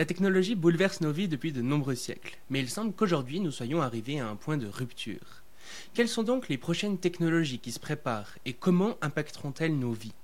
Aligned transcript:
La 0.00 0.06
technologie 0.06 0.54
bouleverse 0.54 1.02
nos 1.02 1.12
vies 1.12 1.28
depuis 1.28 1.52
de 1.52 1.60
nombreux 1.60 1.94
siècles, 1.94 2.38
mais 2.48 2.60
il 2.60 2.70
semble 2.70 2.94
qu'aujourd'hui 2.94 3.38
nous 3.38 3.50
soyons 3.50 3.82
arrivés 3.82 4.18
à 4.18 4.28
un 4.28 4.34
point 4.34 4.56
de 4.56 4.66
rupture. 4.66 5.42
Quelles 5.92 6.08
sont 6.08 6.22
donc 6.22 6.48
les 6.48 6.56
prochaines 6.56 6.96
technologies 6.96 7.58
qui 7.58 7.70
se 7.70 7.78
préparent 7.78 8.38
et 8.46 8.54
comment 8.54 8.96
impacteront-elles 9.02 9.78
nos 9.78 9.92
vies? 9.92 10.14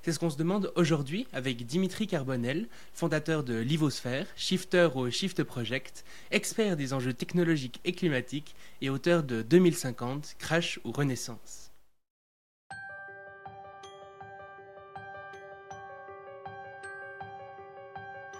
C'est 0.00 0.12
ce 0.12 0.18
qu'on 0.18 0.30
se 0.30 0.38
demande 0.38 0.72
aujourd'hui 0.76 1.26
avec 1.34 1.66
Dimitri 1.66 2.06
Carbonel, 2.06 2.68
fondateur 2.94 3.44
de 3.44 3.58
Livosphère, 3.58 4.26
shifter 4.34 4.88
au 4.94 5.10
Shift 5.10 5.44
Project, 5.44 6.06
expert 6.30 6.78
des 6.78 6.94
enjeux 6.94 7.12
technologiques 7.12 7.80
et 7.84 7.92
climatiques 7.92 8.54
et 8.80 8.88
auteur 8.88 9.24
de 9.24 9.42
2050, 9.42 10.36
Crash 10.38 10.80
ou 10.84 10.92
Renaissance. 10.92 11.67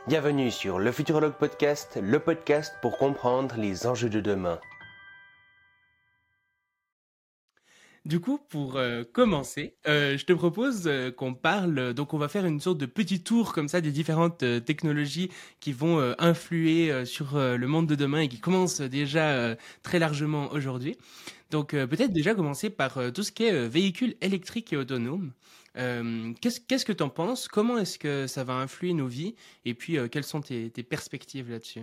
Bienvenue 0.09 0.51
sur 0.51 0.79
le 0.79 0.91
Futurologue 0.91 1.35
Podcast, 1.35 1.99
le 2.03 2.19
podcast 2.19 2.73
pour 2.81 2.97
comprendre 2.97 3.57
les 3.59 3.87
enjeux 3.87 4.09
de 4.09 4.23
demain. 4.23 4.59
Du 8.07 8.19
coup, 8.19 8.39
pour 8.49 8.77
euh, 8.77 9.05
commencer, 9.05 9.77
euh, 9.87 10.17
je 10.17 10.25
te 10.25 10.33
propose 10.33 10.85
euh, 10.87 11.11
qu'on 11.11 11.35
parle, 11.35 11.93
donc 11.93 12.15
on 12.15 12.19
va 12.19 12.29
faire 12.29 12.47
une 12.47 12.59
sorte 12.59 12.79
de 12.79 12.87
petit 12.87 13.23
tour 13.23 13.53
comme 13.53 13.69
ça 13.69 13.83
des 13.83 13.93
différentes 13.93 14.43
technologies 14.65 15.31
qui 15.61 15.75
vont 15.75 16.15
influer 16.19 17.05
sur 17.05 17.37
le 17.37 17.67
monde 17.67 17.87
de 17.87 17.95
demain 17.95 18.21
et 18.21 18.29
qui 18.29 18.41
commencent 18.41 18.81
déjà 18.81 19.57
très 19.83 19.99
largement 19.99 20.51
aujourd'hui. 20.53 20.97
Donc 21.51 21.73
peut-être 21.73 22.15
déjà 22.15 22.35
commencer 22.35 22.71
par 22.71 23.13
tout 23.13 23.23
ce 23.23 23.31
qui 23.31 23.45
est 23.45 23.69
véhicules 23.69 24.17
électriques 24.23 24.73
et 24.73 24.79
autonomes. 24.79 25.33
Euh, 25.79 26.33
qu'est-ce 26.41 26.85
que 26.85 26.93
tu 26.93 27.03
en 27.03 27.09
penses? 27.09 27.49
Comment 27.49 27.79
est-ce 27.79 27.99
que 27.99 28.27
ça 28.27 28.45
va 28.45 28.55
influer 28.55 28.93
nos 28.95 29.07
vies? 29.07 29.35
Et 29.65 29.75
puis, 29.75 29.97
euh, 29.97 30.09
quelles 30.09 30.25
sont 30.25 30.41
tes, 30.41 30.71
perspectives 30.83 31.51
là-dessus? 31.51 31.83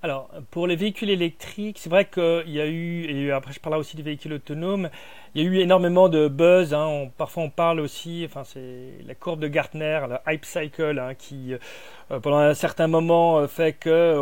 Alors, 0.00 0.30
pour 0.52 0.68
les 0.68 0.76
véhicules 0.76 1.10
électriques, 1.10 1.78
c'est 1.80 1.90
vrai 1.90 2.04
qu'il 2.04 2.50
y 2.50 2.60
a 2.60 2.66
eu, 2.66 3.04
et 3.10 3.32
après 3.32 3.52
je 3.52 3.58
parlerai 3.58 3.80
aussi 3.80 3.96
des 3.96 4.04
véhicules 4.04 4.32
autonomes, 4.32 4.90
il 5.34 5.42
y 5.42 5.44
a 5.44 5.48
eu 5.48 5.58
énormément 5.58 6.08
de 6.08 6.28
buzz. 6.28 6.72
Hein. 6.72 7.08
parfois 7.16 7.42
on 7.42 7.50
parle 7.50 7.80
aussi, 7.80 8.22
enfin 8.24 8.44
c'est 8.44 8.92
la 9.04 9.16
courbe 9.16 9.40
de 9.40 9.48
Gartner, 9.48 10.00
la 10.08 10.22
hype 10.28 10.44
cycle, 10.44 11.00
hein, 11.00 11.14
qui 11.16 11.52
euh, 12.12 12.20
pendant 12.20 12.38
un 12.38 12.54
certain 12.54 12.86
moment 12.86 13.44
fait 13.48 13.72
que, 13.72 14.16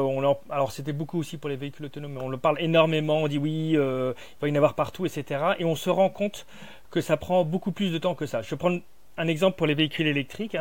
alors 0.48 0.73
c'était 0.73 0.95
beaucoup 0.95 1.19
aussi 1.19 1.37
pour 1.37 1.50
les 1.50 1.56
véhicules 1.56 1.84
autonomes, 1.84 2.15
mais 2.15 2.23
on 2.23 2.31
le 2.31 2.39
parle 2.39 2.59
énormément, 2.59 3.19
on 3.19 3.28
dit 3.28 3.37
oui, 3.37 3.73
il 3.73 3.78
va 3.78 4.48
y 4.48 4.53
en 4.53 4.55
avoir 4.55 4.77
partout, 4.77 5.05
etc. 5.05 5.56
Et 5.59 5.67
on 5.67 5.75
se 5.75 5.91
rend 5.91 6.09
compte 6.09 6.47
que 6.91 7.01
ça 7.01 7.17
prend 7.17 7.45
beaucoup 7.45 7.73
plus 7.73 7.92
de 7.92 7.98
temps 7.98 8.15
que 8.15 8.27
ça. 8.27 8.42
Je 8.42 8.51
vais 8.51 8.56
prendre 8.56 8.81
un 9.19 9.29
exemple 9.29 9.56
pour 9.56 9.67
les 9.67 9.75
véhicules 9.75 10.06
électriques. 10.06 10.56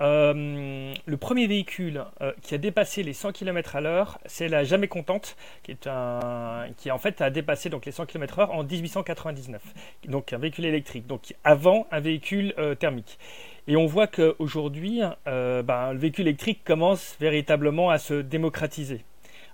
Euh, 0.00 0.94
le 1.06 1.16
premier 1.16 1.46
véhicule 1.46 2.04
euh, 2.22 2.32
qui 2.42 2.54
a 2.54 2.58
dépassé 2.58 3.04
les 3.04 3.12
100 3.12 3.32
km 3.32 3.76
à 3.76 3.80
l'heure, 3.80 4.18
c'est 4.26 4.48
la 4.48 4.64
Jamais 4.64 4.88
Contente, 4.88 5.36
qui 5.62 5.70
est 5.70 5.86
un, 5.86 6.66
qui 6.76 6.90
en 6.90 6.98
fait 6.98 7.20
a 7.20 7.30
dépassé 7.30 7.68
donc 7.68 7.86
les 7.86 7.92
100 7.92 8.06
km/h 8.06 8.50
en 8.50 8.64
1899. 8.64 9.62
Donc 10.08 10.32
un 10.32 10.38
véhicule 10.38 10.64
électrique, 10.64 11.06
donc 11.06 11.34
avant 11.44 11.86
un 11.92 12.00
véhicule 12.00 12.52
euh, 12.58 12.74
thermique. 12.74 13.18
Et 13.68 13.76
on 13.76 13.86
voit 13.86 14.08
qu'aujourd'hui, 14.08 15.02
ben, 15.24 15.92
le 15.92 15.98
véhicule 15.98 16.26
électrique 16.26 16.64
commence 16.64 17.16
véritablement 17.20 17.90
à 17.90 17.98
se 17.98 18.14
démocratiser. 18.14 19.04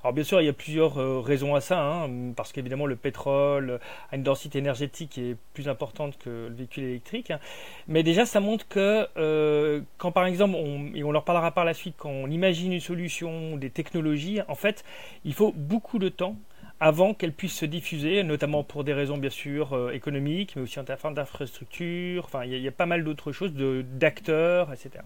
Alors 0.08 0.14
bien 0.14 0.24
sûr, 0.24 0.40
il 0.40 0.46
y 0.46 0.48
a 0.48 0.54
plusieurs 0.54 0.98
euh, 0.98 1.20
raisons 1.20 1.54
à 1.54 1.60
ça, 1.60 1.84
hein, 1.84 2.32
parce 2.34 2.50
qu'évidemment 2.50 2.86
le 2.86 2.96
pétrole 2.96 3.78
a 4.10 4.16
une 4.16 4.22
densité 4.22 4.58
énergétique 4.58 5.10
qui 5.10 5.32
est 5.32 5.36
plus 5.52 5.68
importante 5.68 6.16
que 6.16 6.46
le 6.48 6.54
véhicule 6.54 6.84
électrique. 6.84 7.30
Hein. 7.30 7.40
Mais 7.88 8.02
déjà, 8.02 8.24
ça 8.24 8.40
montre 8.40 8.66
que 8.68 9.06
euh, 9.18 9.82
quand 9.98 10.10
par 10.10 10.24
exemple, 10.24 10.56
et 10.94 11.04
on 11.04 11.12
leur 11.12 11.24
parlera 11.24 11.50
par 11.50 11.66
la 11.66 11.74
suite, 11.74 11.94
quand 11.98 12.08
on 12.08 12.30
imagine 12.30 12.72
une 12.72 12.80
solution, 12.80 13.58
des 13.58 13.68
technologies, 13.68 14.40
en 14.48 14.54
fait, 14.54 14.82
il 15.26 15.34
faut 15.34 15.52
beaucoup 15.54 15.98
de 15.98 16.08
temps 16.08 16.36
avant 16.80 17.12
qu'elle 17.14 17.32
puisse 17.32 17.54
se 17.54 17.64
diffuser, 17.64 18.22
notamment 18.22 18.62
pour 18.62 18.84
des 18.84 18.92
raisons 18.92 19.18
bien 19.18 19.30
sûr 19.30 19.72
euh, 19.72 19.90
économiques, 19.90 20.54
mais 20.54 20.62
aussi 20.62 20.78
en 20.78 20.84
termes 20.84 21.14
d'infrastructures. 21.14 22.24
Enfin, 22.24 22.44
il 22.44 22.56
y, 22.56 22.68
a 22.68 22.72
pas 22.72 22.86
mal 22.86 23.02
d'autres 23.02 23.32
choses, 23.32 23.52
d'acteurs, 23.52 24.72
etc. 24.72 25.04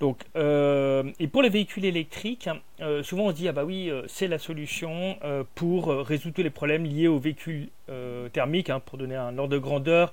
Donc, 0.00 0.20
euh, 0.36 1.04
et 1.18 1.26
pour 1.26 1.42
les 1.42 1.48
véhicules 1.48 1.84
électriques, 1.84 2.48
euh, 2.80 3.02
souvent 3.02 3.24
on 3.24 3.30
se 3.30 3.34
dit 3.34 3.48
ah 3.48 3.52
bah 3.52 3.64
oui, 3.64 3.90
c'est 4.06 4.28
la 4.28 4.38
solution 4.38 5.16
pour 5.54 5.88
résoudre 5.88 6.34
tous 6.34 6.42
les 6.42 6.50
problèmes 6.50 6.84
liés 6.84 7.08
aux 7.08 7.18
véhicules 7.18 7.68
thermiques. 8.32 8.70
Hein, 8.70 8.80
pour 8.80 8.98
donner 8.98 9.16
un 9.16 9.36
ordre 9.38 9.52
de 9.52 9.58
grandeur, 9.58 10.12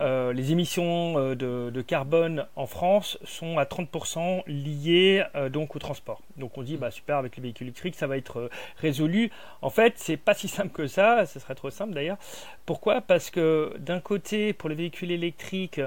euh, 0.00 0.32
les 0.32 0.52
émissions 0.52 1.14
euh, 1.18 1.34
de, 1.34 1.82
carbone 1.82 2.46
en 2.56 2.66
France 2.66 3.18
sont 3.24 3.58
à 3.58 3.64
30% 3.64 4.42
liées 4.46 5.24
euh, 5.34 5.48
donc 5.48 5.76
au 5.76 5.78
transport. 5.78 6.22
Donc 6.36 6.56
on 6.56 6.62
dit 6.62 6.76
bah 6.76 6.90
super 6.90 7.16
avec 7.16 7.36
les 7.36 7.42
véhicules 7.42 7.66
électriques 7.66 7.94
ça 7.94 8.06
va 8.06 8.16
être 8.16 8.50
résolu. 8.78 9.30
En 9.60 9.70
fait 9.70 9.94
c'est 9.96 10.16
pas 10.16 10.34
si 10.34 10.48
simple 10.48 10.70
que 10.70 10.86
ça, 10.86 11.26
ce 11.26 11.38
serait 11.40 11.54
trop 11.54 11.70
simple 11.70 11.92
d'ailleurs. 11.92 12.18
Pourquoi? 12.66 13.00
Parce 13.00 13.30
que 13.30 13.74
d'un 13.78 14.00
côté 14.00 14.52
pour 14.52 14.68
les 14.68 14.74
véhicules 14.76 15.10
électriques 15.10 15.80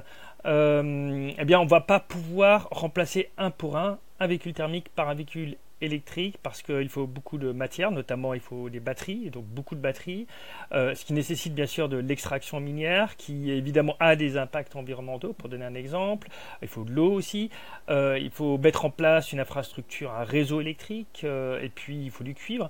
eh 0.48 1.46
bien 1.46 1.60
on 1.60 1.66
va 1.66 1.82
pas 1.82 2.00
pouvoir 2.00 2.68
remplacer 2.70 3.32
un 3.38 3.50
pour 3.50 3.78
un 3.78 3.98
un 4.20 4.28
véhicule 4.28 4.54
thermique 4.54 4.90
par 4.90 5.10
un 5.10 5.16
véhicule 5.16 5.58
électrique 5.82 6.38
parce 6.42 6.62
qu'il 6.62 6.90
faut 6.90 7.08
beaucoup 7.08 7.38
de 7.38 7.52
matière, 7.52 7.92
notamment 7.92 8.34
il 8.34 8.40
faut 8.40 8.70
des 8.70 8.80
batteries, 8.80 9.30
donc 9.30 9.46
beaucoup 9.46 9.76
de 9.76 9.82
batteries, 9.82 10.28
euh, 10.72 10.96
ce 10.96 11.06
qui 11.06 11.14
nécessite 11.14 11.54
bien 11.54 11.66
sûr 11.66 11.90
de 11.90 11.98
l'extraction 11.98 12.60
minière 12.60 13.16
qui 13.18 13.52
évidemment 13.52 13.96
a 14.00 14.16
des 14.16 14.38
impacts 14.38 14.76
environnementaux, 14.76 15.34
pour 15.34 15.50
donner 15.50 15.66
un 15.66 15.76
exemple. 15.76 16.30
Il 16.62 16.68
faut 16.68 16.84
de 16.84 16.92
l'eau 16.92 17.12
aussi, 17.12 17.50
euh, 17.90 18.18
il 18.20 18.32
faut 18.32 18.58
mettre 18.58 18.86
en 18.86 18.90
place 18.90 19.32
une 19.32 19.40
infrastructure, 19.40 20.12
un 20.12 20.24
réseau 20.24 20.62
électrique, 20.62 21.22
euh, 21.24 21.62
et 21.62 21.70
puis 21.70 21.98
il 22.06 22.12
faut 22.12 22.24
du 22.24 22.34
cuivre. 22.34 22.70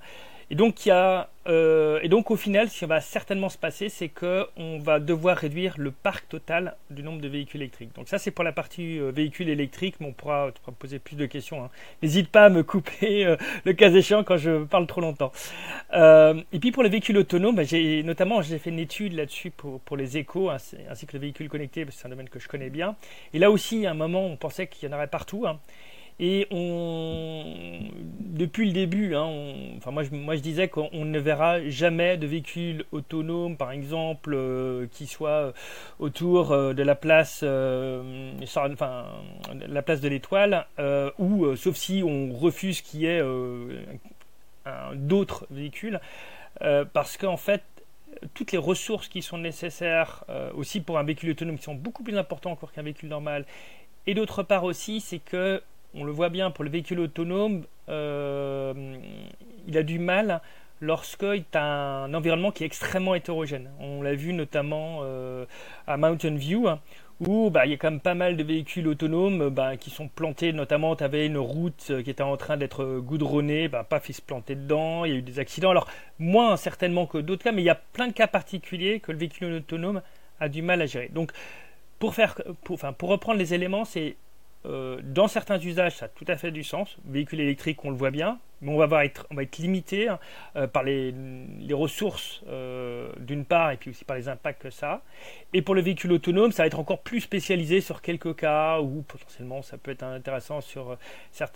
Et 0.51 0.55
donc, 0.55 0.85
il 0.85 0.89
y 0.89 0.91
a, 0.91 1.29
euh, 1.47 1.99
et 2.01 2.09
donc 2.09 2.31
au 2.31 2.35
final, 2.35 2.69
ce 2.69 2.79
qui 2.79 2.85
va 2.85 3.01
certainement 3.01 3.49
se 3.49 3.57
passer, 3.57 3.89
c'est 3.89 4.09
qu'on 4.09 4.79
va 4.79 4.99
devoir 4.99 5.37
réduire 5.37 5.75
le 5.77 5.91
parc 5.91 6.27
total 6.27 6.75
du 6.89 7.03
nombre 7.03 7.21
de 7.21 7.27
véhicules 7.27 7.61
électriques. 7.61 7.95
Donc 7.95 8.07
ça, 8.07 8.19
c'est 8.19 8.31
pour 8.31 8.43
la 8.43 8.51
partie 8.51 8.99
euh, 8.99 9.11
véhicules 9.11 9.49
électriques, 9.49 9.95
mais 9.99 10.07
on 10.07 10.13
pourra, 10.13 10.51
poser 10.79 10.99
plus 10.99 11.15
de 11.15 11.25
questions. 11.25 11.63
Hein. 11.63 11.69
N'hésite 12.03 12.29
pas 12.29 12.45
à 12.45 12.49
me 12.49 12.63
couper 12.63 13.25
euh, 13.25 13.37
le 13.63 13.73
cas 13.73 13.91
échéant 13.91 14.23
quand 14.23 14.37
je 14.37 14.63
parle 14.65 14.85
trop 14.87 15.01
longtemps. 15.01 15.31
et 15.93 16.59
puis 16.59 16.71
pour 16.71 16.83
les 16.83 16.89
véhicules 16.89 17.17
autonomes, 17.17 17.55
bah, 17.55 17.63
j'ai, 17.63 18.03
notamment 18.03 18.41
j'ai 18.41 18.59
fait 18.59 18.69
une 18.69 18.79
étude 18.79 19.13
là-dessus 19.13 19.51
pour, 19.51 19.97
les 19.97 20.17
échos, 20.17 20.49
ainsi, 20.49 21.05
que 21.07 21.13
les 21.13 21.19
véhicules 21.19 21.49
connectés, 21.49 21.85
parce 21.85 21.95
que 21.95 22.01
c'est 22.01 22.07
un 22.07 22.11
domaine 22.11 22.29
que 22.29 22.39
je 22.39 22.47
connais 22.47 22.69
bien. 22.69 22.95
Et 23.33 23.39
là 23.39 23.49
aussi, 23.49 23.85
à 23.85 23.91
un 23.91 23.95
moment, 23.95 24.25
on 24.25 24.35
pensait 24.35 24.67
qu'il 24.67 24.89
y 24.89 24.93
en 24.93 24.95
aurait 24.95 25.07
partout. 25.07 25.45
Hein. 25.47 25.59
Et 26.19 26.47
on, 26.49 27.43
depuis 28.35 28.67
le 28.67 28.71
début, 28.71 29.15
hein, 29.15 29.29
enfin 29.77 29.91
moi, 29.91 30.03
je, 30.03 30.41
disais 30.41 30.69
qu'on 30.69 30.89
ne 30.93 31.19
verra 31.19 31.67
jamais 31.69 32.15
de 32.15 32.25
véhicules 32.25 32.85
autonomes, 32.93 33.57
par 33.57 33.71
exemple, 33.73 34.33
euh, 34.33 34.87
qui 34.91 35.07
soient 35.07 35.51
autour 35.99 36.53
euh, 36.53 36.73
de 36.73 36.83
la 36.83 36.95
place, 36.95 37.41
euh, 37.43 38.31
enfin, 38.43 39.05
la 39.67 39.81
place 39.81 39.99
de 39.99 40.07
l'Étoile, 40.07 40.67
ou 41.19 41.53
sauf 41.57 41.75
si 41.75 42.01
on 42.05 42.31
refuse 42.31 42.81
qu'il 42.81 43.01
y 43.01 43.07
ait 43.07 43.21
d'autres 44.93 45.47
véhicules, 45.51 45.99
parce 46.93 47.17
qu'en 47.17 47.37
fait, 47.37 47.63
toutes 48.33 48.53
les 48.53 48.57
ressources 48.57 49.09
qui 49.09 49.21
sont 49.21 49.37
nécessaires 49.37 50.23
aussi 50.55 50.79
pour 50.79 50.97
un 50.97 51.03
véhicule 51.03 51.31
autonome, 51.31 51.57
qui 51.57 51.63
sont 51.63 51.75
beaucoup 51.75 52.03
plus 52.03 52.17
importantes 52.17 52.53
encore 52.53 52.71
qu'un 52.71 52.83
véhicule 52.83 53.09
normal, 53.09 53.45
et 54.07 54.13
d'autre 54.13 54.43
part 54.43 54.63
aussi, 54.63 55.01
c'est 55.01 55.19
que 55.19 55.61
on 55.95 56.03
le 56.03 56.11
voit 56.11 56.29
bien 56.29 56.51
pour 56.51 56.63
le 56.63 56.69
véhicule 56.69 56.99
autonome, 56.99 57.63
euh, 57.89 58.73
il 59.67 59.77
a 59.77 59.83
du 59.83 59.99
mal 59.99 60.41
lorsqu'il 60.81 61.45
a 61.53 62.03
un 62.03 62.13
environnement 62.13 62.51
qui 62.51 62.63
est 62.63 62.67
extrêmement 62.67 63.15
hétérogène. 63.15 63.69
On 63.79 64.01
l'a 64.01 64.13
vu 64.13 64.33
notamment 64.33 64.99
euh, 65.03 65.45
à 65.87 65.97
Mountain 65.97 66.35
View, 66.35 66.67
où 67.21 67.49
bah, 67.49 67.65
il 67.65 67.71
y 67.71 67.73
a 67.73 67.77
quand 67.77 67.91
même 67.91 68.01
pas 68.01 68.13
mal 68.13 68.35
de 68.35 68.43
véhicules 68.43 68.87
autonomes 68.87 69.49
bah, 69.49 69.77
qui 69.77 69.89
sont 69.89 70.09
plantés, 70.09 70.51
notamment 70.51 70.95
tu 70.95 71.03
avais 71.03 71.25
une 71.25 71.37
route 71.37 71.91
qui 72.03 72.09
était 72.09 72.23
en 72.23 72.35
train 72.35 72.57
d'être 72.57 72.99
goudronnée, 72.99 73.69
bah, 73.69 73.85
paf, 73.87 74.09
il 74.09 74.13
se 74.13 74.21
plantait 74.21 74.55
dedans, 74.55 75.05
il 75.05 75.11
y 75.11 75.15
a 75.15 75.17
eu 75.17 75.21
des 75.21 75.39
accidents. 75.39 75.69
Alors, 75.69 75.87
moins 76.19 76.57
certainement 76.57 77.05
que 77.05 77.17
d'autres 77.17 77.43
cas, 77.43 77.53
mais 77.53 77.61
il 77.61 77.65
y 77.65 77.69
a 77.69 77.75
plein 77.75 78.07
de 78.07 78.13
cas 78.13 78.27
particuliers 78.27 78.99
que 78.99 79.11
le 79.11 79.17
véhicule 79.17 79.53
autonome 79.53 80.01
a 80.41 80.49
du 80.49 80.61
mal 80.61 80.81
à 80.81 80.85
gérer. 80.85 81.09
Donc, 81.13 81.31
pour, 81.99 82.13
faire, 82.13 82.35
pour 82.63 83.09
reprendre 83.09 83.39
les 83.39 83.53
éléments, 83.53 83.85
c'est 83.85 84.17
euh, 84.65 84.99
dans 85.03 85.27
certains 85.27 85.59
usages, 85.59 85.97
ça 85.97 86.05
a 86.05 86.07
tout 86.09 86.25
à 86.27 86.37
fait 86.37 86.51
du 86.51 86.63
sens. 86.63 86.97
Véhicule 87.05 87.39
électrique, 87.39 87.83
on 87.83 87.89
le 87.89 87.95
voit 87.95 88.11
bien, 88.11 88.39
mais 88.61 88.71
on 88.71 88.85
va, 88.85 89.05
être, 89.05 89.27
on 89.29 89.35
va 89.35 89.43
être 89.43 89.57
limité 89.57 90.07
hein, 90.07 90.19
euh, 90.55 90.67
par 90.67 90.83
les, 90.83 91.13
ressources 91.71 92.41
euh, 92.47 93.11
d'une 93.19 93.45
part 93.45 93.71
et 93.71 93.77
puis 93.77 93.91
aussi 93.91 94.05
par 94.05 94.15
les 94.15 94.27
impacts 94.27 94.61
que 94.61 94.69
ça 94.69 94.91
a. 94.91 95.01
Et 95.53 95.61
pour 95.61 95.75
le 95.75 95.81
véhicule 95.81 96.11
autonome, 96.13 96.51
ça 96.51 96.63
va 96.63 96.67
être 96.67 96.79
encore 96.79 96.99
plus 96.99 97.21
spécialisé 97.21 97.81
sur 97.81 98.01
quelques 98.01 98.35
cas 98.35 98.79
où 98.79 99.03
potentiellement 99.07 99.61
ça 99.61 99.77
peut 99.77 99.91
être 99.91 100.03
intéressant 100.03 100.61
sur, 100.61 100.97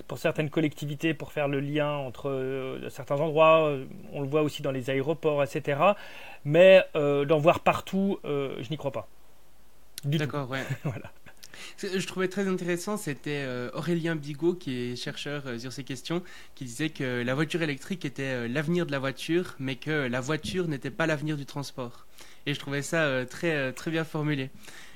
pour 0.07 0.17
certaines 0.17 0.49
collectivités 0.49 1.13
pour 1.13 1.31
faire 1.31 1.47
le 1.47 1.59
lien 1.59 1.91
entre 1.91 2.79
certains 2.89 3.19
endroits. 3.19 3.73
On 4.13 4.21
le 4.21 4.27
voit 4.27 4.41
aussi 4.41 4.61
dans 4.61 4.71
les 4.71 4.89
aéroports, 4.89 5.43
etc. 5.43 5.79
Mais 6.45 6.85
d'en 6.93 7.39
voir 7.39 7.61
partout, 7.61 8.19
je 8.23 8.69
n'y 8.69 8.77
crois 8.77 8.91
pas. 8.91 9.07
D'accord, 10.05 10.49
ouais. 10.49 10.63
voilà. 10.83 11.11
Je 11.77 12.05
trouvais 12.05 12.27
très 12.27 12.47
intéressant, 12.47 12.97
c'était 12.97 13.43
euh, 13.45 13.69
Aurélien 13.73 14.15
Bigot, 14.15 14.53
qui 14.53 14.75
est 14.75 14.95
chercheur 14.95 15.43
euh, 15.45 15.59
sur 15.59 15.71
ces 15.71 15.83
questions, 15.83 16.23
qui 16.55 16.65
disait 16.65 16.89
que 16.89 17.23
la 17.23 17.35
voiture 17.35 17.61
électrique 17.61 18.05
était 18.05 18.23
euh, 18.23 18.47
l'avenir 18.47 18.85
de 18.85 18.91
la 18.91 18.99
voiture, 18.99 19.55
mais 19.59 19.75
que 19.75 20.07
la 20.07 20.21
voiture 20.21 20.67
n'était 20.67 20.91
pas 20.91 21.07
l'avenir 21.07 21.37
du 21.37 21.45
transport. 21.45 22.05
Et 22.45 22.53
je 22.53 22.59
trouvais 22.59 22.81
ça 22.81 23.25
très, 23.25 23.73
très 23.73 23.91
bien 23.91 24.03
formulé. 24.03 24.49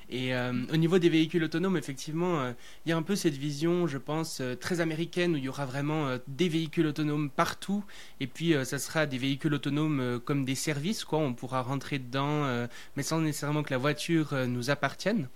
Et 0.10 0.34
au 0.36 0.78
niveau 0.78 1.00
des 1.00 1.10
véhicules 1.10 1.44
autonomes, 1.44 1.78
effectivement, 1.78 2.54
il 2.86 2.90
y 2.90 2.92
a 2.92 2.98
un 2.98 3.02
peu 3.02 3.16
cette 3.16 3.36
vision, 3.36 3.88
je 3.88 3.98
pense, 3.98 4.42
très 4.60 4.80
américaine 4.82 5.34
où 5.34 5.38
il 5.38 5.44
y 5.44 5.50
aura 5.50 5.66
vraiment 5.66 6.18
des 6.28 6.50
véhicules 6.50 6.86
autonomes 6.86 7.30
partout. 7.30 7.84
Et 8.20 8.28
puis, 8.28 8.54
ça 8.66 8.80
sera 8.80 9.06
des 9.06 9.18
véhicules 9.18 9.54
autonomes 9.54 10.20
comme 10.26 10.46
des 10.46 10.56
services, 10.56 11.04
quoi. 11.04 11.20
On 11.20 11.34
pourra 11.34 11.62
rentrer 11.62 12.00
dedans, 12.00 12.68
mais 12.96 13.04
sans 13.04 13.22
nécessairement 13.22 13.64
que 13.64 13.72
la 13.72 13.80
voiture 13.80 14.34
nous 14.48 14.70
appartienne. 14.70 15.28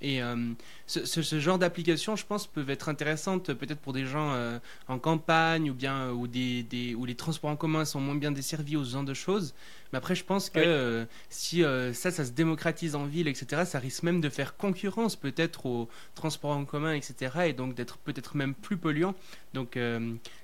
Et 0.00 0.22
euh, 0.22 0.52
ce, 0.86 1.38
genre 1.38 1.58
d'application, 1.58 2.16
je 2.16 2.26
pense, 2.26 2.46
peuvent 2.46 2.70
être 2.70 2.88
intéressantes 2.88 3.52
peut-être 3.52 3.78
pour 3.78 3.92
des 3.92 4.06
gens 4.06 4.32
euh, 4.32 4.58
en 4.88 4.98
campagne 4.98 5.70
ou 5.70 5.74
bien 5.74 6.08
euh, 6.08 6.12
où, 6.12 6.26
des, 6.26 6.94
où 6.96 7.04
les 7.04 7.14
transports 7.14 7.50
en 7.50 7.56
commun 7.56 7.84
sont 7.84 8.00
moins 8.00 8.16
bien 8.16 8.32
desservis 8.32 8.76
ou 8.76 8.84
ce 8.84 8.92
genre 8.92 9.04
de 9.04 9.14
choses. 9.14 9.54
Mais 9.92 9.98
après, 9.98 10.16
je 10.16 10.24
pense 10.24 10.50
que 10.50 11.06
si 11.30 11.62
ça, 11.62 12.10
ça 12.10 12.24
se 12.24 12.32
démocratise 12.32 12.96
en 12.96 13.04
ville, 13.04 13.28
etc., 13.28 13.62
ça 13.64 13.78
risque 13.78 14.02
même 14.02 14.20
de 14.20 14.28
faire 14.28 14.56
concurrence 14.56 15.14
peut-être 15.14 15.66
aux 15.66 15.88
transports 16.16 16.56
en 16.56 16.64
commun, 16.64 16.94
etc., 16.94 17.32
et 17.46 17.52
donc 17.52 17.76
d'être 17.76 17.98
peut-être 17.98 18.36
même 18.36 18.54
plus 18.54 18.76
polluant. 18.76 19.14
Donc, 19.52 19.78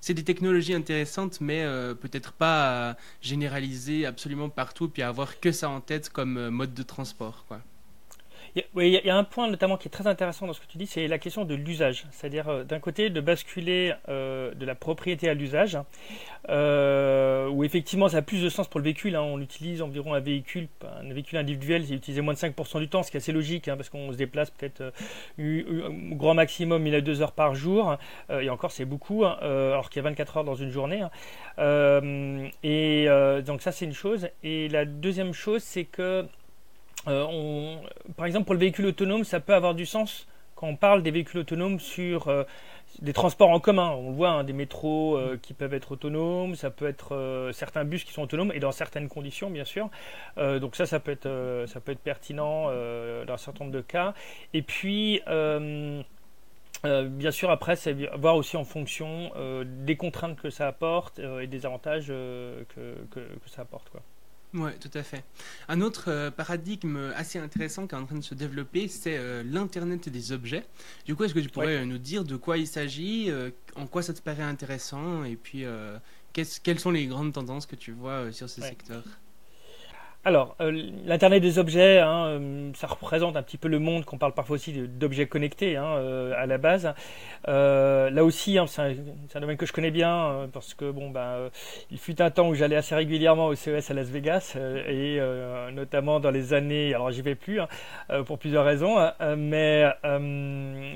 c'est 0.01 0.15
des 0.15 0.23
technologies 0.23 0.75
intéressantes, 0.75 1.41
mais 1.41 1.65
peut-être 2.01 2.31
pas 2.33 2.97
généraliser 3.23 4.07
absolument 4.07 4.51
partout, 4.51 4.89
puis 4.89 5.03
avoir 5.03 5.41
que 5.41 5.51
ça 5.51 5.69
en 5.69 5.81
tête 5.81 6.11
comme 6.11 6.51
mode 6.51 6.73
de 6.73 6.85
transport, 6.85 7.45
quoi. 7.49 7.61
Il 8.57 8.87
y, 8.89 9.11
a 9.11 9.17
un 9.17 9.25
point 9.25 9.49
notamment 9.49 9.77
qui 9.77 9.87
est 9.87 9.91
très 9.91 10.09
intéressant 10.09 10.47
dans 10.47 10.53
ce 10.53 10.61
que 10.61 10.67
tu 10.67 10.77
dis, 10.77 10.87
c'est 10.87 11.07
la 11.07 11.19
question 11.19 11.45
de 11.45 11.55
l'usage. 11.55 12.07
C'est-à-dire, 12.11 12.49
euh, 12.49 12.65
d'un 12.65 12.81
côté, 12.81 13.09
de 13.09 13.21
basculer 13.21 13.93
euh, 14.09 14.53
de 14.55 14.67
la 14.67 14.75
propriété 14.75 15.29
à 15.29 15.35
l'usage, 15.35 15.79
euh, 16.49 17.49
où 17.49 17.63
effectivement 17.63 18.09
ça 18.09 18.19
a 18.19 18.23
plus 18.23 18.43
de 18.43 18.49
sens 18.49 18.67
pour 18.67 18.81
le 18.81 18.85
véhicule. 18.85 19.15
Hein. 19.15 19.23
On 19.23 19.41
utilise 19.41 19.83
environ 19.83 20.15
un 20.15 20.21
véhicule, 20.21 20.67
un 20.83 21.13
véhicule 21.13 21.39
individuel, 21.39 21.85
c'est 21.87 21.95
utilisé 21.95 22.23
moins 22.23 22.35
de 22.35 22.39
5% 22.39 22.81
du 22.81 22.89
temps, 22.89 23.05
ce 23.05 23.11
qui 23.11 23.17
est 23.17 23.21
assez 23.21 23.33
logique, 23.33 23.69
hein, 23.69 23.77
parce 23.77 23.89
qu'on 23.89 24.11
se 24.11 24.17
déplace 24.17 24.51
peut-être 24.51 24.93
au 25.39 26.17
grand 26.17 26.35
maximum 26.35 26.83
1000 26.83 26.95
à 26.97 27.01
2 27.01 27.23
heures 27.23 27.33
par 27.33 27.55
jour, 27.55 27.97
et 28.31 28.51
encore 28.51 28.73
c'est 28.73 28.85
beaucoup, 28.85 29.25
hein, 29.25 29.37
alors 29.41 29.91
qu'il 29.91 30.03
y 30.03 30.05
a 30.05 30.09
24 30.09 30.39
heures 30.39 30.45
dans 30.45 30.55
une 30.55 30.71
journée. 30.71 31.05
et 32.63 33.07
donc 33.47 33.63
ça 33.63 33.73
c'est 33.73 33.85
une 33.85 33.95
chose. 33.95 34.29
Et 34.43 34.69
la 34.69 34.85
deuxième 34.85 35.33
chose, 35.33 35.63
c'est 35.63 35.85
que 35.85 36.27
euh, 37.09 37.77
par 38.17 38.27
exemple, 38.27 38.47
pour 38.47 38.55
le 38.55 38.61
véhicule 38.61 38.87
autonome, 38.87 39.25
ça 39.25 39.41
peut 39.41 39.55
avoir 39.55 39.75
du 39.75 39.87
sens 39.87 40.27
quand 40.55 40.67
on 40.67 40.77
parle 40.77 41.03
des 41.03 41.11
véhicules 41.11 41.41
autonomes 41.41 41.81
sur 41.81 42.29
euh, 42.29 42.45
des 43.01 43.15
transports 43.15 43.49
en 43.49 43.61
commun. 43.61 43.91
On 43.91 44.11
voit, 44.11 44.31
hein, 44.31 44.45
des 44.45 44.53
métros 44.53 45.17
euh, 45.17 45.39
qui 45.41 45.55
peuvent 45.55 45.73
être 45.73 45.93
autonomes, 45.93 46.55
ça 46.55 46.71
peut 46.71 46.87
être 46.87 47.51
certains 47.55 47.85
bus 47.85 48.05
qui 48.05 48.13
sont 48.13 48.23
autonomes 48.23 48.53
et 48.53 48.61
dans 48.61 48.73
certaines 48.73 49.09
conditions, 49.09 49.51
bien 49.51 49.65
sûr. 49.65 49.89
donc 50.37 50.77
ça, 50.77 50.87
ça 50.87 51.01
peut 51.01 51.13
être, 51.13 51.65
ça 51.67 51.81
peut 51.81 51.93
être 51.93 52.01
pertinent 52.01 52.67
dans 52.67 53.33
un 53.33 53.39
certain 53.39 53.65
nombre 53.65 53.77
de 53.77 53.81
cas. 53.81 54.13
Et 54.53 54.63
puis, 54.63 55.23
bien 55.25 56.05
sûr, 57.31 57.51
après, 57.51 57.77
c'est 57.77 57.95
voir 58.19 58.37
aussi 58.37 58.59
en 58.59 58.65
fonction 58.65 59.33
des 59.65 59.97
contraintes 59.97 60.39
que 60.39 60.51
ça 60.51 60.69
apporte 60.69 61.19
et 61.19 61.47
des 61.47 61.65
avantages 61.65 62.09
que, 62.09 62.95
que, 63.11 63.21
ça 63.47 63.63
apporte. 63.63 63.89
Quoi. 63.89 64.03
Oui, 64.53 64.71
tout 64.81 64.91
à 64.95 65.03
fait. 65.03 65.23
Un 65.69 65.81
autre 65.81 66.11
euh, 66.11 66.31
paradigme 66.31 67.13
assez 67.15 67.39
intéressant 67.39 67.87
qui 67.87 67.95
est 67.95 67.99
en 67.99 68.05
train 68.05 68.17
de 68.19 68.25
se 68.25 68.35
développer, 68.35 68.89
c'est 68.89 69.17
euh, 69.17 69.45
l'Internet 69.45 70.09
des 70.09 70.33
objets. 70.33 70.65
Du 71.07 71.15
coup, 71.15 71.23
est-ce 71.25 71.35
que 71.35 71.41
tu 71.41 71.49
pourrais 71.49 71.77
euh, 71.77 71.85
nous 71.85 71.99
dire 71.99 72.25
de 72.25 72.37
quoi 72.37 72.59
il 72.59 72.67
s'agit, 72.67 73.31
en 73.77 73.87
quoi 73.87 74.03
ça 74.03 74.13
te 74.13 74.21
paraît 74.21 74.43
intéressant, 74.43 75.25
et 75.25 75.37
puis 75.37 75.65
quelles 76.33 76.81
sont 76.81 76.91
les 76.91 77.07
grandes 77.07 77.33
tendances 77.33 77.67
que 77.67 77.77
tu 77.77 77.93
vois 77.93 78.33
sur 78.33 78.49
ce 78.49 78.61
secteur? 78.61 79.05
Alors, 80.23 80.55
euh, 80.61 80.71
l'Internet 81.07 81.41
des 81.41 81.59
objets, 81.59 81.99
hein, 81.99 82.27
euh, 82.27 82.71
ça 82.75 82.87
représente 82.87 83.39
un 83.39 83.43
petit 83.43 83.57
peu 83.57 83.69
le 83.69 83.79
monde 83.79 84.05
qu'on 84.05 84.19
parle 84.19 84.35
parfois 84.35 84.57
aussi 84.57 84.75
d'objets 84.75 85.27
connectés 85.27 85.79
hein, 85.79 85.95
euh, 85.97 86.35
à 86.37 86.45
la 86.45 86.59
base. 86.59 86.93
là 87.47 88.23
aussi, 88.23 88.59
hein, 88.59 88.67
c'est 88.67 88.83
un, 88.83 89.41
domaine 89.41 89.57
que 89.57 89.65
je 89.65 89.73
connais 89.73 89.91
bien 89.91 90.51
parce 90.53 90.75
que 90.75 90.91
bon, 90.91 91.09
ben, 91.09 91.49
il 91.91 91.99
fut 91.99 92.21
un 92.21 92.31
temps 92.31 92.51
où 92.51 92.55
j'allais 92.55 92.77
assez 92.77 92.95
régulièrement 92.95 93.47
au 93.47 93.55
CES 93.55 93.91
à 93.91 93.95
Las 93.95 94.09
Vegas 94.09 94.57
et 94.87 95.19
notamment 95.73 96.21
dans 96.21 96.31
les 96.31 96.53
années, 96.53 96.95
alors 96.95 97.11
j'y 97.11 97.23
vais 97.23 97.35
plus 97.35 97.61
pour 98.27 98.39
plusieurs 98.39 98.67
raisons, 98.67 98.97
mais 99.39 99.85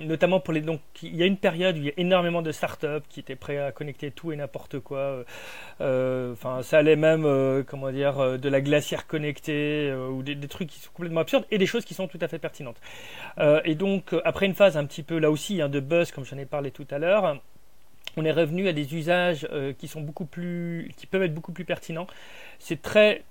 notamment 0.04 0.40
pour 0.40 0.52
les 0.52 0.60
donc 0.60 0.80
il 1.02 1.16
y 1.16 1.22
a 1.22 1.26
une 1.26 1.38
période 1.38 1.76
où 1.76 1.78
il 1.78 1.86
y 1.86 1.90
a 1.90 1.94
énormément 1.96 2.42
de 2.42 2.52
startups 2.52 3.06
qui 3.08 3.20
étaient 3.20 3.36
prêts 3.36 3.58
à 3.58 3.72
connecter 3.72 4.10
tout 4.10 4.32
et 4.32 4.36
n'importe 4.36 4.80
quoi. 4.80 5.24
Enfin, 5.80 6.62
ça 6.62 6.78
allait 6.78 6.96
même, 6.96 7.64
comment 7.66 7.90
dire, 7.90 8.38
de 8.38 8.48
la 8.50 8.60
glacière 8.60 9.06
euh, 9.16 10.08
ou 10.08 10.22
des, 10.22 10.48
trucs 10.48 10.68
qui 10.68 10.78
sont 10.78 10.90
complètement 10.92 11.20
absurdes 11.20 11.46
et 11.50 11.58
des 11.58 11.66
choses 11.66 11.84
qui 11.84 11.94
sont 11.94 12.08
tout 12.08 12.18
à 12.20 12.28
fait 12.28 12.38
pertinentes. 12.38 12.80
Euh, 13.38 13.60
et 13.64 13.74
donc, 13.74 14.12
euh, 14.12 14.20
après 14.24 14.46
une 14.46 14.54
phase 14.54 14.76
un 14.76 14.84
petit 14.84 15.02
peu 15.02 15.18
là 15.18 15.30
aussi 15.30 15.60
hein, 15.60 15.68
de 15.68 15.80
buzz, 15.80 16.12
comme 16.12 16.24
j'en 16.24 16.38
ai 16.38 16.46
parlé 16.46 16.70
tout 16.70 16.86
à 16.90 16.98
l'heure, 16.98 17.40
on 18.16 18.24
est 18.24 18.32
revenu 18.32 18.68
à 18.68 18.72
des 18.72 18.94
usages 18.94 19.48
qui 19.78 19.88
sont 19.88 20.00
beaucoup 20.00 20.24
plus, 20.24 20.92
qui 20.96 21.06
peuvent 21.06 21.22
être 21.22 21.34
beaucoup 21.34 21.52
plus 21.52 21.64
pertinents. 21.64 22.06
C'est 22.60 22.80
très 22.80 23.24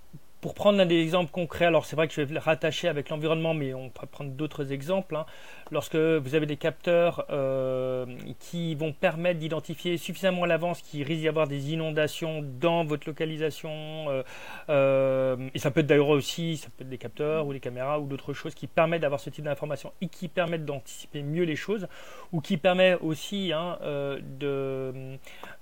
pour 0.43 0.55
prendre 0.55 0.81
un 0.81 0.85
des 0.85 0.99
exemples 0.99 1.31
concrets, 1.31 1.67
alors 1.67 1.85
c'est 1.85 1.95
vrai 1.95 2.09
que 2.09 2.13
je 2.13 2.21
vais 2.21 2.33
le 2.33 2.39
rattacher 2.39 2.89
avec 2.89 3.07
l'environnement, 3.07 3.53
mais 3.53 3.73
on 3.73 3.89
peut 3.89 4.05
prendre 4.05 4.31
d'autres 4.31 4.73
exemples. 4.73 5.15
Hein. 5.15 5.25
Lorsque 5.73 5.95
vous 5.95 6.35
avez 6.35 6.45
des 6.45 6.57
capteurs 6.57 7.25
euh, 7.31 8.05
qui 8.39 8.75
vont 8.75 8.93
permettre 8.93 9.39
d'identifier 9.39 9.97
suffisamment 9.97 10.43
à 10.43 10.47
l'avance 10.47 10.81
qu'il 10.81 11.01
risque 11.01 11.21
d'y 11.21 11.27
avoir 11.27 11.47
des 11.47 11.73
inondations 11.73 12.45
dans 12.61 12.85
votre 12.85 13.07
localisation, 13.07 13.71
euh, 13.71 14.21
euh, 14.69 15.49
et 15.55 15.57
ça 15.57 15.71
peut 15.71 15.79
être 15.79 15.87
d'ailleurs 15.87 16.09
aussi, 16.09 16.57
ça 16.57 16.69
peut 16.77 16.83
être 16.83 16.89
des 16.89 16.99
capteurs 16.99 17.47
ou 17.47 17.53
des 17.53 17.59
caméras 17.59 17.99
ou 17.99 18.05
d'autres 18.05 18.33
choses 18.33 18.53
qui 18.53 18.67
permettent 18.67 19.01
d'avoir 19.01 19.19
ce 19.19 19.31
type 19.31 19.45
d'information 19.45 19.91
et 19.99 20.07
qui 20.07 20.27
permettent 20.27 20.65
d'anticiper 20.65 21.23
mieux 21.23 21.43
les 21.43 21.55
choses, 21.55 21.87
ou 22.31 22.39
qui 22.39 22.57
permet 22.57 22.93
aussi 23.01 23.51
hein, 23.51 23.79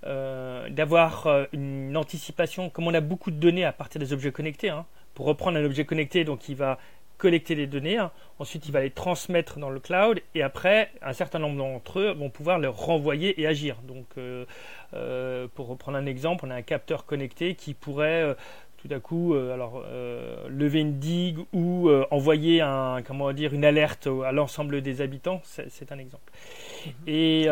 d'avoir 0.03 1.47
une 1.53 1.95
anticipation, 1.95 2.69
comme 2.69 2.87
on 2.87 2.93
a 2.93 3.01
beaucoup 3.01 3.31
de 3.31 3.37
données 3.37 3.63
à 3.63 3.71
partir 3.71 3.99
des 3.99 4.11
objets 4.11 4.33
connectés, 4.33 4.71
Hein, 4.71 4.85
pour 5.13 5.25
reprendre 5.25 5.57
un 5.57 5.65
objet 5.65 5.85
connecté, 5.85 6.23
donc 6.23 6.47
il 6.49 6.55
va 6.55 6.77
collecter 7.21 7.53
les 7.53 7.68
données, 7.68 7.97
hein. 7.97 8.12
ensuite 8.39 8.68
il 8.68 8.71
va 8.71 8.81
les 8.81 8.89
transmettre 8.89 9.59
dans 9.59 9.69
le 9.69 9.79
cloud, 9.79 10.19
et 10.33 10.41
après, 10.41 10.91
un 11.03 11.13
certain 11.13 11.38
nombre 11.38 11.57
d'entre 11.57 12.00
eux 12.00 12.13
vont 12.13 12.31
pouvoir 12.31 12.57
les 12.57 12.68
renvoyer 12.68 13.39
et 13.39 13.45
agir. 13.45 13.77
Donc, 13.83 14.07
euh, 14.18 14.45
euh, 14.95 15.47
pour 15.53 15.68
reprendre 15.68 16.00
un 16.00 16.07
exemple, 16.07 16.45
on 16.47 16.50
a 16.50 16.56
un 16.56 16.63
capteur 16.63 17.06
connecté 17.06 17.54
qui 17.54 17.75
pourrait 17.75 18.23
euh, 18.23 18.33
tout 18.78 18.87
à 18.90 18.99
coup 18.99 19.35
alors 19.35 19.85
lever 20.49 20.80
une 20.80 20.97
digue 20.97 21.37
ou 21.54 21.87
envoyer 22.09 22.61
un 22.61 23.04
comment 23.04 23.31
dire 23.31 23.54
une 23.54 23.63
alerte 23.63 24.07
à 24.25 24.31
l'ensemble 24.31 24.81
des 24.81 25.01
habitants 25.01 25.40
c'est 25.44 25.92
un 25.92 25.99
exemple 25.99 26.31
mhm. 26.87 26.92
et, 27.06 27.47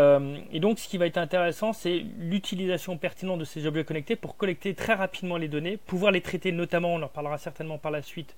et, 0.52 0.60
donc 0.60 0.80
ce 0.80 0.88
qui 0.88 0.98
va 0.98 1.06
être 1.06 1.20
intéressant 1.20 1.72
c'est 1.72 2.04
l'utilisation 2.18 2.98
pertinente 2.98 3.38
de 3.38 3.46
ces 3.46 3.68
objets 3.68 3.84
connectés 3.84 4.16
pour 4.16 4.38
collecter 4.38 4.74
très 4.74 4.96
rapidement 4.96 5.38
les 5.38 5.48
données 5.48 5.78
pouvoir 5.78 6.12
les 6.12 6.22
traiter 6.22 6.52
notamment 6.52 6.96
on 6.96 7.04
en 7.04 7.08
parlera 7.08 7.38
certainement 7.38 7.78
par 7.78 7.92
la 7.92 8.02
suite 8.02 8.36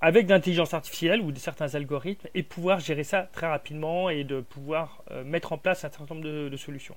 avec 0.00 0.26
d'intelligence 0.26 0.74
artificielle 0.74 1.20
ou 1.20 1.32
de 1.32 1.38
certains 1.38 1.74
algorithmes 1.74 2.28
et 2.34 2.42
pouvoir 2.42 2.80
gérer 2.80 3.04
ça 3.04 3.28
très 3.32 3.48
rapidement 3.48 4.10
et 4.10 4.24
de 4.24 4.40
pouvoir 4.40 5.02
mettre 5.24 5.52
en 5.52 5.58
place 5.58 5.84
un 5.84 5.90
certain 5.90 6.14
nombre 6.14 6.26
de 6.26 6.56
solutions. 6.56 6.94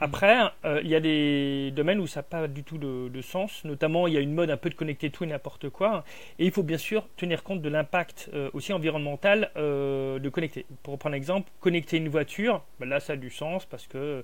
Après, 0.00 0.38
euh, 0.64 0.80
il 0.84 0.88
y 0.88 0.94
a 0.94 1.00
des 1.00 1.72
domaines 1.72 1.98
où 1.98 2.06
ça 2.06 2.20
n'a 2.20 2.22
pas 2.22 2.46
du 2.46 2.62
tout 2.62 2.78
de, 2.78 3.20
sens. 3.20 3.64
Notamment, 3.64 4.06
il 4.06 4.14
y 4.14 4.16
a 4.16 4.20
une 4.20 4.32
mode 4.32 4.50
un 4.50 4.56
peu 4.56 4.70
de 4.70 4.76
connecter 4.76 5.10
tout 5.10 5.24
et 5.24 5.26
n'importe 5.26 5.70
quoi. 5.70 6.04
Et 6.38 6.46
il 6.46 6.52
faut 6.52 6.62
bien 6.62 6.78
sûr 6.78 7.08
tenir 7.16 7.42
compte 7.42 7.60
de 7.62 7.68
l'impact 7.68 8.30
euh, 8.32 8.48
aussi 8.52 8.72
environnemental 8.72 9.50
euh, 9.56 10.20
de 10.20 10.28
connecter. 10.28 10.66
Pour 10.84 10.92
reprendre 10.92 11.14
un 11.14 11.16
exemple, 11.16 11.50
connecter 11.60 11.96
une 11.96 12.08
voiture, 12.08 12.62
ben 12.78 12.88
là 12.88 13.00
ça 13.00 13.14
a 13.14 13.16
du 13.16 13.30
sens 13.30 13.66
parce 13.66 13.88
que 13.88 14.22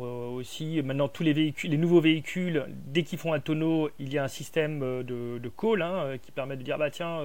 euh, 0.00 0.28
aussi 0.28 0.80
maintenant 0.82 1.08
tous 1.08 1.22
les 1.22 1.32
véhicules, 1.32 1.70
les 1.70 1.76
nouveaux 1.76 2.00
véhicules, 2.00 2.66
dès 2.68 3.02
qu'ils 3.02 3.18
font 3.18 3.32
un 3.32 3.40
tonneau, 3.40 3.90
il 3.98 4.12
y 4.12 4.18
a 4.18 4.24
un 4.24 4.28
système 4.28 4.82
euh, 4.82 5.02
de, 5.02 5.38
de 5.38 5.48
call 5.48 5.82
hein, 5.82 6.04
euh, 6.04 6.18
qui 6.18 6.32
permet 6.32 6.56
de 6.56 6.62
dire 6.62 6.78
bah 6.78 6.90
tiens, 6.90 7.20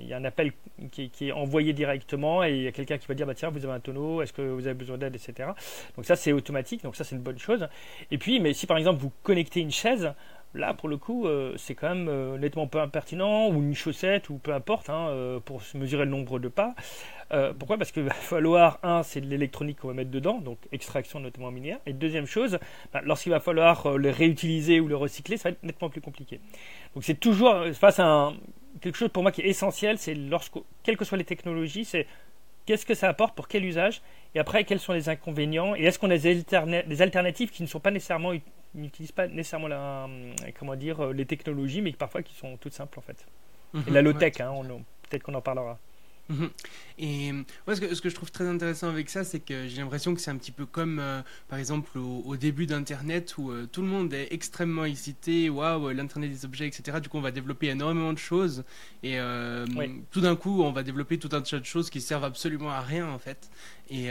il 0.00 0.08
y 0.08 0.12
a 0.12 0.16
un 0.16 0.24
appel 0.24 0.52
qui, 0.90 1.10
est 1.20 1.32
envoyé 1.32 1.72
directement 1.72 2.44
et 2.44 2.50
il 2.50 2.62
y 2.62 2.66
a 2.66 2.72
quelqu'un 2.72 2.98
qui 2.98 3.06
va 3.06 3.14
dire 3.14 3.26
bah 3.26 3.34
tiens 3.34 3.50
vous 3.50 3.64
avez 3.64 3.74
un 3.74 3.80
tonneau, 3.80 4.22
est-ce 4.22 4.32
que 4.32 4.42
vous 4.42 4.66
avez 4.66 4.74
besoin 4.74 4.98
d'aide, 4.98 5.14
etc. 5.14 5.50
Donc 5.96 6.04
ça 6.04 6.16
c'est 6.16 6.32
automatique, 6.32 6.82
donc 6.82 6.96
ça 6.96 7.04
c'est 7.04 7.16
une 7.16 7.22
bonne 7.22 7.38
chose. 7.38 7.68
Et 8.10 8.18
puis 8.18 8.40
mais 8.40 8.52
si 8.52 8.66
par 8.66 8.78
exemple 8.78 9.00
vous 9.00 9.12
connectez 9.22 9.60
une 9.60 9.72
chaise, 9.72 10.12
Là, 10.54 10.74
pour 10.74 10.88
le 10.88 10.96
coup, 10.96 11.26
euh, 11.26 11.54
c'est 11.56 11.76
quand 11.76 11.88
même 11.88 12.08
euh, 12.08 12.36
nettement 12.36 12.66
peu 12.66 12.80
impertinent, 12.80 13.48
ou 13.50 13.62
une 13.62 13.74
chaussette, 13.74 14.30
ou 14.30 14.38
peu 14.38 14.52
importe, 14.52 14.90
hein, 14.90 15.08
euh, 15.10 15.38
pour 15.38 15.62
mesurer 15.74 16.04
le 16.04 16.10
nombre 16.10 16.40
de 16.40 16.48
pas. 16.48 16.74
pourquoi? 17.58 17.78
Parce 17.78 17.92
qu'il 17.92 18.02
va 18.02 18.10
falloir, 18.14 18.80
un, 18.82 19.04
c'est 19.04 19.20
de 19.20 19.26
l'électronique 19.26 19.78
qu'on 19.78 19.88
va 19.88 19.94
mettre 19.94 20.10
dedans, 20.10 20.38
donc 20.38 20.58
extraction 20.72 21.20
notamment 21.20 21.52
minière. 21.52 21.78
Et 21.86 21.92
deuxième 21.92 22.26
chose, 22.26 22.58
bah, 22.92 23.00
lorsqu'il 23.04 23.30
va 23.30 23.40
falloir 23.40 23.96
le 23.96 24.10
réutiliser 24.10 24.80
ou 24.80 24.88
le 24.88 24.96
recycler, 24.96 25.36
ça 25.36 25.50
va 25.50 25.52
être 25.52 25.62
nettement 25.62 25.88
plus 25.88 26.00
compliqué. 26.00 26.40
Donc 26.94 27.04
c'est 27.04 27.20
toujours 27.20 27.66
face 27.74 28.00
à 28.00 28.32
quelque 28.80 28.96
chose 28.96 29.10
pour 29.10 29.22
moi 29.22 29.30
qui 29.30 29.42
est 29.42 29.48
essentiel, 29.48 29.98
c'est 29.98 30.14
lorsque, 30.14 30.58
quelles 30.82 30.96
que 30.96 31.04
soient 31.04 31.18
les 31.18 31.24
technologies, 31.24 31.84
c'est 31.84 32.06
qu'est-ce 32.66 32.86
que 32.86 32.94
ça 32.94 33.08
apporte, 33.08 33.34
pour 33.34 33.48
quel 33.48 33.64
usage, 33.64 34.02
et 34.34 34.38
après, 34.38 34.64
quels 34.64 34.78
sont 34.78 34.92
les 34.92 35.08
inconvénients, 35.08 35.74
et 35.74 35.84
est-ce 35.84 35.98
qu'on 35.98 36.10
a 36.10 36.18
des, 36.18 36.44
des, 36.86 37.02
alternatives 37.02 37.50
qui 37.50 37.62
ne 37.62 37.68
sont 37.68 37.80
pas 37.80 37.90
nécessairement, 37.90 38.32
n'utilisent 38.74 39.12
pas 39.12 39.26
nécessairement 39.26 39.68
la, 39.68 40.08
comment 40.58 40.76
dire, 40.76 41.12
les 41.12 41.26
technologies, 41.26 41.82
mais 41.82 41.92
parfois 41.92 42.22
qui 42.22 42.34
sont 42.34 42.56
toutes 42.56 42.74
simples 42.74 42.98
en 42.98 43.02
fait. 43.02 43.26
Mhm. 43.72 43.84
et 43.86 43.90
la 43.90 44.02
low-tech, 44.02 44.40
hein, 44.40 44.52
peut-être 45.08 45.22
qu'on 45.22 45.34
en 45.34 45.40
parlera. 45.40 45.78
Mhm. 46.28 46.50
Et 47.02 47.32
moi, 47.32 47.74
ce 47.74 47.80
que, 47.80 47.94
ce 47.94 48.02
que, 48.02 48.10
je 48.10 48.14
trouve 48.14 48.30
très 48.30 48.46
intéressant 48.46 48.90
avec 48.90 49.08
ça, 49.08 49.24
c'est 49.24 49.40
que 49.40 49.66
j'ai 49.66 49.78
l'impression 49.78 50.14
que 50.14 50.20
c'est 50.20 50.30
un 50.30 50.36
petit 50.36 50.50
peu 50.52 50.66
comme, 50.66 50.98
euh, 50.98 51.22
par 51.48 51.58
exemple, 51.58 51.98
au, 51.98 52.36
début 52.36 52.66
d'Internet, 52.66 53.36
où 53.38 53.50
euh, 53.50 53.66
tout 53.72 53.80
le 53.80 53.88
monde 53.88 54.12
est 54.12 54.28
extrêmement 54.32 54.84
excité, 54.84 55.48
waouh, 55.48 55.88
l'Internet 55.92 56.30
des 56.30 56.44
objets, 56.44 56.66
etc. 56.66 56.98
Du 57.00 57.08
coup, 57.08 57.16
on 57.16 57.22
va 57.22 57.30
développer 57.30 57.68
énormément 57.68 58.12
de 58.12 58.18
choses, 58.18 58.64
et 59.02 59.18
euh, 59.18 59.64
tout 60.10 60.20
d'un 60.20 60.36
coup, 60.36 60.62
on 60.62 60.72
va 60.72 60.82
développer 60.82 61.18
tout 61.18 61.30
un 61.32 61.40
tas 61.40 61.58
de 61.58 61.64
choses 61.64 61.88
qui 61.88 62.02
servent 62.02 62.24
absolument 62.24 62.70
à 62.70 62.82
rien, 62.82 63.08
en 63.08 63.18
fait. 63.18 63.48
Et, 63.92 64.06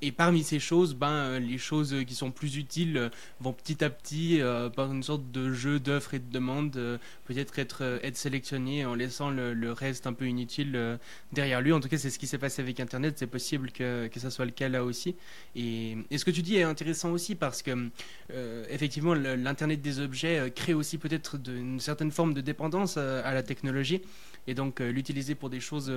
et 0.00 0.12
parmi 0.12 0.42
ces 0.42 0.58
choses, 0.58 0.94
ben, 0.94 1.38
les 1.38 1.58
choses 1.58 1.94
qui 2.06 2.14
sont 2.14 2.30
plus 2.30 2.56
utiles 2.56 3.10
vont 3.38 3.52
petit 3.52 3.84
à 3.84 3.90
petit, 3.90 4.40
par 4.74 4.90
une 4.90 5.02
sorte 5.02 5.30
de 5.30 5.52
jeu 5.52 5.78
d'offres 5.78 6.14
et 6.14 6.20
de 6.20 6.32
demandes, 6.32 6.98
peut-être 7.26 7.58
être, 7.58 8.00
être 8.02 8.16
sélectionnées 8.16 8.86
en 8.86 8.94
laissant 8.94 9.28
le, 9.28 9.52
le, 9.52 9.72
reste 9.72 10.06
un 10.06 10.14
peu 10.14 10.26
inutile 10.26 10.98
derrière 11.34 11.60
lui. 11.60 11.74
En 11.74 11.80
tout 11.80 11.88
cas, 11.90 11.98
c'est 12.04 12.10
ce 12.10 12.18
qui 12.18 12.26
s'est 12.26 12.38
passé 12.38 12.60
avec 12.60 12.80
Internet. 12.80 13.14
C'est 13.18 13.26
possible 13.26 13.72
que, 13.72 14.08
que 14.08 14.20
ça 14.20 14.30
soit 14.30 14.44
le 14.44 14.50
cas 14.50 14.68
là 14.68 14.84
aussi. 14.84 15.16
Et, 15.56 15.96
ce 16.14 16.24
que 16.24 16.30
tu 16.30 16.42
dis 16.42 16.56
est 16.56 16.62
intéressant 16.62 17.10
aussi 17.12 17.34
parce 17.34 17.62
que, 17.62 17.88
euh, 18.30 18.66
effectivement, 18.68 19.14
l'Internet 19.14 19.80
des 19.80 20.00
objets 20.00 20.38
euh, 20.38 20.50
crée 20.50 20.74
aussi 20.74 20.98
peut-être 20.98 21.38
une 21.46 21.80
certaine 21.80 22.10
forme 22.10 22.34
de 22.34 22.42
dépendance 22.42 22.96
euh, 22.98 23.22
à, 23.24 23.32
la 23.32 23.42
technologie. 23.42 24.02
Et 24.46 24.52
donc, 24.52 24.80
l'utiliser 24.80 25.34
pour 25.34 25.48
des 25.48 25.60
choses 25.60 25.90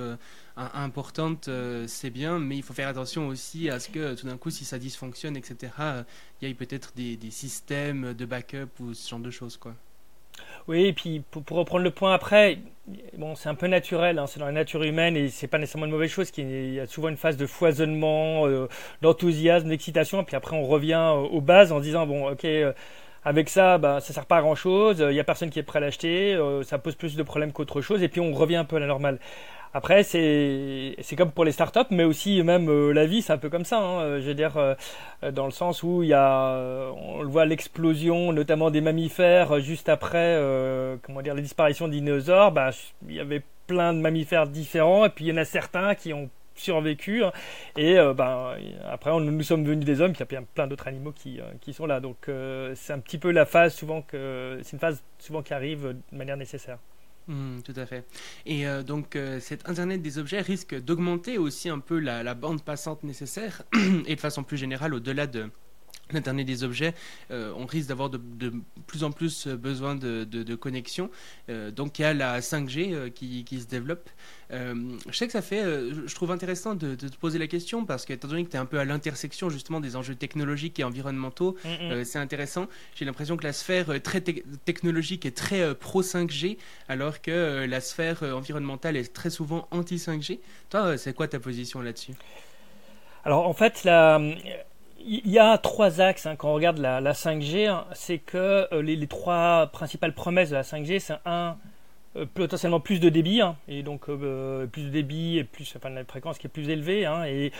importantes, 0.55 1.49
c'est 1.85 2.09
bien, 2.09 2.39
mais 2.39 2.55
il 2.55 2.63
faut 2.63 2.73
faire 2.73 2.87
attention 2.87 3.27
aussi 3.27 3.69
à 3.69 3.77
ce 3.77 3.89
que 3.89 4.15
tout 4.15 4.25
d'un 4.25 4.37
coup, 4.37 4.49
si 4.49 4.63
ça 4.63 4.79
dysfonctionne, 4.79 5.35
etc., 5.35 5.73
il 6.41 6.47
y 6.47 6.51
ait 6.51 6.53
peut-être 6.53 6.93
des, 6.95 7.17
des 7.17 7.31
systèmes 7.31 8.13
de 8.13 8.25
backup 8.25 8.69
ou 8.79 8.93
ce 8.93 9.09
genre 9.09 9.19
de 9.19 9.31
choses, 9.31 9.57
quoi. 9.57 9.75
Oui, 10.67 10.86
et 10.86 10.94
puis 10.94 11.22
pour, 11.32 11.58
reprendre 11.58 11.84
le 11.84 11.91
point 11.91 12.13
après, 12.13 12.60
bon, 13.17 13.36
c'est 13.36 13.50
un 13.50 13.56
peu 13.56 13.67
naturel, 13.67 14.20
hein, 14.20 14.27
c'est 14.27 14.39
dans 14.39 14.46
la 14.46 14.51
nature 14.51 14.84
humaine 14.84 15.15
et 15.15 15.29
c'est 15.29 15.48
pas 15.48 15.58
nécessairement 15.58 15.86
une 15.86 15.91
mauvaise 15.91 16.12
chose. 16.12 16.32
Il 16.38 16.74
y 16.74 16.79
a 16.79 16.88
souvent 16.88 17.10
une 17.10 17.17
phase 17.17 17.38
de 17.38 17.46
foisonnement, 17.46 18.48
euh, 18.48 18.67
d'enthousiasme, 19.01 19.70
d'excitation, 19.70 20.24
puis 20.24 20.36
après 20.36 20.56
on 20.56 20.65
revient 20.65 20.94
euh, 20.94 21.13
aux 21.13 21.41
bases 21.41 21.72
en 21.72 21.79
disant 21.79 22.06
bon, 22.06 22.29
ok. 22.29 22.46
Euh, 22.46 22.74
avec 23.24 23.50
ça, 23.50 23.77
bah, 23.77 24.00
ça 24.00 24.13
sert 24.13 24.25
pas 24.25 24.38
à 24.38 24.41
grand 24.41 24.55
chose. 24.55 25.05
Il 25.09 25.15
y 25.15 25.19
a 25.19 25.24
personne 25.24 25.50
qui 25.50 25.59
est 25.59 25.63
prêt 25.63 25.77
à 25.77 25.81
l'acheter. 25.81 26.39
ça 26.63 26.77
pose 26.77 26.95
plus 26.95 27.15
de 27.15 27.24
problèmes 27.24 27.51
qu'autre 27.51 27.81
chose. 27.81 28.03
Et 28.03 28.07
puis 28.07 28.21
on 28.21 28.33
revient 28.33 28.55
un 28.57 28.65
peu 28.65 28.77
à 28.77 28.79
la 28.79 28.88
normale. 28.88 29.19
Après, 29.74 30.03
c'est 30.03 31.15
comme 31.15 31.31
pour 31.31 31.45
les 31.45 31.51
startups, 31.51 31.91
mais 31.91 32.03
aussi 32.03 32.41
même 32.41 32.69
euh, 32.69 32.91
la 32.93 33.05
vie, 33.05 33.21
c'est 33.21 33.33
un 33.33 33.38
peu 33.38 33.50
comme 33.50 33.65
ça. 33.65 33.77
Hein, 33.77 34.00
euh, 34.00 34.21
je 34.21 34.27
veux 34.27 34.33
dire, 34.33 34.57
euh, 34.57 34.74
dans 35.31 35.45
le 35.45 35.51
sens 35.51 35.83
où 35.83 36.03
il 36.03 36.09
y 36.09 36.13
a, 36.13 36.91
on 36.95 37.21
le 37.21 37.29
voit, 37.29 37.45
l'explosion, 37.45 38.33
notamment 38.33 38.71
des 38.71 38.81
mammifères, 38.81 39.59
juste 39.59 39.89
après, 39.89 40.41
comment 41.03 41.21
dire, 41.21 41.36
la 41.36 41.41
disparition 41.41 41.88
des 41.88 41.97
dinosaures. 41.97 42.51
Bah, 42.51 42.71
il 43.07 43.15
y 43.15 43.19
avait 43.19 43.43
plein 43.67 43.93
de 43.93 44.00
mammifères 44.00 44.47
différents, 44.47 45.05
et 45.05 45.09
puis 45.09 45.25
il 45.25 45.27
y 45.27 45.31
en 45.31 45.38
a 45.38 45.45
certains 45.45 45.93
qui 45.93 46.13
ont 46.13 46.29
survécu. 46.59 47.23
Hein, 47.23 47.31
et 47.77 47.95
ben, 48.15 48.55
après, 48.89 49.11
on, 49.11 49.19
nous 49.19 49.43
sommes 49.43 49.65
venus 49.65 49.85
des 49.85 50.01
hommes, 50.01 50.13
puis 50.13 50.23
il 50.29 50.33
y 50.33 50.37
a 50.37 50.41
plein 50.41 50.67
d'autres 50.67 50.87
animaux 50.87 51.11
qui, 51.11 51.39
qui, 51.61 51.73
sont 51.73 51.85
là. 51.85 51.99
Donc, 51.99 52.29
c'est 52.75 52.93
un 52.93 52.99
petit 52.99 53.17
peu 53.17 53.31
la 53.31 53.45
phase 53.45 53.73
souvent 53.73 54.01
que, 54.01 54.59
c'est 54.63 54.73
une 54.73 54.79
phase 54.79 55.03
souvent 55.19 55.41
qui 55.41 55.53
arrive 55.53 55.95
de 56.11 56.17
manière 56.17 56.37
nécessaire. 56.37 56.79
Mmh, 57.27 57.61
tout 57.63 57.73
à 57.75 57.85
fait. 57.85 58.05
Et 58.45 58.65
euh, 58.67 58.83
donc 58.83 59.15
euh, 59.15 59.41
cet 59.41 59.67
Internet 59.67 60.01
des 60.01 60.17
objets 60.17 60.39
risque 60.39 60.79
d'augmenter 60.79 61.37
aussi 61.37 61.67
un 61.67 61.79
peu 61.79 61.99
la, 61.99 62.23
la, 62.23 62.33
bande 62.35 62.63
passante 62.63 63.03
nécessaire 63.03 63.63
et 64.07 64.15
de 64.15 64.19
façon 64.19 64.43
plus 64.43 64.55
générale 64.55 64.93
au-delà 64.93 65.27
de 65.27 65.49
l'Internet 66.11 66.45
des 66.45 66.63
objets, 66.63 66.93
euh, 67.31 67.53
on 67.57 67.65
risque 67.65 67.89
d'avoir 67.89 68.09
de, 68.09 68.19
plus 68.85 69.03
en 69.03 69.11
plus 69.11 69.47
besoin 69.47 69.95
de, 69.95 70.23
de, 70.23 70.55
connexion. 70.55 71.09
Euh, 71.49 71.71
donc 71.71 71.99
il 71.99 72.03
y 72.03 72.05
a 72.05 72.13
la 72.13 72.39
5G 72.39 72.93
euh, 72.93 73.09
qui, 73.09 73.43
qui, 73.43 73.61
se 73.61 73.67
développe. 73.67 74.09
je 74.49 74.97
sais 75.11 75.25
que 75.25 75.33
ça 75.33 75.41
fait, 75.41 75.63
je 75.63 76.15
trouve 76.15 76.31
intéressant 76.31 76.75
de, 76.75 76.95
te 76.95 77.17
poser 77.17 77.39
la 77.39 77.47
question 77.47 77.85
parce 77.85 78.05
que 78.05 78.13
étant 78.13 78.27
donné 78.27 78.45
que 78.45 78.49
tu 78.49 78.55
es 78.55 78.59
un 78.59 78.65
peu 78.65 78.79
à 78.79 78.85
l'intersection 78.85 79.49
justement 79.49 79.79
des 79.79 79.95
enjeux 79.95 80.15
technologiques 80.15 80.79
et 80.79 80.83
environnementaux, 80.83 81.57
mm, 81.65 81.99
mm. 81.99 82.05
c'est 82.05 82.19
intéressant. 82.19 82.67
J'ai 82.95 83.05
l'impression 83.05 83.37
que 83.37 83.43
la 83.43 83.53
sphère 83.53 84.01
très 84.01 84.21
technologique 84.21 85.25
est 85.25 85.35
très 85.35 85.75
pro 85.75 86.01
5G 86.01 86.57
alors 86.87 87.21
que 87.21 87.65
la 87.65 87.81
sphère 87.81 88.23
environnementale 88.23 88.95
est 88.95 89.13
très 89.13 89.29
souvent 89.29 89.67
anti 89.71 89.97
5G. 89.97 90.39
Toi, 90.69 90.97
c'est 90.97 91.13
quoi 91.13 91.27
ta 91.27 91.39
position 91.39 91.81
là-dessus? 91.81 92.13
Alors 93.25 93.47
en 93.47 93.53
fait, 93.53 93.83
la, 93.83 94.21
il 95.07 95.31
y 95.31 95.39
a 95.39 95.57
trois 95.57 96.01
axes 96.01 96.25
hein, 96.25 96.35
quand 96.35 96.49
on 96.49 96.53
regarde 96.53 96.77
la, 96.79 97.13
5G. 97.13 97.67
Hein. 97.67 97.85
c'est 97.93 98.17
que 98.19 98.67
euh, 98.73 98.81
les, 98.81 99.07
trois 99.07 99.67
principales 99.67 100.13
promesses 100.13 100.49
de 100.49 100.55
la 100.55 100.63
5G, 100.63 100.99
c'est 100.99 101.15
un 101.25 101.57
euh, 102.17 102.25
potentiellement 102.33 102.79
plus 102.79 102.99
de 102.99 103.09
débit 103.09 103.41
hein, 103.41 103.55
et 103.67 103.83
donc 103.83 104.09
euh, 104.09 104.67
plus 104.67 104.83
de 104.83 104.89
débit 104.89 105.37
et 105.37 105.43
plus 105.43 105.73
enfin 105.75 105.89
la 105.89 106.03
fréquence 106.03 106.37
qui 106.37 106.47
est 106.47 106.49
plus 106.49 106.69
élevée 106.69 107.09
et 107.27 107.51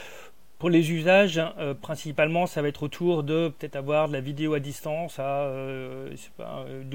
pour 0.60 0.72
les 0.72 0.92
usages, 0.92 1.39
principalement, 1.84 2.48
ça 2.48 2.63
va 2.63 2.70
être 2.70 2.82
autour 2.82 3.22
de 3.22 3.50
peut-être 3.50 3.75
avoir 3.75 4.08
de 4.08 4.13
la 4.13 4.22
vidéo 4.22 4.56
à 4.56 4.60
distance, 4.60 5.20
de 5.20 6.10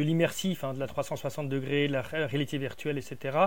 l'immersif, 0.02 0.64
de 0.64 0.80
la 0.80 0.88
360 0.88 1.49
degrés, 1.49 1.87
de 1.87 1.92
la 1.92 2.02
réalité 2.02 2.59
virtuelle, 2.59 2.99
etc 2.99 3.47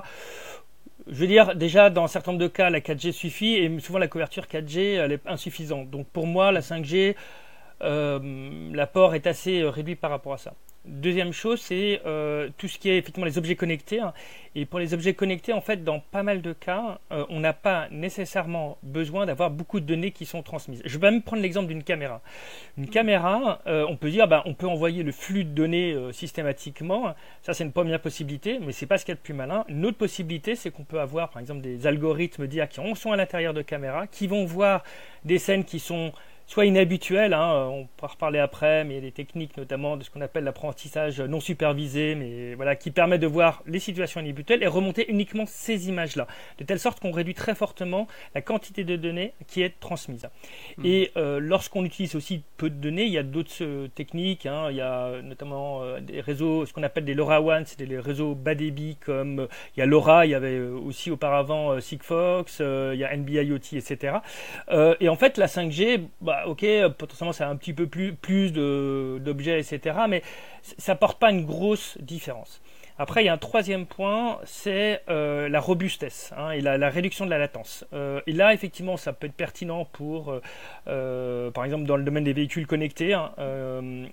je 1.07 1.15
veux 1.15 1.27
dire, 1.27 1.55
déjà, 1.55 1.89
dans 1.89 2.03
un 2.03 2.07
certain 2.07 2.31
nombre 2.31 2.43
de 2.43 2.47
cas, 2.47 2.69
la 2.69 2.79
4G 2.79 3.11
suffit 3.11 3.55
et 3.55 3.79
souvent 3.79 3.99
la 3.99 4.07
couverture 4.07 4.45
4G, 4.45 4.95
elle 4.95 5.11
est 5.11 5.27
insuffisante. 5.27 5.89
Donc 5.89 6.07
pour 6.07 6.27
moi, 6.27 6.51
la 6.51 6.61
5G, 6.61 7.15
euh, 7.81 8.19
l'apport 8.73 9.15
est 9.15 9.27
assez 9.27 9.63
réduit 9.63 9.95
par 9.95 10.09
rapport 10.11 10.33
à 10.33 10.37
ça. 10.37 10.53
Deuxième 10.87 11.33
chose, 11.33 11.61
c'est 11.61 12.01
euh, 12.05 12.49
tout 12.57 12.67
ce 12.67 12.77
qui 12.77 12.89
est 12.89 12.97
effectivement 12.97 13.25
les 13.25 13.39
objets 13.39 13.55
connectés. 13.55 13.99
Hein. 13.99 14.13
Et 14.53 14.65
pour 14.65 14.79
les 14.79 14.93
objets 14.93 15.15
connectés, 15.15 15.51
en 15.51 15.61
fait, 15.61 15.83
dans 15.83 15.99
pas 15.99 16.21
mal 16.21 16.41
de 16.41 16.53
cas, 16.53 16.99
euh, 17.11 17.25
on 17.29 17.39
n'a 17.39 17.53
pas 17.53 17.87
nécessairement 17.89 18.77
besoin 18.83 19.25
d'avoir 19.25 19.49
beaucoup 19.49 19.79
de 19.79 19.85
données 19.85 20.11
qui 20.11 20.25
sont 20.25 20.43
transmises. 20.43 20.83
Je 20.85 20.97
vais 20.99 21.09
même 21.09 21.23
prendre 21.23 21.41
l'exemple 21.41 21.67
d'une 21.67 21.83
caméra. 21.83 22.21
Une 22.77 22.87
caméra, 22.87 23.61
euh, 23.65 23.85
on 23.89 23.97
peut 23.97 24.11
dire, 24.11 24.27
ben, 24.27 24.43
on 24.45 24.53
peut 24.53 24.67
envoyer 24.67 25.01
le 25.01 25.11
flux 25.11 25.43
de 25.43 25.49
données 25.49 25.95
systématiquement. 26.11 27.15
Ça, 27.41 27.53
c'est 27.53 27.63
une 27.63 27.71
première 27.71 27.99
possibilité, 27.99 28.59
mais 28.59 28.71
c'est 28.71 28.85
pas 28.85 28.99
ce 28.99 29.05
qu'il 29.05 29.13
y 29.13 29.17
a 29.17 29.17
de 29.17 29.21
plus 29.21 29.33
malin. 29.33 29.65
Une 29.67 29.85
autre 29.85 29.97
possibilité, 29.97 30.55
c'est 30.55 30.69
qu'on 30.69 30.83
peut 30.83 30.99
avoir, 30.99 31.29
par 31.31 31.41
exemple, 31.41 31.61
des 31.61 31.87
algorithmes 31.87 32.47
d'IA 32.47 32.67
qui 32.67 32.79
sont 32.95 33.11
à 33.11 33.15
l'intérieur 33.15 33.53
de 33.53 33.63
caméras, 33.63 34.05
qui 34.07 34.27
vont 34.27 34.45
voir 34.45 34.83
des 35.23 35.39
scènes 35.39 35.63
qui 35.63 35.79
sont 35.79 36.13
soit 36.47 36.65
inhabituel, 36.65 37.33
hein, 37.33 37.53
euh, 37.53 37.65
on 37.65 37.87
pourra 37.97 38.13
reparler 38.13 38.39
après, 38.39 38.83
mais 38.83 38.93
il 38.93 38.95
y 38.95 38.99
a 38.99 39.01
des 39.01 39.11
techniques 39.11 39.57
notamment 39.57 39.97
de 39.97 40.03
ce 40.03 40.09
qu'on 40.09 40.21
appelle 40.21 40.43
l'apprentissage 40.43 41.19
non 41.19 41.39
supervisé, 41.39 42.15
mais 42.15 42.53
voilà, 42.53 42.75
qui 42.75 42.91
permet 42.91 43.17
de 43.17 43.27
voir 43.27 43.63
les 43.65 43.79
situations 43.79 44.21
inhabituelles 44.21 44.61
et 44.61 44.67
remonter 44.67 45.09
uniquement 45.09 45.45
ces 45.47 45.89
images-là, 45.89 46.27
de 46.59 46.63
telle 46.63 46.79
sorte 46.79 46.99
qu'on 46.99 47.11
réduit 47.11 47.33
très 47.33 47.55
fortement 47.55 48.07
la 48.35 48.41
quantité 48.41 48.83
de 48.83 48.95
données 48.95 49.33
qui 49.47 49.63
est 49.63 49.79
transmise. 49.79 50.27
Mmh. 50.77 50.85
Et 50.85 51.11
euh, 51.17 51.39
lorsqu'on 51.39 51.83
utilise 51.83 52.15
aussi 52.15 52.43
peu 52.57 52.69
de 52.69 52.75
données, 52.75 53.05
il 53.05 53.11
y 53.11 53.17
a 53.17 53.23
d'autres 53.23 53.51
euh, 53.61 53.87
techniques, 53.87 54.45
hein, 54.45 54.67
il 54.69 54.77
y 54.77 54.81
a 54.81 55.21
notamment 55.23 55.81
des 55.99 56.21
réseaux, 56.21 56.65
ce 56.65 56.73
qu'on 56.73 56.83
appelle 56.83 57.05
des 57.05 57.15
LoRaWAN, 57.15 57.63
c'est 57.65 57.83
des 57.83 57.99
réseaux 57.99 58.35
bas 58.35 58.55
débit 58.55 58.97
comme 59.03 59.47
il 59.75 59.79
y 59.79 59.83
a 59.83 59.85
LoRa, 59.85 60.25
il 60.25 60.31
y 60.31 60.35
avait 60.35 60.59
aussi 60.59 61.09
auparavant 61.09 61.79
Sigfox, 61.79 62.59
il 62.59 62.99
y 62.99 63.03
a 63.03 63.15
NB-IoT, 63.15 63.75
etc. 63.77 64.17
et 64.99 65.09
en 65.09 65.15
fait, 65.15 65.37
la 65.37 65.47
5G, 65.47 66.01
bah, 66.21 66.34
bah, 66.35 66.47
ok, 66.47 66.65
potentiellement 66.97 67.33
c'est 67.33 67.43
un 67.43 67.55
petit 67.55 67.73
peu 67.73 67.87
plus, 67.87 68.13
plus 68.13 68.51
d'objets, 68.51 69.59
etc. 69.59 69.97
Mais 70.09 70.21
ça 70.77 70.95
porte 70.95 71.19
pas 71.19 71.31
une 71.31 71.45
grosse 71.45 71.97
différence. 72.01 72.61
Après, 72.97 73.23
il 73.23 73.25
y 73.25 73.29
a 73.29 73.33
un 73.33 73.37
troisième 73.37 73.85
point, 73.85 74.39
c'est 74.45 75.01
euh, 75.09 75.49
la 75.49 75.59
robustesse 75.59 76.31
hein, 76.37 76.51
et 76.51 76.61
la, 76.61 76.89
réduction 76.89 77.25
de 77.25 77.29
la 77.29 77.37
latence. 77.37 77.85
Euh, 77.91 78.21
et 78.25 78.31
là, 78.31 78.53
effectivement, 78.53 78.95
ça 78.95 79.11
peut 79.11 79.27
être 79.27 79.33
pertinent 79.33 79.83
pour, 79.83 80.33
euh, 80.87 81.51
par 81.51 81.65
exemple, 81.65 81.83
dans 81.83 81.97
le 81.97 82.03
domaine 82.03 82.23
des 82.23 82.31
véhicules 82.31 82.65
connectés, 82.67 83.13
hein, 83.13 83.33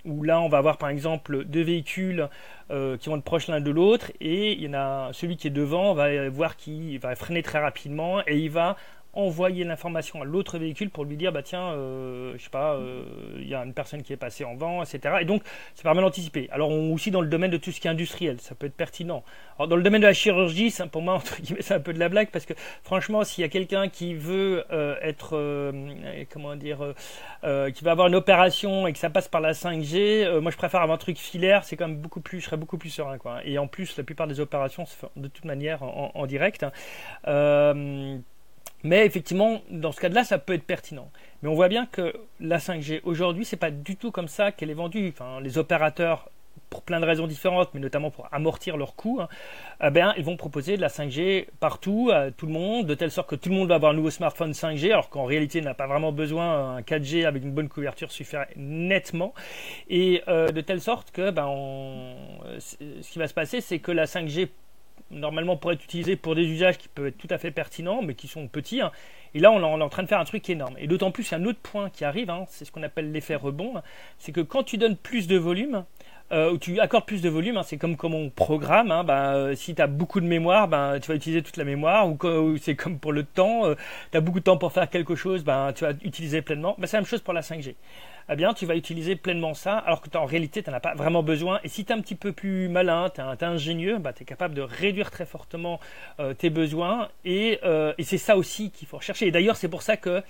où 0.05 0.25
là, 0.25 0.41
on 0.41 0.49
va 0.49 0.59
avoir, 0.59 0.79
par 0.79 0.89
exemple, 0.89 1.45
deux 1.45 1.63
véhicules 1.63 2.29
qui 2.71 3.09
vont 3.11 3.19
être 3.19 3.25
proches 3.25 3.49
l'un 3.49 3.61
de 3.61 3.71
l'autre, 3.71 4.11
et 4.21 4.53
il 4.53 4.63
y 4.63 4.69
en 4.69 4.75
a 4.75 5.11
celui 5.13 5.37
qui 5.37 5.47
est 5.47 5.51
devant, 5.51 5.93
va 5.93 6.31
voir 6.31 6.57
qu'il 6.57 6.99
va 6.99 7.15
freiner 7.15 7.43
très 7.43 7.61
rapidement, 7.61 8.21
et 8.27 8.39
il 8.39 8.51
va 8.51 8.77
envoyer 9.15 9.65
l'information 9.65 10.23
à 10.23 10.25
l'autre 10.25 10.59
véhicule 10.59 10.89
pour 10.89 11.05
lui 11.05 11.17
dire 11.17 11.33
bah 11.33 11.43
tiens 11.43 11.73
euh, 11.73 12.33
je 12.39 12.43
sais 12.43 12.51
pas 12.51 12.75
euh, 12.75 13.05
il 13.37 13.47
y 13.47 13.55
a 13.55 13.63
une 13.63 13.75
personne 13.75 14.03
qui 14.03 14.13
est 14.13 14.17
passée 14.17 14.45
en 14.45 14.55
vent 14.55 14.83
etc 14.83 15.17
et 15.21 15.27
donc 15.27 15.43
ça 15.75 15.83
permet 15.83 16.01
d'anticiper. 16.01 16.49
Alors 16.51 16.71
on, 16.71 16.95
aussi 16.95 17.11
dans 17.11 17.21
le 17.21 17.29
domaine 17.29 17.51
de 17.51 17.59
tout 17.59 17.73
ce 17.73 17.81
qui 17.81 17.89
est 17.89 17.91
industriel 17.91 18.41
ça 18.41 18.55
peut 18.55 18.67
être 18.67 18.75
pertinent. 18.75 19.23
Alors 19.59 19.69
dans 19.69 19.77
le 19.77 19.83
domaine 19.83 20.01
de 20.01 20.07
la 20.07 20.15
chirurgie 20.15 20.75
pour 20.91 21.03
moi 21.03 21.15
entre 21.17 21.41
guillemets 21.43 21.61
c'est 21.61 21.75
un 21.75 21.81
peu 21.81 21.93
de 21.93 21.99
la 21.99 22.09
blague 22.09 22.31
parce 22.31 22.47
que 22.47 22.55
franchement 22.83 23.23
s'il 23.23 23.43
y 23.43 23.45
a 23.45 23.51
quelqu'un 23.51 23.89
qui 23.89 24.15
veut 24.15 24.65
euh, 24.73 24.97
être 25.03 25.73
comment 26.31 26.57
dire 26.57 26.79
qui 27.43 27.85
va 27.85 27.91
avoir 27.91 28.07
une 28.07 28.15
opération 28.15 28.87
et 28.87 28.95
que 28.95 28.99
ça 28.99 29.11
passe 29.11 29.29
par 29.29 29.43
la 29.43 29.53
5G 29.53 30.39
moi 30.41 30.51
je 30.51 30.57
préfère 30.57 30.81
avoir 30.81 30.95
un 30.95 30.99
truc 30.99 31.19
filaire 31.19 31.65
c'est 31.65 31.77
quand 31.77 31.89
même 31.89 31.99
beaucoup 31.99 32.21
plus 32.21 32.41
je 32.41 32.47
serais 32.47 32.57
beaucoup 32.57 32.79
plus 32.79 32.91
serein 32.91 33.19
quoi. 33.19 33.41
Et 33.45 33.59
en 33.59 33.67
plus 33.67 33.95
la 33.99 34.05
plupart 34.05 34.27
des 34.27 34.41
opérations 34.41 34.87
se 34.87 34.97
font 34.97 35.11
de 35.17 35.29
toute 35.29 35.45
manière 35.45 35.83
en, 35.83 36.27
direct 36.27 36.65
hein 37.25 38.23
Mais 38.85 39.07
effectivement, 39.07 39.63
dans 39.71 39.93
ce 39.93 40.01
cas-là, 40.01 40.25
ça 40.25 40.39
peut 40.39 40.55
être 40.55 40.65
pertinent. 40.65 41.11
Mais 41.43 41.49
on 41.49 41.55
voit 41.55 41.69
bien 41.69 41.87
que 41.87 42.13
la 42.41 42.59
5G 42.59 43.01
aujourd'hui, 43.05 43.45
c'est 43.45 43.57
pas 43.57 43.71
du 43.71 43.97
tout 43.97 44.11
comme 44.11 44.29
ça 44.29 44.53
qu'elle 44.53 44.71
est 44.71 44.75
vendue. 44.75 45.13
Enfin, 45.13 45.41
les 45.41 45.59
opérateurs, 45.59 46.29
pour 46.69 46.83
plein 46.83 47.01
de 47.01 47.05
raisons 47.05 47.27
différentes, 47.27 47.69
mais 47.75 47.81
notamment 47.81 48.11
pour 48.11 48.29
amortir 48.33 48.77
leurs 48.77 48.97
coûts, 48.97 49.21
hein, 49.21 49.29
eh 49.85 50.01
ils 50.17 50.25
vont 50.25 50.37
proposer 50.37 50.77
de 50.77 50.81
la 50.81 50.89
5G 50.89 51.47
partout, 51.61 52.11
à 52.13 52.31
tout 52.31 52.47
le 52.47 52.53
monde, 52.53 52.87
de 52.87 52.95
telle 52.95 53.11
sorte 53.11 53.29
que 53.29 53.37
tout 53.37 53.51
le 53.51 53.55
monde 53.55 53.69
va 53.69 53.75
avoir 53.75 53.93
un 53.93 53.95
nouveau 53.95 54.11
smartphone 54.11 54.53
5G, 54.53 54.87
alors 54.87 55.11
qu'en 55.11 55.25
réalité, 55.25 55.59
il 55.59 55.65
n'a 55.65 55.75
pas 55.75 55.87
vraiment 55.87 56.13
besoin. 56.13 56.77
Un 56.77 56.81
4G 56.81 57.27
avec 57.27 57.43
une 57.43 57.53
bonne 57.53 57.69
couverture 57.69 58.11
suffirait 58.11 58.49
nettement. 58.57 59.35
Et 59.91 60.23
euh, 60.29 60.49
de 60.49 60.61
telle 60.61 60.81
sorte 60.81 61.11
que 61.13 61.31
ben, 61.31 61.47
ce 62.59 62.77
qui 63.13 63.19
va 63.19 63.29
se 63.29 63.35
passer, 63.35 63.61
c'est 63.61 63.79
que 63.79 63.93
la 63.93 64.07
5G 64.07 64.49
normalement 65.13 65.57
pourrait 65.57 65.75
être 65.75 65.85
utilisé 65.85 66.17
pour 66.17 66.35
des 66.35 66.45
usages 66.45 66.79
qui 66.79 66.89
peuvent 66.89 67.07
être 67.07 67.19
tout 67.19 67.29
à 67.31 67.39
fait 67.39 67.51
pertinents, 67.51 68.03
mais 68.03 68.15
qui 68.15 68.29
sont 68.29 68.49
petits. 68.49 68.81
Hein. 68.81 68.91
Et 69.35 69.41
là, 69.41 69.51
on, 69.51 69.61
est 69.61 69.83
en 69.83 69.89
train 69.89 70.03
de 70.03 70.09
faire 70.09 70.21
un 70.21 70.25
truc 70.25 70.49
énorme. 70.51 70.75
Et 70.79 70.87
d'autant 70.87 71.11
plus, 71.11 71.29
il 71.29 71.33
y 71.33 71.35
a 71.35 71.39
un 71.39 71.45
autre 71.45 71.61
point 71.63 71.91
qui 71.91 72.05
arrive, 72.05 72.31
hein, 72.31 72.45
c'est 72.49 72.65
ce 72.65 72.73
qu'on 72.73 72.83
appelle 72.83 73.13
l'effet 73.13 73.35
rebond, 73.35 73.75
c'est 74.19 74.33
que 74.33 74.41
quand 74.41 74.63
tu 74.63 74.77
donnes 74.77 74.97
plus 74.97 75.27
de 75.27 75.37
volume, 75.37 75.85
euh, 76.33 76.53
ou 76.53 76.59
tu 76.59 76.81
accordes 76.81 77.05
plus 77.05 77.21
de 77.21 77.29
volume, 77.29 77.59
hein, 77.59 77.63
c'est 77.63 77.77
comme 77.77 77.97
comme 77.97 78.15
on 78.15 78.31
programme. 78.31 78.91
Hein, 78.91 79.05
ben, 79.05 79.35
euh, 79.35 79.55
si 79.55 79.75
tu 79.75 79.83
as 79.83 79.87
beaucoup 79.87 80.21
de 80.21 80.27
mémoire, 80.27 80.67
ben, 80.67 80.99
tu 80.99 81.09
vas 81.09 81.15
utiliser 81.15 81.43
toute 81.43 81.59
la 81.59 81.65
mémoire. 81.65 82.09
Ou, 82.09 82.57
c'est 82.57 82.75
comme 82.75 82.99
pour 82.99 83.13
le 83.13 83.25
temps, 83.25 83.67
euh, 83.67 83.75
tu 84.11 84.17
as 84.17 84.21
beaucoup 84.21 84.39
de 84.39 84.45
temps 84.45 84.57
pour 84.57 84.73
faire 84.73 84.89
quelque 84.89 85.15
chose, 85.15 85.45
ben, 85.45 85.73
tu 85.75 85.85
vas 85.85 85.93
utiliser 86.03 86.41
pleinement. 86.41 86.75
C'est 86.85 86.95
la 86.95 87.01
même 87.01 87.07
chose 87.07 87.21
pour 87.21 87.35
la 87.35 87.43
5G 87.43 87.75
eh 88.29 88.37
bien, 88.37 88.55
tu 88.55 88.67
vas 88.67 88.77
utiliser 88.77 89.17
pleinement 89.17 89.55
ça, 89.55 89.79
alors 89.79 90.01
que 90.01 90.17
en 90.17 90.25
réalité, 90.25 90.63
tu 90.63 90.71
n'en 90.71 90.77
as 90.77 90.81
pas 90.81 90.95
vraiment 90.95 91.23
besoin. 91.23 91.61
Et 91.65 91.69
si 91.69 91.85
tu 91.85 91.93
es 91.93 91.95
un 91.95 92.01
petit 92.01 92.15
peu 92.15 92.33
plus 92.33 92.69
malin, 92.69 93.11
tu 93.11 93.21
es, 93.21 93.45
ingénieux, 93.45 93.99
bah, 93.99 94.13
tu 94.13 94.23
es 94.23 94.27
capable 94.27 94.55
de 94.55 94.63
réduire 94.63 95.11
très 95.11 95.27
fortement 95.27 95.81
euh, 96.21 96.35
tes 96.35 96.51
besoins. 96.51 97.09
Euh, 97.27 97.93
et, 97.99 98.05
c'est 98.05 98.19
ça 98.19 98.37
aussi 98.37 98.71
qu'il 98.71 98.87
faut 98.87 98.99
rechercher. 98.99 99.27
Et 99.27 99.31
d'ailleurs, 99.31 99.57
c'est 99.57 99.69
pour 99.69 99.83
ça 99.83 99.97
que 99.97 100.23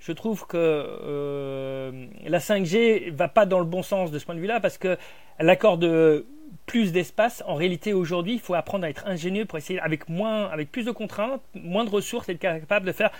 je 0.00 0.12
trouve 0.12 0.46
que 0.46 0.56
euh, 0.56 2.06
la 2.26 2.38
5G 2.38 3.10
va 3.12 3.28
pas 3.28 3.46
dans 3.46 3.58
le 3.58 3.64
bon 3.64 3.82
sens 3.82 4.10
de 4.10 4.18
ce 4.18 4.24
point 4.24 4.34
de 4.34 4.40
vue-là, 4.40 4.60
parce 4.60 4.78
qu'elle 4.78 4.98
accorde 5.38 6.24
plus 6.66 6.92
d'espace. 6.92 7.42
En 7.46 7.54
réalité, 7.54 7.92
aujourd'hui, 7.92 8.34
il 8.34 8.40
faut 8.40 8.54
apprendre 8.54 8.84
à 8.84 8.90
être 8.90 9.06
ingénieux 9.06 9.44
pour 9.44 9.58
essayer, 9.58 9.80
avec 9.80 10.08
moins, 10.08 10.48
avec 10.48 10.70
plus 10.70 10.84
de 10.84 10.90
contraintes, 10.90 11.42
moins 11.54 11.84
de 11.84 11.90
ressources, 11.90 12.28
être 12.28 12.38
capable 12.38 12.86
de 12.86 12.92
faire 12.92 13.10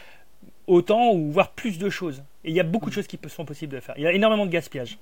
autant 0.68 1.12
ou 1.12 1.32
voir 1.32 1.52
plus 1.52 1.78
de 1.78 1.90
choses. 1.90 2.22
Et 2.44 2.50
il 2.50 2.54
y 2.54 2.60
a 2.60 2.64
beaucoup 2.64 2.90
de 2.90 2.94
choses 2.94 3.08
qui 3.08 3.18
sont 3.26 3.44
possibles 3.44 3.74
de 3.74 3.80
faire. 3.80 3.94
Il 3.96 4.04
y 4.04 4.06
a 4.06 4.12
énormément 4.12 4.46
de 4.46 4.50
gaspillage. 4.50 4.98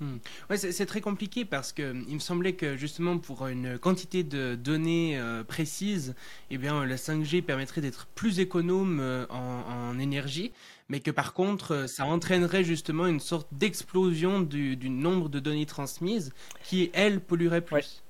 Hmm. 0.00 0.16
Ouais, 0.50 0.56
c'est 0.56 0.86
très 0.86 1.00
compliqué 1.00 1.44
parce 1.44 1.72
que 1.72 1.94
il 2.08 2.14
me 2.14 2.18
semblait 2.18 2.54
que 2.54 2.76
justement 2.76 3.18
pour 3.18 3.46
une 3.46 3.78
quantité 3.78 4.24
de 4.24 4.56
données 4.56 5.16
euh, 5.18 5.44
précises, 5.44 6.16
eh 6.50 6.58
bien 6.58 6.84
la 6.84 6.96
5G 6.96 7.42
permettrait 7.42 7.80
d'être 7.80 8.06
plus 8.14 8.40
économe 8.40 8.98
euh, 9.00 9.24
en, 9.28 9.96
énergie, 10.00 10.52
mais 10.88 10.98
que 10.98 11.12
par 11.12 11.32
contre 11.32 11.74
euh, 11.74 11.86
ça 11.86 12.06
entraînerait 12.06 12.64
justement 12.64 13.06
une 13.06 13.20
sorte 13.20 13.46
d'explosion 13.52 14.40
du, 14.40 14.76
nombre 14.90 15.28
de 15.28 15.38
données 15.38 15.66
transmises 15.66 16.32
qui 16.64 16.90
elles 16.92 17.20
pollueraient 17.20 17.60
plus. 17.60 18.02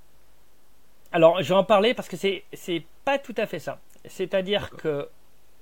Alors 1.13 1.43
je 1.43 1.49
vais 1.49 1.55
en 1.55 1.65
parler 1.65 1.93
parce 1.93 2.09
que 2.09 2.17
c'est 2.17 2.45
c'est 2.55 2.85
pas 3.05 3.19
tout 3.19 3.35
à 3.37 3.47
fait 3.47 3.59
ça. 3.59 3.81
C'est-à-dire 4.07 4.71
que 4.71 5.07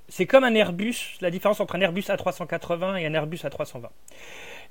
c'est 0.09 0.27
comme 0.27 0.45
un 0.45 0.55
Airbus, 0.55 1.17
la 1.21 1.31
différence 1.31 1.61
entre 1.61 1.77
un 1.77 1.81
Airbus 1.81 2.03
A380 2.03 2.99
et 2.99 3.07
un 3.07 3.15
Airbus 3.15 3.39
A320. 3.39 3.89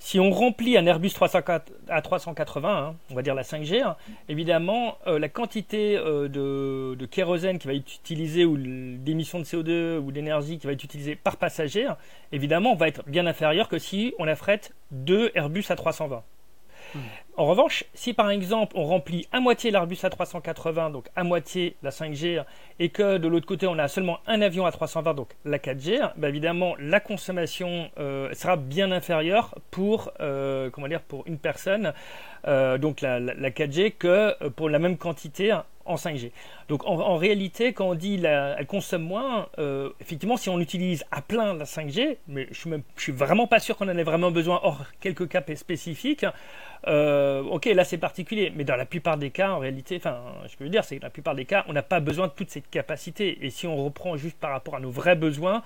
Si 0.03 0.19
on 0.19 0.31
remplit 0.31 0.77
un 0.77 0.85
Airbus 0.87 1.09
A380, 1.09 2.65
hein, 2.65 2.95
on 3.11 3.15
va 3.15 3.21
dire 3.21 3.35
la 3.35 3.43
5G, 3.43 3.83
hein, 3.83 3.97
évidemment, 4.29 4.97
euh, 5.05 5.19
la 5.19 5.29
quantité 5.29 5.95
euh, 5.95 6.27
de, 6.27 7.05
kérosène 7.05 7.59
qui 7.59 7.67
va 7.67 7.75
être 7.75 7.95
utilisée 7.95 8.43
ou 8.43 8.57
d'émissions 8.57 9.39
de 9.39 9.43
CO2 9.43 9.99
ou 9.99 10.11
d'énergie 10.11 10.57
qui 10.57 10.65
va 10.65 10.73
être 10.73 10.83
utilisée 10.83 11.15
par 11.15 11.37
passager, 11.37 11.87
évidemment, 12.31 12.75
va 12.75 12.87
être 12.87 13.03
bien 13.07 13.27
inférieure 13.27 13.69
que 13.69 13.77
si 13.77 14.15
on 14.17 14.27
affrète 14.27 14.73
deux 14.89 15.31
Airbus 15.35 15.61
A320. 15.61 16.21
En 17.37 17.45
revanche, 17.45 17.85
si 17.93 18.13
par 18.13 18.29
exemple 18.29 18.75
on 18.75 18.83
remplit 18.83 19.25
à 19.31 19.39
moitié 19.39 19.71
l'Airbus 19.71 19.95
A380, 19.95 20.91
donc 20.91 21.07
à 21.15 21.23
moitié 21.23 21.77
la 21.81 21.89
5G, 21.89 22.43
et 22.79 22.89
que 22.89 23.17
de 23.17 23.27
l'autre 23.29 23.45
côté 23.45 23.67
on 23.67 23.79
a 23.79 23.87
seulement 23.87 24.19
un 24.27 24.41
avion 24.41 24.67
A320, 24.67 25.15
donc 25.15 25.29
la 25.45 25.57
4G, 25.57 26.11
bah, 26.17 26.27
évidemment 26.27 26.75
la 26.77 26.99
consommation 26.99 27.89
euh, 27.97 28.33
sera 28.33 28.57
bien 28.57 28.91
inférieure 28.91 29.55
pour, 29.71 30.11
euh, 30.19 30.69
comment 30.71 30.89
dire, 30.89 31.01
pour 31.01 31.25
une 31.25 31.37
personne, 31.37 31.93
euh, 32.47 32.77
donc 32.77 32.99
la, 32.99 33.19
4G, 33.19 33.93
que 33.97 34.49
pour 34.49 34.67
la 34.67 34.79
même 34.79 34.97
quantité 34.97 35.57
en 35.85 35.95
5G. 35.95 36.31
Donc 36.67 36.85
en, 36.85 37.17
réalité, 37.17 37.73
quand 37.73 37.89
on 37.89 37.95
dit 37.95 38.21
qu'elle 38.21 38.67
consomme 38.67 39.03
moins, 39.03 39.47
effectivement, 39.99 40.37
si 40.37 40.49
on 40.49 40.59
utilise 40.59 41.03
à 41.11 41.21
plein 41.21 41.53
la 41.53 41.65
5G, 41.65 42.17
mais 42.27 42.47
je 42.51 42.59
suis, 42.59 42.69
suis 42.97 43.11
vraiment 43.11 43.47
pas 43.47 43.59
sûr 43.59 43.77
qu'on 43.77 43.87
en 43.89 43.97
ait 43.97 44.03
vraiment 44.03 44.31
besoin, 44.31 44.59
hors 44.63 44.85
quelques 44.99 45.27
cas 45.27 45.43
spécifiques, 45.55 46.25
ok, 47.49 47.65
là 47.65 47.83
c'est 47.83 47.97
particulier, 47.97 48.51
mais 48.55 48.63
dans 48.63 48.75
la 48.75 48.85
plupart 48.85 49.17
des 49.17 49.31
cas, 49.31 49.51
en 49.51 49.59
réalité, 49.59 49.97
enfin, 49.97 50.21
je 50.49 50.55
peux 50.57 50.69
dire, 50.69 50.83
c'est 50.83 50.97
que 50.97 51.01
dans 51.01 51.07
la 51.07 51.11
plupart 51.11 51.35
des 51.35 51.45
cas, 51.45 51.65
on 51.67 51.73
n'a 51.73 51.83
pas 51.83 51.99
besoin 51.99 52.27
de 52.27 52.33
toute 52.33 52.49
cette 52.49 52.69
capacité. 52.69 53.45
Et 53.45 53.49
si 53.49 53.67
on 53.67 53.83
reprend 53.83 54.17
juste 54.17 54.37
par 54.37 54.51
rapport 54.51 54.75
à 54.75 54.79
nos 54.79 54.91
vrais 54.91 55.15
besoins, 55.15 55.63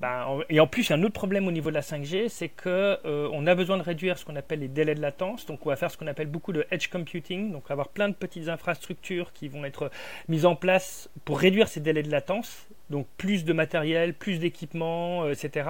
ben, 0.00 0.40
et 0.48 0.60
en 0.60 0.66
plus, 0.66 0.88
il 0.88 0.90
y 0.90 0.92
a 0.92 0.96
un 0.96 1.02
autre 1.02 1.14
problème 1.14 1.46
au 1.46 1.50
niveau 1.50 1.70
de 1.70 1.74
la 1.74 1.82
5G, 1.82 2.28
c'est 2.28 2.48
que 2.48 2.98
euh, 3.04 3.28
on 3.32 3.46
a 3.46 3.54
besoin 3.54 3.76
de 3.76 3.82
réduire 3.82 4.18
ce 4.18 4.24
qu'on 4.24 4.36
appelle 4.36 4.60
les 4.60 4.68
délais 4.68 4.94
de 4.94 5.00
latence. 5.00 5.46
Donc, 5.46 5.64
on 5.66 5.68
va 5.68 5.76
faire 5.76 5.90
ce 5.90 5.96
qu'on 5.96 6.06
appelle 6.06 6.26
beaucoup 6.26 6.52
de 6.52 6.66
edge 6.70 6.88
computing, 6.88 7.52
donc 7.52 7.70
avoir 7.70 7.88
plein 7.88 8.08
de 8.08 8.14
petites 8.14 8.48
infrastructures 8.48 9.32
qui 9.32 9.48
vont 9.48 9.64
être 9.64 9.90
mises 10.28 10.46
en 10.46 10.56
place 10.56 11.10
pour 11.24 11.38
réduire 11.38 11.68
ces 11.68 11.80
délais 11.80 12.02
de 12.02 12.10
latence. 12.10 12.66
Donc, 12.90 13.06
plus 13.16 13.44
de 13.44 13.52
matériel, 13.52 14.14
plus 14.14 14.38
d'équipements, 14.38 15.24
euh, 15.24 15.32
etc. 15.32 15.68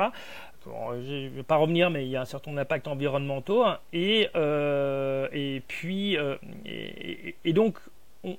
je 0.67 1.25
ne 1.25 1.29
vais 1.29 1.43
pas 1.43 1.57
revenir, 1.57 1.91
mais 1.91 2.05
il 2.05 2.11
y 2.11 2.17
a 2.17 2.23
un 2.23 2.27
certain 2.27 2.51
nombre 2.51 2.61
d'impacts 2.61 2.89
environnementaux. 2.89 3.65
Hein. 3.65 3.79
et, 3.93 4.29
euh, 4.37 5.29
et 5.33 5.63
puis, 5.67 6.17
et, 6.65 7.53
donc, 7.53 7.79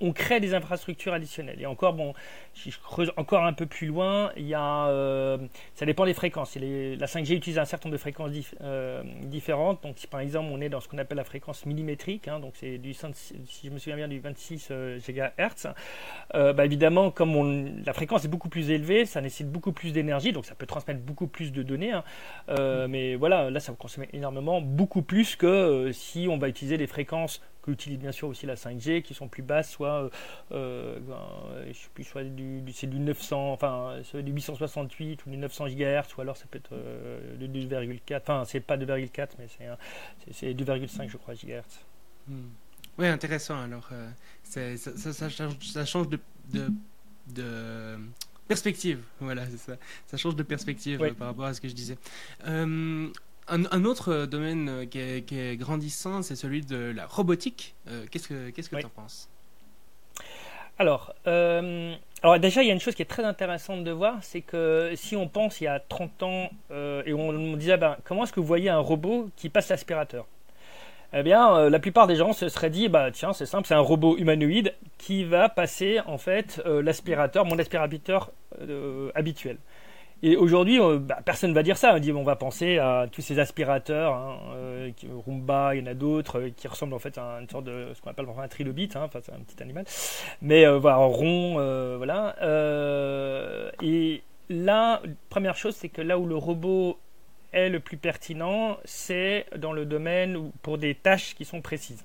on, 0.01 0.13
crée 0.13 0.39
des 0.39 0.53
infrastructures 0.53 1.13
additionnelles. 1.13 1.61
Et 1.61 1.65
encore, 1.65 1.93
bon, 1.93 2.13
si 2.53 2.71
je 2.71 2.79
creuse 2.79 3.11
encore 3.17 3.43
un 3.43 3.53
peu 3.53 3.65
plus 3.65 3.87
loin, 3.87 4.31
il 4.35 4.47
y 4.47 4.53
a, 4.53 4.87
euh, 4.87 5.37
ça 5.75 5.85
dépend 5.85 6.05
des 6.05 6.13
fréquences. 6.13 6.55
la 6.55 7.05
5G 7.05 7.35
utilise 7.35 7.59
un 7.59 7.65
certain 7.65 7.89
nombre 7.89 7.97
de 7.97 8.01
fréquences 8.01 8.31
euh, 8.61 9.03
différentes. 9.23 9.83
Donc, 9.83 9.97
si 9.97 10.07
par 10.07 10.19
exemple 10.19 10.49
on 10.51 10.61
est 10.61 10.69
dans 10.69 10.79
ce 10.79 10.87
qu'on 10.87 10.97
appelle 10.97 11.17
la 11.17 11.23
fréquence 11.23 11.65
millimétrique, 11.65 12.27
hein, 12.27 12.39
donc 12.39 12.53
c'est 12.55 12.77
du, 12.77 12.93
si 12.93 13.33
je 13.63 13.69
me 13.69 13.77
souviens 13.77 13.95
bien, 13.95 14.07
du 14.07 14.19
26 14.19 14.69
euh, 14.71 14.99
GHz, 14.99 15.67
bah, 16.33 16.65
évidemment, 16.65 17.11
comme 17.11 17.35
on, 17.35 17.71
la 17.85 17.93
fréquence 17.93 18.25
est 18.25 18.29
beaucoup 18.29 18.49
plus 18.49 18.71
élevée, 18.71 19.05
ça 19.05 19.21
nécessite 19.21 19.51
beaucoup 19.51 19.71
plus 19.71 19.93
d'énergie, 19.93 20.31
donc 20.31 20.45
ça 20.45 20.55
peut 20.55 20.65
transmettre 20.65 21.01
beaucoup 21.01 21.27
plus 21.27 21.51
de 21.51 21.63
données. 21.63 21.91
Hein. 21.91 22.03
mais 22.87 23.15
voilà, 23.15 23.49
là, 23.49 23.59
ça 23.59 23.71
va 23.71 23.77
consommer 23.77 24.09
énormément, 24.13 24.61
beaucoup 24.61 25.01
plus 25.01 25.35
que 25.35 25.91
si 25.91 26.27
on 26.29 26.37
va 26.37 26.49
utiliser 26.49 26.77
des 26.77 26.87
fréquences 26.87 27.41
utilise 27.71 27.99
bien 27.99 28.11
sûr 28.11 28.27
aussi 28.27 28.45
la 28.45 28.55
5G, 28.55 29.01
qui 29.01 29.13
sont 29.13 29.27
plus 29.27 29.43
basses, 29.43 29.71
soit, 29.71 30.03
euh, 30.03 30.09
euh 30.51 31.65
je 31.67 31.73
sais 31.73 31.89
plus, 31.93 32.03
soit 32.03 32.23
du, 32.23 32.61
c'est 32.73 32.87
du 32.87 32.99
900, 32.99 33.51
enfin, 33.51 34.01
du 34.13 34.31
868 34.31 35.25
ou 35.25 35.29
du 35.29 35.37
900 35.37 35.67
GHz, 35.67 36.15
ou 36.17 36.21
alors 36.21 36.37
ça 36.37 36.45
peut 36.49 36.57
être 36.57 36.73
euh, 36.73 37.35
du 37.37 37.67
2,4, 37.67 38.21
enfin, 38.21 38.43
c'est 38.45 38.59
pas 38.59 38.77
2,4, 38.77 39.29
mais 39.39 39.47
c'est, 39.47 39.67
c'est, 40.31 40.53
2,5, 40.53 41.09
je 41.09 41.17
crois, 41.17 41.33
GHz. 41.33 41.63
Hmm. 42.27 42.47
Oui, 42.97 43.07
intéressant. 43.07 43.61
Alors, 43.61 43.89
euh, 43.91 44.09
ça, 44.43 44.77
ça, 44.77 45.29
change, 45.29 45.57
ça, 45.59 45.85
change, 45.85 46.07
de, 46.07 46.19
de, 46.53 46.69
de 47.27 47.97
perspective. 48.47 49.03
Voilà, 49.19 49.45
c'est 49.49 49.57
ça. 49.57 49.77
Ça 50.07 50.17
change 50.17 50.35
de 50.35 50.43
perspective 50.43 50.97
par 51.17 51.27
rapport 51.27 51.45
à 51.45 51.53
ce 51.53 51.59
que 51.59 51.67
je 51.67 51.73
disais. 51.73 51.97
Un, 53.47 53.85
autre 53.85 54.11
euh, 54.11 54.25
domaine 54.25 54.69
euh, 54.69 54.85
qui 54.85 54.99
est, 54.99 55.55
grandissant, 55.55 56.23
c'est 56.23 56.35
celui 56.35 56.61
de 56.61 56.91
la 56.95 57.05
robotique. 57.05 57.75
Euh, 57.87 58.05
qu'est-ce 58.09 58.27
que 58.27 58.49
qu'est-ce 58.49 58.69
que 58.69 58.77
tu 58.77 58.85
en 58.85 58.89
penses? 58.89 59.29
Alors, 60.79 61.13
alors, 61.25 62.39
déjà, 62.39 62.63
il 62.63 62.67
y 62.67 62.69
a 62.71 62.73
une 62.73 62.81
chose 62.81 62.95
qui 62.95 63.01
est 63.01 63.09
très 63.09 63.23
intéressante 63.23 63.83
de 63.83 63.91
voir, 63.91 64.17
c'est 64.21 64.41
que 64.41 64.91
si 64.95 65.15
on 65.15 65.29
pense 65.29 65.61
il 65.61 65.65
y 65.65 65.67
a 65.67 65.79
30 65.79 66.23
ans 66.23 66.49
et 67.05 67.13
on, 67.13 67.29
on 67.29 67.55
disait 67.55 67.77
ben, 67.77 67.95
comment 68.03 68.23
est-ce 68.23 68.33
que 68.33 68.41
vous 68.41 68.45
voyez 68.45 68.69
un 68.69 68.79
robot 68.79 69.29
qui 69.37 69.47
passe 69.47 69.69
l'aspirateur? 69.69 70.25
Eh 71.13 71.23
bien, 71.23 71.69
la 71.69 71.79
plupart 71.79 72.07
des 72.07 72.17
gens 72.17 72.33
se 72.33 72.49
seraient 72.49 72.69
dit, 72.69 72.89
bah 72.89 73.09
tiens, 73.11 73.31
c'est 73.31 73.45
simple, 73.45 73.67
c'est 73.67 73.73
un 73.73 73.79
robot 73.79 74.17
humanoïde 74.17 74.73
qui 74.97 75.23
va 75.23 75.47
passer 75.47 76.01
en 76.07 76.17
fait 76.17 76.61
l'aspirateur, 76.65 77.45
mon 77.45 77.57
aspirateur 77.57 78.31
habituel. 79.13 79.57
Et 80.25 80.37
aujourd'hui, 80.37 80.81
euh, 80.81 80.97
bah, 80.97 81.19
personne 81.23 81.51
ne 81.51 81.55
va 81.55 81.61
dire 81.61 81.77
ça. 81.77 81.93
On, 81.93 81.99
dit, 81.99 82.11
on 82.11 82.23
va 82.23 82.35
penser 82.35 82.79
à 82.79 83.05
tous 83.11 83.21
ces 83.21 83.37
aspirateurs, 83.37 84.15
hein, 84.15 84.39
euh, 84.55 84.91
Roomba, 85.23 85.75
il 85.75 85.81
y 85.81 85.83
en 85.83 85.85
a 85.85 85.93
d'autres, 85.93 86.39
euh, 86.39 86.49
qui 86.49 86.67
ressemblent 86.67 86.95
en 86.95 86.99
fait 86.99 87.15
à 87.19 87.37
une 87.39 87.47
sorte 87.47 87.65
de 87.65 87.91
ce 87.93 88.01
qu'on 88.01 88.09
appelle 88.09 88.25
un 88.35 88.47
trilobite, 88.47 88.95
hein, 88.95 89.03
enfin 89.03 89.19
c'est 89.21 89.33
un 89.33 89.39
petit 89.39 89.61
animal, 89.61 89.85
mais 90.41 90.65
voilà, 90.77 90.97
rond, 90.97 91.57
voilà. 91.97 92.35
et 93.83 94.23
là, 94.49 94.99
première 95.29 95.55
chose, 95.55 95.75
c'est 95.75 95.89
que 95.89 96.01
là 96.01 96.17
où 96.17 96.25
le 96.25 96.35
robot 96.35 96.97
est 97.51 97.69
le 97.69 97.79
plus 97.79 97.97
pertinent, 97.97 98.77
c'est 98.83 99.45
dans 99.55 99.73
le 99.73 99.85
domaine 99.85 100.51
pour 100.63 100.79
des 100.79 100.95
tâches 100.95 101.35
qui 101.35 101.45
sont 101.45 101.61
précises. 101.61 102.03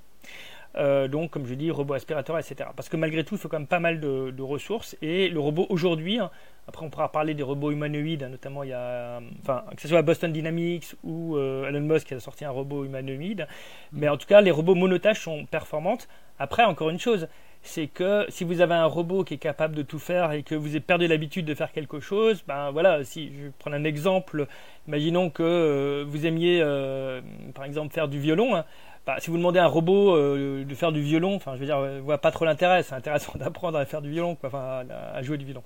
Donc, 0.74 1.30
comme 1.30 1.46
je 1.46 1.54
dis, 1.54 1.70
robot 1.70 1.94
aspirateur, 1.94 2.38
etc. 2.38 2.70
Parce 2.76 2.88
que 2.88 2.96
malgré 2.96 3.24
tout, 3.24 3.34
il 3.34 3.38
faut 3.38 3.48
quand 3.48 3.58
même 3.58 3.66
pas 3.66 3.80
mal 3.80 4.00
de, 4.00 4.42
ressources. 4.42 4.96
Et 5.02 5.28
le 5.28 5.40
robot 5.40 5.66
aujourd'hui, 5.68 6.18
hein, 6.18 6.30
après 6.68 6.86
on 6.86 6.90
pourra 6.90 7.10
parler 7.10 7.34
des 7.34 7.42
robots 7.42 7.70
humanoïdes, 7.72 8.22
hein, 8.22 8.28
notamment 8.28 8.62
il 8.62 8.70
y 8.70 8.72
a, 8.72 9.20
enfin, 9.42 9.64
que 9.74 9.82
ce 9.82 9.88
soit 9.88 10.02
Boston 10.02 10.32
Dynamics 10.32 10.94
ou 11.02 11.36
Elon 11.38 11.80
Musk 11.80 12.08
qui 12.08 12.14
a 12.14 12.20
sorti 12.20 12.44
un 12.44 12.50
robot 12.50 12.84
humanoïde. 12.84 13.46
Mais 13.92 14.08
en 14.08 14.16
tout 14.16 14.26
cas, 14.26 14.40
les 14.40 14.50
robots 14.50 14.74
monotâches 14.74 15.20
sont 15.20 15.44
performantes. 15.46 16.08
Après, 16.38 16.64
encore 16.64 16.88
une 16.88 16.98
chose, 16.98 17.28
c'est 17.62 17.86
que 17.86 18.24
si 18.28 18.44
vous 18.44 18.60
avez 18.60 18.74
un 18.74 18.86
robot 18.86 19.24
qui 19.24 19.34
est 19.34 19.38
capable 19.38 19.74
de 19.74 19.82
tout 19.82 19.98
faire 19.98 20.32
et 20.32 20.42
que 20.42 20.54
vous 20.54 20.68
avez 20.68 20.80
perdu 20.80 21.06
l'habitude 21.06 21.44
de 21.44 21.54
faire 21.54 21.72
quelque 21.72 22.00
chose, 22.00 22.42
ben 22.46 22.70
voilà, 22.70 23.04
si 23.04 23.28
je 23.28 23.48
prends 23.58 23.72
un 23.72 23.84
exemple, 23.84 24.46
imaginons 24.88 25.30
que 25.30 25.42
euh, 25.42 26.04
vous 26.06 26.26
aimiez 26.26 26.60
euh, 26.62 27.20
par 27.54 27.64
exemple 27.64 27.92
faire 27.92 28.08
du 28.08 28.18
violon, 28.18 28.56
hein, 28.56 28.64
bah, 29.06 29.16
si 29.18 29.30
vous 29.30 29.36
demandez 29.36 29.58
à 29.58 29.64
un 29.64 29.68
robot 29.68 30.14
euh, 30.14 30.64
de 30.64 30.74
faire 30.74 30.92
du 30.92 31.02
violon, 31.02 31.34
enfin 31.34 31.54
je 31.54 31.60
veux 31.60 31.66
dire, 31.66 31.80
je 31.96 32.00
vois 32.00 32.18
pas 32.18 32.30
trop 32.30 32.44
l'intérêt, 32.44 32.82
c'est 32.82 32.94
intéressant 32.94 33.32
d'apprendre 33.38 33.78
à 33.78 33.84
faire 33.84 34.02
du 34.02 34.10
violon, 34.10 34.36
quoi, 34.36 34.48
enfin 34.48 34.84
à, 34.90 35.22
jouer 35.22 35.38
du 35.38 35.44
violon. 35.44 35.62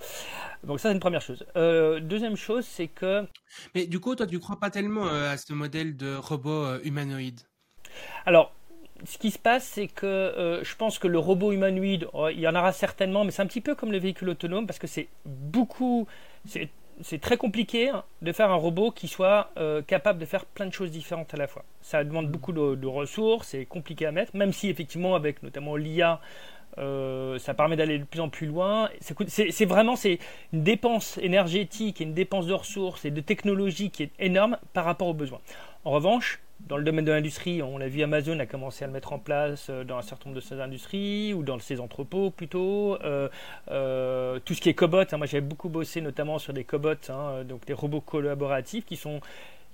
Donc 0.62 0.80
ça 0.80 0.88
c'est 0.88 0.94
une 0.94 1.00
première 1.00 1.22
chose. 1.22 1.44
deuxième 1.54 2.36
chose, 2.36 2.64
c'est 2.64 2.88
que... 2.88 3.26
Mais 3.74 3.86
du 3.86 4.00
coup, 4.00 4.14
toi 4.14 4.26
tu 4.26 4.38
crois 4.38 4.58
pas 4.60 4.70
tellement 4.70 5.06
à 5.06 5.36
ce 5.36 5.52
modèle 5.52 5.96
de 5.96 6.16
robot 6.16 6.78
humanoïde? 6.82 7.40
Alors, 8.26 8.52
ce 9.04 9.18
qui 9.18 9.30
se 9.30 9.38
passe, 9.38 9.64
c'est 9.64 9.88
que 9.88 10.06
euh, 10.06 10.64
je 10.64 10.76
pense 10.76 10.98
que 10.98 11.08
le 11.08 11.18
robot 11.18 11.52
humanoïde, 11.52 12.08
oh, 12.12 12.28
il 12.28 12.40
y 12.40 12.48
en 12.48 12.54
aura 12.54 12.72
certainement, 12.72 13.24
mais 13.24 13.30
c'est 13.30 13.42
un 13.42 13.46
petit 13.46 13.60
peu 13.60 13.74
comme 13.74 13.92
le 13.92 13.98
véhicule 13.98 14.30
autonome 14.30 14.66
parce 14.66 14.78
que 14.78 14.86
c'est 14.86 15.08
beaucoup, 15.26 16.06
c'est 16.46 16.68
très 17.20 17.36
compliqué 17.36 17.90
de 18.22 18.32
faire 18.32 18.50
un 18.50 18.56
robot 18.56 18.90
qui 18.90 19.08
soit 19.08 19.50
euh, 19.56 19.82
capable 19.82 20.18
de 20.18 20.24
faire 20.24 20.44
plein 20.44 20.66
de 20.66 20.72
choses 20.72 20.90
différentes 20.90 21.32
à 21.34 21.36
la 21.36 21.46
fois. 21.46 21.64
Ça 21.80 22.04
demande 22.04 22.28
beaucoup 22.28 22.52
de, 22.52 22.86
ressources, 22.86 23.48
c'est 23.48 23.64
compliqué 23.64 24.06
à 24.06 24.12
mettre, 24.12 24.36
même 24.36 24.52
si 24.52 24.68
effectivement 24.68 25.14
avec 25.14 25.42
notamment 25.42 25.76
l'IA, 25.76 26.20
euh, 26.78 27.38
ça 27.38 27.54
permet 27.54 27.76
d'aller 27.76 27.98
de 27.98 28.04
plus 28.04 28.20
en 28.20 28.28
plus 28.28 28.46
loin. 28.46 28.88
C'est 29.00 29.64
vraiment 29.64 29.96
c'est 29.96 30.18
une 30.52 30.62
dépense 30.62 31.18
énergétique 31.18 32.00
et 32.00 32.04
une 32.04 32.14
dépense 32.14 32.46
de 32.46 32.54
ressources 32.54 33.04
et 33.04 33.10
de 33.10 33.20
technologie 33.20 33.90
qui 33.90 34.04
est 34.04 34.10
énorme 34.18 34.58
par 34.72 34.84
rapport 34.84 35.08
aux 35.08 35.14
besoins. 35.14 35.40
En 35.84 35.90
revanche, 35.90 36.40
dans 36.60 36.76
le 36.76 36.84
domaine 36.84 37.04
de 37.04 37.12
l'industrie, 37.12 37.62
on 37.62 37.78
l'a 37.78 37.88
vu, 37.88 38.02
Amazon 38.02 38.38
a 38.38 38.46
commencé 38.46 38.84
à 38.84 38.86
le 38.86 38.92
mettre 38.92 39.12
en 39.12 39.18
place 39.18 39.66
euh, 39.68 39.84
dans 39.84 39.98
un 39.98 40.02
certain 40.02 40.30
nombre 40.30 40.40
de 40.40 40.44
ses 40.44 40.60
industries 40.60 41.34
ou 41.34 41.42
dans 41.42 41.58
ses 41.58 41.80
entrepôts 41.80 42.30
plutôt. 42.30 42.96
Euh, 43.02 43.28
euh, 43.70 44.38
tout 44.44 44.54
ce 44.54 44.60
qui 44.60 44.68
est 44.68 44.74
cobot, 44.74 45.00
hein, 45.00 45.16
moi 45.16 45.26
j'avais 45.26 45.42
beaucoup 45.42 45.68
bossé 45.68 46.00
notamment 46.00 46.38
sur 46.38 46.52
des 46.52 46.64
cobots, 46.64 47.10
hein, 47.10 47.44
donc 47.44 47.66
des 47.66 47.74
robots 47.74 48.00
collaboratifs 48.00 48.84
qui 48.86 48.96
sont 48.96 49.20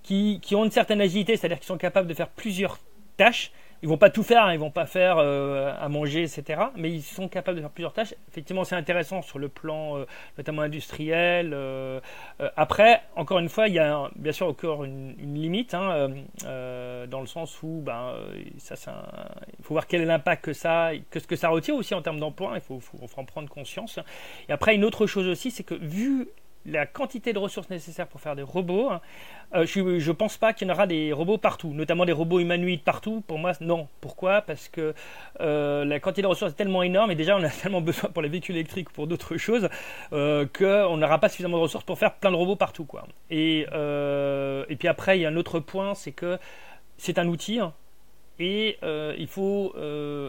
qui, 0.02 0.40
qui 0.40 0.54
ont 0.54 0.64
une 0.64 0.70
certaine 0.70 1.00
agilité, 1.00 1.36
c'est-à-dire 1.36 1.58
qu'ils 1.58 1.66
sont 1.66 1.76
capables 1.76 2.08
de 2.08 2.14
faire 2.14 2.28
plusieurs 2.28 2.78
tâches 3.16 3.52
ils 3.82 3.88
vont 3.88 3.96
pas 3.96 4.10
tout 4.10 4.22
faire, 4.22 4.44
hein, 4.44 4.52
ils 4.52 4.58
vont 4.58 4.70
pas 4.70 4.86
faire 4.86 5.16
euh, 5.18 5.72
à 5.78 5.88
manger, 5.88 6.22
etc. 6.22 6.60
Mais 6.76 6.90
ils 6.90 7.02
sont 7.02 7.28
capables 7.28 7.56
de 7.56 7.62
faire 7.62 7.70
plusieurs 7.70 7.92
tâches. 7.92 8.14
Effectivement, 8.28 8.64
c'est 8.64 8.74
intéressant 8.74 9.22
sur 9.22 9.38
le 9.38 9.48
plan 9.48 9.96
euh, 9.96 10.06
notamment 10.36 10.62
industriel. 10.62 11.52
Euh, 11.54 12.00
après, 12.56 13.02
encore 13.16 13.38
une 13.38 13.48
fois, 13.48 13.68
il 13.68 13.74
y 13.74 13.78
a 13.78 14.10
bien 14.16 14.32
sûr 14.32 14.48
encore 14.48 14.84
une, 14.84 15.14
limite, 15.18 15.74
hein, 15.74 16.10
dans 16.42 17.20
le 17.20 17.26
sens 17.26 17.62
où 17.62 17.82
ben, 17.84 18.14
ça, 18.58 18.74
il 19.58 19.64
faut 19.64 19.74
voir 19.74 19.86
quel 19.86 20.02
est 20.02 20.06
l'impact 20.06 20.44
que 20.44 20.52
ça, 20.52 20.90
que 21.10 21.20
ce 21.20 21.26
que 21.26 21.36
ça 21.36 21.48
retire 21.48 21.74
aussi 21.74 21.94
en 21.94 22.02
termes 22.02 22.20
d'emploi. 22.20 22.52
Il 22.54 22.60
faut, 22.60 22.80
faut, 22.80 22.98
faut 23.06 23.20
en 23.20 23.24
prendre 23.24 23.48
conscience. 23.48 23.98
Et 24.48 24.52
après, 24.52 24.74
une 24.74 24.84
autre 24.84 25.06
chose 25.06 25.26
aussi, 25.26 25.50
c'est 25.50 25.64
que 25.64 25.74
vu 25.74 26.28
la 26.66 26.86
quantité 26.86 27.32
de 27.32 27.38
ressources 27.38 27.70
nécessaires 27.70 28.06
pour 28.06 28.20
faire 28.20 28.36
des 28.36 28.42
robots, 28.42 28.90
hein, 28.90 29.00
euh, 29.54 29.66
je 29.66 29.80
ne 29.80 30.12
pense 30.12 30.36
pas 30.36 30.52
qu'il 30.52 30.68
y 30.68 30.70
en 30.70 30.74
aura 30.74 30.86
des 30.86 31.12
robots 31.12 31.38
partout, 31.38 31.72
notamment 31.72 32.04
des 32.04 32.12
robots 32.12 32.38
humanoïdes 32.38 32.82
partout. 32.82 33.22
Pour 33.26 33.38
moi, 33.38 33.52
non. 33.60 33.88
Pourquoi? 34.00 34.42
Parce 34.42 34.68
que 34.68 34.94
euh, 35.40 35.84
la 35.84 36.00
quantité 36.00 36.22
de 36.22 36.26
ressources 36.26 36.52
est 36.52 36.56
tellement 36.56 36.82
énorme 36.82 37.10
et 37.10 37.14
déjà 37.14 37.36
on 37.36 37.42
a 37.42 37.48
tellement 37.62 37.80
besoin 37.80 38.10
pour 38.10 38.22
les 38.22 38.28
véhicules 38.28 38.54
électriques 38.54 38.90
ou 38.90 38.92
pour 38.92 39.06
d'autres 39.06 39.36
choses 39.36 39.68
euh, 40.12 40.46
qu'on 40.56 40.96
n'aura 40.96 41.18
pas 41.18 41.28
suffisamment 41.28 41.56
de 41.56 41.62
ressources 41.62 41.84
pour 41.84 41.98
faire 41.98 42.14
plein 42.14 42.30
de 42.30 42.36
robots 42.36 42.56
partout. 42.56 42.84
Quoi. 42.84 43.06
Et, 43.30 43.60
et 43.60 44.76
puis 44.76 44.88
après, 44.88 45.18
il 45.18 45.22
y 45.22 45.26
a 45.26 45.28
un 45.28 45.36
autre 45.36 45.60
point, 45.60 45.94
c'est 45.94 46.12
que 46.12 46.38
c'est 46.98 47.18
un 47.18 47.26
outil. 47.26 47.58
Hein, 47.58 47.72
et 48.38 48.78
il 49.18 49.26
faut, 49.26 49.74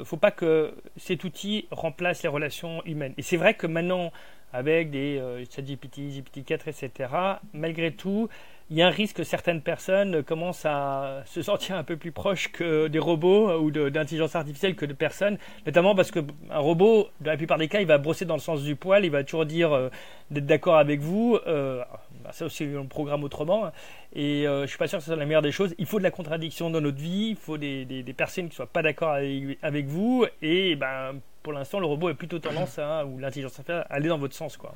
faut 0.03 0.17
pas 0.17 0.31
que 0.31 0.73
cet 0.97 1.23
outil 1.23 1.67
remplace 1.71 2.23
les 2.23 2.29
relations 2.29 2.81
humaines. 2.85 3.13
Et 3.17 3.21
c'est 3.21 3.37
vrai 3.37 3.53
que 3.53 3.67
maintenant, 3.67 4.11
avec 4.53 4.91
des 4.91 5.17
euh, 5.19 5.43
ChatGPT, 5.49 6.01
GPT-4, 6.09 6.69
etc., 6.69 7.09
malgré 7.53 7.91
tout, 7.91 8.29
il 8.71 8.77
y 8.77 8.81
a 8.81 8.87
un 8.87 8.91
risque 8.91 9.17
que 9.17 9.23
certaines 9.25 9.61
personnes 9.61 10.23
commencent 10.23 10.65
à 10.65 11.23
se 11.25 11.41
sentir 11.41 11.75
un 11.75 11.83
peu 11.83 11.97
plus 11.97 12.13
proches 12.13 12.53
que 12.53 12.87
des 12.87 12.99
robots 12.99 13.51
ou 13.59 13.69
d'intelligence 13.69 14.33
artificielle 14.33 14.75
que 14.75 14.85
de 14.85 14.93
personnes, 14.93 15.37
notamment 15.65 15.93
parce 15.93 16.09
qu'un 16.09 16.23
robot, 16.51 17.09
dans 17.19 17.31
la 17.31 17.37
plupart 17.37 17.57
des 17.57 17.67
cas, 17.67 17.81
il 17.81 17.87
va 17.87 17.97
brosser 17.97 18.23
dans 18.23 18.35
le 18.35 18.39
sens 18.39 18.63
du 18.63 18.77
poil, 18.77 19.03
il 19.03 19.11
va 19.11 19.25
toujours 19.25 19.45
dire 19.45 19.73
euh, 19.73 19.89
d'être 20.31 20.45
d'accord 20.45 20.77
avec 20.77 21.01
vous. 21.01 21.37
Euh, 21.47 21.83
bah, 22.23 22.31
ça 22.31 22.45
aussi, 22.45 22.65
on 22.73 22.83
le 22.83 22.87
programme 22.87 23.25
autrement. 23.25 23.65
Hein. 23.65 23.71
Et 24.13 24.47
euh, 24.47 24.61
je 24.61 24.67
suis 24.67 24.77
pas 24.77 24.87
sûr 24.87 24.99
que 24.99 25.03
ce 25.03 25.09
soit 25.09 25.19
la 25.19 25.25
meilleure 25.25 25.41
des 25.41 25.51
choses. 25.51 25.75
Il 25.77 25.85
faut 25.85 25.99
de 25.99 26.03
la 26.03 26.11
contradiction 26.11 26.69
dans 26.69 26.79
notre 26.79 26.99
vie, 26.99 27.31
il 27.31 27.35
faut 27.35 27.57
des, 27.57 28.15
personnes 28.15 28.47
qui 28.47 28.55
soient 28.55 28.67
pas 28.67 28.83
d'accord 28.83 29.11
avec, 29.11 29.85
vous. 29.87 30.25
Et 30.41 30.77
ben, 30.77 31.19
pour 31.43 31.53
l'instant, 31.53 31.79
le 31.79 31.85
robot 31.85 32.09
a 32.09 32.13
plutôt 32.13 32.39
tendance 32.39 32.77
à, 32.79 33.05
ou 33.05 33.19
l'intelligence 33.19 33.53
artificielle, 33.59 33.85
à 33.89 33.93
aller 33.93 34.09
dans 34.09 34.17
votre 34.17 34.35
sens. 34.35 34.57
Quoi. 34.57 34.73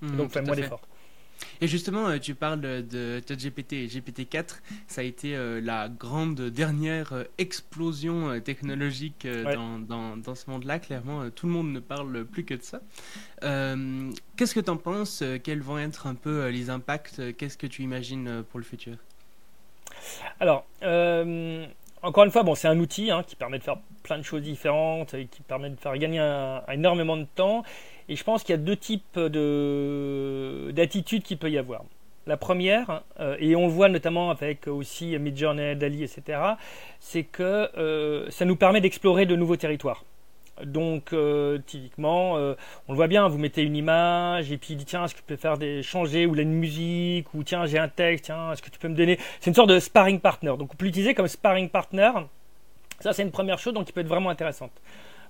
Mmh, 0.00 0.16
Donc, 0.16 0.30
faites 0.30 0.46
moins 0.46 0.56
d'efforts. 0.56 0.82
Et 1.60 1.66
justement, 1.66 2.08
euh, 2.08 2.18
tu 2.18 2.34
parles 2.34 2.60
de 2.60 3.22
ChatGPT 3.26 3.72
et 3.74 3.86
GPT-4. 3.86 4.60
Ça 4.86 5.00
a 5.00 5.04
été 5.04 5.36
euh, 5.36 5.60
la 5.60 5.88
grande 5.88 6.40
dernière 6.40 7.12
euh, 7.12 7.24
explosion 7.38 8.40
technologique 8.40 9.26
dans, 9.26 10.16
dans, 10.16 10.34
ce 10.34 10.50
monde-là. 10.50 10.78
Clairement, 10.78 11.30
tout 11.30 11.46
le 11.46 11.52
monde 11.52 11.72
ne 11.72 11.80
parle 11.80 12.24
plus 12.24 12.44
que 12.44 12.54
de 12.54 12.62
ça. 12.62 12.80
Qu'est-ce 13.40 14.54
que 14.54 14.60
tu 14.60 14.70
en 14.70 14.76
penses 14.76 15.22
Quels 15.42 15.60
vont 15.60 15.78
être 15.78 16.06
un 16.06 16.14
peu 16.14 16.48
les 16.48 16.70
impacts 16.70 17.36
Qu'est-ce 17.36 17.58
que 17.58 17.66
tu 17.66 17.82
imagines 17.82 18.42
pour 18.50 18.58
le 18.58 18.64
futur? 18.64 18.96
Alors, 20.40 20.66
encore 22.04 22.24
une 22.24 22.30
fois, 22.30 22.44
c'est 22.54 22.68
un 22.68 22.78
outil 22.78 23.10
hein, 23.10 23.22
qui 23.26 23.34
permet 23.34 23.58
de 23.58 23.64
faire 23.64 23.78
plein 24.02 24.18
de 24.18 24.22
choses 24.22 24.42
différentes 24.42 25.14
et 25.14 25.26
qui 25.26 25.42
permet 25.42 25.70
de 25.70 25.76
faire 25.76 25.96
gagner 25.96 26.20
énormément 26.72 27.16
de 27.16 27.26
temps. 27.34 27.62
Et 28.08 28.16
je 28.16 28.24
pense 28.24 28.42
qu'il 28.42 28.52
y 28.52 28.58
a 28.58 28.62
deux 28.62 28.76
types 28.76 29.18
d'attitudes 29.18 31.22
qu'il 31.22 31.38
peut 31.38 31.50
y 31.50 31.58
avoir. 31.58 31.84
La 32.26 32.38
première, 32.38 33.02
euh, 33.20 33.36
et 33.38 33.54
on 33.54 33.66
le 33.66 33.72
voit 33.72 33.90
notamment 33.90 34.30
avec 34.30 34.66
aussi 34.66 35.18
Midjourney, 35.18 35.76
Dali, 35.76 36.04
etc., 36.04 36.38
c'est 36.98 37.24
que 37.24 37.68
euh, 37.76 38.30
ça 38.30 38.46
nous 38.46 38.56
permet 38.56 38.80
d'explorer 38.80 39.26
de 39.26 39.36
nouveaux 39.36 39.56
territoires. 39.56 40.04
Donc, 40.62 41.12
euh, 41.12 41.58
typiquement, 41.66 42.34
on 42.34 42.92
le 42.92 42.94
voit 42.94 43.08
bien, 43.08 43.26
vous 43.28 43.38
mettez 43.38 43.62
une 43.62 43.76
image 43.76 44.52
et 44.52 44.58
puis 44.58 44.74
il 44.74 44.76
dit 44.76 44.84
tiens, 44.84 45.04
est-ce 45.04 45.14
que 45.14 45.20
tu 45.20 45.24
peux 45.24 45.36
faire 45.36 45.58
des 45.58 45.82
changer 45.82 46.26
ou 46.26 46.34
la 46.34 46.44
musique 46.44 47.32
ou 47.34 47.42
tiens, 47.42 47.66
j'ai 47.66 47.78
un 47.78 47.88
texte, 47.88 48.26
tiens, 48.26 48.52
est-ce 48.52 48.62
que 48.62 48.70
tu 48.70 48.78
peux 48.78 48.88
me 48.88 48.94
donner. 48.94 49.18
C'est 49.40 49.50
une 49.50 49.54
sorte 49.54 49.70
de 49.70 49.80
sparring 49.80 50.20
partner. 50.20 50.54
Donc, 50.58 50.72
on 50.72 50.76
peut 50.76 50.84
l'utiliser 50.84 51.14
comme 51.14 51.28
sparring 51.28 51.68
partner. 51.68 52.12
Ça, 53.00 53.12
c'est 53.12 53.22
une 53.22 53.32
première 53.32 53.58
chose, 53.58 53.74
donc 53.74 53.86
qui 53.86 53.92
peut 53.92 54.00
être 54.00 54.08
vraiment 54.08 54.30
intéressante. 54.30 54.72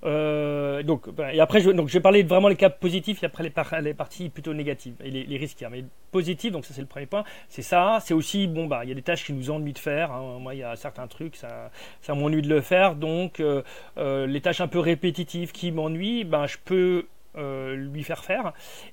Euh, 0.04 0.82
donc, 0.82 1.06
et 1.32 1.40
après, 1.40 1.60
je, 1.60 1.70
donc, 1.70 1.88
je 1.88 1.94
vais 1.94 2.00
parler 2.00 2.22
vraiment 2.22 2.48
les 2.48 2.56
cas 2.56 2.70
positifs 2.70 3.22
et 3.22 3.26
après 3.26 3.42
les, 3.80 3.94
parties 3.94 4.28
plutôt 4.28 4.52
négatives 4.52 4.94
et 5.02 5.10
les, 5.10 5.36
risques. 5.36 5.64
Mais 5.70 5.84
positifs, 6.10 6.52
donc 6.52 6.64
ça 6.64 6.74
c'est 6.74 6.80
le 6.80 6.86
premier 6.86 7.06
point, 7.06 7.24
c'est 7.48 7.62
ça. 7.62 7.98
C'est 8.02 8.14
aussi, 8.14 8.46
bon, 8.46 8.66
bah, 8.66 8.80
il 8.84 8.88
y 8.88 8.92
a 8.92 8.94
des 8.94 9.02
tâches 9.02 9.24
qui 9.24 9.32
nous 9.32 9.50
ennuient 9.50 9.72
de 9.72 9.78
faire. 9.78 10.12
Hein. 10.12 10.38
Moi, 10.40 10.54
il 10.54 10.58
y 10.58 10.62
a 10.62 10.76
certains 10.76 11.06
trucs, 11.06 11.36
ça, 11.36 11.70
ça 12.02 12.14
m'ennuie 12.14 12.42
de 12.42 12.48
le 12.48 12.60
faire. 12.60 12.96
Donc, 12.96 13.40
euh, 13.40 13.62
euh, 13.96 14.26
les 14.26 14.40
tâches 14.40 14.60
un 14.60 14.68
peu 14.68 14.78
répétitives 14.78 15.52
qui 15.52 15.72
m'ennuient, 15.72 16.24
ben, 16.24 16.46
je 16.46 16.58
peux 16.64 17.06
lui 17.36 18.04
faire 18.04 18.22
faire 18.22 18.52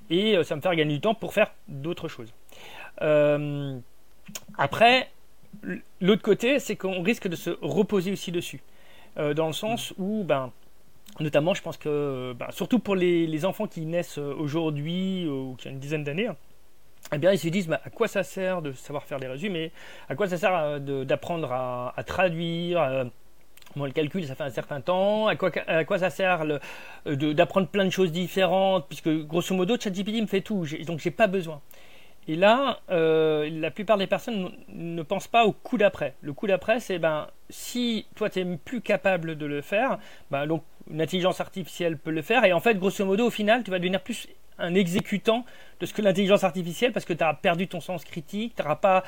et 0.10 0.44
ça 0.44 0.56
me 0.56 0.62
fait 0.62 0.76
gagner 0.76 0.96
du 0.96 1.00
temps 1.00 1.14
pour 1.14 1.32
faire 1.32 1.54
d'autres 1.68 2.08
choses. 2.08 2.34
après, 4.58 5.12
l'autre 6.00 6.24
côté, 6.24 6.58
c'est 6.58 6.76
qu'on 6.76 7.04
risque 7.04 7.28
de 7.28 7.36
se 7.36 7.52
reposer 7.62 8.12
aussi 8.12 8.32
dessus. 8.32 8.62
dans 9.16 9.46
le 9.46 9.54
sens 9.54 9.94
où, 10.00 10.24
ben, 10.24 10.52
Notamment, 11.22 11.54
je 11.54 11.62
pense 11.62 11.78
que, 11.78 12.34
bah, 12.34 12.48
surtout 12.52 12.80
pour 12.80 12.96
les, 12.96 13.46
enfants 13.46 13.68
qui 13.68 13.86
naissent 13.86 14.18
euh, 14.18 14.34
aujourd'hui 14.38 15.26
euh, 15.26 15.32
ou 15.32 15.56
qui 15.56 15.68
ont 15.68 15.72
une 15.72 15.80
dizaine 15.80 16.04
d'années, 16.04 16.30
eh 17.14 17.18
bien, 17.18 17.32
ils 17.32 17.40
se 17.40 17.48
disent 17.48 17.68
bah, 17.68 17.82
à 17.84 17.90
quoi 17.90 18.08
ça 18.08 18.24
sert 18.24 18.62
de 18.62 18.72
savoir 18.72 19.04
faire 19.04 19.20
des 19.20 19.28
résumés, 19.28 19.72
à 20.10 20.16
quoi 20.16 20.28
ça 20.28 20.38
sert 20.38 20.56
euh, 20.56 21.06
d'apprendre 21.06 21.52
à, 21.52 22.04
traduire. 22.06 23.06
Moi, 23.76 23.88
le 23.88 23.94
calcul, 23.94 24.26
ça 24.26 24.36
fait 24.36 24.44
un 24.44 24.50
certain 24.50 24.82
temps. 24.82 25.28
À 25.28 25.36
quoi, 25.36 25.52
à 25.68 25.86
quoi 25.86 26.00
ça 26.00 26.10
sert 26.10 26.44
d'apprendre 27.06 27.68
plein 27.68 27.86
de 27.86 27.90
choses 27.90 28.12
différentes 28.12 28.88
Puisque, 28.88 29.10
grosso 29.28 29.56
modo, 29.56 29.80
ChatGPT 29.80 30.22
me 30.22 30.28
fait 30.28 30.42
tout. 30.42 30.66
Donc, 30.86 31.00
j'ai 31.00 31.12
pas 31.12 31.28
besoin. 31.28 31.62
Et 32.28 32.36
là, 32.36 32.80
la 32.90 33.72
plupart 33.72 33.98
des 33.98 34.08
personnes 34.08 34.52
ne 34.68 35.04
pensent 35.04 35.30
pas 35.30 35.46
au 35.46 35.54
coup 35.54 35.78
d'après. 35.78 36.16
Le 36.22 36.34
coup 36.34 36.48
d'après, 36.48 36.82
c'est 36.82 37.00
ben, 37.00 37.28
si 37.50 38.08
toi 38.16 38.30
tu 38.30 38.44
n'es 38.44 38.58
plus 38.58 38.82
capable 38.82 39.38
de 39.38 39.46
le 39.46 39.62
faire, 39.62 40.00
ben, 40.32 40.48
donc 40.48 40.64
une 40.92 41.02
intelligence 41.02 41.40
artificielle 41.40 41.98
peut 41.98 42.12
le 42.12 42.22
faire. 42.22 42.46
Et 42.46 42.54
en 42.54 42.60
fait, 42.60 42.76
grosso 42.78 43.04
modo, 43.06 43.28
au 43.28 43.30
final, 43.30 43.64
tu 43.64 43.72
vas 43.72 43.80
devenir 43.80 44.02
plus 44.02 44.28
un 44.58 44.76
exécutant 44.76 45.46
de 45.80 45.86
ce 45.86 45.94
que 45.94 46.02
l'intelligence 46.02 46.44
artificielle, 46.44 46.92
parce 46.92 47.06
que 47.06 47.14
tu 47.14 47.24
as 47.24 47.34
perdu 47.34 47.68
ton 47.68 47.82
sens 47.82 48.04
critique, 48.04 48.56
tu 48.56 48.62
n'auras 48.62 48.76
pas 48.76 49.04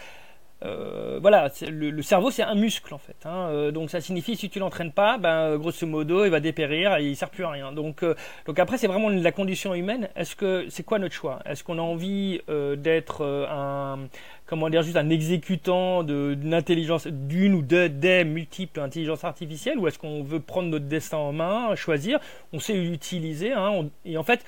euh, 0.64 1.20
voilà, 1.22 1.52
le, 1.68 2.02
cerveau 2.02 2.32
c'est 2.32 2.44
un 2.44 2.56
muscle 2.56 2.94
en 2.94 2.98
fait. 2.98 3.16
Hein. 3.26 3.50
Euh, 3.50 3.72
donc 3.72 3.90
ça 3.90 4.00
signifie 4.02 4.36
si 4.36 4.50
tu 4.50 4.60
l'entraînes 4.60 4.92
pas, 4.92 5.18
ben 5.18 5.58
grosso 5.58 5.86
modo 5.86 6.24
il 6.26 6.32
va 6.32 6.40
dépérir 6.40 6.96
et 6.98 7.06
il 7.06 7.16
sert 7.16 7.30
plus 7.30 7.44
à 7.44 7.50
rien. 7.50 7.72
Donc 7.74 8.04
euh, 8.04 8.16
donc 8.46 8.60
après 8.60 8.78
c'est 8.78 8.88
vraiment 8.88 9.10
la 9.10 9.32
condition 9.32 9.74
humaine. 9.74 10.10
Est-ce 10.16 10.36
que 10.36 10.66
c'est 10.70 10.84
quoi 10.84 11.00
notre 11.00 11.14
choix? 11.14 11.40
Est-ce 11.46 11.64
qu'on 11.64 11.80
a 11.80 11.82
envie 11.82 12.42
d'être 12.78 13.26
un 13.50 14.08
comment 14.46 14.70
dire 14.70 14.84
juste 14.84 14.98
un 14.98 15.10
exécutant 15.10 16.04
d'une 16.04 16.54
intelligence 16.54 17.08
d'une 17.08 17.56
ou 17.56 17.62
de, 17.62 17.88
des 17.88 18.24
multiples 18.24 18.80
intelligences 18.80 19.24
artificielles? 19.24 19.78
Ou 19.80 19.88
est-ce 19.88 20.00
qu'on 20.00 20.24
veut 20.24 20.40
prendre 20.40 20.70
notre 20.70 20.86
destin 20.86 21.18
en 21.18 21.34
main, 21.34 21.76
choisir? 21.76 22.20
On 22.54 22.60
sait 22.60 22.74
l'utiliser 22.74 23.52
hein, 23.52 23.90
et 24.06 24.18
en 24.18 24.24
fait 24.24 24.46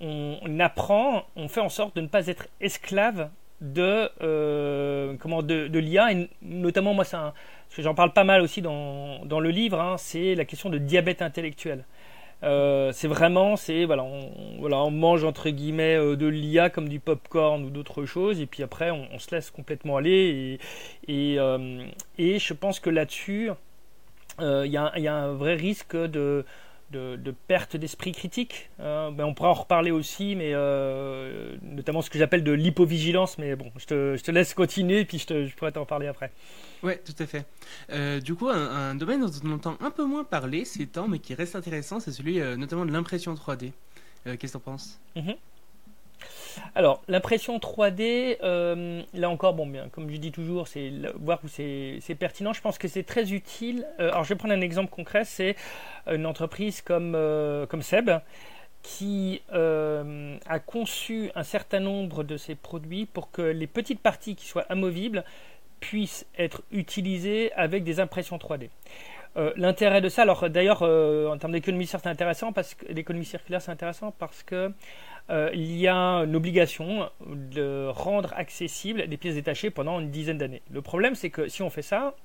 on, 0.00 0.60
apprend, 0.60 1.24
on 1.36 1.48
fait 1.48 1.60
en 1.60 1.68
sorte 1.68 1.94
de 1.96 2.00
ne 2.00 2.06
pas 2.06 2.26
être 2.26 2.46
esclave 2.60 3.30
de 3.60 4.08
euh, 4.22 5.14
comment 5.18 5.42
de, 5.42 5.78
l'IA 5.78 6.12
et 6.12 6.28
notamment 6.42 6.94
moi 6.94 7.04
que 7.04 7.82
j'en 7.82 7.94
parle 7.94 8.12
pas 8.12 8.24
mal 8.24 8.40
aussi 8.40 8.62
dans, 8.62 9.24
dans 9.24 9.40
le 9.40 9.50
livre 9.50 9.80
hein, 9.80 9.96
c'est 9.98 10.34
la 10.34 10.44
question 10.44 10.70
de 10.70 10.78
diabète 10.78 11.22
intellectuel. 11.22 11.84
Euh, 12.42 12.90
c'est 12.92 13.08
vraiment 13.08 13.56
c'est 13.56 13.84
voilà 13.84 14.02
on, 14.02 14.30
voilà 14.60 14.78
on 14.78 14.90
mange 14.90 15.24
entre 15.24 15.50
guillemets 15.50 15.96
euh, 15.96 16.16
de 16.16 16.26
l'IA 16.26 16.70
comme 16.70 16.88
du 16.88 16.98
popcorn 16.98 17.62
ou 17.62 17.68
d'autres 17.68 18.06
choses 18.06 18.40
et 18.40 18.46
puis 18.46 18.62
après 18.62 18.90
on, 18.90 19.18
se 19.18 19.34
laisse 19.34 19.50
complètement 19.50 19.98
aller 19.98 20.58
et 21.06 21.34
et, 21.34 21.38
et 22.16 22.38
je 22.38 22.54
pense 22.54 22.80
que 22.80 22.88
là-dessus 22.88 23.50
il 24.40 24.66
y, 24.66 25.00
y, 25.02 25.08
a 25.08 25.14
un 25.14 25.32
vrai 25.34 25.54
risque 25.54 25.94
de 25.94 26.46
de, 26.90 27.34
perte 27.46 27.76
d'esprit 27.76 28.12
critique. 28.12 28.70
Hein. 28.78 29.12
Ben, 29.12 29.24
on 29.24 29.34
pourra 29.34 29.50
en 29.50 29.54
reparler 29.54 29.90
aussi, 29.90 30.34
mais 30.34 30.52
euh, 30.54 31.56
notamment 31.62 32.02
ce 32.02 32.10
que 32.10 32.18
j'appelle 32.18 32.44
de 32.44 32.52
l'hypovigilance. 32.52 33.38
Mais 33.38 33.56
bon, 33.56 33.70
je 33.76 33.86
te, 33.86 34.16
je 34.16 34.22
te, 34.22 34.30
laisse 34.30 34.54
continuer, 34.54 35.04
puis 35.04 35.18
je, 35.18 35.26
te, 35.26 35.46
je 35.46 35.54
pourrais 35.54 35.72
t'en 35.72 35.86
parler 35.86 36.06
après. 36.06 36.30
Ouais, 36.82 36.98
tout 36.98 37.14
à 37.18 37.26
fait. 37.26 37.44
Euh, 37.90 38.20
du 38.20 38.34
coup, 38.34 38.48
un, 38.48 38.94
domaine 38.94 39.20
dont 39.20 39.30
on 39.44 39.52
entend 39.52 39.76
un 39.80 39.90
peu 39.90 40.04
moins 40.04 40.24
parler 40.24 40.64
ces 40.64 40.86
temps, 40.86 41.08
mais 41.08 41.18
qui 41.18 41.34
reste 41.34 41.56
intéressant, 41.56 42.00
c'est 42.00 42.12
celui 42.12 42.40
euh, 42.40 42.56
notamment 42.56 42.86
de 42.86 42.92
l'impression 42.92 43.34
3D. 43.34 43.72
Qu'est-ce 44.24 44.36
que 44.36 44.46
tu 44.48 44.56
en 44.56 44.60
penses? 44.60 45.00
Mm-hmm. 45.16 45.36
Alors, 46.74 47.02
l'impression 47.08 47.58
3D, 47.58 48.38
euh, 48.42 49.02
là 49.14 49.30
encore, 49.30 49.54
bon, 49.54 49.70
comme 49.92 50.10
je 50.10 50.16
dis 50.16 50.32
toujours, 50.32 50.68
c'est 50.68 50.92
voir 51.20 51.40
où 51.44 51.48
c'est 51.48 52.16
pertinent. 52.18 52.52
Je 52.52 52.60
pense 52.60 52.78
que 52.78 52.88
c'est 52.88 53.02
très 53.02 53.32
utile. 53.32 53.86
Euh, 53.98 54.10
alors, 54.10 54.24
je 54.24 54.30
vais 54.30 54.36
prendre 54.36 54.54
un 54.54 54.60
exemple 54.60 54.90
concret. 54.90 55.24
C'est 55.24 55.56
une 56.10 56.26
entreprise 56.26 56.80
comme, 56.80 57.14
euh, 57.14 57.66
comme 57.66 57.82
Seb 57.82 58.10
qui 58.82 59.42
a 59.52 60.58
conçu 60.64 61.30
un 61.34 61.42
certain 61.42 61.80
nombre 61.80 62.24
de 62.24 62.38
ses 62.38 62.54
produits 62.54 63.04
pour 63.04 63.30
que 63.30 63.42
les 63.42 63.66
petites 63.66 64.00
parties 64.00 64.34
qui 64.34 64.46
soient 64.46 64.64
amovibles 64.70 65.22
puissent 65.80 66.26
être 66.38 66.62
utilisées 66.70 67.52
avec 67.52 67.84
des 67.84 68.00
impressions 68.00 68.38
3D. 68.38 68.70
L'intérêt 69.56 70.00
de 70.00 70.08
ça, 70.08 70.22
alors 70.22 70.50
d'ailleurs 70.50 70.82
en 70.82 71.38
termes 71.38 71.52
d'économie 71.52 71.86
circulaire, 71.86 72.02
c'est 72.02 72.10
intéressant 72.10 72.52
parce 72.52 72.74
que 72.74 72.86
l'économie 72.92 73.24
circulaire 73.24 73.62
c'est 73.62 73.70
intéressant 73.70 74.12
parce 74.18 74.42
que 74.42 74.72
euh, 75.30 75.50
y 75.54 75.86
a 75.86 75.94
une 75.94 76.34
obligation 76.34 77.08
de 77.24 77.86
rendre 77.88 78.32
accessibles 78.36 79.06
des 79.06 79.16
pièces 79.16 79.36
détachées 79.36 79.70
pendant 79.70 80.00
une 80.00 80.10
dizaine 80.10 80.38
d'années. 80.38 80.62
Le 80.72 80.82
problème, 80.82 81.14
c'est 81.14 81.30
que 81.30 81.46
si 81.46 81.62
on 81.62 81.70
fait 81.70 81.82
ça, 81.82 82.16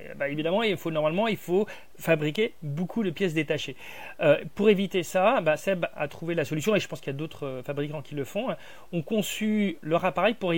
euh, 0.00 0.14
bah, 0.14 0.28
évidemment, 0.28 0.62
il 0.62 0.78
faut 0.78 0.90
normalement 0.90 1.28
il 1.28 1.36
faut 1.36 1.66
fabriquer 1.98 2.54
beaucoup 2.62 3.02
de 3.02 3.10
pièces 3.10 3.34
détachées. 3.34 3.76
Euh, 4.20 4.38
pour 4.54 4.70
éviter 4.70 5.02
ça, 5.02 5.42
bah, 5.42 5.58
Seb 5.58 5.84
a 5.94 6.08
trouvé 6.08 6.34
la 6.34 6.46
solution 6.46 6.74
et 6.74 6.80
je 6.80 6.88
pense 6.88 7.00
qu'il 7.00 7.12
y 7.12 7.16
a 7.16 7.18
d'autres 7.18 7.60
fabricants 7.66 8.00
qui 8.00 8.14
le 8.14 8.24
font. 8.24 8.48
Ont 8.92 9.02
conçu 9.02 9.76
leur 9.82 10.06
appareil 10.06 10.32
pour 10.32 10.54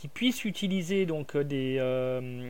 qu'ils 0.00 0.10
puissent 0.10 0.44
utiliser 0.44 1.06
donc 1.06 1.36
des 1.36 1.78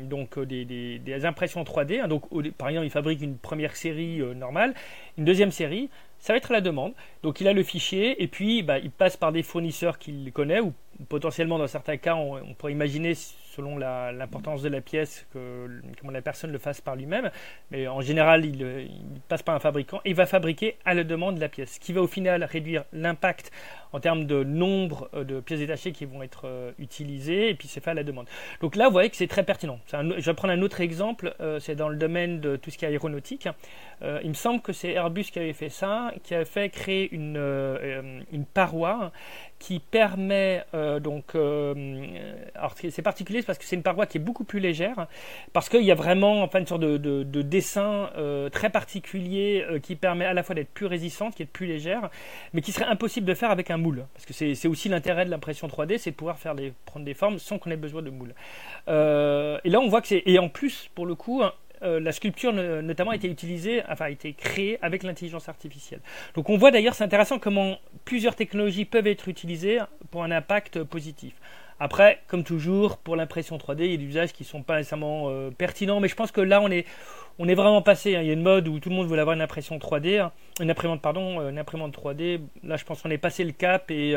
donc 0.05 0.39
des, 0.39 1.25
impressions 1.25 1.63
3D. 1.63 2.01
Hein. 2.01 2.09
donc 2.09 2.29
par 2.53 2.69
exemple, 2.69 2.87
ils 2.87 2.91
fabriquent 2.91 3.23
une 3.23 3.37
première 3.37 3.77
série 3.77 4.21
normale, 4.35 4.75
une 5.19 5.25
deuxième 5.25 5.51
série 5.51 5.91
ça 6.21 6.35
va 6.35 6.37
être 6.37 6.53
la 6.53 6.61
demande. 6.61 6.93
Donc 7.23 7.41
il 7.41 7.49
a 7.49 7.53
le 7.53 7.63
fichier 7.63 8.23
et 8.23 8.29
puis 8.29 8.63
bah, 8.63 8.79
il 8.79 8.91
passe 8.91 9.17
par 9.17 9.33
des 9.33 9.43
fournisseurs 9.43 9.99
qu'il 9.99 10.31
connaît 10.33 10.61
ou 10.61 10.73
potentiellement 11.09 11.59
dans 11.59 11.67
certains 11.67 11.97
cas 11.97 12.15
on 12.15 12.55
pourrait 12.55 12.73
imaginer 12.73 13.15
selon 13.51 13.77
l'importance 13.77 14.63
de 14.63 14.69
la 14.69 14.81
pièce, 14.81 15.27
que 15.33 15.69
la 16.11 16.23
personne 16.23 16.53
le 16.53 16.59
fasse 16.59 16.81
par 16.81 16.97
lui-même. 16.97 17.31
Mais 17.71 17.89
en 17.89 18.01
général, 18.01 18.45
il, 18.45 18.91
passe 19.29 19.43
par 19.43 19.55
un 19.55 19.61
fabricant 19.61 20.01
et 20.05 20.13
va 20.13 20.27
fabriquer 20.27 20.77
à 20.85 20.95
la 20.95 21.05
demande 21.05 21.39
la 21.39 21.49
pièce, 21.49 21.75
ce 21.75 21.81
qui 21.81 21.93
va 21.93 22.03
au 22.03 22.07
final 22.07 22.45
réduire 22.45 22.85
l'impact 22.93 23.51
en 23.93 24.01
termes 24.01 24.27
de 24.27 24.45
nombre 24.45 25.09
euh, 25.15 25.25
de 25.25 25.41
pièces 25.41 25.61
détachées 25.61 25.93
qui 25.93 26.05
vont 26.05 26.23
être 26.23 26.43
euh, 26.45 26.73
utilisées, 26.79 27.51
et 27.51 27.55
puis 27.55 27.69
c'est 27.69 27.83
fait 27.83 27.91
à 27.91 27.95
la 27.95 28.05
demande. 28.05 28.27
Donc 28.61 28.77
là, 28.77 28.87
vous 28.87 28.93
voyez 28.93 29.11
que 29.11 29.17
c'est 29.17 29.27
très 29.27 29.43
pertinent. 29.43 29.81
je 29.93 30.25
vais 30.25 30.35
prendre 30.35 30.53
un 30.53 30.63
autre 30.63 30.81
exemple, 30.81 31.35
euh, 31.41 31.59
c'est 31.61 31.75
dans 31.75 31.89
le 31.89 31.97
domaine 31.97 32.41
de 32.41 32.57
tout 32.57 32.71
ce 32.71 32.79
qui 32.79 32.85
est 32.85 32.89
aéronautique. 32.89 33.49
il 34.03 34.29
me 34.29 34.35
semble 34.35 34.61
que 34.63 34.73
c'est 34.73 34.93
Airbus 34.93 35.25
qui 35.25 35.39
avait 35.39 35.53
fait 35.53 35.69
ça, 35.69 36.13
qui 36.23 36.35
a 36.35 36.45
fait 36.45 36.71
créer 36.71 37.13
une, 37.13 37.37
une 38.33 38.45
paroi 38.47 39.13
qui 39.59 39.79
permet 39.79 40.65
donc 40.73 41.35
alors 41.35 42.75
c'est 42.77 43.03
particulier 43.03 43.40
parce 43.47 43.59
que 43.59 43.65
c'est 43.65 43.77
une 43.77 43.83
paroi 43.83 44.07
qui 44.07 44.19
est 44.19 44.21
beaucoup 44.21 44.45
plus 44.45 44.61
légère, 44.61 45.07
parce 45.53 45.69
qu'il 45.69 45.83
y 45.83 45.91
a 45.91 45.95
vraiment 45.95 46.43
enfin, 46.43 46.61
une 46.61 46.67
sorte 46.67 46.81
de, 46.83 47.43
dessin 47.43 48.11
euh, 48.17 48.49
très 48.49 48.71
particulier 48.71 49.65
euh, 49.69 49.79
qui 49.79 49.97
permet 49.97 50.25
à 50.25 50.35
la 50.35 50.43
fois 50.43 50.55
d'être 50.55 50.71
plus 50.71 50.87
résistante, 50.87 51.35
qui 51.35 51.43
est 51.43 51.47
plus 51.47 51.67
légère, 51.67 52.11
mais 52.53 52.61
qui 52.61 52.73
serait 52.73 52.87
impossible 52.87 53.27
de 53.27 53.35
faire 53.35 53.51
avec 53.51 53.71
un 53.71 53.77
moule. 53.77 54.07
Parce 54.15 54.27
que 54.27 54.33
c'est 54.33 54.69
aussi 54.69 54.89
l'intérêt 54.89 55.25
de 55.25 55.31
l'impression 55.31 55.67
3D, 55.69 55.99
c'est 55.99 56.11
de 56.11 56.17
pouvoir 56.17 56.39
faire 56.39 56.55
prendre 56.87 57.05
des 57.05 57.15
formes 57.15 57.39
sans 57.39 57.59
qu'on 57.59 57.71
ait 57.71 57.77
besoin 57.77 58.03
de 58.03 58.11
moule. 58.11 58.35
Euh, 58.89 59.59
et 59.65 59.71
là, 59.71 59.81
on 59.81 59.89
voit 59.89 60.01
que 60.01 60.09
c'est. 60.09 60.23
Et 60.27 60.39
en 60.39 60.49
plus, 60.49 60.91
pour 60.95 61.07
le 61.07 61.15
coup, 61.15 61.43
hein, 61.43 61.53
la 61.83 62.13
sculpture 62.13 62.53
notamment 62.53 63.13
a 63.13 63.17
été 63.17 63.29
utilisée, 63.29 63.83
enfin 63.89 64.07
a 64.07 64.11
été 64.11 64.35
créée 64.35 64.79
avec 64.83 65.03
l'intelligence 65.03 65.49
artificielle. 65.49 66.01
Donc 66.35 66.51
on 66.51 66.59
voit 66.59 66.71
d'ailleurs, 66.71 66.95
c'est 66.95 67.05
intéressant 67.05 67.39
comment 67.39 67.79
plusieurs 68.05 68.37
technologies 68.37 68.85
peuvent 68.85 69.07
être 69.07 69.29
utilisées 69.29 69.79
pour 70.11 70.23
un 70.23 70.31
impact 70.31 70.83
positif. 70.83 71.33
Après, 71.83 72.21
comme 72.27 72.45
toujours, 72.45 72.99
pour 72.99 73.17
l'impression 73.17 73.57
3D, 73.57 73.85
il 73.85 73.91
y 73.93 73.95
a 73.95 73.97
des 73.97 74.05
usages 74.05 74.33
qui 74.35 74.43
ne 74.43 74.49
sont 74.49 74.63
pas 74.63 74.77
nécessairement 74.77 75.29
euh, 75.31 75.51
pertinents, 75.51 75.99
mais 75.99 76.09
je 76.09 76.15
pense 76.15 76.31
que 76.31 76.43
là, 76.43 76.61
on 76.61 76.71
est, 76.71 76.85
on 77.39 77.49
est 77.49 77.55
vraiment 77.55 77.81
passé. 77.81 78.15
Hein. 78.15 78.21
Il 78.21 78.27
y 78.27 78.31
a 78.31 78.35
une 78.35 78.43
mode 78.43 78.69
où 78.69 78.79
tout 78.81 78.91
le 78.91 78.95
monde 78.95 79.09
veut 79.09 79.19
avoir 79.19 79.35
une 79.35 79.41
impression 79.41 79.79
3D, 79.79 80.21
hein. 80.21 80.31
une 80.61 80.71
imprimante, 80.71 81.01
pardon, 81.01 81.41
euh, 81.41 81.49
une 81.49 81.59
imprimante 81.59 81.97
3D. 81.97 82.41
Là, 82.65 82.77
je 82.77 82.85
pense 82.85 83.01
qu'on 83.01 83.09
est 83.09 83.17
passé 83.17 83.45
le 83.45 83.53
cap 83.53 83.91
et, 83.91 84.15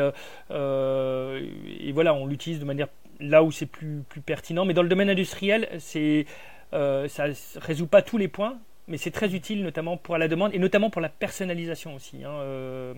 euh, 0.50 1.40
et 1.80 1.92
voilà, 1.92 2.12
on 2.12 2.26
l'utilise 2.26 2.60
de 2.60 2.66
manière 2.66 2.88
là 3.18 3.42
où 3.42 3.50
c'est 3.50 3.64
plus, 3.64 4.04
pertinent. 4.26 4.66
Mais 4.66 4.74
dans 4.74 4.82
le 4.82 4.90
domaine 4.90 5.08
industriel, 5.08 5.66
ça 5.78 5.98
ne 5.98 7.60
résout 7.60 7.86
pas 7.86 8.02
tous 8.02 8.18
les 8.18 8.28
points 8.28 8.58
mais 8.88 8.98
c'est 8.98 9.10
très 9.10 9.34
utile 9.34 9.62
notamment 9.62 9.96
pour 9.96 10.18
la 10.18 10.28
demande 10.28 10.54
et 10.54 10.58
notamment 10.58 10.90
pour 10.90 11.00
la 11.00 11.08
personnalisation 11.08 11.94
aussi, 11.94 12.24
hein, 12.24 12.32
euh, 12.32 12.94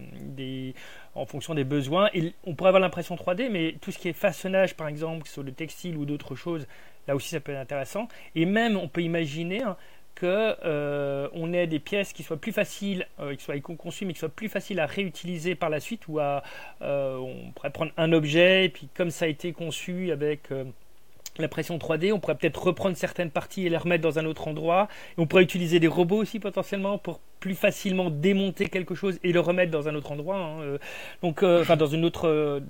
en 1.15 1.27
fonction 1.27 1.55
des 1.55 1.65
besoins. 1.65 2.11
Et 2.15 2.35
on 2.45 2.55
pourrait 2.55 2.69
avoir 2.69 2.81
l'impression 2.81 3.15
3D, 3.15 3.49
mais 3.51 3.77
tout 3.81 3.93
ce 3.93 3.99
qui 3.99 4.09
est 4.09 4.13
façonnage 4.13 4.75
par 4.75 4.89
exemple, 4.89 5.29
sur 5.29 5.43
le 5.43 5.53
textile 5.53 5.97
ou 5.97 6.05
d'autres 6.05 6.35
choses, 6.35 6.67
là 7.07 7.15
aussi 7.15 7.31
ça 7.31 7.41
peut 7.41 7.53
être 7.53 7.59
intéressant. 7.59 8.09
Et 8.35 8.47
même 8.47 8.77
on 8.77 8.89
peut 8.89 9.03
imaginer 9.03 9.63
hein, 9.63 9.77
que 10.15 10.57
euh, 10.65 11.53
ait 11.53 11.67
des 11.67 11.79
pièces 11.79 12.13
qui 12.13 12.23
soient 12.23 12.39
plus 12.39 12.53
faciles, 12.53 13.07
euh, 13.21 13.37
qui 13.37 13.45
soient 13.45 13.59
conçues, 13.61 14.07
mais 14.07 14.13
qui 14.13 14.19
soient 14.19 14.29
plus 14.29 14.49
faciles 14.49 14.81
à 14.81 14.87
réutiliser 14.87 15.55
par 15.55 15.71
la 15.71 15.79
suite 15.79 16.09
ou 16.09 16.19
à, 16.19 16.43
on 16.81 17.53
pourrait 17.55 17.71
prendre 17.71 17.93
un 17.97 18.13
objet 18.13 18.65
et 18.65 18.69
puis 18.71 18.89
comme 18.95 19.11
ça 19.11 19.27
a 19.27 19.29
été 19.29 19.53
conçu 19.53 20.11
avec 20.11 20.51
l'impression 21.43 21.79
3D, 21.79 22.13
on 22.13 22.21
pourrait 22.21 22.37
peut-être 22.37 22.63
reprendre 22.63 22.97
certaines 22.97 23.31
parties 23.31 23.67
et 23.67 23.71
les 23.71 23.77
remettre 23.77 24.03
dans 24.03 24.19
un 24.19 24.25
autre 24.25 24.49
endroit. 24.49 24.89
on 25.19 25.27
pourrait 25.27 25.43
utiliser 25.43 25.81
des 25.81 25.89
robots 25.89 26.17
aussi 26.17 26.39
potentiellement 26.41 26.99
pour 26.99 27.21
plus 27.41 27.55
facilement 27.55 28.11
démonter 28.11 28.69
quelque 28.69 28.95
chose 28.95 29.19
et 29.23 29.33
le 29.33 29.41
remettre 29.41 29.71
dans 29.71 29.89
un 29.89 29.95
autre 29.95 30.13
endroit. 30.13 30.37
Hein, 30.37 30.61
euh. 30.63 30.79
donc, 31.23 31.43
euh, 31.43 31.65
dans 31.77 31.87
une 31.87 32.05
autre, 32.05 32.29
euh, 32.29 32.61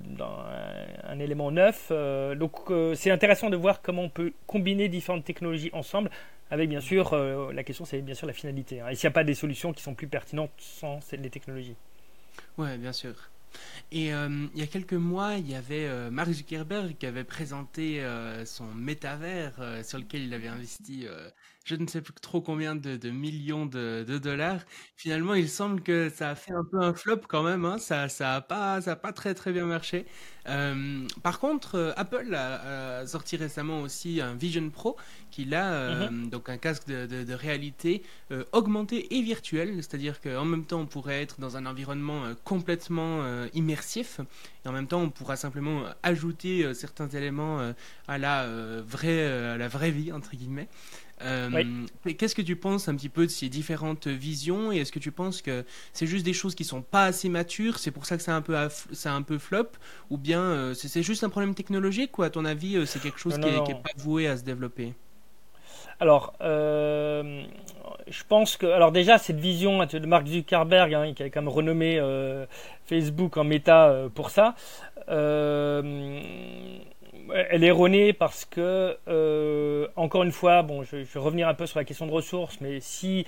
un, 1.07 1.19
élément 1.19 1.51
neuf. 1.51 1.91
donc 2.37 2.55
c'est 2.95 3.11
intéressant 3.11 3.49
de 3.49 3.57
voir 3.57 3.81
comment 3.81 4.03
on 4.03 4.09
peut 4.09 4.33
combiner 4.45 4.89
différentes 4.89 5.23
technologies 5.23 5.69
ensemble. 5.73 6.09
Avec 6.49 6.69
bien 6.69 6.79
sûr, 6.79 7.13
la 7.53 7.63
question 7.63 7.83
c'est 7.83 8.01
bien 8.01 8.15
sûr 8.15 8.25
la 8.25 8.33
finalité. 8.33 8.79
Hein. 8.79 8.87
et 8.89 8.95
s'il 8.95 9.07
n'y 9.07 9.11
a 9.11 9.15
pas 9.15 9.25
des 9.25 9.33
solutions 9.33 9.73
qui 9.73 9.83
sont 9.83 9.93
plus 9.93 10.07
pertinentes 10.07 10.51
sans 10.57 10.99
les 11.11 11.29
technologies. 11.29 11.75
Ouais, 12.57 12.77
bien 12.77 12.93
sûr. 12.93 13.13
Et 13.91 14.13
euh, 14.13 14.47
il 14.53 14.59
y 14.59 14.63
a 14.63 14.67
quelques 14.67 14.93
mois, 14.93 15.35
il 15.35 15.49
y 15.49 15.55
avait 15.55 15.87
euh, 15.87 16.09
Mark 16.09 16.29
Zuckerberg 16.29 16.97
qui 16.97 17.05
avait 17.05 17.23
présenté 17.23 18.03
euh, 18.03 18.45
son 18.45 18.65
métavers 18.73 19.53
sur 19.83 19.97
lequel 19.97 20.23
il 20.23 20.33
avait 20.33 20.47
investi, 20.47 21.07
je 21.67 21.75
ne 21.75 21.85
sais 21.85 22.01
plus 22.01 22.13
trop 22.13 22.39
combien 22.39 22.75
de, 22.75 23.09
millions 23.09 23.65
de, 23.65 24.17
dollars. 24.23 24.61
Finalement, 24.95 25.33
il 25.33 25.49
semble 25.49 25.81
que 25.81 26.09
ça 26.09 26.29
a 26.29 26.35
fait 26.35 26.53
un 26.53 26.63
peu 26.63 26.81
un 26.81 26.93
flop 26.93 27.19
quand 27.27 27.43
même. 27.43 27.65
Hein. 27.65 27.77
Ça, 27.77 28.07
ça 28.07 28.35
a 28.35 28.41
pas, 28.41 28.79
ça 28.81 28.93
a 28.93 28.95
pas 28.95 29.11
très 29.11 29.33
très 29.33 29.51
bien 29.51 29.65
marché. 29.65 30.05
Euh, 30.47 31.05
par 31.23 31.39
contre, 31.39 31.75
euh, 31.75 31.91
Apple 31.97 32.33
a, 32.33 33.05
sorti 33.05 33.35
récemment 33.35 33.81
aussi 33.81 34.21
un 34.21 34.33
Vision 34.33 34.69
Pro, 34.69 34.95
qui 35.29 35.53
a 35.53 35.73
euh, 35.73 36.09
mhm. 36.09 36.29
donc 36.29 36.47
un 36.47 36.57
casque 36.57 36.87
de, 36.87 37.33
réalité 37.33 38.01
augmentée 38.51 39.15
et 39.15 39.21
virtuelle, 39.21 39.75
c'est-à-dire 39.77 40.21
qu'en 40.21 40.45
même 40.45 40.65
temps 40.65 40.79
on 40.79 40.85
pourrait 40.85 41.21
être 41.21 41.39
dans 41.39 41.57
un 41.57 41.65
environnement 41.65 42.23
complètement 42.43 43.23
immersif, 43.53 44.21
et 44.65 44.69
en 44.69 44.71
même 44.71 44.87
temps 44.87 45.01
on 45.01 45.09
pourra 45.09 45.35
simplement 45.35 45.83
ajouter 46.03 46.73
certains 46.73 47.09
éléments 47.09 47.73
à 48.07 48.17
la 48.17 48.47
vraie, 48.81 49.25
à 49.27 49.57
la 49.57 49.67
vraie 49.67 49.91
vie 49.91 50.11
entre 50.11 50.31
guillemets. 50.35 50.67
Euh, 51.23 51.85
qu'est-ce 52.17 52.35
que 52.35 52.43
tu 52.43 52.55
penses 52.55 52.87
un 52.87 52.95
petit 52.95 53.09
peu 53.09 53.25
de 53.25 53.31
ces 53.31 53.49
différentes 53.49 54.07
visions 54.07 54.71
et 54.71 54.77
est-ce 54.77 54.91
que 54.91 54.99
tu 54.99 55.11
penses 55.11 55.41
que 55.41 55.65
c'est 55.91 56.05
juste 56.05 56.23
des 56.25 56.33
choses 56.33 56.53
qui 56.53 56.63
sont 56.63 56.83
pas 56.83 57.05
assez 57.05 57.27
matures, 57.27 57.79
c'est 57.79 57.89
pour 57.89 58.05
ça 58.05 58.17
que 58.17 58.23
c'est 58.23 58.31
un 58.31 58.41
peu 58.41 58.55
c'est 58.91 59.09
un 59.09 59.23
peu 59.23 59.39
flop 59.39 59.69
ou 60.11 60.17
bien 60.17 60.41
euh, 60.41 60.73
c'est 60.75 61.01
juste 61.01 61.23
un 61.23 61.29
problème 61.29 61.55
technologique 61.55 62.19
ou 62.19 62.23
à 62.23 62.29
ton 62.29 62.45
avis 62.45 62.75
euh, 62.75 62.85
c'est 62.85 63.01
quelque 63.01 63.19
chose 63.19 63.39
qui, 63.39 63.47
Est, 63.47 63.73
pas 63.73 63.89
voué 63.97 64.27
à 64.27 64.37
se 64.37 64.43
développer? 64.43 64.93
Alors, 65.99 66.35
je 66.39 68.23
pense 68.29 68.55
que, 68.55 68.67
alors 68.67 68.91
déjà, 68.91 69.17
cette 69.17 69.39
vision 69.39 69.83
de 69.83 70.05
Mark 70.05 70.27
Zuckerberg, 70.27 70.93
hein, 70.93 71.13
qui 71.15 71.23
a 71.23 71.29
quand 71.31 71.41
même 71.41 71.49
renommé 71.49 71.99
Facebook 72.85 73.35
en 73.37 73.43
méta 73.43 74.07
pour 74.13 74.29
ça, 74.29 74.53
elle 77.49 77.63
est 77.63 77.67
erronée 77.67 78.13
parce 78.13 78.45
que, 78.45 78.97
euh, 79.07 79.87
encore 79.95 80.23
une 80.23 80.31
fois, 80.31 80.61
bon, 80.63 80.83
je, 80.83 80.97
vais 80.97 81.19
revenir 81.19 81.47
un 81.47 81.53
peu 81.53 81.65
sur 81.65 81.79
la 81.79 81.85
question 81.85 82.05
de 82.05 82.11
ressources, 82.11 82.59
mais 82.61 82.79
si 82.79 83.25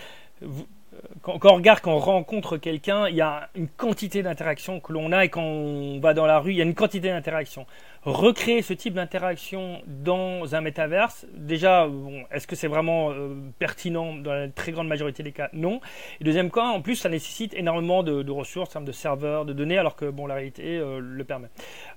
quand, 1.22 1.40
on 1.44 1.56
regarde, 1.56 1.80
quand 1.82 1.94
on 1.94 2.00
rencontre 2.00 2.58
quelqu'un, 2.58 3.08
il 3.08 3.16
y 3.16 3.22
a 3.22 3.50
une 3.56 3.68
quantité 3.68 4.24
d'interactions 4.24 4.80
que 4.80 4.94
l'on 4.94 5.12
a 5.12 5.26
et 5.26 5.30
quand 5.30 5.44
on 5.44 6.00
va 6.00 6.14
dans 6.14 6.26
la 6.26 6.40
rue, 6.40 6.52
il 6.52 6.58
y 6.58 6.62
a 6.62 6.64
une 6.64 6.76
quantité 6.76 7.10
d'interactions 7.10 7.66
recréer 8.04 8.62
ce 8.62 8.74
type 8.74 8.94
d'interaction 8.94 9.82
dans 9.88 10.56
un 10.56 10.62
métaverse, 10.62 11.26
déjà, 11.34 11.88
est-ce 12.32 12.48
que 12.48 12.56
c'est 12.56 12.68
vraiment 12.68 13.12
euh, 13.12 13.36
pertinent 13.60 14.16
dans 14.16 14.34
la 14.34 14.48
très 14.48 14.72
grande 14.72 14.88
majorité 14.88 15.24
des 15.24 15.32
cas? 15.32 15.50
Non. 15.54 15.82
Et 16.20 16.24
deuxième 16.24 16.50
cas, 16.50 16.64
en 16.64 16.82
plus, 16.82 16.96
ça 16.96 17.10
nécessite 17.10 17.54
énormément 17.54 18.04
de, 18.04 18.32
ressources, 18.32 18.76
de 18.76 18.92
serveurs, 18.92 19.46
de 19.46 19.54
données, 19.54 19.78
alors 19.78 19.96
que 19.96 20.06
bon, 20.06 20.28
la 20.28 20.36
réalité 20.36 20.78
euh, 20.78 21.00
le 21.00 21.24
permet. 21.24 21.50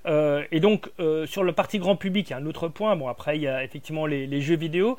Euh, 0.05 0.43
et 0.51 0.59
donc, 0.59 0.89
sur 1.25 1.43
le 1.43 1.53
parti 1.53 1.79
grand 1.79 1.95
public, 1.95 2.29
il 2.29 2.31
y 2.31 2.33
a 2.33 2.37
un 2.37 2.45
autre 2.45 2.67
point. 2.67 2.95
Bon, 2.95 3.07
après, 3.07 3.37
il 3.37 3.43
y 3.43 3.47
a 3.47 3.63
effectivement 3.63 4.05
les, 4.05 4.41
jeux 4.41 4.57
vidéo, 4.57 4.97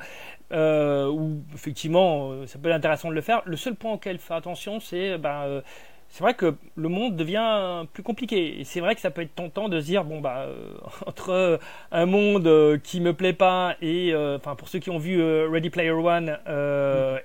où 0.51 1.43
effectivement, 1.53 2.45
ça 2.47 2.57
peut 2.57 2.69
être 2.69 2.75
intéressant 2.75 3.09
de 3.09 3.13
le 3.13 3.21
faire. 3.21 3.41
Le 3.45 3.57
seul 3.57 3.75
point 3.75 3.93
auquel 3.93 4.17
faire 4.17 4.37
attention, 4.37 4.79
c'est 4.79 5.17
ben, 5.17 5.61
c'est 6.09 6.23
vrai 6.23 6.33
que 6.33 6.55
le 6.75 6.89
monde 6.89 7.15
devient 7.15 7.85
plus 7.91 8.03
compliqué. 8.03 8.61
C'est 8.63 8.79
vrai 8.79 8.95
que 8.95 9.01
ça 9.01 9.11
peut 9.11 9.21
être 9.21 9.35
tentant 9.35 9.67
de 9.67 9.81
se 9.81 9.85
dire, 9.85 10.05
bon, 10.05 10.21
bah, 10.21 10.45
euh, 10.47 10.73
entre 11.05 11.59
un 11.91 12.05
monde 12.05 12.47
euh, 12.47 12.77
qui 12.77 13.01
me 13.01 13.13
plaît 13.13 13.33
pas 13.33 13.75
et, 13.81 14.13
euh, 14.13 14.37
enfin, 14.37 14.55
pour 14.55 14.69
ceux 14.69 14.79
qui 14.79 14.89
ont 14.89 14.97
vu 14.97 15.21
Ready 15.21 15.69
Player 15.69 15.91
One, 15.91 16.37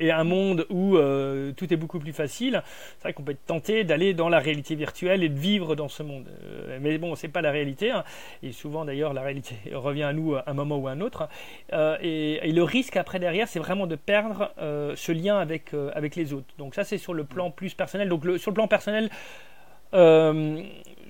et 0.00 0.10
un 0.10 0.24
monde 0.24 0.66
où 0.70 0.96
tout 1.56 1.72
est 1.72 1.76
beaucoup 1.76 1.98
plus 1.98 2.12
facile, 2.12 2.62
c'est 2.98 3.04
vrai 3.04 3.12
qu'on 3.12 3.22
peut 3.22 3.32
être 3.32 3.46
tenté 3.46 3.84
d'aller 3.84 4.14
dans 4.14 4.28
la 4.28 4.38
réalité 4.38 4.74
virtuelle 4.74 5.22
et 5.22 5.28
de 5.28 5.38
vivre 5.38 5.76
dans 5.76 5.88
ce 5.88 6.02
monde. 6.02 6.28
mais 6.80 6.98
bon, 6.98 7.14
c'est 7.14 7.28
pas 7.28 7.42
la 7.42 7.50
réalité. 7.50 7.90
Hein. 7.90 8.04
Et 8.42 8.52
souvent, 8.52 8.84
d'ailleurs, 8.84 9.12
la 9.12 9.22
réalité 9.22 9.54
revient 9.72 10.02
à 10.04 10.12
nous 10.12 10.34
à 10.34 10.44
un 10.46 10.54
moment 10.54 10.78
ou 10.78 10.88
à 10.88 10.92
un 10.92 11.00
autre. 11.00 11.28
Et, 11.72 12.40
le 12.50 12.62
risque 12.64 12.96
après 12.96 13.20
derrière, 13.20 13.46
c'est 13.46 13.60
vraiment 13.60 13.86
de 13.86 13.96
perdre 13.96 14.52
ce 14.58 15.12
lien 15.12 15.38
avec, 15.38 15.72
avec 15.94 16.16
les 16.16 16.32
autres. 16.32 16.52
Donc 16.58 16.74
ça, 16.74 16.84
c'est 16.84 16.98
sur 16.98 17.14
le 17.14 17.24
plan 17.24 17.50
plus 17.50 17.74
personnel. 17.74 18.08
Donc 18.08 18.24
sur 18.38 18.50
le 18.50 18.54
plan 18.54 18.66
personnel, 18.70 19.10
euh, 19.92 20.62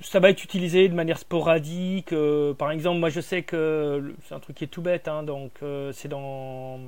ça 0.02 0.18
va 0.20 0.30
être 0.30 0.42
utilisé 0.42 0.88
de 0.88 0.94
manière 0.94 1.18
sporadique. 1.18 2.12
Euh, 2.12 2.54
par 2.54 2.70
exemple, 2.70 2.98
moi 2.98 3.10
je 3.10 3.20
sais 3.20 3.42
que 3.42 4.14
c'est 4.24 4.34
un 4.34 4.40
truc 4.40 4.56
qui 4.56 4.64
est 4.64 4.68
tout 4.68 4.82
bête, 4.82 5.08
hein, 5.08 5.22
donc 5.22 5.52
euh, 5.62 5.92
c'est 5.92 6.08
dans 6.08 6.80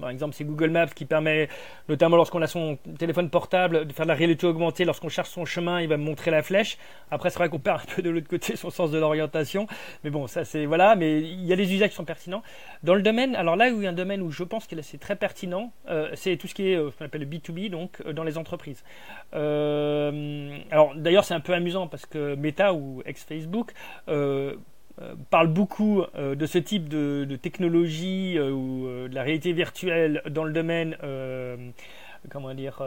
par 0.00 0.10
exemple, 0.10 0.34
c'est 0.34 0.44
Google 0.44 0.70
Maps 0.70 0.86
qui 0.86 1.04
permet, 1.04 1.48
notamment 1.88 2.16
lorsqu'on 2.16 2.42
a 2.42 2.46
son 2.46 2.78
téléphone 2.98 3.28
portable, 3.30 3.86
de 3.86 3.92
faire 3.92 4.06
de 4.06 4.08
la 4.08 4.14
réalité 4.14 4.46
augmentée. 4.46 4.84
Lorsqu'on 4.84 5.08
cherche 5.08 5.30
son 5.30 5.44
chemin, 5.44 5.80
il 5.80 5.88
va 5.88 5.96
me 5.96 6.04
montrer 6.04 6.30
la 6.30 6.42
flèche. 6.42 6.78
Après, 7.10 7.30
c'est 7.30 7.38
vrai 7.38 7.48
qu'on 7.48 7.58
perd 7.58 7.80
un 7.82 7.94
peu 7.94 8.02
de 8.02 8.10
l'autre 8.10 8.28
côté 8.28 8.56
son 8.56 8.70
sens 8.70 8.90
de 8.90 8.98
l'orientation. 8.98 9.66
Mais 10.04 10.10
bon, 10.10 10.26
ça 10.26 10.44
c'est 10.44 10.64
voilà. 10.66 10.96
Mais 10.96 11.20
il 11.20 11.44
y 11.44 11.52
a 11.52 11.56
des 11.56 11.72
usages 11.74 11.90
qui 11.90 11.96
sont 11.96 12.04
pertinents. 12.04 12.42
Dans 12.82 12.94
le 12.94 13.02
domaine, 13.02 13.36
alors 13.36 13.56
là 13.56 13.70
où 13.70 13.80
il 13.80 13.84
y 13.84 13.86
a 13.86 13.90
un 13.90 13.94
domaine 13.94 14.22
où 14.22 14.30
je 14.30 14.44
pense 14.44 14.66
que 14.66 14.80
c'est 14.82 14.98
très 14.98 15.16
pertinent, 15.16 15.72
euh, 15.88 16.10
c'est 16.14 16.36
tout 16.36 16.46
ce 16.46 16.54
qui 16.54 16.68
est 16.68 16.76
euh, 16.76 16.90
ce 16.90 16.96
qu'on 16.96 17.04
appelle 17.04 17.20
le 17.22 17.26
B2B, 17.26 17.70
donc 17.70 18.02
euh, 18.06 18.12
dans 18.12 18.24
les 18.24 18.38
entreprises. 18.38 18.82
alors 19.32 20.94
d'ailleurs, 20.96 21.24
c'est 21.24 21.34
un 21.34 21.40
peu 21.40 21.52
amusant 21.52 21.86
parce 21.86 22.06
que 22.06 22.34
Meta 22.34 22.72
ou 22.74 23.02
ex-Facebook 23.04 23.72
parle 25.30 25.48
beaucoup 25.48 26.02
euh, 26.16 26.34
de 26.34 26.46
ce 26.46 26.58
type 26.58 26.88
de, 26.88 27.36
technologie 27.36 28.36
euh, 28.36 28.50
ou 28.50 28.86
de 29.08 29.14
la 29.14 29.22
réalité 29.22 29.52
virtuelle 29.52 30.22
dans 30.30 30.44
le 30.44 30.52
domaine 30.52 30.96
comment 32.30 32.54
dire 32.54 32.82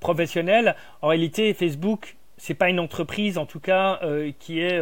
professionnel. 0.00 0.74
En 1.02 1.08
réalité, 1.08 1.52
Facebook 1.54 2.16
c'est 2.38 2.54
pas 2.54 2.68
une 2.68 2.80
entreprise 2.80 3.38
en 3.38 3.46
tout 3.46 3.60
cas 3.60 4.00
qui 4.38 4.60
est 4.60 4.80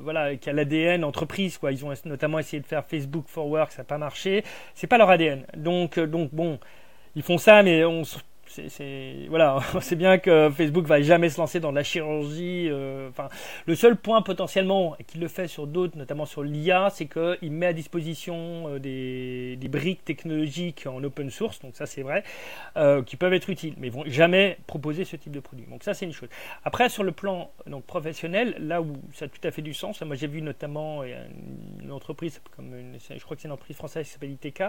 voilà 0.00 0.36
qui 0.36 0.50
a 0.50 0.52
l'ADN 0.52 1.04
entreprise 1.04 1.58
quoi. 1.58 1.72
Ils 1.72 1.84
ont 1.84 1.92
notamment 2.04 2.38
essayé 2.38 2.60
de 2.60 2.66
faire 2.66 2.84
Facebook 2.84 3.24
for 3.28 3.46
Work 3.48 3.72
ça 3.72 3.82
n'a 3.82 3.86
pas 3.86 3.98
marché. 3.98 4.44
C'est 4.74 4.86
pas 4.86 4.98
leur 4.98 5.10
ADN 5.10 5.44
donc 5.56 6.00
donc 6.00 6.34
bon 6.34 6.58
ils 7.14 7.22
font 7.22 7.38
ça 7.38 7.62
mais 7.62 7.84
on 7.84 8.02
c'est 8.68 9.26
voilà, 9.28 9.58
bien 9.96 10.18
que 10.18 10.50
Facebook 10.50 10.86
va 10.86 11.00
jamais 11.00 11.28
se 11.28 11.38
lancer 11.38 11.60
dans 11.60 11.72
la 11.72 11.82
chirurgie. 11.82 12.68
Euh, 12.70 13.10
le 13.66 13.74
seul 13.74 13.96
point 13.96 14.22
potentiellement 14.22 14.96
qu'il 15.06 15.20
le 15.20 15.28
fait 15.28 15.46
sur 15.48 15.66
d'autres, 15.66 15.96
notamment 15.96 16.26
sur 16.26 16.42
l'IA, 16.42 16.90
c'est 16.90 17.06
qu'il 17.06 17.52
met 17.52 17.66
à 17.66 17.72
disposition 17.72 18.68
euh, 18.68 18.78
des, 18.78 19.68
briques 19.68 20.04
technologiques 20.04 20.86
en 20.86 21.02
open 21.04 21.30
source. 21.30 21.60
Donc 21.60 21.76
ça, 21.76 21.86
c'est 21.86 22.02
vrai, 22.02 22.24
euh, 22.76 23.02
qui 23.02 23.16
peuvent 23.16 23.34
être 23.34 23.50
utiles, 23.50 23.74
mais 23.76 23.88
ils 23.88 23.92
vont 23.92 24.04
jamais 24.06 24.58
proposer 24.66 25.04
ce 25.04 25.16
type 25.16 25.32
de 25.32 25.40
produit. 25.40 25.66
Donc 25.66 25.82
ça, 25.82 25.94
c'est 25.94 26.06
une 26.06 26.12
chose. 26.12 26.28
Après, 26.64 26.88
sur 26.88 27.04
le 27.04 27.12
plan 27.12 27.50
donc 27.66 27.84
professionnel, 27.84 28.56
là 28.58 28.80
où 28.80 28.94
ça 29.12 29.26
a 29.26 29.28
tout 29.28 29.46
à 29.46 29.50
fait 29.50 29.62
du 29.62 29.74
sens, 29.74 30.00
moi 30.02 30.16
j'ai 30.16 30.26
vu 30.26 30.40
notamment 30.40 31.02
une 31.04 31.92
entreprise 31.92 32.40
je 32.58 33.24
crois 33.24 33.36
que 33.36 33.42
c'est 33.42 33.48
une 33.48 33.52
entreprise 33.52 33.76
française 33.76 34.06
qui 34.06 34.12
s'appelle 34.12 34.32
ITK, 34.32 34.62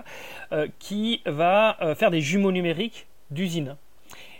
qui 0.80 1.22
va 1.26 1.78
faire 1.96 2.12
des 2.12 2.22
jumeaux 2.22 2.52
numériques 2.52 3.08
d'usine. 3.32 3.78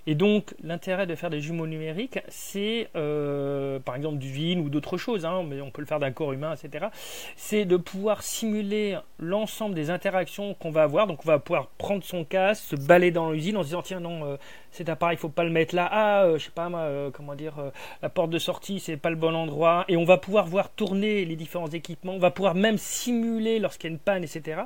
Et 0.10 0.16
donc, 0.16 0.56
l'intérêt 0.64 1.06
de 1.06 1.14
faire 1.14 1.30
des 1.30 1.40
jumeaux 1.40 1.68
numériques, 1.68 2.18
c'est, 2.30 2.90
euh, 2.96 3.78
par 3.78 3.96
exemple, 3.96 4.18
d'usine 4.18 4.60
ou 4.60 4.68
d'autres 4.68 4.98
choses, 4.98 5.24
hein, 5.24 5.44
mais 5.48 5.62
on 5.62 5.70
peut 5.70 5.84
le 5.84 5.86
faire 5.86 6.00
d'un 6.00 6.10
corps 6.10 6.34
humain, 6.34 6.56
etc., 6.56 6.88
c'est 7.36 7.64
de 7.64 7.78
pouvoir 7.78 8.24
simuler 8.24 8.98
l'ensemble 9.20 9.76
des 9.76 9.92
interactions 9.92 10.56
qu'on 10.56 10.72
va 10.72 10.82
avoir. 10.82 11.06
Donc, 11.06 11.20
on 11.24 11.28
va 11.28 11.38
pouvoir 11.38 11.68
prendre 11.78 12.04
son 12.04 12.26
casque, 12.26 12.64
se 12.64 12.76
balader 12.76 13.12
dans 13.12 13.30
l'usine 13.30 13.56
en 13.58 13.62
se 13.62 13.68
disant, 13.68 13.84
tiens, 13.84 14.00
non, 14.00 14.26
euh, 14.26 14.38
cet 14.72 14.90
appareil, 14.90 15.16
il 15.16 15.20
faut 15.20 15.30
pas 15.30 15.44
le 15.44 15.52
mettre 15.52 15.76
là. 15.76 15.88
Ah, 15.92 16.24
euh, 16.24 16.40
je 16.40 16.46
sais 16.46 16.52
pas, 16.52 16.72
comment 17.14 17.36
dire, 17.36 17.54
la 18.02 18.10
porte 18.10 18.32
de 18.32 18.40
sortie, 18.40 18.80
c'est 18.80 18.98
pas 18.98 19.12
le 19.12 19.16
bon 19.16 19.36
endroit. 19.36 19.86
Et 19.90 19.98
on 19.98 20.06
va 20.06 20.18
pouvoir 20.18 20.48
voir 20.48 20.72
tourner 20.72 21.24
les 21.24 21.36
différents 21.36 21.70
équipements. 21.70 22.14
On 22.14 22.20
va 22.20 22.32
pouvoir 22.32 22.56
même 22.56 22.80
simuler 22.80 23.60
lorsqu'il 23.60 23.92
y 23.92 23.92
a 23.92 23.94
une 23.94 24.00
panne, 24.00 24.24
etc. 24.24 24.62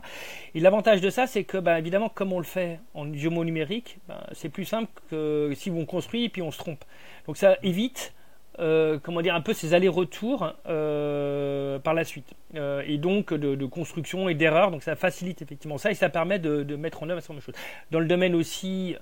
Et 0.56 0.62
l'avantage 0.62 1.02
de 1.02 1.10
ça, 1.10 1.28
c'est 1.28 1.44
que, 1.44 1.58
bah, 1.58 1.80
évidemment, 1.80 2.08
comme 2.08 2.32
on 2.32 2.40
le 2.40 2.46
fait 2.46 2.80
en 2.94 3.14
jumeaux 3.14 3.44
numériques, 3.44 3.98
bah, 4.08 4.26
c'est 4.32 4.48
plus 4.48 4.64
simple 4.64 4.90
que 5.10 5.33
si 5.56 5.72
on 5.72 5.86
construit 5.86 6.26
et 6.26 6.30
puis 6.30 6.42
on 6.42 6.52
se 6.52 6.58
trompe. 6.58 6.84
Donc 7.28 7.38
ça 7.38 7.58
évite 7.64 8.14
euh, 8.60 9.00
comment 9.02 9.24
dire, 9.24 9.34
un 9.34 9.42
peu 9.42 9.54
ces 9.54 9.74
allers-retours 9.74 10.54
euh, 10.68 11.80
par 11.80 11.96
la 11.96 12.04
suite. 12.04 12.36
Euh, 12.56 12.84
et 12.86 13.00
donc 13.00 13.34
de, 13.34 13.66
construction 13.66 14.30
et 14.30 14.36
d'erreurs. 14.36 14.70
Donc 14.70 14.84
ça 14.84 14.96
facilite 14.96 15.42
effectivement 15.42 15.78
ça 15.78 15.90
et 15.92 15.96
ça 15.96 16.10
permet 16.10 16.40
de, 16.40 16.76
mettre 16.76 17.02
en 17.04 17.10
œuvre 17.10 17.18
un 17.18 17.22
certain 17.22 17.34
nombre 17.34 17.42
de 17.48 17.54
choses. 17.54 17.62
Dans 17.92 18.00
le 18.00 18.06
domaine 18.06 18.36
aussi 18.36 18.96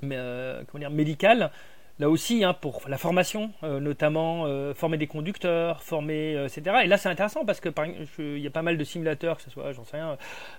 comment 0.00 0.78
dire, 0.78 0.90
médical, 0.90 1.50
là 2.00 2.08
aussi, 2.08 2.42
hein, 2.44 2.54
pour 2.54 2.80
la 2.88 2.96
formation, 2.96 3.52
euh, 3.62 3.78
notamment 3.78 4.46
euh, 4.46 4.72
former 4.74 4.96
des 4.96 5.06
conducteurs, 5.06 5.82
former, 5.82 6.34
euh, 6.34 6.46
etc. 6.46 6.78
Et 6.84 6.86
là, 6.86 6.96
c'est 6.96 7.10
intéressant 7.10 7.44
parce 7.44 7.60
que 7.60 7.68
il 8.18 8.38
y 8.38 8.46
a 8.46 8.50
pas 8.50 8.62
mal 8.62 8.78
de 8.78 8.84
simulateurs, 8.84 9.36
que 9.36 9.42
ce 9.42 9.50
soit, 9.50 9.72
j'en 9.72 9.84
sais 9.84 9.98
rien, 9.98 10.16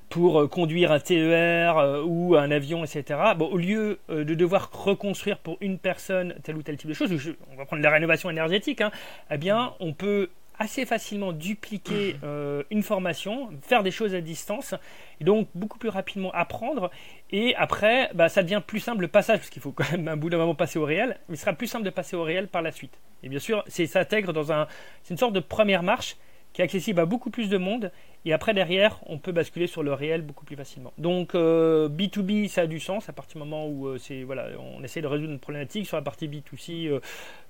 pour 0.09 0.49
conduire 0.49 0.91
un 0.91 0.99
TER 0.99 2.03
ou 2.05 2.35
un 2.35 2.51
avion, 2.51 2.85
etc. 2.85 3.19
Bon, 3.35 3.47
au 3.47 3.57
lieu 3.57 3.99
de 4.09 4.35
devoir 4.35 4.69
reconstruire 4.71 5.39
pour 5.39 5.57
une 5.61 5.79
personne 5.79 6.35
tel 6.43 6.55
ou 6.55 6.61
tel 6.61 6.77
type 6.77 6.89
de 6.89 6.93
choses, 6.93 7.11
on 7.51 7.55
va 7.57 7.65
prendre 7.65 7.81
la 7.81 7.89
rénovation 7.89 8.29
énergétique, 8.29 8.81
hein, 8.81 8.91
eh 9.31 9.37
bien, 9.37 9.73
on 9.79 9.93
peut 9.93 10.29
assez 10.61 10.85
facilement 10.85 11.31
dupliquer 11.31 12.17
euh, 12.23 12.61
une 12.69 12.83
formation, 12.83 13.49
faire 13.63 13.81
des 13.81 13.89
choses 13.89 14.13
à 14.13 14.21
distance, 14.21 14.75
et 15.19 15.23
donc 15.23 15.47
beaucoup 15.55 15.79
plus 15.79 15.89
rapidement 15.89 16.31
apprendre. 16.33 16.91
Et 17.31 17.55
après, 17.55 18.11
bah, 18.13 18.29
ça 18.29 18.43
devient 18.43 18.61
plus 18.65 18.79
simple 18.79 19.01
le 19.01 19.07
passage, 19.07 19.39
parce 19.39 19.49
qu'il 19.49 19.61
faut 19.61 19.71
quand 19.71 19.91
même 19.91 20.07
un 20.07 20.17
bout 20.17 20.29
d'un 20.29 20.37
moment 20.37 20.53
passer 20.53 20.77
au 20.77 20.85
réel, 20.85 21.17
mais 21.29 21.35
ce 21.35 21.41
sera 21.41 21.53
plus 21.53 21.65
simple 21.65 21.83
de 21.83 21.89
passer 21.89 22.15
au 22.15 22.21
réel 22.21 22.47
par 22.47 22.61
la 22.61 22.71
suite. 22.71 22.99
Et 23.23 23.29
bien 23.29 23.39
sûr, 23.39 23.63
c'est 23.65 23.87
s'intègre 23.87 24.33
dans 24.33 24.51
un, 24.51 24.67
c'est 25.01 25.15
une 25.15 25.17
sorte 25.17 25.33
de 25.33 25.39
première 25.39 25.81
marche 25.81 26.15
qui 26.53 26.61
est 26.61 26.65
accessible 26.65 26.99
à 26.99 27.05
beaucoup 27.05 27.31
plus 27.31 27.49
de 27.49 27.57
monde. 27.57 27.91
Et 28.25 28.33
après, 28.33 28.53
derrière, 28.53 28.99
on 29.07 29.17
peut 29.17 29.31
basculer 29.31 29.67
sur 29.67 29.81
le 29.81 29.93
réel 29.93 30.21
beaucoup 30.21 30.45
plus 30.45 30.55
facilement. 30.55 30.93
Donc, 30.99 31.33
B2B, 31.33 32.47
ça 32.49 32.61
a 32.61 32.67
du 32.67 32.79
sens 32.79 33.09
à 33.09 33.13
partir 33.13 33.33
du 33.33 33.39
moment 33.39 33.67
où 33.67 33.97
c'est 33.97 34.21
voilà, 34.23 34.49
on 34.59 34.83
essaie 34.83 35.01
de 35.01 35.07
résoudre 35.07 35.31
une 35.31 35.39
problématique. 35.39 35.87
Sur 35.87 35.97
la 35.97 36.03
partie 36.03 36.27
B2C, 36.27 36.99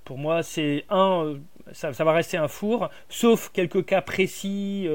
pour 0.06 0.18
moi, 0.18 0.44
c'est 0.44 0.86
un, 0.90 1.36
ça, 1.74 1.92
va 1.92 2.14
rester 2.14 2.38
un 2.38 2.48
four, 2.48 2.90
sauf 3.10 3.50
quelques 3.54 3.86
cas 3.86 4.02
précis 4.02 4.88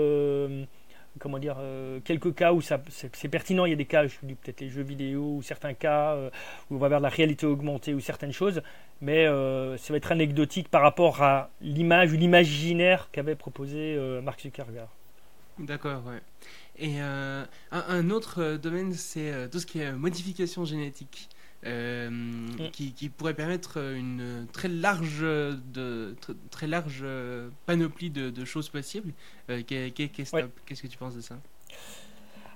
comment 1.19 1.39
dire, 1.39 1.57
euh, 1.59 2.01
quelques 2.05 2.35
cas 2.35 2.53
où 2.53 2.61
c'est, 2.61 3.29
pertinent. 3.29 3.65
Il 3.65 3.71
y 3.71 3.73
a 3.73 3.77
des 3.77 3.85
cas, 3.85 4.07
je 4.07 4.17
dis 4.23 4.35
peut-être 4.35 4.61
les 4.61 4.69
jeux 4.69 4.83
vidéo 4.83 5.37
ou 5.37 5.43
certains 5.43 5.75
cas 5.75 6.15
euh, 6.15 6.31
où 6.71 6.77
on 6.77 6.79
va 6.79 6.89
vers 6.89 7.01
la 7.01 7.09
réalité 7.09 7.47
augmentée 7.47 7.95
ou 7.95 8.01
certaines 8.01 8.33
choses, 8.33 8.63
mais 9.01 9.27
euh, 9.27 9.77
ça 9.77 9.93
va 9.93 9.99
être 9.99 10.13
anecdotique 10.13 10.69
par 10.69 10.83
rapport 10.83 11.23
à 11.23 11.51
l'image 11.61 12.13
ou 12.13 12.17
l'imaginaire 12.17 13.09
qu'avait 13.13 13.35
proposé 13.35 13.99
Mark 14.23 14.41
Zuckerberg. 14.41 14.89
D'accord, 15.59 16.03
ouais. 16.07 16.21
Et 16.79 17.01
un, 17.01 18.11
autre 18.11 18.57
domaine, 18.57 18.93
c'est 18.93 19.49
tout 19.51 19.59
ce 19.59 19.67
qui 19.67 19.81
est 19.81 19.93
modification 19.93 20.65
génétique. 20.65 21.29
Euh, 21.65 22.11
mm. 22.11 22.71
qui, 22.71 23.09
pourrait 23.09 23.35
permettre 23.35 23.79
une 23.79 24.47
très 24.53 24.69
large, 24.69 25.23
de, 25.23 26.15
très, 26.51 26.67
large 26.67 27.05
panoplie 27.65 28.11
de, 28.11 28.45
choses 28.45 28.69
possibles. 28.69 29.13
Euh, 29.51 29.63
qu'est-ce 29.67 30.83
que 30.83 30.87
tu 30.87 30.99
penses 30.99 31.17
de 31.17 31.21
ça? 31.21 31.39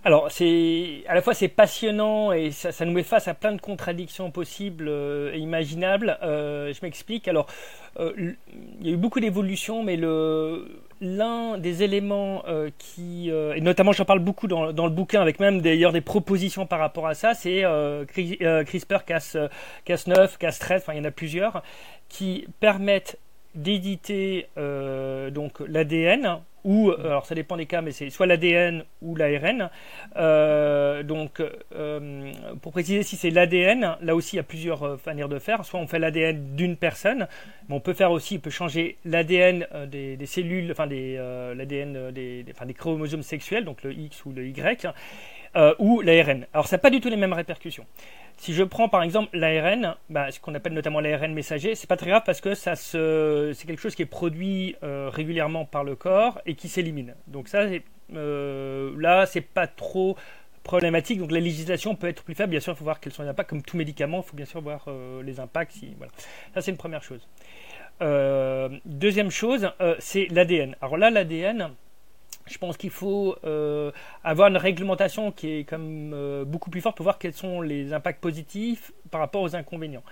Alors, 0.05 0.31
c'est 0.31 1.05
à 1.09 1.15
la 1.15 1.23
fois 1.23 1.35
c'est 1.35 1.49
passionnant 1.49 2.33
et 2.33 2.51
ça, 2.53 2.85
nous 2.85 2.93
met 2.93 3.03
face 3.03 3.29
à 3.29 3.35
plein 3.35 3.53
de 3.53 3.61
contradictions 3.61 4.31
possibles 4.31 4.89
euh, 4.89 5.33
et 5.35 5.39
imaginables. 5.39 6.19
je 6.23 6.79
m'explique. 6.83 7.29
Alors, 7.29 7.47
il 7.99 8.37
y 8.83 8.89
a 8.89 8.93
eu 8.93 8.97
beaucoup 8.97 9.21
d'évolutions, 9.21 9.83
mais 9.83 9.97
l'un 11.01 11.57
des 11.59 11.83
éléments 11.83 12.43
euh, 12.47 12.71
qui, 12.79 13.31
euh, 13.31 13.55
et 13.55 13.61
notamment 13.61 13.93
j'en 13.93 14.05
parle 14.05 14.19
beaucoup 14.19 14.47
dans, 14.47 14.73
dans, 14.73 14.87
le 14.87 14.93
bouquin, 14.93 15.21
avec 15.23 15.41
même 15.41 15.61
d'ailleurs 15.61 15.93
des 15.93 16.01
propositions 16.01 16.67
par 16.67 16.79
rapport 16.79 17.07
à 17.07 17.15
ça, 17.15 17.35
c'est 17.35 17.65
euh, 17.65 18.05
CRISPR 18.05 19.05
Cas, 19.07 19.37
Cas9, 19.87 20.39
Cas13, 20.39 20.77
enfin 20.77 20.93
il 20.93 20.99
y 20.99 21.01
en 21.01 21.05
a 21.05 21.11
plusieurs, 21.11 21.63
qui 22.09 22.47
permettent 22.61 23.19
d'éditer 23.55 24.49
donc 24.57 25.59
l'ADN 25.67 26.39
ou 26.65 26.91
euh, 26.91 27.07
alors 27.07 27.27
ça 27.27 27.35
dépend 27.35 27.57
des 27.57 27.67
cas, 27.67 27.81
mais 27.81 27.93
c'est 27.93 28.11
soit 28.11 28.27
l'ADN 28.27 28.85
ou 29.03 29.17
l'ARN. 29.17 29.71
Euh, 30.17 31.03
donc, 31.03 31.43
euh, 31.75 32.33
pour 32.63 32.73
préciser, 32.73 33.03
si 33.03 33.17
c'est 33.17 33.31
l'ADN, 33.31 33.97
là 34.01 34.15
aussi 34.15 34.37
il 34.37 34.39
y 34.39 34.41
a 34.41 34.45
plusieurs 34.45 34.99
manières 35.07 35.29
de 35.29 35.39
faire. 35.39 35.65
Soit 35.65 35.81
on 35.81 35.87
fait 35.87 35.99
l'ADN 35.99 36.57
d'une 36.57 36.77
personne, 36.77 37.29
mais 37.69 37.75
on 37.75 37.81
peut 37.81 37.95
faire 37.95 38.11
aussi, 38.11 38.37
on 38.37 38.41
peut 38.41 38.51
changer 38.51 38.99
l'ADN 39.05 39.67
des, 39.89 40.19
cellules, 40.27 40.71
enfin 40.71 40.87
des 40.87 41.17
l'ADN 41.57 42.11
des, 42.13 42.43
des, 42.43 42.55
des 42.67 42.75
chromosomes 42.75 43.23
sexuels, 43.23 43.65
donc 43.65 43.83
le 43.83 43.93
X 43.93 44.25
ou 44.25 44.33
le 44.33 44.47
Y, 44.47 44.87
ou 45.79 46.01
l'ARN. 46.01 46.47
Alors 46.53 46.67
ça 46.67 46.77
n'a 46.77 46.81
pas 46.81 46.91
du 46.91 47.01
tout 47.01 47.09
les 47.09 47.17
mêmes 47.17 47.33
répercussions. 47.33 47.87
Si 48.37 48.55
je 48.55 48.63
prends 48.63 48.89
par 48.89 49.03
exemple 49.03 49.37
l'ARN, 49.37 49.97
bah, 50.09 50.31
ce 50.31 50.41
qu'on 50.41 50.55
appelle 50.55 50.73
notamment 50.73 51.01
l'ARN 51.01 51.35
messager, 51.35 51.75
c'est 51.75 51.89
pas 51.89 51.97
très 51.97 52.09
grave 52.09 52.23
parce 52.25 52.41
que 52.41 52.55
ça 52.55 52.75
c'est 52.77 53.67
quelque 53.67 53.81
chose 53.81 53.95
qui 53.95 54.03
est 54.03 54.07
produit 54.07 54.77
euh, 54.83 55.11
régulièrement 55.13 55.65
par 55.65 55.85
le 55.85 55.97
corps 55.97 56.41
et 56.47 56.55
qui 56.55 56.69
s'élimine. 56.69 57.15
Donc 57.27 57.49
ça, 57.49 57.67
euh, 58.15 58.95
là, 58.99 59.27
c'est 59.27 59.41
pas 59.41 59.67
trop 59.67 60.17
problématique. 60.63 61.19
Donc 61.19 61.33
la 61.33 61.41
législation 61.41 61.95
peut 61.95 62.09
être 62.09 62.23
plus 62.23 62.35
faible. 62.35 62.51
Bien 62.51 62.61
sûr, 62.61 62.73
il 62.73 62.77
faut 62.77 62.85
voir 62.85 63.01
quels 63.01 63.13
sont 63.13 63.23
les 63.23 63.29
impacts. 63.29 63.51
Comme 63.51 63.63
tout 63.63 63.77
médicament, 63.77 64.23
il 64.25 64.29
faut 64.29 64.37
bien 64.37 64.47
sûr 64.47 64.61
voir 64.61 64.85
euh, 64.89 65.23
les 65.23 65.41
impacts. 65.41 65.77
Voilà. 65.97 66.13
Ça, 66.55 66.61
c'est 66.61 66.71
une 66.71 66.77
première 66.77 67.03
chose. 67.03 67.27
Euh, 68.03 68.69
deuxième 68.85 69.31
chose, 69.31 69.71
c'est 69.99 70.27
l'ADN. 70.31 70.77
Alors 70.81 70.97
là, 70.97 71.11
l'ADN, 71.11 71.71
je 72.51 72.59
pense 72.59 72.77
qu'il 72.77 72.91
faut 72.91 73.37
euh, 73.45 73.93
avoir 74.25 74.49
une 74.49 74.57
réglementation 74.57 75.31
qui 75.31 75.51
est 75.51 75.65
comme 75.65 76.13
euh, 76.13 76.45
beaucoup 76.45 76.71
plus 76.71 76.81
forte 76.81 76.97
pour 76.97 77.05
voir 77.05 77.19
quels 77.19 77.33
sont 77.33 77.63
les 77.63 77.93
impacts 77.93 78.21
positifs 78.21 78.93
par 79.11 79.21
rapport 79.21 79.43
aux 79.43 79.55
inconvénients. 79.55 80.03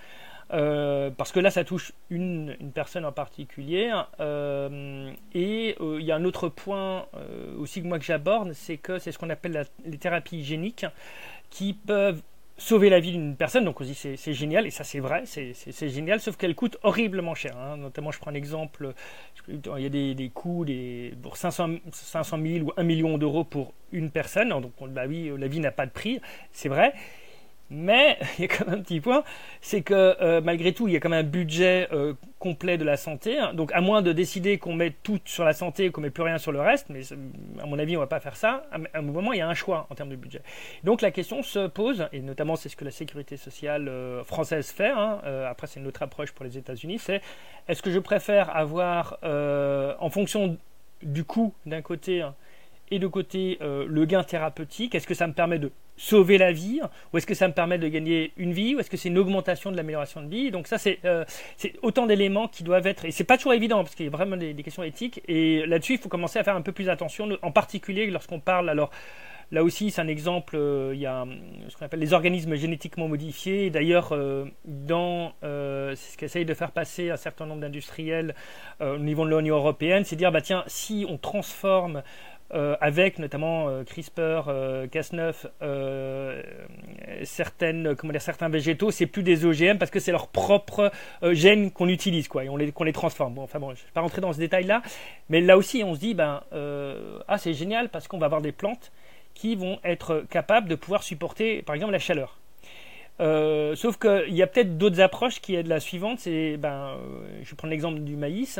Euh, 0.51 1.11
parce 1.11 1.31
que 1.31 1.39
là, 1.39 1.51
ça 1.51 1.63
touche 1.63 1.91
une, 2.09 2.55
personne 2.73 3.05
en 3.05 3.11
particulier. 3.11 3.91
et 4.19 5.75
il 5.79 6.01
y 6.01 6.11
a 6.11 6.15
un 6.15 6.25
autre 6.25 6.49
point 6.49 7.05
aussi 7.59 7.81
que 7.81 7.87
moi 7.87 7.99
que 7.99 8.05
j'aborde, 8.05 8.53
c'est 8.53 8.77
que 8.77 8.97
c'est 8.97 9.11
ce 9.11 9.19
qu'on 9.19 9.29
appelle 9.29 9.67
les 9.85 9.97
thérapies 9.97 10.43
géniques 10.43 10.85
qui 11.49 11.73
peuvent 11.73 12.21
sauver 12.59 12.89
la 12.89 12.99
vie 12.99 13.11
d'une 13.11 13.35
personne. 13.35 13.65
Donc 13.65 13.81
on 13.81 13.83
se 13.83 14.15
c'est 14.15 14.33
génial, 14.33 14.67
et 14.67 14.71
ça 14.71 14.83
c'est 14.83 14.99
vrai, 14.99 15.23
c'est 15.25 15.89
génial, 15.89 16.19
sauf 16.19 16.37
qu'elle 16.37 16.55
coûte 16.55 16.77
horriblement 16.83 17.33
cher. 17.33 17.57
Hein. 17.57 17.77
Notamment, 17.77 18.11
je 18.11 18.19
prends 18.19 18.31
un 18.31 18.35
exemple, 18.35 18.93
il 19.47 19.81
y 19.81 19.85
a 19.85 19.89
des, 19.89 20.31
coûts 20.33 20.65
pour 21.21 21.37
500, 21.37 21.77
500 21.91 22.37
000 22.41 22.65
ou 22.65 22.71
1 22.77 22.83
million 22.83 23.17
d'euros 23.17 23.43
pour 23.43 23.73
une 23.91 24.11
personne. 24.11 24.49
Donc 24.49 24.73
bah 24.89 25.03
oui, 25.07 25.31
la 25.37 25.47
vie 25.47 25.59
n'a 25.59 25.71
pas 25.71 25.85
de 25.85 25.91
prix, 25.91 26.19
c'est 26.51 26.69
vrai. 26.69 26.93
Mais 27.69 28.17
il 28.37 28.41
y 28.41 28.45
a 28.45 28.47
quand 28.47 28.65
même 28.67 28.79
un 28.79 28.81
petit 28.81 28.99
point, 28.99 29.23
c'est 29.61 29.81
que 29.81 29.93
euh, 29.93 30.41
malgré 30.41 30.73
tout, 30.73 30.87
il 30.87 30.93
y 30.93 30.97
a 30.97 30.99
quand 30.99 31.09
même 31.09 31.25
un 31.25 31.29
budget 31.29 31.87
euh, 31.91 32.13
complet 32.39 32.77
de 32.77 32.83
la 32.83 32.97
santé. 32.97 33.37
Hein. 33.37 33.53
Donc 33.53 33.71
à 33.73 33.81
moins 33.81 34.01
de 34.01 34.11
décider 34.11 34.57
qu'on 34.57 34.73
met 34.73 34.91
tout 35.03 35.19
sur 35.25 35.43
la 35.43 35.53
santé 35.53 35.85
et 35.85 35.91
qu'on 35.91 36.01
met 36.01 36.09
plus 36.09 36.23
rien 36.23 36.37
sur 36.37 36.51
le 36.51 36.61
reste, 36.61 36.87
mais 36.89 37.01
à 37.61 37.65
mon 37.65 37.77
avis, 37.77 37.95
on 37.97 37.99
va 37.99 38.07
pas 38.07 38.19
faire 38.19 38.35
ça. 38.35 38.63
À 38.71 38.99
un 38.99 39.01
moment, 39.01 39.33
il 39.33 39.39
y 39.39 39.41
a 39.41 39.47
un 39.47 39.53
choix 39.53 39.87
en 39.89 39.95
termes 39.95 40.09
de 40.09 40.15
budget. 40.15 40.41
Donc 40.83 41.01
la 41.01 41.11
question 41.11 41.43
se 41.43 41.67
pose, 41.67 42.07
et 42.11 42.21
notamment 42.21 42.55
c'est 42.55 42.69
ce 42.69 42.75
que 42.75 42.85
la 42.85 42.91
sécurité 42.91 43.37
sociale 43.37 43.87
euh, 43.87 44.23
française 44.23 44.71
fait. 44.71 44.89
Hein, 44.89 45.19
après, 45.47 45.67
c'est 45.67 45.79
une 45.79 45.87
autre 45.87 46.01
approche 46.01 46.31
pour 46.31 46.45
les 46.45 46.57
États-Unis. 46.57 46.99
C'est 46.99 47.21
est-ce 47.67 47.81
que 47.81 47.91
je 47.91 47.99
préfère 47.99 48.55
avoir, 48.55 49.19
en 49.23 50.09
fonction 50.09 50.57
du 51.03 51.23
coût 51.23 51.53
d'un 51.65 51.81
côté 51.81 52.21
hein, 52.21 52.35
et 52.91 52.99
de 52.99 53.07
côté 53.07 53.57
euh, 53.61 53.85
le 53.87 54.05
gain 54.05 54.23
thérapeutique 54.23 54.95
Est-ce 54.95 55.07
que 55.07 55.13
ça 55.13 55.27
me 55.27 55.33
permet 55.33 55.59
de 55.59 55.71
sauver 55.97 56.37
la 56.37 56.51
vie 56.51 56.79
Ou 57.13 57.17
est-ce 57.17 57.27
que 57.27 57.33
ça 57.33 57.47
me 57.47 57.53
permet 57.53 57.77
de 57.77 57.87
gagner 57.87 58.31
une 58.37 58.53
vie 58.53 58.75
Ou 58.75 58.79
est-ce 58.79 58.89
que 58.89 58.97
c'est 58.97 59.09
une 59.09 59.17
augmentation 59.17 59.71
de 59.71 59.77
l'amélioration 59.77 60.21
de 60.21 60.29
vie? 60.29 60.51
Donc 60.51 60.67
ça, 60.67 60.77
euh, 61.05 61.25
c'est 61.57 61.73
autant 61.81 62.05
d'éléments 62.05 62.47
qui 62.47 62.63
doivent 62.63 62.87
être... 62.87 63.05
Et 63.05 63.11
c'est 63.11 63.23
pas 63.23 63.37
toujours 63.37 63.53
évident, 63.53 63.83
parce 63.83 63.95
qu'il 63.95 64.05
y 64.05 64.09
a 64.09 64.11
vraiment 64.11 64.37
des, 64.37 64.53
questions 64.55 64.83
éthiques. 64.83 65.21
Et 65.27 65.65
là-dessus, 65.65 65.93
il 65.93 65.99
faut 65.99 66.09
commencer 66.09 66.39
à 66.39 66.43
faire 66.43 66.55
un 66.55 66.61
peu 66.61 66.71
plus 66.71 66.89
attention, 66.89 67.29
en 67.41 67.51
particulier 67.51 68.07
lorsqu'on 68.07 68.39
parle... 68.39 68.69
alors 68.69 68.91
Là 69.51 69.63
aussi, 69.63 69.89
c'est 69.89 69.99
un 69.99 70.07
exemple, 70.07 70.55
euh, 70.55 70.91
il 70.93 70.99
y 70.99 71.07
a 71.07 71.25
ce 71.69 71.75
qu'on 71.75 71.83
appelle 71.83 71.99
les 71.99 72.13
organismes 72.13 72.53
génétiquement 72.53 73.07
modifiés. 73.07 73.71
D'ailleurs, 73.71 74.15
dans 74.63 75.33
c'est 75.41 75.95
ce 75.95 76.17
qu'essaye 76.19 76.45
de 76.45 76.53
faire 76.53 76.69
passer 76.69 77.09
un 77.09 77.17
certain 77.17 77.47
nombre 77.47 77.61
d'industriels 77.61 78.35
au 78.79 78.99
niveau 78.99 79.25
de 79.25 79.35
l'Union 79.35 79.55
européenne, 79.55 80.03
c'est 80.03 80.15
dire, 80.15 80.31
bah, 80.31 80.41
tiens, 80.41 80.63
si 80.67 81.03
on 81.09 81.17
transforme 81.17 82.03
euh, 82.51 82.75
avec 82.81 83.19
notamment 83.19 83.69
euh, 83.69 83.83
CRISPR, 83.83 84.45
euh, 84.47 84.87
Cas9, 84.87 85.35
certaines, 87.23 87.95
comment 87.95 88.11
dire, 88.11 88.21
certains 88.21 88.49
végétaux, 88.49 88.89
c'est 88.89 89.05
plus 89.05 89.21
des 89.21 89.45
OGM 89.45 89.77
parce 89.77 89.91
que 89.91 89.99
c'est 89.99 90.11
leur 90.11 90.27
propre 90.27 90.91
gènes 91.21 91.71
qu'on 91.71 91.87
utilise, 91.87 92.27
quoi, 92.27 92.43
et 92.43 92.71
qu'on 92.71 92.83
les 92.83 92.93
transforme. 92.93 93.35
Bon, 93.35 93.43
enfin 93.43 93.59
bon, 93.59 93.69
je 93.69 93.81
ne 93.81 93.85
vais 93.85 93.91
pas 93.93 94.01
rentrer 94.01 94.21
dans 94.21 94.33
ce 94.33 94.39
détail-là, 94.39 94.81
mais 95.29 95.41
là 95.41 95.57
aussi, 95.57 95.83
on 95.83 95.93
se 95.93 95.99
dit, 95.99 96.13
ben, 96.15 96.41
ah, 96.51 97.37
c'est 97.37 97.53
génial 97.53 97.89
parce 97.89 98.07
qu'on 98.07 98.17
va 98.17 98.25
avoir 98.25 98.41
des 98.41 98.51
plantes 98.51 98.91
qui 99.35 99.55
vont 99.55 99.79
être 99.83 100.25
capables 100.29 100.67
de 100.67 100.75
pouvoir 100.75 101.03
supporter, 101.03 101.61
par 101.61 101.75
exemple, 101.75 101.91
la 101.91 101.99
chaleur. 101.99 102.39
sauf 103.75 103.97
qu'il 103.99 104.33
y 104.33 104.41
a 104.41 104.47
peut-être 104.47 104.77
d'autres 104.77 105.01
approches 105.01 105.39
qui 105.39 105.55
est 105.55 105.63
de 105.63 105.69
la 105.69 105.79
suivante, 105.79 106.19
c'est, 106.19 106.57
ben, 106.57 106.97
je 107.43 107.49
vais 107.49 107.55
prendre 107.55 107.71
l'exemple 107.71 107.99
du 107.99 108.15
maïs 108.15 108.59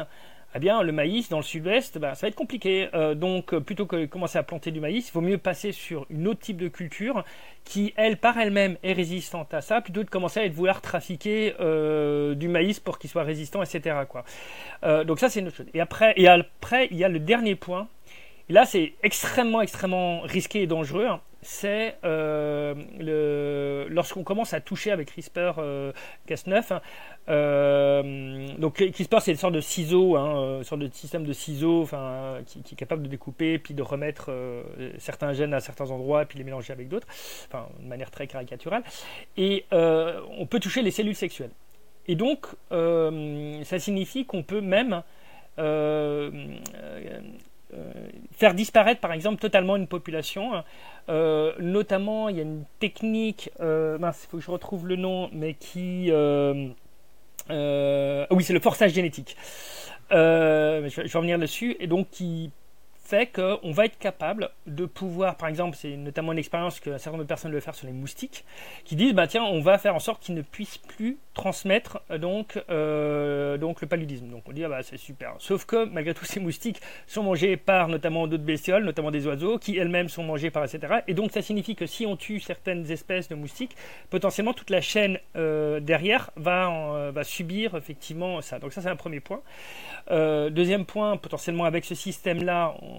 eh 0.56 0.60
bien, 0.60 0.82
le 0.82 0.92
maïs 0.92 1.30
dans 1.30 1.38
le 1.38 1.44
sud-ouest, 1.44 1.98
ben, 2.00 2.16
ça 2.16 2.26
va 2.26 2.30
être 2.30 2.36
compliqué. 2.36 2.90
Euh, 2.94 3.14
donc, 3.14 3.54
euh, 3.54 3.60
plutôt 3.60 3.86
que 3.86 3.96
de 3.96 4.06
commencer 4.06 4.38
à 4.38 4.44
planter 4.44 4.72
du 4.72 4.80
maïs, 4.80 5.08
il 5.08 5.12
vaut 5.12 5.22
mieux 5.22 5.38
passer 5.38 5.72
sur 5.72 6.06
une 6.10 6.28
autre 6.28 6.40
type 6.40 6.58
de 6.58 6.68
culture 6.68 7.24
qui, 7.66 7.94
elle, 7.98 8.18
par 8.18 8.38
elle-même, 8.38 8.78
est 8.82 8.94
résistante 8.94 9.54
à 9.54 9.62
ça, 9.62 9.82
plutôt 9.82 10.02
que 10.02 10.06
de 10.06 10.10
commencer 10.10 10.40
à 10.40 10.50
vouloir 10.50 10.82
trafiquer 10.82 11.54
euh, 11.60 12.34
du 12.34 12.48
maïs 12.48 12.80
pour 12.80 12.98
qu'il 12.98 13.10
soit 13.10 13.24
résistant, 13.24 13.62
etc. 13.62 13.96
Donc 15.06 15.20
ça, 15.20 15.30
c'est 15.30 15.42
une 15.42 15.48
autre 15.48 15.58
chose. 15.58 15.68
Et 15.74 15.82
après, 15.82 16.16
il 16.18 16.24
y 16.98 17.04
a 17.04 17.10
le 17.10 17.20
dernier 17.20 17.56
point. 17.56 17.88
Et 18.50 18.54
là, 18.54 18.66
c'est 18.66 18.94
extrêmement, 19.04 19.62
extrêmement 19.62 20.22
risqué 20.22 20.62
et 20.64 20.68
dangereux. 20.68 21.06
Hein 21.06 21.22
c'est 21.42 21.98
euh, 22.04 23.88
lorsqu'on 23.90 24.24
commence 24.24 24.54
à 24.54 24.60
toucher 24.60 24.92
avec 24.92 25.12
CRISPR 25.12 25.54
euh, 25.58 25.92
Cas9. 26.28 26.74
Hein, 26.74 26.82
euh, 27.30 28.48
donc 28.58 28.76
CRISPR 28.76 29.22
c'est 29.22 29.32
une 29.32 29.38
sorte 29.38 29.54
de 29.54 29.62
ciseau, 29.62 30.16
hein, 30.18 30.58
une 30.58 30.64
sorte 30.64 30.82
de 30.82 30.90
système 30.92 31.26
de 31.26 31.34
ciseaux 31.34 31.84
enfin, 31.84 32.40
qui, 32.46 32.60
est 32.60 32.76
capable 32.76 33.04
de 33.04 33.08
découper 33.08 33.58
puis 33.58 33.74
de 33.74 33.82
remettre 33.82 34.32
certains 34.98 35.34
gènes 35.34 35.54
à 35.54 35.60
certains 35.60 35.92
endroits 35.92 36.26
puis 36.26 36.38
les 36.38 36.44
mélanger 36.44 36.74
avec 36.74 36.90
d'autres, 36.90 37.08
de 37.80 37.88
manière 37.88 38.12
très 38.12 38.28
caricaturale. 38.28 38.84
Et 39.38 39.66
on 39.72 40.46
peut 40.50 40.60
toucher 40.60 40.82
les 40.82 40.92
cellules 40.92 41.16
sexuelles. 41.16 41.52
Et 42.08 42.16
donc 42.16 42.48
ça 42.70 43.80
signifie 43.80 44.26
qu'on 44.26 44.44
peut 44.44 44.62
même 44.62 45.04
faire 48.32 48.54
disparaître 48.54 49.00
par 49.00 49.14
exemple 49.14 49.40
totalement 49.40 49.76
une 49.76 49.88
population 49.88 50.64
euh, 51.10 51.54
notamment, 51.60 52.30
il 52.30 52.38
y 52.38 52.40
a 52.40 52.44
une 52.44 52.66
technique, 52.80 53.50
euh, 53.62 53.98
il 54.00 54.28
faut 54.30 54.38
que 54.38 54.44
je 54.44 54.52
retrouve 54.52 54.88
le 54.88 54.96
nom, 54.96 55.30
mais 55.34 55.56
qui... 55.56 56.12
Euh, 56.12 56.68
oui, 58.30 58.44
c'est 58.44 58.54
le 58.54 58.60
forçage 58.60 58.94
génétique. 58.94 59.36
je, 60.12 61.02
vais 61.02 61.18
revenir 61.18 61.40
dessus. 61.40 61.76
Et 61.80 61.88
donc, 61.88 62.10
qui 62.12 62.52
fait 63.10 63.28
qu'on 63.28 63.72
va 63.72 63.86
être 63.86 63.98
capable 63.98 64.52
de 64.68 64.86
pouvoir, 64.86 65.36
par 65.36 65.50
exemple, 65.50 65.76
c'est 65.76 65.98
notamment 65.98 66.32
une 66.32 66.38
expérience 66.38 66.80
que 66.80 66.92
certain 66.92 67.12
nombre 67.12 67.24
de 67.24 67.28
personnes 67.28 67.52
veulent 67.52 67.62
faire 67.62 67.76
sur 67.76 67.88
les 67.88 67.94
moustiques, 67.94 68.46
qui 68.86 68.96
disent, 68.96 69.14
bah 69.14 69.28
tiens, 69.28 69.44
on 69.44 69.62
va 69.62 69.78
faire 69.78 69.96
en 69.96 70.00
sorte 70.00 70.22
qu'ils 70.22 70.36
ne 70.36 70.42
puissent 70.42 70.78
plus 70.78 71.18
transmettre 71.34 72.02
euh, 72.12 72.18
donc, 72.18 72.62
euh, 72.70 73.58
donc 73.58 73.82
le 73.82 73.88
paludisme. 73.88 74.28
Donc 74.28 74.44
on 74.48 74.52
dit, 74.52 74.64
ah 74.66 74.70
bah 74.70 74.84
c'est 74.84 74.98
super. 74.98 75.34
Sauf 75.40 75.66
que 75.66 75.86
malgré 75.86 76.14
tout, 76.14 76.26
ces 76.26 76.40
moustiques 76.40 76.82
sont 77.08 77.24
mangés 77.24 77.56
par 77.58 77.88
notamment 77.88 78.28
d'autres 78.28 78.44
bestioles, 78.44 78.84
notamment 78.84 79.10
des 79.10 79.26
oiseaux, 79.26 79.58
qui 79.58 79.78
elles-mêmes 79.78 80.10
sont 80.10 80.24
mangées 80.24 80.52
par 80.52 80.64
etc. 80.66 81.00
Et 81.08 81.14
donc 81.14 81.32
ça 81.32 81.42
signifie 81.42 81.76
que 81.76 81.86
si 81.86 82.06
on 82.06 82.16
tue 82.18 82.40
certaines 82.40 82.92
espèces 82.92 83.30
de 83.30 83.36
moustiques, 83.36 83.76
potentiellement 84.10 84.54
toute 84.54 84.70
la 84.70 84.82
chaîne 84.82 85.18
euh, 85.36 85.80
derrière 85.80 86.30
va, 86.36 87.12
va 87.12 87.24
subir 87.24 87.76
effectivement 87.76 88.42
ça. 88.42 88.60
Donc 88.60 88.74
ça 88.74 88.82
c'est 88.82 88.90
un 88.90 88.98
premier 88.98 89.22
point. 89.22 89.42
deuxième 90.10 90.86
point, 90.86 91.16
potentiellement 91.18 91.64
avec 91.64 91.86
ce 91.86 91.96
système-là, 91.96 92.76
on, 92.82 92.99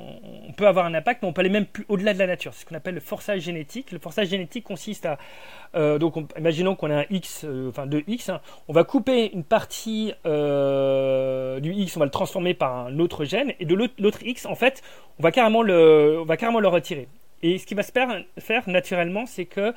peut 0.56 0.66
avoir 0.66 0.86
un 0.86 0.94
impact, 0.94 1.22
mais 1.22 1.28
on 1.28 1.32
peut 1.32 1.40
aller 1.40 1.50
même 1.50 1.66
plus 1.66 1.84
au-delà 1.88 2.14
de 2.14 2.18
la 2.18 2.26
nature. 2.26 2.54
C'est 2.54 2.62
ce 2.62 2.66
qu'on 2.66 2.74
appelle 2.74 2.94
le 2.94 3.00
forçage 3.00 3.40
génétique. 3.40 3.92
Le 3.92 3.98
forçage 3.98 4.28
génétique 4.28 4.64
consiste 4.64 5.06
à, 5.06 5.18
donc 5.98 6.16
imaginons 6.38 6.74
qu'on 6.74 6.90
a 6.90 7.00
un 7.00 7.06
X, 7.10 7.46
enfin 7.68 7.86
deux 7.86 8.02
X, 8.06 8.30
Hein. 8.30 8.40
on 8.68 8.72
va 8.72 8.84
couper 8.84 9.32
une 9.32 9.44
partie 9.44 10.12
euh, 10.26 11.60
du 11.60 11.72
X, 11.72 11.96
on 11.96 12.00
va 12.00 12.06
le 12.06 12.10
transformer 12.10 12.54
par 12.54 12.86
un 12.86 12.98
autre 12.98 13.24
gène, 13.24 13.52
et 13.58 13.64
de 13.64 13.74
l'autre 13.74 14.18
X, 14.22 14.46
en 14.46 14.54
fait, 14.54 14.82
on 15.18 15.22
va 15.22 15.32
carrément 15.32 15.62
le, 15.62 16.20
on 16.20 16.70
retirer. 16.70 17.08
Et 17.42 17.58
ce 17.58 17.66
qui 17.66 17.74
va 17.74 17.82
se 17.82 17.92
faire, 17.92 18.68
naturellement, 18.68 19.26
c'est 19.26 19.46
que, 19.46 19.72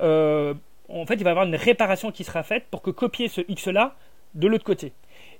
euh, 0.00 0.54
en 0.88 1.06
fait, 1.06 1.14
il 1.14 1.24
va 1.24 1.30
y 1.30 1.32
avoir 1.32 1.46
une 1.46 1.56
réparation 1.56 2.12
qui 2.12 2.24
sera 2.24 2.42
faite 2.42 2.64
pour 2.70 2.82
que 2.82 2.90
copier 2.90 3.28
ce 3.28 3.40
X-là 3.48 3.94
de 4.34 4.48
l'autre 4.48 4.64
côté. 4.64 4.92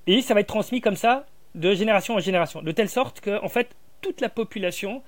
Et 0.06 0.22
ça 0.22 0.34
va 0.34 0.40
être 0.40 0.46
transmis 0.46 0.80
comme 0.80 0.96
ça 0.96 1.26
de 1.54 1.74
génération 1.74 2.14
en 2.14 2.18
génération, 2.18 2.62
de 2.62 2.72
telle 2.72 2.88
sorte 2.88 3.20
que, 3.20 3.42
en 3.42 3.48
fait, 3.48 3.68
toute 4.00 4.20
la 4.20 4.28
population 4.28 5.02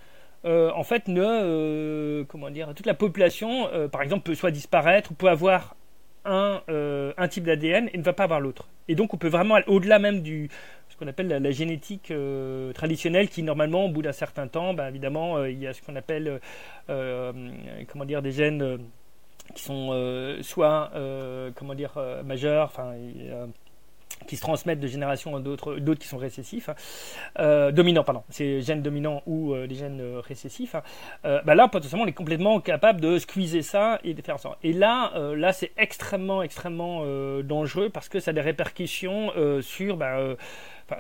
euh, 0.45 0.71
en 0.73 0.85
fait, 0.85 1.09
ne, 1.09 2.25
comment 2.29 2.49
dire, 2.51 2.73
toute 2.75 2.87
la 2.87 2.95
population, 2.95 3.69
par 3.91 4.03
exemple, 4.03 4.23
peut 4.23 4.37
soit 4.37 4.53
disparaître, 4.53 5.11
ou 5.11 5.15
peut 5.15 5.29
avoir 5.29 5.75
un, 6.29 6.63
euh, 6.69 7.13
type 7.29 7.45
d'ADN 7.45 7.89
et 7.93 7.99
ne 7.99 8.03
va 8.03 8.13
pas 8.13 8.25
avoir 8.25 8.41
l'autre. 8.41 8.69
Et 8.89 8.95
donc 8.95 9.15
on 9.15 9.17
peut 9.17 9.29
vraiment 9.29 9.55
aller 9.57 9.65
au-delà 9.67 9.99
même 9.99 10.23
du 10.23 10.49
ce 10.89 10.97
qu'on 10.97 11.07
appelle 11.07 11.29
la, 11.29 11.51
génétique 11.51 12.11
euh, 12.11 12.73
traditionnelle 12.73 13.29
qui 13.29 13.43
normalement 13.43 13.87
au 13.87 13.89
bout 13.89 14.03
d'un 14.03 14.13
certain 14.13 14.49
temps, 14.49 14.75
ben, 14.75 14.89
évidemment 14.89 15.37
euh, 15.37 15.51
il 15.51 15.59
y 15.59 15.67
a 15.67 15.73
ce 15.73 15.83
qu'on 15.83 15.97
appelle 15.97 16.41
comment 16.87 18.05
dire 18.05 18.23
des 18.23 18.33
gènes 18.33 18.79
qui 19.55 19.63
sont 19.63 20.39
soit 20.43 20.91
comment 21.55 21.75
dire 21.75 21.99
majeurs, 22.25 22.67
enfin 22.67 22.95
qui 24.27 24.37
se 24.37 24.43
transmettent 24.43 24.81
de 24.81 24.87
génération 24.87 25.37
à 25.37 25.41
d'autres, 25.41 25.77
d'autres 25.77 26.01
qui 26.01 26.09
sont 26.09 26.19
récessifs, 26.19 26.71
euh, 27.39 27.73
dominants, 27.73 28.05
pardon, 28.05 28.23
c'est 28.31 28.61
gènes 28.61 28.83
dominants 28.83 29.23
ou 29.27 29.55
euh, 29.55 29.67
des 29.67 29.75
gènes 29.75 30.01
euh, 30.01 30.21
récessifs, 30.21 30.77
euh, 31.25 31.41
bah 31.45 31.55
là, 31.55 31.69
potentiellement, 31.69 32.05
on 32.05 32.09
est 32.09 32.13
complètement 32.13 32.61
capable 32.61 33.01
de 33.01 33.19
squeezer 33.19 33.63
ça 33.63 33.99
et 34.05 34.15
de 34.15 34.23
faire 34.23 34.39
ça. 34.39 34.57
Et 34.63 34.73
là, 34.73 35.13
là, 35.37 35.53
c'est 35.53 35.73
extrêmement, 35.77 36.43
extrêmement 36.43 37.05
dangereux 37.43 37.91
parce 37.91 38.09
que 38.09 38.21
ça 38.21 38.31
a 38.31 38.35
des 38.35 38.41
répercussions 38.41 39.33
sur, 39.61 39.97
bah, 39.97 40.37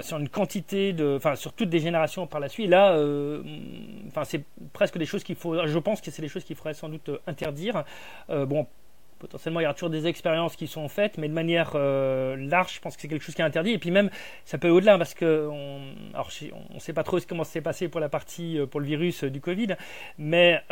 sur 0.00 0.18
une 0.18 0.28
quantité 0.28 0.92
de, 0.92 1.16
enfin, 1.16 1.36
sur 1.36 1.52
toutes 1.52 1.68
des 1.68 1.80
générations 1.80 2.26
par 2.26 2.40
la 2.40 2.48
suite. 2.48 2.66
Et 2.66 2.68
là, 2.68 2.92
enfin, 4.08 4.24
c'est 4.24 4.44
presque 4.72 4.98
des 4.98 5.06
choses 5.06 5.24
qu'il 5.24 5.36
faut, 5.36 5.66
je 5.66 5.78
pense 5.78 6.00
que 6.00 6.10
c'est 6.10 6.22
des 6.22 6.28
choses 6.28 6.44
qu'il 6.44 6.56
faudrait 6.56 6.74
sans 6.74 6.88
doute 6.88 7.10
interdire. 7.26 7.84
bon, 8.28 8.66
potentiellement 9.18 9.60
il 9.60 9.64
y 9.64 9.66
a 9.66 9.74
toujours 9.74 9.90
des 9.90 10.06
expériences 10.06 10.56
qui 10.56 10.66
sont 10.66 10.88
faites, 10.88 11.18
mais 11.18 11.28
de 11.28 11.34
manière 11.34 11.72
euh, 11.74 12.36
large, 12.36 12.74
je 12.74 12.80
pense 12.80 12.96
que 12.96 13.02
c'est 13.02 13.08
quelque 13.08 13.24
chose 13.24 13.34
qui 13.34 13.42
est 13.42 13.44
interdit. 13.44 13.72
Et 13.72 13.78
puis 13.78 13.90
même, 13.90 14.10
ça 14.44 14.58
peut 14.58 14.68
au-delà 14.68 14.98
parce 14.98 15.14
que 15.14 15.48
on, 15.50 15.80
ne 16.74 16.78
sait 16.78 16.92
pas 16.92 17.02
trop 17.02 17.18
comment 17.28 17.44
s'est 17.44 17.60
passé 17.60 17.88
pour 17.88 18.00
la 18.00 18.08
partie 18.08 18.58
euh, 18.58 18.66
pour 18.66 18.80
le 18.80 18.86
virus 18.86 19.24
euh, 19.24 19.30
du 19.30 19.40
Covid, 19.40 19.76
mais 20.18 20.62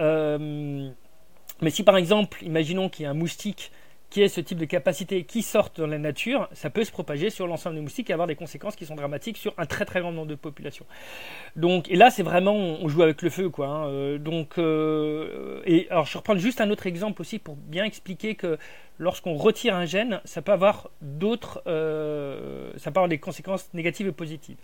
mais 1.62 1.70
si 1.70 1.82
par 1.84 1.96
exemple, 1.96 2.44
imaginons 2.44 2.90
qu'il 2.90 3.04
y 3.04 3.06
a 3.06 3.10
un 3.10 3.14
moustique 3.14 3.72
qui 4.10 4.22
ait 4.22 4.28
ce 4.28 4.40
type 4.40 4.58
de 4.58 4.64
capacité 4.64 5.24
qui 5.24 5.42
sortent 5.42 5.80
dans 5.80 5.86
la 5.86 5.98
nature, 5.98 6.48
ça 6.52 6.70
peut 6.70 6.84
se 6.84 6.92
propager 6.92 7.30
sur 7.30 7.46
l'ensemble 7.46 7.76
des 7.76 7.82
moustiques 7.82 8.08
et 8.10 8.12
avoir 8.12 8.28
des 8.28 8.36
conséquences 8.36 8.76
qui 8.76 8.86
sont 8.86 8.94
dramatiques 8.94 9.36
sur 9.36 9.52
un 9.58 9.66
très 9.66 9.84
très 9.84 10.00
grand 10.00 10.12
nombre 10.12 10.28
de 10.28 10.34
populations. 10.34 10.86
Donc, 11.56 11.90
et 11.90 11.96
là, 11.96 12.10
c'est 12.10 12.22
vraiment, 12.22 12.54
on 12.54 12.88
joue 12.88 13.02
avec 13.02 13.22
le 13.22 13.30
feu, 13.30 13.50
quoi. 13.50 13.66
Hein. 13.66 13.88
Euh, 13.88 14.18
donc, 14.18 14.58
euh, 14.58 15.60
et 15.66 15.88
alors, 15.90 16.06
je 16.06 16.16
reprends 16.16 16.36
juste 16.36 16.60
un 16.60 16.70
autre 16.70 16.86
exemple 16.86 17.20
aussi 17.20 17.38
pour 17.38 17.56
bien 17.56 17.84
expliquer 17.84 18.36
que 18.36 18.58
lorsqu'on 18.98 19.34
retire 19.34 19.74
un 19.74 19.86
gène, 19.86 20.20
ça 20.24 20.40
peut 20.40 20.52
avoir 20.52 20.90
d'autres, 21.00 21.62
euh, 21.66 22.72
ça 22.76 22.90
peut 22.90 22.98
avoir 22.98 23.08
des 23.08 23.18
conséquences 23.18 23.68
négatives 23.74 24.06
et 24.06 24.12
positives. 24.12 24.56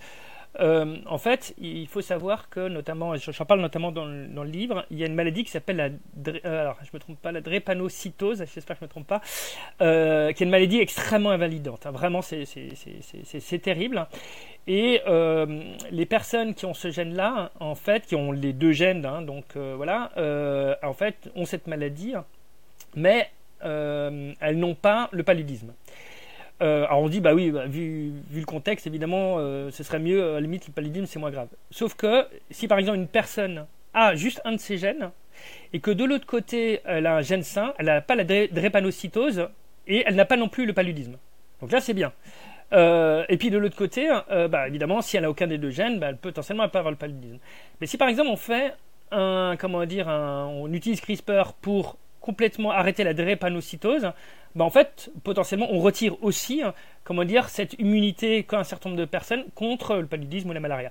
Euh, 0.61 0.97
en 1.07 1.19
fait, 1.19 1.55
il 1.59 1.87
faut 1.89 2.01
savoir 2.03 2.49
que, 2.51 2.69
notamment, 2.69 3.15
j'en 3.17 3.45
parle 3.45 3.61
notamment 3.61 3.91
dans 3.91 4.05
le, 4.05 4.27
dans 4.27 4.45
le, 4.45 4.51
livre, 4.51 4.85
il 4.91 4.99
y 4.99 5.03
a 5.03 5.07
une 5.07 5.15
maladie 5.15 5.45
qui 5.45 5.51
s'appelle 5.51 5.77
la, 5.77 6.31
euh, 6.33 6.61
alors, 6.61 6.79
je 6.83 6.91
me 6.93 6.99
trompe 6.99 7.19
pas, 7.21 7.33
la 7.33 7.41
drépanocytose, 7.41 8.45
j'espère 8.53 8.77
que 8.77 8.81
je 8.81 8.85
me 8.85 8.91
trompe 8.91 9.07
pas, 9.07 9.23
euh, 9.81 10.33
qui 10.33 10.43
est 10.43 10.47
une 10.47 10.51
maladie 10.51 10.79
extrêmement 10.79 11.31
invalidante. 11.31 11.87
Hein. 11.87 11.91
Vraiment, 11.91 12.21
c'est 12.23 13.59
terrible. 13.63 14.07
Et 14.67 15.01
les 15.91 16.07
personnes 16.07 16.55
qui 16.55 16.67
ont 16.67 16.75
ce 16.75 16.91
gène-là, 16.91 17.51
en 17.59 17.75
fait, 17.75 18.07
qui 18.07 18.15
ont 18.15 18.31
les 18.31 18.53
deux 18.53 18.73
gènes, 18.73 19.07
hein, 19.07 19.23
donc 19.23 19.57
voilà, 19.57 20.11
en 20.83 20.93
fait, 20.93 21.31
ont 21.35 21.47
cette 21.47 21.67
maladie, 21.67 22.15
mais 22.95 23.31
elles 23.61 24.59
n'ont 24.59 24.75
pas 24.75 25.09
le 25.13 25.23
paludisme. 25.23 25.73
Euh, 26.61 26.85
alors 26.85 27.01
on 27.01 27.09
dit, 27.09 27.21
bah 27.21 27.35
oui, 27.35 27.51
bah, 27.51 27.67
vu, 27.67 28.13
le 28.33 28.45
contexte, 28.45 28.87
évidemment, 28.87 29.37
euh, 29.39 29.71
ce 29.71 29.83
serait 29.83 29.99
mieux, 29.99 30.31
à 30.31 30.35
la 30.35 30.41
limite, 30.41 30.67
le 30.67 30.73
paludisme, 30.73 31.07
c'est 31.07 31.19
moins 31.19 31.31
grave. 31.31 31.49
Sauf 31.71 31.95
que 31.95 32.27
si 32.51 32.69
par 32.69 32.79
exemple 32.79 32.99
une 32.99 33.09
personne 33.09 33.67
a 33.95 34.15
juste 34.15 34.41
un 34.45 34.53
de 34.53 34.59
ces 34.59 34.79
gènes, 34.79 35.11
et 35.73 35.81
que 35.81 35.91
de 35.91 36.05
l'autre 36.05 36.27
côté, 36.27 36.81
elle 36.85 37.07
a 37.07 37.17
un 37.17 37.23
gène 37.23 37.43
sain, 37.43 37.75
elle 37.79 37.87
n'a 37.87 38.01
pas 38.01 38.15
la 38.15 38.25
drépanocytose, 38.25 39.49
et 39.87 40.05
elle 40.07 40.15
n'a 40.15 40.25
pas 40.25 40.37
non 40.37 40.49
plus 40.49 40.67
le 40.67 40.73
paludisme. 40.73 41.17
Donc 41.61 41.73
là, 41.73 41.81
c'est 41.81 41.95
bien. 41.95 42.13
Euh, 42.73 43.25
et 43.29 43.37
puis 43.37 43.51
de 43.51 43.59
l'autre 43.59 43.77
côté, 43.77 44.09
bah, 44.51 44.69
évidemment, 44.69 45.03
si 45.03 45.17
elle 45.17 45.23
n'a 45.23 45.31
aucun 45.31 45.47
des 45.47 45.59
deux 45.59 45.71
gènes, 45.71 45.99
bah, 45.99 46.09
elle 46.11 46.17
peut 46.17 46.31
potentiellement 46.31 46.69
pas 46.69 46.79
avoir 46.79 46.93
le 46.93 46.99
paludisme. 46.99 47.39
Mais 47.81 47.87
si 47.87 47.97
par 47.99 48.09
exemple 48.09 48.31
on 48.31 48.37
fait 48.37 48.75
un, 49.11 49.57
comment 49.59 49.85
dire, 49.85 50.07
on 50.07 50.73
utilise 50.73 51.01
CRISPR 51.01 51.55
pour 51.61 51.97
complètement 52.23 52.71
arrêter 52.71 53.05
la 53.05 53.13
drépanocytose, 53.13 54.13
bah 54.55 54.65
en 54.65 54.71
fait, 54.71 55.11
potentiellement, 55.25 55.69
on 55.71 55.81
retire 55.81 56.23
aussi, 56.23 56.63
hein, 56.63 56.75
comment 57.05 57.25
dire, 57.25 57.49
cette 57.49 57.75
immunité 57.79 58.45
qu'un 58.45 58.65
certain 58.65 58.91
nombre 58.91 59.01
de 59.01 59.07
personnes 59.07 59.45
contre 59.55 59.97
le 59.97 60.07
paludisme 60.07 60.51
ou 60.51 60.53
la 60.53 60.61
malaria. 60.61 60.91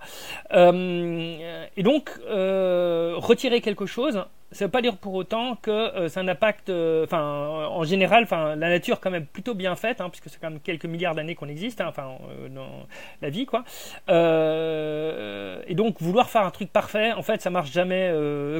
Euh, 0.54 1.66
et 1.76 1.84
donc, 1.84 2.12
euh, 2.28 3.14
retirer 3.18 3.62
quelque 3.62 3.86
chose, 3.86 4.24
ça 4.52 4.66
veut 4.66 4.72
pas 4.72 4.82
dire 4.82 4.98
pour 4.98 5.14
autant 5.14 5.56
que 5.56 5.72
euh, 5.72 6.10
c'est 6.10 6.20
un 6.20 6.28
impact, 6.28 6.70
euh, 6.70 7.06
enfin, 7.06 7.22
en 7.22 7.84
général, 7.84 8.28
la 8.30 8.56
nature 8.56 9.00
quand 9.00 9.12
même 9.12 9.26
plutôt 9.26 9.56
bien 9.56 9.76
faite, 9.76 10.02
hein, 10.02 10.10
puisque 10.10 10.30
c'est 10.30 10.40
quand 10.40 10.50
même 10.50 10.60
quelques 10.60 10.86
milliards 10.86 11.16
d'années 11.16 11.36
qu'on 11.36 11.48
existe, 11.48 11.80
hein, 11.80 11.88
enfin, 11.88 12.18
euh, 12.30 12.50
dans 12.50 12.86
la 13.22 13.30
vie, 13.30 13.46
quoi. 13.46 13.64
et 14.10 15.76
donc, 15.76 16.02
vouloir 16.02 16.30
faire 16.30 16.46
un 16.46 16.52
truc 16.52 16.72
parfait, 16.72 17.14
en 17.14 17.24
fait, 17.24 17.42
ça 17.42 17.50
marche 17.50 17.72
jamais 17.72 18.14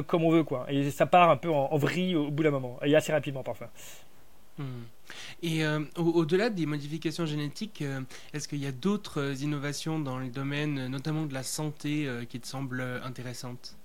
comme 0.06 0.24
on 0.24 0.30
veut, 0.30 0.44
quoi. 0.44 0.66
Et 0.68 0.90
ça 0.90 1.06
part 1.06 1.30
un 1.30 1.36
peu 1.36 1.50
en, 1.50 1.76
vrille 1.76 2.16
au 2.16 2.30
bout 2.30 2.42
d'un 2.42 2.50
moment, 2.50 2.78
et 2.82 2.94
assez 2.96 3.12
rapidement 3.12 3.42
parfois. 3.42 3.68
Hmm. 4.58 4.84
Et 5.42 5.62
au-delà 5.96 6.48
des 6.50 6.66
modifications 6.66 7.26
génétiques, 7.26 7.84
est-ce 8.32 8.48
qu'il 8.48 8.62
y 8.62 8.66
a 8.66 8.72
d'autres 8.72 9.42
innovations 9.42 9.98
dans 9.98 10.18
le 10.18 10.28
domaine, 10.28 10.86
notamment 10.88 11.26
de 11.26 11.34
la 11.34 11.42
santé, 11.42 12.08
qui 12.28 12.40
te 12.40 12.46
semblent 12.46 13.00
intéressantes? 13.04 13.76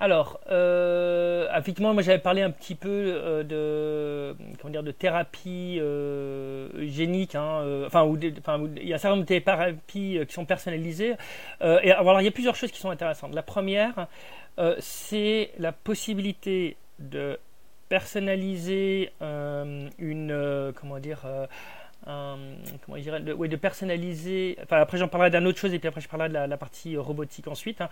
Alors, 0.00 0.40
euh, 0.50 1.48
effectivement, 1.56 1.94
moi 1.94 2.02
j'avais 2.02 2.18
parlé 2.18 2.42
un 2.42 2.50
petit 2.50 2.74
peu 2.74 2.88
euh, 2.90 3.42
de, 3.44 4.36
comment 4.60 4.72
dire, 4.72 4.82
de 4.82 4.90
thérapie 4.90 5.78
euh, 5.80 6.68
génique, 6.88 7.36
hein, 7.36 7.60
euh, 7.62 7.86
enfin, 7.86 8.04
où, 8.04 8.16
il 8.16 8.88
y 8.88 8.92
a 8.92 8.96
un 8.96 8.98
certain 8.98 9.16
nombre 9.16 9.26
de 9.28 9.38
thérapies 9.38 10.18
qui 10.26 10.34
sont 10.34 10.44
personnalisées. 10.44 11.14
et 11.60 11.92
alors, 11.92 12.20
il 12.20 12.24
y 12.24 12.28
a 12.28 12.32
plusieurs 12.32 12.56
choses 12.56 12.72
qui 12.72 12.80
sont 12.80 12.90
intéressantes. 12.90 13.34
La 13.34 13.42
première, 13.42 14.08
c'est 14.78 15.52
la 15.58 15.72
possibilité 15.72 16.76
de 16.98 17.38
personnaliser 17.88 19.12
une, 19.20 20.72
comment 20.74 20.98
dire, 20.98 21.20
comment 22.04 22.98
je 22.98 23.10
de, 23.10 23.46
de, 23.46 23.56
personnaliser. 23.56 24.56
Enfin, 24.62 24.78
après, 24.78 24.98
j'en 24.98 25.08
parlerai 25.08 25.30
d'une 25.30 25.46
autre 25.46 25.58
chose 25.58 25.72
et 25.74 25.78
puis 25.78 25.88
après, 25.88 26.00
je 26.00 26.08
parlerai 26.08 26.28
de 26.28 26.34
la, 26.34 26.56
partie 26.56 26.96
robotique 26.96 27.48
ensuite. 27.48 27.80
Hein, 27.80 27.88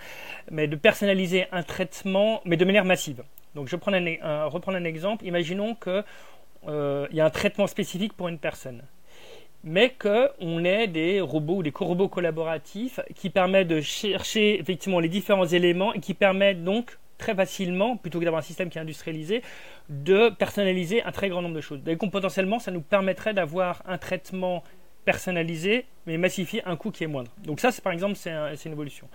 mais 0.51 0.67
de 0.67 0.77
personnaliser 0.77 1.47
un 1.53 1.63
traitement, 1.63 2.41
mais 2.45 2.57
de 2.57 2.65
manière 2.65 2.85
massive. 2.85 3.23
Donc, 3.55 3.69
je 3.69 3.77
prends 3.77 3.93
un, 3.93 4.45
reprends 4.47 4.75
un 4.75 4.85
exemple. 4.85 5.25
Imaginons 5.25 5.75
qu'il 5.75 6.05
euh, 6.69 7.07
y 7.13 7.21
a 7.21 7.25
un 7.25 7.31
traitement 7.31 7.67
spécifique 7.67 8.13
pour 8.15 8.29
une 8.29 8.39
personne 8.39 8.83
mais 9.65 9.91
qu'on 9.91 10.65
ait 10.65 10.89
des 10.89 11.21
robots 11.21 11.59
ou 11.59 11.63
des 11.63 11.71
co-robots 11.71 12.09
collaboratifs 12.09 12.99
qui 13.15 13.31
permettent 13.31 13.69
de 13.69 13.81
chercher 13.81 14.59
effectivement 14.59 14.99
les 14.99 15.09
différents 15.09 15.47
éléments 15.47 15.93
et 15.93 16.01
qui 16.01 16.15
permettent 16.15 16.65
donc 16.65 16.99
très 17.23 17.35
facilement, 17.35 17.97
plutôt 17.97 18.19
que 18.19 18.25
d'avoir 18.25 18.41
un 18.41 18.49
système 18.51 18.69
qui 18.69 18.79
est 18.79 18.81
industrialisé, 18.81 19.43
de 19.89 20.29
personnaliser 20.31 21.03
un 21.05 21.13
très 21.13 21.29
grand 21.29 21.41
nombre 21.41 21.55
de 21.55 21.61
choses. 21.61 21.81
Donc 21.83 22.11
potentiellement, 22.11 22.59
ça 22.59 22.73
nous 22.73 22.81
permettrait 22.81 23.33
d'avoir 23.33 23.83
un 23.87 23.97
traitement 23.97 24.65
personnalisé, 25.05 25.87
mais 26.07 26.19
massifié 26.19 26.63
un 26.67 26.77
coût 26.77 26.91
qui 26.91 27.05
est 27.05 27.07
moindre. 27.07 27.31
Donc 27.39 27.61
ça, 27.61 27.71
par 27.83 27.93
exemple, 27.93 28.17
c'est 28.17 28.67
une 28.67 28.73
évolution. 28.73 29.09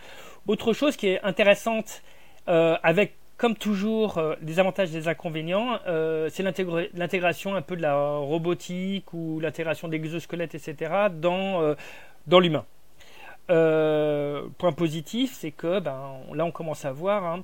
Autre 0.47 0.71
chose 0.73 0.95
qui 0.95 1.07
est 1.07 1.21
intéressante 1.21 2.01
euh, 2.47 2.77
avec 2.81 3.15
comme 3.35 3.55
toujours, 3.55 4.17
euh, 4.17 4.35
des 4.41 4.57
avantages 4.59 4.89
et 4.89 4.99
des 4.99 5.07
inconvénients, 5.07 5.79
euh, 5.85 6.27
c'est 6.31 6.41
l'intégration 6.41 7.53
un 7.53 7.61
peu 7.61 7.75
de 7.75 7.83
la 7.83 7.95
robotique 8.17 9.13
ou 9.13 9.39
l'intégration 9.39 9.87
d'exosquelettes, 9.87 10.55
etc., 10.55 11.09
dans, 11.11 11.75
dans 12.25 12.39
l'humain. 12.39 12.65
point 13.47 14.71
positif, 14.71 15.35
c'est 15.35 15.51
que 15.51 15.79
ben, 15.79 16.19
là, 16.33 16.45
on 16.45 16.51
commence 16.51 16.83
à 16.83 16.91
voir 16.91 17.25
hein, 17.25 17.43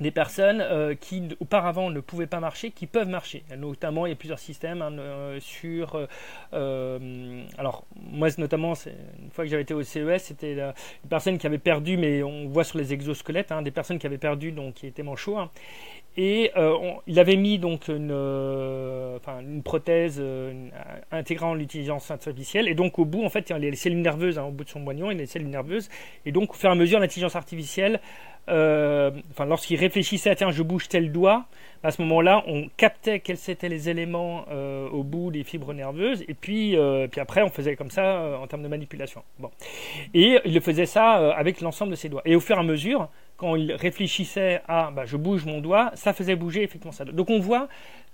des 0.00 0.10
personnes 0.10 0.60
euh, 0.60 0.94
qui 0.94 1.22
auparavant 1.40 1.90
ne 1.90 2.00
pouvaient 2.00 2.26
pas 2.26 2.40
marcher, 2.40 2.70
qui 2.70 2.86
peuvent 2.86 3.08
marcher. 3.08 3.44
Notamment, 3.56 4.06
il 4.06 4.10
y 4.10 4.12
a 4.12 4.16
plusieurs 4.16 4.38
systèmes 4.38 4.82
hein, 4.82 4.92
euh, 4.98 5.40
sur. 5.40 6.06
Euh, 6.52 7.42
alors, 7.58 7.84
moi, 8.10 8.28
notamment, 8.38 8.74
une 8.74 9.30
fois 9.30 9.44
que 9.44 9.50
j'avais 9.50 9.62
été 9.62 9.74
au 9.74 9.82
CES, 9.82 10.22
c'était 10.22 10.54
une 10.54 10.72
personne 11.08 11.38
qui 11.38 11.46
avait 11.46 11.58
perdu, 11.58 11.96
mais 11.96 12.22
on 12.22 12.48
voit 12.48 12.64
sur 12.64 12.78
les 12.78 12.92
exosquelettes, 12.92 13.52
hein, 13.52 13.62
des 13.62 13.70
personnes 13.70 13.98
qui 13.98 14.06
avaient 14.06 14.18
perdu, 14.18 14.52
donc 14.52 14.74
qui 14.74 14.86
étaient 14.86 15.02
manchots. 15.02 15.38
Hein. 15.38 15.50
et 16.16 16.50
il 17.06 17.18
avait 17.18 17.36
mis 17.36 17.58
donc 17.58 17.88
une, 17.88 18.10
une 18.10 19.62
prothèse 19.62 20.22
intégrant 21.10 21.54
l'intelligence 21.54 22.10
artificielle. 22.10 22.68
Et 22.68 22.74
donc, 22.74 22.98
au 22.98 23.04
bout, 23.04 23.24
en 23.24 23.28
fait, 23.28 23.50
il 23.50 23.52
y 23.52 23.54
a 23.54 23.58
les 23.58 23.76
cellules 23.76 24.00
nerveuses, 24.00 24.38
au 24.38 24.50
bout 24.50 24.64
de 24.64 24.70
son 24.70 24.80
moignon, 24.80 25.10
il 25.10 25.14
y 25.14 25.18
a 25.18 25.20
les 25.20 25.26
cellules 25.26 25.50
nerveuses. 25.50 25.88
Et 26.24 26.32
donc, 26.32 26.52
au 26.52 26.54
fur 26.54 26.70
et 26.70 26.72
à 26.72 26.76
mesure, 26.76 26.98
l'intelligence 26.98 27.36
artificielle 27.36 28.00
euh, 28.48 29.10
lorsqu'il 29.38 29.78
réfléchissait 29.78 30.42
à 30.42 30.50
je 30.50 30.62
bouge 30.62 30.88
tel 30.88 31.12
doigt, 31.12 31.46
à 31.82 31.90
ce 31.90 32.02
moment-là, 32.02 32.42
on 32.46 32.68
captait 32.76 33.20
quels 33.20 33.38
étaient 33.48 33.68
les 33.68 33.88
éléments 33.88 34.44
euh, 34.50 34.88
au 34.88 35.02
bout 35.02 35.30
des 35.30 35.44
fibres 35.44 35.72
nerveuses, 35.72 36.22
et 36.28 36.34
puis, 36.34 36.76
euh, 36.76 37.06
puis 37.06 37.20
après, 37.20 37.42
on 37.42 37.48
faisait 37.50 37.76
comme 37.76 37.90
ça 37.90 38.38
en 38.40 38.46
termes 38.46 38.62
de 38.62 38.68
manipulation. 38.68 39.22
Bon. 39.38 39.50
Et 40.14 40.38
il 40.44 40.54
le 40.54 40.60
faisait 40.60 40.86
ça 40.86 41.32
avec 41.32 41.60
l'ensemble 41.60 41.92
de 41.92 41.96
ses 41.96 42.08
doigts. 42.08 42.22
Et 42.24 42.36
au 42.36 42.40
fur 42.40 42.56
et 42.56 42.60
à 42.60 42.62
mesure, 42.62 43.08
quand 43.36 43.56
il 43.56 43.72
réfléchissait 43.72 44.62
à 44.68 44.90
bah, 44.90 45.04
je 45.06 45.16
bouge 45.16 45.46
mon 45.46 45.60
doigt, 45.60 45.92
ça 45.94 46.12
faisait 46.12 46.36
bouger 46.36 46.62
effectivement 46.62 46.92
ça. 46.92 47.04
Donc 47.04 47.30
on 47.30 47.38
voit 47.38 47.68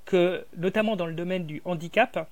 que, 0.04 0.44
notamment 0.56 0.94
dans 0.94 1.06
le 1.06 1.14
domaine 1.14 1.46
du 1.46 1.62
handicap, 1.64 2.28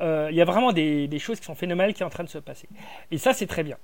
il 0.00 0.34
y 0.34 0.40
a 0.40 0.44
vraiment 0.44 0.72
des, 0.72 1.08
des 1.08 1.18
choses 1.18 1.40
qui 1.40 1.46
sont 1.46 1.54
phénoménales 1.54 1.92
qui 1.92 1.98
sont 1.98 2.06
en 2.06 2.10
train 2.10 2.24
de 2.24 2.28
se 2.28 2.38
passer. 2.38 2.68
Et 3.10 3.18
ça, 3.18 3.34
c'est 3.34 3.46
très 3.46 3.64
bien. 3.64 3.76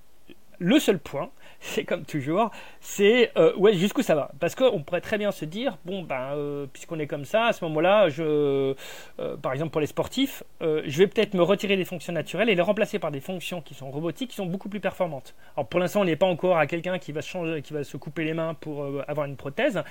Le 0.58 0.78
seul 0.78 0.98
point, 0.98 1.30
c'est 1.74 1.84
comme 1.84 2.04
toujours, 2.04 2.50
c'est 2.80 3.32
euh, 3.38 3.54
ouais 3.56 3.72
jusqu'où 3.74 4.02
ça 4.02 4.14
va? 4.14 4.30
Parce 4.38 4.54
qu'on 4.54 4.82
pourrait 4.82 5.00
très 5.00 5.16
bien 5.16 5.32
se 5.32 5.46
dire, 5.46 5.78
bon 5.86 6.02
ben 6.02 6.32
euh, 6.34 6.66
puisqu'on 6.70 6.98
est 6.98 7.06
comme 7.06 7.24
ça, 7.24 7.46
à 7.46 7.52
ce 7.54 7.64
moment-là, 7.64 8.10
je, 8.10 8.74
euh, 9.18 9.36
par 9.40 9.52
exemple 9.52 9.70
pour 9.70 9.80
les 9.80 9.86
sportifs, 9.86 10.42
je 10.60 10.98
vais 10.98 11.06
peut-être 11.06 11.34
me 11.34 11.42
retirer 11.42 11.76
des 11.76 11.84
fonctions 11.84 12.12
naturelles 12.12 12.50
et 12.50 12.54
les 12.54 12.60
remplacer 12.60 12.98
par 12.98 13.10
des 13.10 13.20
fonctions 13.20 13.62
qui 13.62 13.74
sont 13.74 13.90
robotiques, 13.90 14.30
qui 14.30 14.36
sont 14.36 14.46
beaucoup 14.46 14.68
plus 14.68 14.80
performantes. 14.80 15.34
Alors 15.56 15.66
pour 15.66 15.80
l'instant, 15.80 16.02
on 16.02 16.04
n'est 16.04 16.16
pas 16.16 16.26
encore 16.26 16.58
à 16.58 16.66
quelqu'un 16.66 16.98
qui 16.98 17.14
qui 17.14 17.72
va 17.72 17.84
se 17.84 17.96
couper 17.96 18.24
les 18.24 18.34
mains 18.34 18.54
pour 18.54 18.86
avoir 19.08 19.26
une 19.26 19.36
prothèse, 19.36 19.82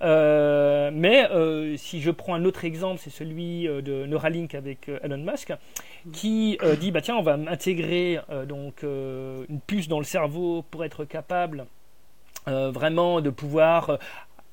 mais 0.00 1.28
si 1.76 2.00
je 2.00 2.10
prends 2.10 2.34
un 2.34 2.44
autre 2.44 2.64
exemple, 2.64 3.00
c'est 3.02 3.10
celui 3.10 3.64
de 3.64 4.06
Neuralink 4.06 4.54
avec 4.54 4.88
Elon 5.02 5.18
Musk, 5.18 5.52
qui 6.12 6.58
dit 6.80 6.90
bah 6.90 7.00
tiens, 7.00 7.16
on 7.16 7.22
va 7.22 7.34
intégrer 7.34 8.20
donc 8.48 8.82
une 8.82 9.60
puce 9.66 9.88
dans 9.88 9.98
le 9.98 10.04
cerveau 10.04 10.64
pour 10.70 10.84
être 10.84 11.04
capable 11.04 11.66
euh, 12.48 12.70
vraiment 12.70 13.20
de 13.20 13.30
pouvoir 13.30 13.90
euh, 13.90 13.96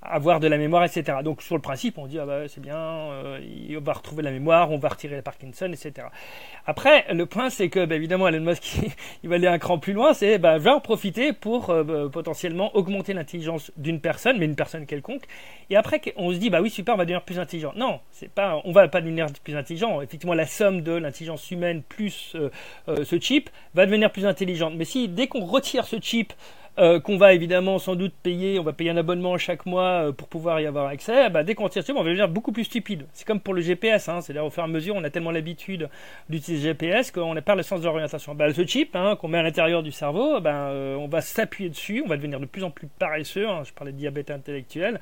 avoir 0.03 0.39
de 0.39 0.47
la 0.47 0.57
mémoire, 0.57 0.83
etc. 0.83 1.19
Donc 1.23 1.41
sur 1.41 1.55
le 1.55 1.61
principe, 1.61 1.97
on 1.97 2.07
dit 2.07 2.19
ah 2.19 2.25
bah, 2.25 2.47
c'est 2.47 2.61
bien, 2.61 2.77
euh, 2.77 3.39
on 3.77 3.81
va 3.81 3.93
retrouver 3.93 4.23
la 4.23 4.31
mémoire, 4.31 4.71
on 4.71 4.77
va 4.77 4.89
retirer 4.89 5.15
la 5.15 5.21
Parkinson, 5.21 5.71
etc. 5.71 6.07
Après, 6.65 7.05
le 7.13 7.25
point 7.25 7.49
c'est 7.49 7.69
que 7.69 7.85
bah, 7.85 7.95
évidemment 7.95 8.27
Elon 8.27 8.41
Musk 8.41 8.79
il 9.23 9.29
va 9.29 9.35
aller 9.35 9.47
un 9.47 9.57
cran 9.59 9.79
plus 9.79 9.93
loin, 9.93 10.13
c'est 10.13 10.37
bah, 10.37 10.57
va 10.57 10.75
en 10.75 10.79
profiter 10.79 11.33
pour 11.33 11.67
bah, 11.67 12.09
potentiellement 12.11 12.75
augmenter 12.75 13.13
l'intelligence 13.13 13.71
d'une 13.77 13.99
personne, 13.99 14.37
mais 14.37 14.45
une 14.45 14.55
personne 14.55 14.85
quelconque. 14.85 15.23
Et 15.69 15.75
après, 15.75 16.01
on 16.17 16.31
se 16.31 16.37
dit 16.37 16.49
bah 16.49 16.61
oui 16.61 16.69
super, 16.69 16.95
on 16.95 16.97
va 16.97 17.05
devenir 17.05 17.23
plus 17.23 17.39
intelligent. 17.39 17.73
Non, 17.75 17.99
c'est 18.11 18.29
pas, 18.29 18.61
on 18.65 18.71
va 18.71 18.87
pas 18.87 19.01
devenir 19.01 19.27
plus 19.43 19.55
intelligent. 19.55 20.01
Effectivement, 20.01 20.33
la 20.33 20.45
somme 20.45 20.81
de 20.81 20.93
l'intelligence 20.93 21.49
humaine 21.51 21.81
plus 21.81 22.35
ce 22.87 23.19
chip 23.19 23.49
va 23.73 23.85
devenir 23.85 24.11
plus 24.11 24.25
intelligente. 24.25 24.73
Mais 24.75 24.85
si 24.85 25.07
dès 25.07 25.27
qu'on 25.27 25.45
retire 25.45 25.85
ce 25.85 25.97
chip 26.01 26.33
euh, 26.79 26.99
qu'on 26.99 27.17
va 27.17 27.33
évidemment 27.33 27.77
sans 27.77 27.95
doute 27.95 28.13
payer, 28.23 28.57
on 28.59 28.63
va 28.63 28.73
payer 28.73 28.89
un 28.89 28.97
abonnement 28.97 29.37
chaque 29.37 29.65
mois 29.67 30.07
euh, 30.07 30.11
pour 30.11 30.27
pouvoir 30.27 30.59
y 30.59 30.65
avoir 30.65 30.87
accès, 30.87 31.29
bah, 31.29 31.43
dès 31.43 31.53
qu'on 31.53 31.69
tire 31.69 31.83
dessus, 31.83 31.91
on 31.91 32.01
va 32.01 32.05
devenir 32.05 32.27
beaucoup 32.27 32.51
plus 32.51 32.63
stupide. 32.63 33.05
C'est 33.13 33.27
comme 33.27 33.39
pour 33.39 33.53
le 33.53 33.61
GPS, 33.61 34.09
hein, 34.09 34.21
c'est-à-dire 34.21 34.45
au 34.45 34.49
fur 34.49 34.63
et 34.63 34.65
à 34.65 34.69
mesure, 34.69 34.95
on 34.95 35.03
a 35.03 35.09
tellement 35.11 35.31
l'habitude 35.31 35.89
d'utiliser 36.29 36.69
le 36.69 36.73
GPS 36.73 37.11
qu'on 37.11 37.35
pas 37.35 37.55
le 37.55 37.63
sens 37.63 37.81
de 37.81 37.85
l'orientation. 37.85 38.33
Bah, 38.33 38.51
ce 38.51 38.65
chip 38.65 38.95
hein, 38.95 39.15
qu'on 39.15 39.27
met 39.27 39.37
à 39.37 39.43
l'intérieur 39.43 39.83
du 39.83 39.91
cerveau, 39.91 40.39
bah, 40.39 40.69
euh, 40.69 40.95
on 40.95 41.07
va 41.07 41.21
s'appuyer 41.21 41.69
dessus, 41.69 42.01
on 42.03 42.09
va 42.09 42.17
devenir 42.17 42.39
de 42.39 42.45
plus 42.45 42.63
en 42.63 42.71
plus 42.71 42.87
paresseux, 42.87 43.47
hein, 43.47 43.61
je 43.63 43.73
parlais 43.73 43.91
de 43.91 43.97
diabète 43.97 44.31
intellectuel, 44.31 44.99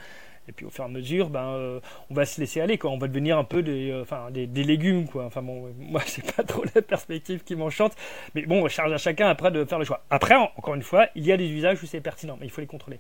et 0.47 0.51
puis 0.51 0.65
au 0.65 0.69
fur 0.69 0.83
et 0.83 0.87
à 0.87 0.89
mesure, 0.89 1.29
ben, 1.29 1.53
euh, 1.53 1.79
on 2.09 2.13
va 2.13 2.25
se 2.25 2.39
laisser 2.39 2.61
aller, 2.61 2.77
quoi. 2.77 2.89
On 2.89 2.97
va 2.97 3.07
devenir 3.07 3.37
un 3.37 3.43
peu 3.43 3.61
des, 3.61 3.91
euh, 3.91 4.29
des, 4.31 4.63
légumes, 4.63 5.07
quoi. 5.07 5.25
Enfin 5.25 5.41
bon, 5.41 5.73
moi 5.77 6.01
c'est 6.05 6.35
pas 6.35 6.43
trop 6.43 6.63
la 6.75 6.81
perspective 6.81 7.43
qui 7.43 7.55
m'enchante, 7.55 7.93
mais 8.35 8.45
bon, 8.45 8.67
charge 8.67 8.91
à 8.91 8.97
chacun 8.97 9.27
après 9.27 9.51
de 9.51 9.63
faire 9.65 9.79
le 9.79 9.85
choix. 9.85 10.03
Après, 10.09 10.35
encore 10.35 10.75
une 10.75 10.81
fois, 10.81 11.07
il 11.15 11.25
y 11.25 11.31
a 11.31 11.37
des 11.37 11.49
usages 11.49 11.81
où 11.83 11.85
c'est 11.85 12.01
pertinent, 12.01 12.37
mais 12.39 12.47
il 12.47 12.49
faut 12.49 12.61
les 12.61 12.67
contrôler. 12.67 12.99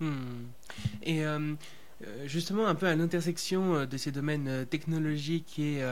Hmm. 0.00 0.46
Et 1.02 1.24
euh, 1.24 1.54
justement 2.26 2.66
un 2.66 2.74
peu 2.74 2.86
à 2.86 2.94
l'intersection 2.94 3.74
euh, 3.74 3.86
de 3.86 3.96
ces 3.96 4.12
domaines 4.12 4.48
euh, 4.48 4.64
technologiques 4.64 5.58
et 5.58 5.82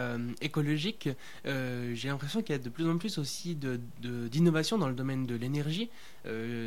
écologiques, 0.40 1.08
j'ai 1.44 2.08
l'impression 2.08 2.42
qu'il 2.42 2.54
y 2.54 2.58
a 2.58 2.62
de 2.62 2.68
plus 2.68 2.88
en 2.88 2.98
plus 2.98 3.18
aussi 3.18 3.56
d'innovation 3.56 4.76
de, 4.76 4.82
dans 4.82 4.88
le 4.88 4.94
domaine 4.94 5.26
de 5.26 5.34
l'énergie, 5.34 5.90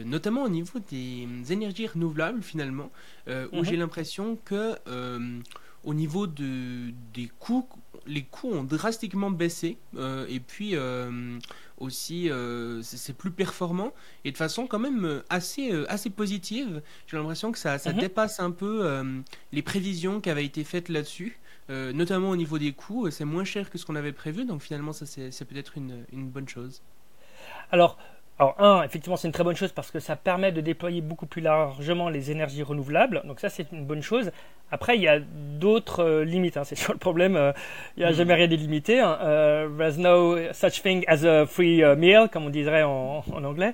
notamment 0.05 0.43
au 0.43 0.49
niveau 0.49 0.79
des 0.89 1.27
énergies 1.49 1.87
renouvelables 1.87 2.41
finalement, 2.41 2.91
où 3.27 3.57
mhm. 3.57 3.65
j'ai 3.65 3.77
l'impression 3.77 4.37
que 4.45 4.75
au 5.83 5.93
niveau 5.93 6.27
de, 6.27 6.91
des 7.13 7.29
coûts, 7.39 7.67
les 8.05 8.23
coûts 8.23 8.51
ont 8.51 8.63
drastiquement 8.63 9.31
baissé 9.31 9.77
et 9.97 10.39
puis 10.39 10.75
aussi 11.79 12.29
euh, 12.29 12.81
c'est 12.81 13.15
plus 13.15 13.31
performant 13.31 13.93
et 14.25 14.31
de 14.31 14.37
façon 14.37 14.67
quand 14.67 14.79
même 14.79 15.05
euh, 15.05 15.23
assez, 15.29 15.71
euh, 15.71 15.85
assez 15.89 16.09
positive. 16.09 16.81
J'ai 17.07 17.17
l'impression 17.17 17.51
que 17.51 17.57
ça, 17.57 17.77
ça 17.77 17.93
mhm. 17.93 17.99
dépasse 17.99 18.39
un 18.39 18.51
peu 18.51 19.03
les 19.51 19.61
prévisions 19.61 20.21
qui 20.21 20.29
avaient 20.29 20.45
été 20.45 20.63
faites 20.63 20.89
là-dessus, 20.89 21.39
notamment 21.69 22.29
au 22.29 22.35
niveau 22.35 22.57
des 22.57 22.73
coûts. 22.73 23.09
C'est 23.11 23.25
moins 23.25 23.43
cher 23.43 23.69
que 23.69 23.77
ce 23.77 23.85
qu'on 23.85 23.95
avait 23.95 24.11
prévu, 24.11 24.45
donc 24.45 24.61
finalement 24.61 24.93
ça 24.93 25.05
c'est 25.05 25.45
peut-être 25.45 25.77
une, 25.77 26.05
une 26.11 26.29
bonne 26.29 26.47
chose. 26.47 26.81
Alors, 27.71 27.97
alors, 28.39 28.55
un, 28.57 28.83
effectivement, 28.83 29.17
c'est 29.17 29.27
une 29.27 29.33
très 29.33 29.43
bonne 29.43 29.57
chose 29.57 29.73
parce 29.73 29.91
que 29.91 29.99
ça 29.99 30.15
permet 30.15 30.53
de 30.53 30.61
déployer 30.61 31.01
beaucoup 31.01 31.25
plus 31.25 31.41
largement 31.41 32.07
les 32.07 32.31
énergies 32.31 32.63
renouvelables. 32.63 33.21
Donc 33.25 33.41
ça, 33.41 33.49
c'est 33.49 33.69
une 33.73 33.85
bonne 33.85 34.01
chose. 34.01 34.31
Après, 34.71 34.95
il 34.95 35.01
y 35.01 35.09
a 35.09 35.19
d'autres 35.19 36.01
euh, 36.01 36.23
limites. 36.23 36.55
Hein. 36.55 36.63
C'est 36.69 36.77
sur 36.77 36.93
le 36.93 36.99
problème. 36.99 37.35
Euh, 37.35 37.51
il 37.97 38.01
n'y 38.01 38.05
a 38.05 38.11
mm. 38.11 38.15
jamais 38.15 38.35
rien 38.35 38.47
d'illimité. 38.47 39.01
Hein. 39.01 39.17
Euh, 39.21 39.67
there's 39.77 39.97
no 39.97 40.37
such 40.53 40.81
thing 40.81 41.03
as 41.07 41.25
a 41.25 41.45
free 41.45 41.83
meal, 41.97 42.29
comme 42.31 42.45
on 42.45 42.49
dirait 42.49 42.83
en, 42.83 43.25
en 43.29 43.43
anglais. 43.43 43.73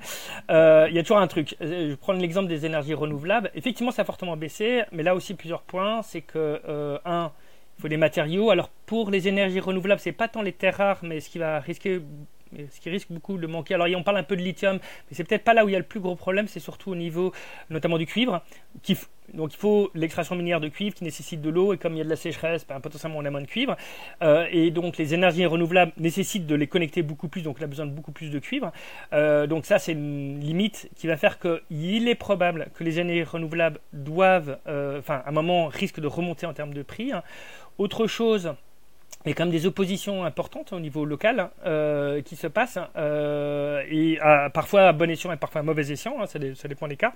il 0.50 0.96
y 0.96 1.00
a 1.00 1.02
toujours 1.04 1.20
un 1.20 1.28
truc. 1.28 1.56
Je 1.62 1.68
vais 1.68 1.96
prendre 1.96 2.20
l'exemple 2.20 2.48
des 2.48 2.66
énergies 2.66 2.96
renouvelables. 2.96 3.52
Effectivement, 3.54 3.92
ça 3.92 4.02
a 4.02 4.06
fortement 4.06 4.36
baissé, 4.36 4.82
mais 4.92 5.04
là 5.04 5.14
aussi 5.14 5.36
plusieurs 5.36 5.62
points. 5.62 6.02
C'est 6.02 6.22
que 6.22 7.00
un, 7.06 7.32
il 7.78 7.82
faut 7.84 7.88
des 7.88 7.98
matériaux. 7.98 8.50
Alors 8.50 8.70
pour 8.88 9.12
les 9.12 9.28
énergies 9.28 9.60
renouvelables, 9.60 10.02
c'est 10.02 10.12
pas 10.12 10.28
tant 10.28 10.42
les 10.42 10.54
terres 10.54 10.78
rares, 10.78 11.00
mais 11.04 11.20
ce 11.20 11.30
qui 11.30 11.38
va 11.38 11.60
risquer 11.60 12.02
ce 12.72 12.80
qui 12.80 12.90
risque 12.90 13.12
beaucoup 13.12 13.38
de 13.38 13.48
manquer. 13.48 13.76
Alors, 13.76 13.88
on 13.96 14.04
parle 14.04 14.18
un 14.18 14.24
peu 14.24 14.36
de 14.36 14.42
lithium, 14.42 14.78
mais 14.78 15.16
c'est 15.16 15.24
peut-être 15.24 15.44
pas 15.44 15.54
là 15.54 15.66
où 15.66 15.70
il 15.70 15.74
y 15.74 15.76
a 15.76 15.80
le 15.80 15.86
plus 15.86 16.00
gros 16.00 16.16
problème, 16.16 16.48
c'est 16.48 16.60
surtout 16.60 16.92
au 16.92 16.96
niveau 16.96 17.34
notamment 17.70 17.98
du 17.98 18.06
cuivre. 18.06 18.42
Donc, 19.34 19.54
il 19.54 19.58
faut 19.58 19.90
l'extraction 19.96 20.36
minière 20.36 20.60
de 20.60 20.68
cuivre 20.68 20.96
qui 20.96 21.04
nécessite 21.04 21.42
de 21.42 21.50
l'eau, 21.50 21.74
et 21.74 21.78
comme 21.78 21.94
il 21.94 21.98
y 21.98 22.02
a 22.02 22.04
de 22.04 22.10
la 22.10 22.16
sécheresse, 22.16 22.66
ben, 22.68 22.80
potentiellement 22.80 23.18
on 23.18 23.26
a 23.26 23.32
moins 23.32 23.42
de 23.42 23.48
cuivre. 23.48 23.76
Euh, 24.22 24.48
et 24.52 24.72
donc, 24.72 24.98
les 24.98 25.14
énergies 25.14 25.46
renouvelables 25.46 25.94
nécessitent 25.98 26.46
de 26.46 26.56
les 26.56 26.68
connecter 26.68 27.02
beaucoup 27.02 27.28
plus, 27.28 27.42
donc 27.42 27.58
on 27.60 27.64
a 27.64 27.68
besoin 27.68 27.86
de 27.86 27.92
beaucoup 27.92 28.12
plus 28.12 28.30
de 28.30 28.40
cuivre. 28.40 28.72
Euh, 29.14 29.48
donc, 29.48 29.66
ça, 29.66 29.80
c'est 29.80 29.94
une 29.94 30.40
limite 30.40 30.90
qui 30.96 31.08
va 31.08 31.18
faire 31.18 31.40
qu'il 31.40 32.08
est 32.08 32.16
probable 32.16 32.68
que 32.76 32.84
les 32.84 33.00
énergies 33.00 33.24
renouvelables 33.24 33.80
doivent, 33.94 34.60
euh, 34.68 35.00
enfin, 35.00 35.24
à 35.26 35.30
un 35.30 35.32
moment, 35.32 35.68
risquent 35.68 36.00
de 36.00 36.08
remonter 36.08 36.46
en 36.46 36.54
termes 36.54 36.74
de 36.74 36.84
prix. 36.84 37.12
Autre 37.78 38.08
chose, 38.08 38.54
il 39.26 39.30
y 39.30 39.32
a 39.32 39.36
quand 39.36 39.46
même 39.46 39.52
des 39.52 39.66
oppositions 39.66 40.24
importantes 40.24 40.72
au 40.74 40.80
niveau 40.80 41.04
local 41.04 41.50
euh, 41.66 42.22
qui 42.22 42.36
se 42.36 42.48
passent, 42.48 42.80
euh, 42.96 43.82
et 43.90 44.20
parfois 44.54 44.88
à 44.88 44.94
bon 44.94 45.10
escient 45.10 45.32
et 45.32 45.38
parfois 45.38 45.62
à 45.62 45.64
mauvais 45.64 45.92
escient, 45.92 46.22
hein, 46.22 46.26
ça, 46.28 46.68
dépend 46.68 46.88
des 46.88 46.98
cas. 46.98 47.14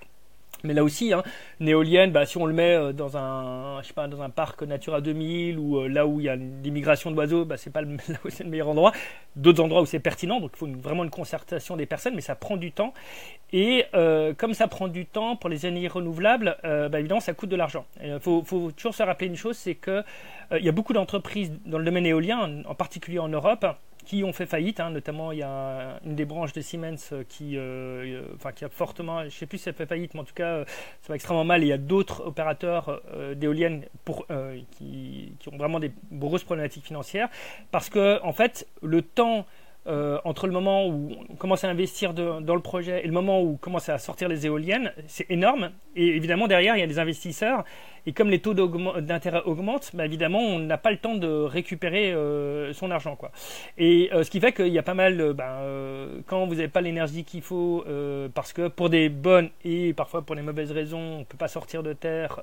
Mais 0.64 0.74
là 0.74 0.84
aussi, 0.84 1.14
hein, 1.14 1.24
une 1.60 1.70
éolienne, 1.70 2.12
bah, 2.12 2.26
si 2.26 2.38
on 2.38 2.46
le 2.46 2.54
met 2.54 2.76
euh, 2.76 2.92
dans 2.92 3.18
un, 3.18 3.82
je 3.82 3.88
sais 3.88 3.94
pas, 3.94 4.08
dans 4.08 4.22
un 4.22 4.30
parc 4.30 4.62
Natura 4.64 5.02
2000 5.02 5.58
ou 5.58 5.78
euh, 5.78 5.88
là 5.88 6.06
où 6.06 6.20
il 6.20 6.26
y 6.26 6.30
a 6.30 6.36
l'immigration 6.36 7.12
d'oiseaux, 7.12 7.46
bah, 7.46 7.58
c'est 7.58 7.70
pas 7.70 7.82
le, 7.82 7.98
meilleur 8.46 8.70
endroit. 8.70 8.92
D'autres 9.36 9.64
endroits 9.64 9.82
où 9.82 9.86
c'est 9.86 10.00
pertinent, 10.00 10.40
donc 10.40 10.52
il 10.56 10.58
faut 10.58 10.68
vraiment 10.68 11.04
une 11.04 11.10
concertation 11.10 11.78
des 11.78 11.86
personnes, 11.86 12.16
mais 12.16 12.22
ça 12.22 12.36
prend 12.36 12.58
du 12.58 12.72
temps. 12.72 12.94
Et 13.54 13.86
euh, 13.94 14.34
comme 14.34 14.54
ça 14.54 14.68
prend 14.68 14.88
du 14.88 15.06
temps 15.06 15.36
pour 15.36 15.50
les 15.50 15.66
énergies 15.66 15.88
renouvelables, 15.88 16.58
bah, 16.64 17.00
évidemment, 17.00 17.22
ça 17.22 17.34
coûte 17.34 17.50
de 17.50 17.56
l'argent. 17.56 17.86
Il 18.04 18.20
faut, 18.20 18.44
toujours 18.76 18.94
se 18.94 19.04
rappeler 19.04 19.28
une 19.28 19.36
chose, 19.36 19.58
c'est 19.58 19.76
que 19.76 20.04
il 20.52 20.66
y 20.66 20.70
a 20.70 20.72
beaucoup 20.72 20.94
d'entreprises 20.94 21.52
dans 21.66 21.78
le 21.78 21.86
domaine 21.86 22.06
éolien, 22.06 22.64
en 22.66 22.76
particulier 22.76 23.20
en 23.20 23.30
Europe, 23.30 23.66
qui 24.10 24.24
ont 24.24 24.34
fait 24.34 24.48
faillite. 24.48 24.80
Hein. 24.80 24.90
notamment, 24.90 25.32
il 25.32 25.38
y 25.38 25.44
a 25.44 26.00
une 26.04 26.16
des 26.16 26.26
branches 26.26 26.52
de 26.54 26.62
Siemens 26.62 27.14
qui, 27.28 27.60
enfin, 28.34 28.52
qui 28.52 28.66
a 28.66 28.70
fortement, 28.70 29.20
je 29.20 29.26
ne 29.26 29.30
sais 29.30 29.46
plus 29.46 29.60
si 29.60 29.66
ça 29.66 29.74
fait 29.74 29.86
faillite, 29.86 30.16
mais 30.16 30.22
en 30.22 30.24
tout 30.24 30.34
cas, 30.34 30.66
ça 30.66 31.10
va 31.10 31.16
extrêmement 31.16 31.44
mal. 31.44 31.64
il 31.64 31.68
y 31.68 31.72
a 31.72 31.78
d'autres 31.78 32.26
opérateurs 32.26 33.04
d'éoliennes 33.36 33.86
pour, 34.06 34.26
qui, 34.72 35.34
qui, 35.38 35.50
ont 35.50 35.58
vraiment 35.58 35.80
des 35.80 35.92
grosses 36.12 36.44
problématiques 36.44 36.86
financières 36.86 37.30
parce 37.70 37.90
que, 37.90 38.20
en 38.24 38.34
fait, 38.34 38.68
le 38.82 39.04
temps 39.04 39.46
euh, 39.88 40.20
entre 40.26 40.46
le 40.46 40.52
moment 40.54 40.88
où 40.88 41.10
on 41.30 41.36
commence 41.36 41.64
à 41.64 41.70
investir 41.70 42.14
dans 42.14 42.40
le 42.40 42.60
projet 42.60 43.02
et 43.04 43.08
le 43.08 43.14
moment 43.14 43.42
où 43.42 43.54
on 43.54 43.56
commence 43.56 43.88
à 43.88 43.98
sortir 43.98 44.28
les 44.28 44.46
éoliennes, 44.46 44.92
c'est 45.08 45.26
énorme. 45.32 45.72
Et 45.96 46.08
évidemment, 46.08 46.48
derrière, 46.48 46.76
il 46.76 46.80
y 46.80 46.84
a 46.84 46.88
des 46.88 47.00
investisseurs. 47.00 47.64
Et 48.06 48.12
comme 48.12 48.30
les 48.30 48.40
taux 48.40 48.54
d'intérêt 48.54 49.42
augmentent, 49.46 49.92
bah, 49.94 50.06
évidemment, 50.06 50.40
on 50.40 50.60
n'a 50.60 50.78
pas 50.78 50.92
le 50.92 50.98
temps 50.98 51.16
de 51.16 51.28
récupérer 51.28 52.12
euh, 52.14 52.74
son 52.74 52.92
argent. 52.92 53.16
Quoi. 53.16 53.32
Et 53.78 54.10
euh, 54.14 54.24
ce 54.24 54.30
qui 54.30 54.40
fait 54.40 54.52
qu'il 54.52 54.68
y 54.68 54.78
a 54.78 54.84
pas 54.84 54.94
mal, 54.94 55.34
bah, 55.34 55.62
quand 56.28 56.46
vous 56.46 56.56
n'avez 56.56 56.68
pas 56.68 56.82
l'énergie 56.82 57.24
qu'il 57.24 57.42
faut, 57.42 57.86
parce 58.34 58.54
que 58.54 58.68
pour 58.68 58.90
des 58.90 59.10
bonnes 59.10 59.50
et 59.64 59.94
parfois 59.94 60.22
pour 60.22 60.36
des 60.36 60.42
mauvaises 60.42 60.72
raisons, 60.72 61.00
on 61.00 61.20
ne 61.20 61.24
peut 61.24 61.38
pas 61.38 61.48
sortir 61.48 61.84
de 61.84 61.94
terre, 61.94 62.42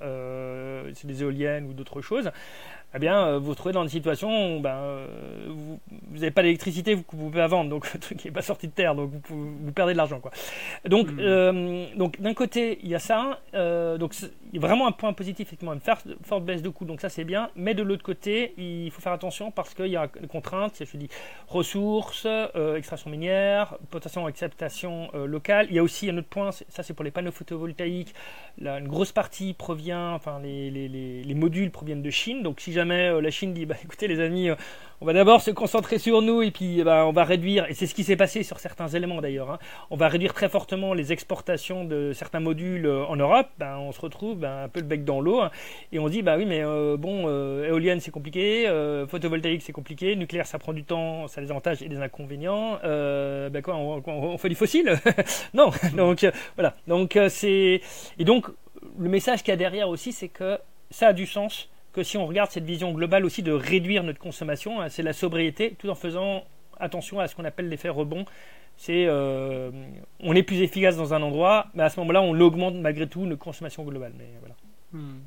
c'est 0.94 1.06
des 1.06 1.22
éoliennes 1.22 1.66
ou 1.66 1.74
d'autres 1.74 2.00
choses, 2.00 2.30
eh 2.96 2.98
bien, 2.98 3.26
euh, 3.26 3.38
vous 3.38 3.46
vous 3.46 3.54
trouvez 3.54 3.74
dans 3.74 3.82
une 3.82 3.88
situation 3.90 4.56
où 4.56 4.60
ben, 4.60 4.70
euh, 4.70 5.06
vous 5.48 5.78
n'avez 6.14 6.30
pas 6.30 6.42
d'électricité 6.42 6.94
vous, 6.94 7.04
vous 7.12 7.30
pouvez 7.30 7.46
vendre, 7.46 7.68
donc 7.68 7.92
le 7.94 8.00
truc 8.00 8.24
n'est 8.24 8.30
pas 8.30 8.42
sorti 8.42 8.68
de 8.68 8.72
terre, 8.72 8.94
donc 8.94 9.10
vous, 9.28 9.54
vous 9.54 9.72
perdez 9.72 9.92
de 9.92 9.98
l'argent. 9.98 10.18
Quoi. 10.18 10.30
Donc, 10.86 11.10
hmm. 11.10 11.18
euh, 11.20 11.86
donc 11.96 12.20
d'un 12.20 12.34
côté, 12.34 12.78
il 12.82 12.88
y 12.88 12.94
a 12.94 12.98
ça, 12.98 13.40
donc 13.98 14.14
il 14.20 14.54
y 14.54 14.58
a 14.58 14.66
vraiment 14.66 14.86
un 14.86 14.92
point 14.92 15.12
positif, 15.12 15.48
effectivement, 15.48 15.74
une 15.74 15.80
forte 15.80 16.44
baisse 16.44 16.62
de 16.62 16.68
coût, 16.68 16.84
donc 16.84 17.00
ça 17.00 17.08
c'est 17.08 17.24
bien, 17.24 17.50
mais 17.54 17.74
de 17.74 17.82
l'autre 17.82 18.02
côté, 18.02 18.54
il 18.56 18.90
faut 18.90 19.00
faire 19.00 19.12
attention 19.12 19.50
parce 19.50 19.74
qu'il 19.74 19.88
y 19.88 19.96
a 19.96 20.08
des 20.20 20.26
contraintes, 20.26 20.82
je 20.84 20.96
dis 20.96 21.08
ressources, 21.48 22.26
extraction 22.76 23.10
minière, 23.10 23.76
potation, 23.90 24.26
acceptation 24.26 25.10
locale. 25.26 25.66
Il 25.70 25.76
y 25.76 25.78
a 25.78 25.82
aussi 25.82 26.08
un 26.08 26.16
autre 26.16 26.28
point, 26.28 26.50
ça 26.50 26.82
c'est 26.82 26.94
pour 26.94 27.04
les 27.04 27.10
panneaux 27.10 27.30
photovoltaïques, 27.30 28.14
une 28.58 28.88
grosse 28.88 29.12
partie 29.12 29.52
provient, 29.52 30.12
enfin 30.12 30.40
les, 30.42 30.70
les, 30.70 30.88
les, 30.88 31.22
les 31.22 31.34
modules 31.34 31.70
proviennent 31.70 32.02
de 32.02 32.10
Chine, 32.10 32.42
donc 32.42 32.60
si 32.60 32.72
jamais 32.72 32.85
euh, 32.94 33.20
la 33.20 33.30
Chine 33.30 33.52
dit 33.52 33.66
bah, 33.66 33.76
écoutez 33.82 34.08
les 34.08 34.20
amis, 34.20 34.50
euh, 34.50 34.54
on 35.00 35.06
va 35.06 35.12
d'abord 35.12 35.40
se 35.40 35.50
concentrer 35.50 35.98
sur 35.98 36.22
nous 36.22 36.42
et 36.42 36.50
puis 36.50 36.82
bah, 36.82 37.04
on 37.06 37.12
va 37.12 37.24
réduire, 37.24 37.66
et 37.68 37.74
c'est 37.74 37.86
ce 37.86 37.94
qui 37.94 38.04
s'est 38.04 38.16
passé 38.16 38.42
sur 38.42 38.58
certains 38.60 38.88
éléments 38.88 39.20
d'ailleurs, 39.20 39.50
hein. 39.50 39.58
on 39.90 39.96
va 39.96 40.08
réduire 40.08 40.32
très 40.32 40.48
fortement 40.48 40.94
les 40.94 41.12
exportations 41.12 41.84
de 41.84 42.12
certains 42.12 42.40
modules 42.40 42.86
euh, 42.86 43.04
en 43.06 43.16
Europe, 43.16 43.48
ben, 43.58 43.76
on 43.78 43.92
se 43.92 44.00
retrouve 44.00 44.38
ben, 44.38 44.64
un 44.64 44.68
peu 44.68 44.80
le 44.80 44.86
bec 44.86 45.04
dans 45.04 45.20
l'eau 45.20 45.40
hein. 45.40 45.50
et 45.92 45.98
on 45.98 46.08
dit 46.08 46.22
bah 46.22 46.36
oui 46.36 46.46
mais 46.46 46.62
bon, 46.96 47.28
éolienne 47.64 48.00
c'est 48.00 48.10
compliqué, 48.10 48.66
photovoltaïque 49.08 49.62
c'est 49.62 49.72
compliqué, 49.72 50.16
nucléaire 50.16 50.46
ça 50.46 50.58
prend 50.58 50.72
du 50.72 50.84
temps, 50.84 51.28
ça 51.28 51.40
a 51.40 51.44
des 51.44 51.50
avantages 51.50 51.82
et 51.82 51.88
des 51.88 51.98
inconvénients, 51.98 52.78
quoi, 53.62 53.76
on, 53.76 54.02
on 54.06 54.38
fait 54.38 54.48
du 54.48 54.54
fossile? 54.54 54.94
Non, 55.54 55.70
donc 55.94 56.26
voilà, 56.56 56.74
donc 56.86 57.18
c'est... 57.28 57.80
Et 58.18 58.24
donc 58.24 58.46
le 58.98 59.08
message 59.08 59.42
qu'il 59.42 59.52
y 59.52 59.54
a 59.54 59.56
derrière 59.56 59.88
aussi 59.88 60.12
c'est 60.12 60.28
que 60.28 60.58
ça 60.90 61.08
a 61.08 61.12
du 61.12 61.26
sens 61.26 61.68
que 61.96 62.02
si 62.02 62.18
on 62.18 62.26
regarde 62.26 62.50
cette 62.50 62.64
vision 62.64 62.92
globale 62.92 63.24
aussi 63.24 63.42
de 63.42 63.52
réduire 63.52 64.04
notre 64.04 64.18
consommation, 64.18 64.82
hein, 64.82 64.90
c'est 64.90 65.02
la 65.02 65.14
sobriété, 65.14 65.74
tout 65.78 65.88
en 65.88 65.94
faisant 65.94 66.44
attention 66.78 67.20
à 67.20 67.26
ce 67.26 67.34
qu'on 67.34 67.46
appelle 67.46 67.70
l'effet 67.70 67.88
rebond. 67.88 68.26
C'est 68.76 69.06
euh, 69.06 69.70
on 70.20 70.34
est 70.34 70.42
plus 70.42 70.60
efficace 70.60 70.98
dans 70.98 71.14
un 71.14 71.22
endroit, 71.22 71.68
mais 71.74 71.82
à 71.82 71.88
ce 71.88 71.98
moment-là, 72.00 72.20
on 72.20 72.38
augmente 72.38 72.74
malgré 72.74 73.08
tout 73.08 73.24
notre 73.24 73.42
consommation 73.42 73.82
globale. 73.82 74.12
Mais. 74.18 74.28
Hmm. 74.92 75.20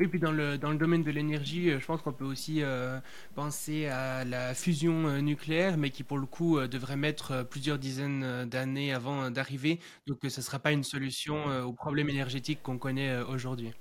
Oui, 0.00 0.08
puis 0.08 0.18
dans 0.18 0.32
le, 0.32 0.56
dans 0.56 0.70
le 0.70 0.78
domaine 0.78 1.02
de 1.02 1.10
l'énergie, 1.10 1.70
euh, 1.70 1.78
je 1.78 1.84
pense 1.84 2.00
qu'on 2.00 2.12
peut 2.12 2.24
aussi 2.24 2.62
euh, 2.62 2.98
penser 3.34 3.86
à 3.86 4.24
la 4.24 4.54
fusion 4.54 5.20
nucléaire, 5.20 5.76
mais 5.76 5.90
qui 5.90 6.04
pour 6.04 6.16
le 6.16 6.26
coup 6.26 6.58
devrait 6.66 6.96
mettre 6.96 7.44
plusieurs 7.44 7.78
dizaines 7.78 8.46
d'années 8.46 8.94
avant 8.94 9.30
d'arriver. 9.30 9.78
Donc 10.06 10.20
ce 10.22 10.40
ne 10.40 10.44
sera 10.44 10.58
pas 10.58 10.72
une 10.72 10.84
solution 10.84 11.36
aux 11.66 11.72
problèmes 11.74 12.08
énergétiques 12.08 12.62
qu'on 12.62 12.78
connaît 12.78 13.20
aujourd'hui. 13.20 13.72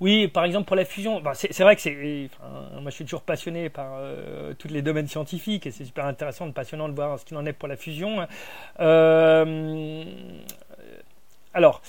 Oui, 0.00 0.28
par 0.28 0.44
exemple 0.44 0.66
pour 0.66 0.76
la 0.76 0.84
fusion, 0.84 1.20
bah, 1.20 1.32
c'est 1.34 1.62
vrai 1.62 1.76
que 1.76 1.82
c'est. 1.82 2.30
moi 2.72 2.90
je 2.90 2.90
suis 2.90 3.04
toujours 3.04 3.22
passionné 3.22 3.68
par 3.68 3.94
euh, 3.96 4.54
tous 4.58 4.68
les 4.68 4.82
domaines 4.82 5.08
scientifiques 5.08 5.66
et 5.66 5.70
c'est 5.70 5.84
super 5.84 6.06
intéressant, 6.06 6.46
de 6.46 6.52
passionnant 6.52 6.88
de 6.88 6.94
voir 6.94 7.18
ce 7.18 7.24
qu'il 7.24 7.36
en 7.36 7.46
est 7.46 7.52
pour 7.52 7.68
la 7.68 7.76
fusion. 7.76 8.26
Euh, 8.80 10.04
alors, 11.52 11.82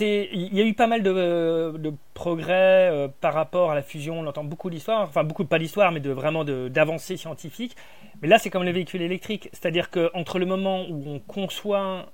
il 0.00 0.54
y 0.54 0.60
a 0.60 0.64
eu 0.64 0.74
pas 0.74 0.88
mal 0.88 1.02
de, 1.02 1.94
progrès 2.12 2.90
euh, 2.90 3.08
par 3.20 3.34
rapport 3.34 3.70
à 3.70 3.76
la 3.76 3.82
fusion. 3.82 4.18
On 4.18 4.26
entend 4.26 4.42
beaucoup 4.42 4.68
d'histoires, 4.68 5.02
enfin 5.02 5.22
beaucoup 5.22 5.44
pas 5.44 5.60
d'histoire, 5.60 5.92
mais 5.92 6.00
de 6.00 6.10
vraiment 6.10 6.44
d'avancées 6.44 7.16
scientifiques. 7.16 7.76
Mais 8.20 8.28
là, 8.28 8.38
c'est 8.38 8.50
comme 8.50 8.64
les 8.64 8.72
véhicules 8.72 9.02
électriques, 9.02 9.48
c'est-à-dire 9.52 9.90
qu'entre 9.90 10.38
le 10.38 10.46
moment 10.46 10.86
où 10.88 11.04
on 11.06 11.20
conçoit 11.20 12.06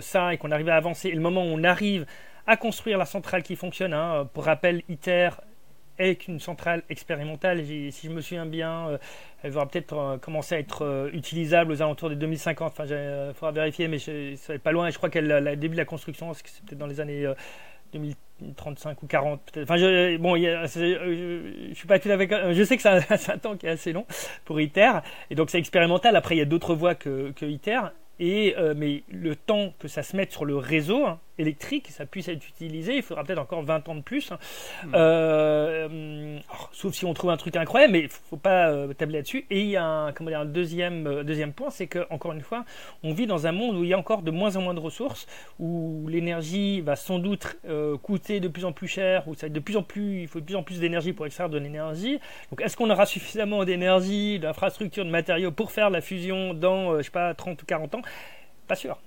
ça 0.00 0.34
et 0.34 0.36
qu'on 0.36 0.50
arrive 0.50 0.68
à 0.68 0.76
avancer 0.76 1.08
et 1.08 1.14
le 1.14 1.20
moment 1.20 1.42
où 1.42 1.48
on 1.48 1.64
arrive 1.64 2.06
à 2.46 2.56
construire 2.56 2.98
la 2.98 3.06
centrale 3.06 3.42
qui 3.42 3.56
fonctionne. 3.56 3.92
Hein. 3.92 4.28
Pour 4.32 4.44
rappel, 4.44 4.82
ITER 4.88 5.30
est 5.98 6.26
une 6.28 6.40
centrale 6.40 6.82
expérimentale. 6.88 7.64
Si 7.64 7.92
je 8.04 8.10
me 8.10 8.20
souviens 8.20 8.46
bien, 8.46 8.88
euh, 8.88 8.98
elle 9.42 9.52
va 9.52 9.66
peut-être 9.66 9.96
euh, 9.96 10.18
commencer 10.18 10.54
à 10.54 10.58
être 10.58 10.84
euh, 10.84 11.10
utilisable 11.12 11.72
aux 11.72 11.82
alentours 11.82 12.10
de 12.10 12.14
2050. 12.14 12.72
Enfin, 12.72 12.84
il 12.84 13.34
faudra 13.34 13.52
vérifier, 13.52 13.88
mais 13.88 13.98
je, 13.98 14.34
ça 14.36 14.54
va 14.54 14.58
pas 14.58 14.72
loin. 14.72 14.90
je 14.90 14.96
crois 14.96 15.10
qu'elle 15.10 15.28
le 15.28 15.56
début 15.56 15.74
de 15.74 15.80
la 15.80 15.84
construction, 15.84 16.32
c'est 16.34 16.44
peut-être 16.64 16.78
dans 16.78 16.86
les 16.86 17.00
années 17.00 17.26
2035 17.92 19.02
ou 19.02 19.06
40. 19.06 19.40
Peut-être. 19.42 19.64
Enfin, 19.64 19.76
je, 19.76 20.16
bon, 20.16 20.36
je, 20.36 21.72
suis 21.74 21.86
pas 21.86 21.98
tout 21.98 22.10
avec. 22.10 22.30
Je 22.30 22.64
sais 22.64 22.76
que 22.76 22.82
c'est 22.82 23.30
un, 23.32 23.38
temps 23.38 23.56
qui 23.56 23.66
est 23.66 23.70
assez 23.70 23.92
long 23.92 24.06
pour 24.44 24.60
ITER, 24.60 25.00
et 25.30 25.34
donc 25.34 25.50
c'est 25.50 25.58
expérimental. 25.58 26.16
Après, 26.16 26.34
il 26.34 26.38
y 26.38 26.42
a 26.42 26.46
d'autres 26.46 26.74
voies 26.74 26.94
que, 26.94 27.32
que 27.32 27.46
ITER. 27.46 27.80
Et, 28.20 28.54
mais 28.76 29.02
le 29.10 29.34
temps 29.34 29.72
que 29.80 29.88
ça 29.88 30.04
se 30.04 30.16
mette 30.16 30.30
sur 30.30 30.44
le 30.44 30.56
réseau, 30.56 31.06
hein, 31.06 31.18
électrique, 31.38 31.88
ça 31.88 32.04
puisse 32.06 32.28
être 32.28 32.46
utilisé, 32.46 32.96
il 32.96 33.02
faudra 33.02 33.24
peut-être 33.24 33.38
encore 33.38 33.62
20 33.62 33.88
ans 33.88 33.94
de 33.94 34.02
plus. 34.02 34.32
Hein. 34.32 34.38
Hmm. 34.84 34.92
Euh, 34.94 36.38
sauf 36.72 36.94
si 36.94 37.04
on 37.04 37.14
trouve 37.14 37.30
un 37.30 37.36
truc 37.36 37.56
incroyable, 37.56 37.92
mais 37.92 38.00
il 38.00 38.04
ne 38.04 38.08
faut 38.08 38.36
pas 38.36 38.70
euh, 38.70 38.92
tabler 38.92 39.18
là-dessus. 39.18 39.46
Et 39.50 39.60
il 39.60 39.68
y 39.68 39.76
a 39.76 39.84
un, 39.84 40.12
comment 40.12 40.30
dire, 40.30 40.40
un 40.40 40.44
deuxième, 40.44 41.06
euh, 41.06 41.22
deuxième 41.22 41.52
point, 41.52 41.70
c'est 41.70 41.86
que 41.86 42.06
encore 42.10 42.32
une 42.32 42.42
fois, 42.42 42.64
on 43.02 43.12
vit 43.12 43.26
dans 43.26 43.46
un 43.46 43.52
monde 43.52 43.76
où 43.76 43.84
il 43.84 43.90
y 43.90 43.94
a 43.94 43.98
encore 43.98 44.22
de 44.22 44.30
moins 44.30 44.56
en 44.56 44.62
moins 44.62 44.74
de 44.74 44.80
ressources, 44.80 45.26
où 45.58 46.06
l'énergie 46.08 46.80
va 46.80 46.96
sans 46.96 47.18
doute 47.18 47.56
coûter 48.02 48.40
de 48.40 48.48
plus 48.48 48.64
en 48.64 48.72
plus 48.72 48.88
cher, 48.88 49.26
où 49.26 49.34
ça 49.34 49.48
de 49.48 49.60
plus 49.60 49.76
en 49.76 49.82
plus, 49.82 50.22
il 50.22 50.28
faut 50.28 50.40
de 50.40 50.44
plus 50.44 50.56
en 50.56 50.62
plus 50.62 50.80
d'énergie 50.80 51.12
pour 51.12 51.26
extraire 51.26 51.48
de 51.48 51.58
l'énergie. 51.58 52.18
Donc 52.50 52.60
est-ce 52.60 52.76
qu'on 52.76 52.90
aura 52.90 53.06
suffisamment 53.06 53.64
d'énergie, 53.64 54.38
d'infrastructures, 54.38 55.04
de 55.04 55.10
matériaux 55.10 55.50
pour 55.50 55.72
faire 55.72 55.90
la 55.90 56.00
fusion 56.00 56.54
dans, 56.54 56.98
je 56.98 57.02
sais 57.02 57.10
pas, 57.10 57.34
30 57.34 57.62
ou 57.62 57.66
40 57.66 57.94
ans? 57.96 58.02
Pas 58.66 58.76
sûr. 58.76 58.98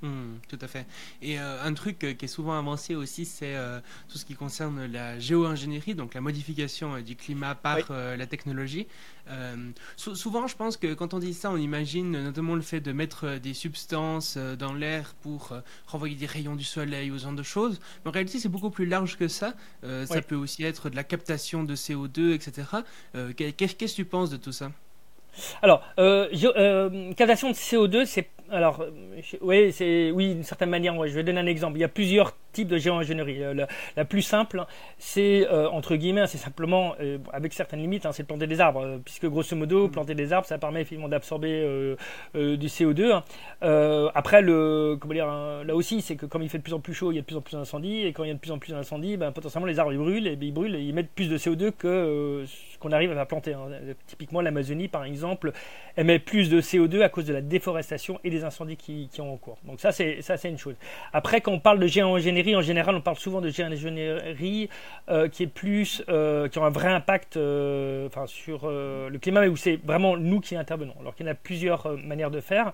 Hmm, 0.00 0.36
tout 0.48 0.58
à 0.60 0.68
fait. 0.68 0.86
Et 1.22 1.40
euh, 1.40 1.60
un 1.64 1.74
truc 1.74 2.04
euh, 2.04 2.14
qui 2.14 2.26
est 2.26 2.28
souvent 2.28 2.56
avancé 2.56 2.94
aussi, 2.94 3.24
c'est 3.24 3.56
euh, 3.56 3.80
tout 4.08 4.16
ce 4.16 4.24
qui 4.24 4.36
concerne 4.36 4.86
la 4.86 5.18
géo-ingénierie, 5.18 5.96
donc 5.96 6.14
la 6.14 6.20
modification 6.20 7.00
du 7.00 7.16
climat 7.16 7.56
par 7.56 7.78
la 7.90 8.26
technologie. 8.26 8.86
souvent, 9.96 10.46
je 10.46 10.56
pense 10.56 10.76
que 10.76 10.94
quand 10.94 11.14
on 11.14 11.18
dit 11.18 11.34
ça, 11.34 11.50
on 11.50 11.56
imagine 11.56 12.12
notamment 12.12 12.54
le 12.54 12.62
fait 12.62 12.80
de 12.80 12.92
mettre 12.92 13.38
des 13.38 13.54
substances 13.54 14.36
dans 14.36 14.72
l'air 14.72 15.14
pour 15.20 15.52
renvoyer 15.86 16.14
des 16.14 16.26
rayons 16.26 16.54
du 16.54 16.64
soleil 16.64 17.10
ou 17.10 17.18
ce 17.18 17.24
genre 17.24 17.32
de 17.32 17.42
choses. 17.42 17.80
Mais 18.04 18.10
en 18.10 18.12
réalité, 18.12 18.38
c'est 18.38 18.48
beaucoup 18.48 18.70
plus 18.70 18.86
large 18.86 19.16
que 19.16 19.28
ça. 19.28 19.54
Ça 19.82 20.22
peut 20.22 20.36
aussi 20.36 20.62
être 20.62 20.90
de 20.90 20.96
la 20.96 21.04
captation 21.04 21.64
de 21.64 21.74
CO2, 21.74 22.32
etc. 22.32 22.68
Qu'est-ce 23.36 23.74
que 23.74 23.94
tu 23.96 24.04
penses 24.04 24.30
de 24.30 24.36
tout 24.36 24.52
ça? 24.52 24.70
Alors, 25.62 25.82
captation 27.14 27.50
de 27.50 27.54
CO2, 27.54 28.04
c'est 28.04 28.28
alors, 28.50 28.82
oui, 29.42 29.72
c'est 29.72 30.10
oui, 30.10 30.34
d'une 30.34 30.42
certaine 30.42 30.70
manière. 30.70 30.94
je 31.06 31.14
vais 31.14 31.22
donner 31.22 31.40
un 31.40 31.46
exemple. 31.46 31.76
Il 31.76 31.80
y 31.80 31.84
a 31.84 31.88
plusieurs 31.88 32.32
de 32.64 32.76
géo-ingénierie. 32.76 33.42
Euh, 33.42 33.66
la, 33.96 34.04
plus 34.04 34.22
simple, 34.22 34.64
c'est 34.98 35.46
euh, 35.50 35.68
entre 35.68 35.96
guillemets, 35.96 36.26
c'est 36.26 36.38
simplement, 36.38 36.94
euh, 37.00 37.18
avec 37.32 37.52
certaines 37.52 37.80
limites, 37.80 38.06
hein, 38.06 38.12
c'est 38.12 38.22
de 38.22 38.28
planter 38.28 38.46
des 38.46 38.60
arbres, 38.60 39.00
puisque 39.04 39.26
grosso 39.26 39.54
modo, 39.56 39.86
mm. 39.86 39.90
planter 39.90 40.14
des 40.14 40.32
arbres, 40.32 40.46
ça 40.46 40.58
permet 40.58 40.80
effectivement 40.80 41.08
d'absorber 41.08 41.96
du 42.34 42.66
CO2. 42.66 43.12
Hein. 43.12 44.10
après, 44.14 44.42
le, 44.42 44.96
comment 45.00 45.14
dire, 45.14 45.28
hein, 45.28 45.64
là 45.64 45.74
aussi, 45.74 46.00
c'est 46.02 46.16
que 46.16 46.26
comme 46.26 46.42
il 46.42 46.48
fait 46.48 46.58
de 46.58 46.62
plus 46.62 46.74
en 46.74 46.80
plus 46.80 46.94
chaud, 46.94 47.12
il 47.12 47.16
y 47.16 47.18
a 47.18 47.22
de 47.22 47.26
plus 47.26 47.36
en 47.36 47.40
plus 47.40 47.56
d'incendies, 47.56 48.06
et 48.06 48.12
quand 48.12 48.24
il 48.24 48.28
y 48.28 48.30
a 48.30 48.34
de 48.34 48.38
plus 48.38 48.52
en 48.52 48.58
plus 48.58 48.72
d'incendies, 48.72 49.16
ben, 49.16 49.32
potentiellement 49.32 49.66
les 49.66 49.78
arbres 49.78 49.92
ils 49.92 49.98
brûlent, 49.98 50.26
et 50.26 50.38
ils 50.40 50.52
brûlent, 50.52 50.74
et 50.74 50.82
ils 50.82 50.94
mettent 50.94 51.10
plus 51.10 51.28
de 51.28 51.38
CO2 51.38 51.72
que 51.72 52.44
ce 52.46 52.78
qu'on 52.78 52.92
arrive 52.92 53.16
à 53.16 53.26
planter. 53.26 53.54
Typiquement, 54.06 54.40
l'Amazonie, 54.40 54.88
par 54.88 55.04
exemple, 55.04 55.52
émet 55.96 56.18
plus 56.18 56.48
de 56.48 56.60
CO2 56.60 57.02
à 57.02 57.08
cause 57.08 57.24
de 57.24 57.32
la 57.32 57.40
déforestation 57.40 58.20
et 58.24 58.30
des 58.30 58.44
incendies 58.44 58.76
qui, 58.76 59.08
qui 59.12 59.20
ont 59.20 59.32
en 59.32 59.36
cours. 59.36 59.58
Donc 59.64 59.80
ça, 59.80 59.92
c'est 59.92 60.22
ça, 60.22 60.36
c'est 60.36 60.48
une 60.48 60.58
chose. 60.58 60.74
Après, 61.12 61.40
quand 61.40 61.52
on 61.52 61.60
parle 61.60 61.78
de 61.78 61.86
géo-ingénierie 61.86 62.47
en 62.56 62.62
général, 62.62 62.94
on 62.94 63.00
parle 63.00 63.16
souvent 63.16 63.40
de 63.40 63.48
géo-ingénierie 63.48 64.68
qui 65.32 65.42
est 65.42 65.46
plus, 65.46 66.02
qui 66.06 66.58
a 66.58 66.62
un 66.62 66.70
vrai 66.70 66.88
impact 66.88 67.36
enfin, 67.36 68.26
sur 68.26 68.68
le 68.68 69.16
climat, 69.18 69.40
mais 69.40 69.48
où 69.48 69.56
c'est 69.56 69.78
vraiment 69.84 70.16
nous 70.16 70.40
qui 70.40 70.56
intervenons. 70.56 70.94
Alors 71.00 71.14
qu'il 71.14 71.26
y 71.26 71.28
en 71.28 71.32
a 71.32 71.34
plusieurs 71.34 71.96
manières 71.98 72.30
de 72.30 72.40
faire. 72.40 72.72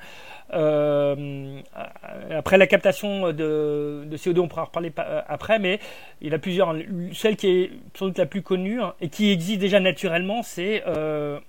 après 2.30 2.58
la 2.58 2.66
captation 2.66 3.32
de, 3.32 4.04
de, 4.06 4.16
CO2, 4.16 4.40
on 4.40 4.48
pourra 4.48 4.62
en 4.62 4.66
reparler 4.66 4.92
après, 5.28 5.58
mais 5.58 5.80
il 6.20 6.28
y 6.28 6.30
en 6.30 6.36
a 6.36 6.38
plusieurs. 6.38 6.74
Celle 7.12 7.36
qui 7.36 7.48
est 7.48 7.70
sans 7.94 8.06
doute 8.06 8.18
la 8.18 8.26
plus 8.26 8.42
connue 8.42 8.80
hein, 8.80 8.94
et 9.00 9.08
qui 9.08 9.30
existe 9.30 9.60
déjà 9.60 9.80
naturellement, 9.80 10.42
c'est 10.42 10.82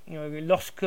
lorsque 0.07 0.85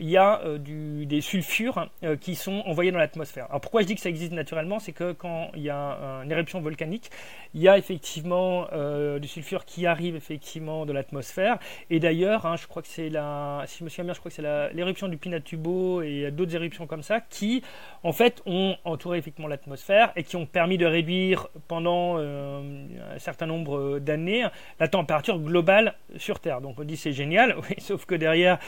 il 0.00 0.08
y 0.08 0.16
a 0.16 0.40
euh, 0.44 0.58
des 1.04 1.20
sulfures 1.20 1.88
euh, 2.02 2.16
qui 2.16 2.34
sont 2.34 2.62
envoyés 2.66 2.92
dans 2.92 2.98
l'atmosphère. 2.98 3.46
Alors 3.48 3.60
pourquoi 3.60 3.82
je 3.82 3.86
dis 3.86 3.94
que 3.94 4.00
ça 4.00 4.08
existe 4.08 4.32
naturellement? 4.32 4.78
C'est 4.78 4.92
que 4.92 5.12
quand 5.12 5.50
il 5.54 5.62
y 5.62 5.70
a 5.70 6.22
une 6.24 6.30
éruption 6.30 6.60
volcanique, 6.60 7.10
il 7.54 7.60
y 7.60 7.68
a 7.68 7.78
effectivement 7.78 8.66
euh, 8.72 9.18
du 9.18 9.28
sulfure 9.28 9.64
qui 9.64 9.86
arrive 9.86 10.16
effectivement 10.16 10.86
de 10.86 10.92
l'atmosphère. 10.92 11.58
Et 11.90 12.00
d'ailleurs, 12.00 12.46
hein, 12.46 12.56
je 12.56 12.66
crois 12.66 12.82
que 12.82 12.88
c'est 12.88 13.08
la, 13.08 13.64
si 13.66 13.78
je 13.78 13.84
me 13.84 13.88
souviens 13.88 14.04
bien, 14.04 14.14
je 14.14 14.20
crois 14.20 14.30
que 14.30 14.36
c'est 14.36 14.74
l'éruption 14.74 15.08
du 15.08 15.16
Pinatubo 15.16 16.02
et 16.02 16.30
d'autres 16.30 16.54
éruptions 16.54 16.86
comme 16.86 17.02
ça 17.02 17.20
qui, 17.20 17.62
en 18.02 18.12
fait, 18.12 18.42
ont 18.46 18.76
entouré 18.84 19.18
effectivement 19.18 19.48
l'atmosphère 19.48 20.12
et 20.16 20.22
qui 20.22 20.36
ont 20.36 20.46
permis 20.46 20.78
de 20.78 20.86
réduire 20.86 21.48
pendant 21.66 22.18
un 22.18 23.18
certain 23.18 23.46
nombre 23.46 23.98
d'années 23.98 24.46
la 24.78 24.88
température 24.88 25.38
globale 25.38 25.94
sur 26.16 26.40
Terre. 26.40 26.60
Donc 26.60 26.78
on 26.78 26.84
dit 26.84 26.96
c'est 26.96 27.12
génial, 27.12 27.56
sauf 27.78 28.04
que 28.04 28.14
derrière 28.14 28.58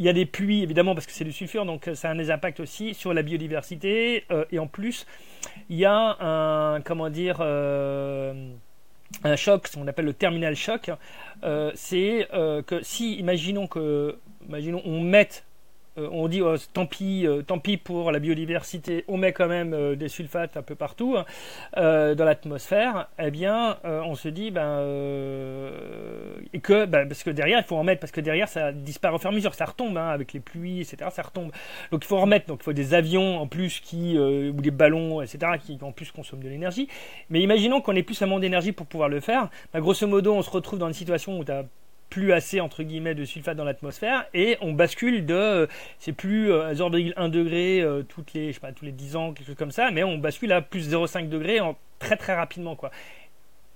il 0.00 0.06
y 0.06 0.08
a 0.08 0.14
des 0.14 0.24
pluies, 0.24 0.62
évidemment, 0.62 0.94
parce 0.94 1.06
que 1.06 1.12
c'est 1.12 1.24
du 1.24 1.32
sulfure, 1.32 1.66
donc 1.66 1.86
euh, 1.86 1.94
ça 1.94 2.08
a 2.08 2.14
des 2.14 2.30
impacts 2.30 2.60
aussi 2.60 2.94
sur 2.94 3.12
la 3.12 3.20
biodiversité. 3.20 4.24
Euh, 4.30 4.46
et 4.50 4.58
en 4.58 4.66
plus, 4.66 5.06
il 5.68 5.76
y 5.76 5.84
a 5.84 6.16
un, 6.20 6.80
comment 6.80 7.10
dire, 7.10 7.36
euh, 7.40 8.50
un 9.22 9.36
choc, 9.36 9.68
ce 9.68 9.76
qu'on 9.76 9.86
appelle 9.88 10.06
le 10.06 10.14
terminal 10.14 10.56
choc. 10.56 10.90
c'est 11.74 12.28
que 12.66 12.80
si, 12.82 13.16
imaginons 13.16 13.66
que, 13.66 14.16
imaginons, 14.48 14.80
on 14.86 15.02
mette 15.02 15.44
euh, 15.44 15.49
on 15.96 16.28
dit 16.28 16.40
oh, 16.42 16.54
tant 16.72 16.86
pis, 16.86 17.26
euh, 17.26 17.42
tant 17.42 17.58
pis 17.58 17.76
pour 17.76 18.12
la 18.12 18.18
biodiversité, 18.18 19.04
on 19.08 19.16
met 19.16 19.32
quand 19.32 19.48
même 19.48 19.74
euh, 19.74 19.96
des 19.96 20.08
sulfates 20.08 20.56
un 20.56 20.62
peu 20.62 20.74
partout 20.74 21.16
hein, 21.16 21.24
dans 22.14 22.24
l'atmosphère, 22.24 23.08
eh 23.18 23.30
bien, 23.30 23.78
on 23.84 24.14
se 24.14 24.28
dit 24.28 24.50
ben 24.50 24.80
que 26.62 26.84
ben, 26.86 27.08
parce 27.08 27.22
que 27.22 27.30
derrière 27.30 27.58
il 27.58 27.64
faut 27.64 27.76
en 27.76 27.84
mettre 27.84 28.00
parce 28.00 28.12
que 28.12 28.20
derrière 28.20 28.48
ça 28.48 28.72
disparaît 28.72 29.14
au 29.14 29.18
fur 29.18 29.30
et 29.30 29.32
à 29.32 29.36
mesure, 29.36 29.54
ça 29.54 29.64
retombe 29.64 29.96
hein, 29.96 30.08
avec 30.08 30.32
les 30.32 30.40
pluies, 30.40 30.80
etc. 30.80 31.10
Ça 31.12 31.22
retombe. 31.22 31.50
Donc 31.90 32.04
il 32.04 32.06
faut 32.06 32.16
en 32.16 32.22
remettre. 32.22 32.46
Donc 32.46 32.60
il 32.60 32.64
faut 32.64 32.72
des 32.72 32.94
avions 32.94 33.38
en 33.40 33.46
plus 33.46 33.80
qui 33.80 34.18
ou 34.18 34.60
des 34.60 34.70
ballons, 34.70 35.22
etc. 35.22 35.52
qui 35.60 35.78
en 35.82 35.92
plus 35.92 36.10
consomment 36.12 36.42
de 36.42 36.48
l'énergie. 36.48 36.88
Mais 37.28 37.40
imaginons 37.40 37.80
qu'on 37.80 37.96
ait 37.96 38.02
plus 38.02 38.20
un 38.22 38.26
monde 38.26 38.42
d'énergie 38.42 38.72
pour 38.72 38.86
pouvoir 38.86 39.08
le 39.08 39.20
faire. 39.20 39.48
Ben, 39.72 39.80
grosso 39.80 40.06
modo, 40.06 40.34
on 40.34 40.42
se 40.42 40.50
retrouve 40.50 40.78
dans 40.78 40.88
une 40.88 40.94
situation 40.94 41.38
où 41.38 41.44
tu 41.44 41.52
as 41.52 41.64
plus 42.10 42.32
assez 42.32 42.60
entre 42.60 42.82
guillemets 42.82 43.14
de 43.14 43.24
sulfate 43.24 43.56
dans 43.56 43.64
l'atmosphère 43.64 44.26
et 44.34 44.58
on 44.60 44.72
bascule 44.72 45.24
de 45.24 45.68
c'est 45.98 46.12
plus 46.12 46.52
à 46.52 46.56
euh, 46.56 46.74
0,1 46.74 47.30
degré 47.30 47.80
euh, 47.80 48.02
toutes 48.02 48.34
les 48.34 48.48
je 48.48 48.54
sais 48.54 48.60
pas 48.60 48.72
tous 48.72 48.84
les 48.84 48.92
10 48.92 49.16
ans 49.16 49.32
quelque 49.32 49.46
chose 49.46 49.56
comme 49.56 49.70
ça 49.70 49.90
mais 49.90 50.02
on 50.02 50.18
bascule 50.18 50.52
à 50.52 50.60
plus 50.60 50.92
0,5 50.92 51.28
degré 51.28 51.60
très 51.98 52.16
très 52.16 52.34
rapidement 52.34 52.76
quoi 52.76 52.90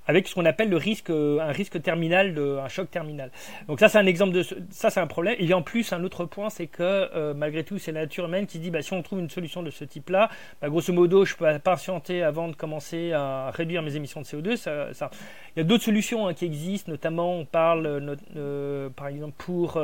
avec 0.07 0.29
ce 0.29 0.35
qu'on 0.35 0.45
appelle 0.45 0.69
le 0.69 0.77
risque, 0.77 1.11
euh, 1.11 1.41
un 1.41 1.53
risque 1.53 1.81
terminal, 1.81 2.35
de, 2.35 2.59
un 2.59 2.69
choc 2.69 2.91
terminal. 2.91 3.31
Donc 3.69 3.81
ça, 3.81 3.89
c'est 3.89 3.99
un 3.99 4.07
exemple 4.07 4.33
de 4.33 4.43
ça, 4.71 4.91
c'est 4.91 5.01
un 5.01 5.07
problème. 5.07 5.37
Et 5.39 5.53
en 5.55 5.63
plus, 5.63 5.93
un 5.93 6.05
autre 6.05 6.25
point, 6.25 6.51
c'est 6.51 6.67
que 6.67 6.83
euh, 6.83 7.35
malgré 7.35 7.65
tout, 7.65 7.79
c'est 7.79 7.93
la 7.93 8.03
nature 8.03 8.27
humaine 8.27 8.47
qui 8.47 8.59
dit, 8.59 8.71
bah, 8.71 8.83
si 8.83 8.93
on 8.93 9.03
trouve 9.03 9.21
une 9.21 9.31
solution 9.31 9.63
de 9.63 9.71
ce 9.71 9.85
type-là, 9.85 10.29
bah, 10.61 10.69
grosso 10.69 10.93
modo, 10.93 11.25
je 11.25 11.35
peux 11.37 11.47
patienter 11.59 12.23
avant 12.23 12.49
de 12.49 12.57
commencer 12.57 13.13
à 13.13 13.51
réduire 13.51 13.83
mes 13.83 13.97
émissions 13.97 14.21
de 14.21 14.27
CO2. 14.27 14.57
Ça, 14.57 14.93
ça. 14.93 15.11
Il 15.57 15.61
y 15.61 15.63
a 15.63 15.65
d'autres 15.65 15.85
solutions 15.85 16.27
hein, 16.27 16.35
qui 16.35 16.45
existent, 16.45 16.91
notamment, 16.91 17.37
on 17.37 17.45
parle, 17.45 18.17
euh, 18.37 18.89
par 18.91 19.09
exemple, 19.09 19.35
pour 19.39 19.81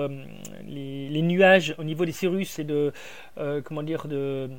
les, 0.66 1.08
les, 1.08 1.22
nuages 1.22 1.74
au 1.78 1.84
niveau 1.84 2.04
des 2.04 2.12
cirrus 2.12 2.58
et 2.58 2.64
de, 2.64 2.92
comment 3.64 3.82
dire, 3.82 4.08
de 4.08 4.50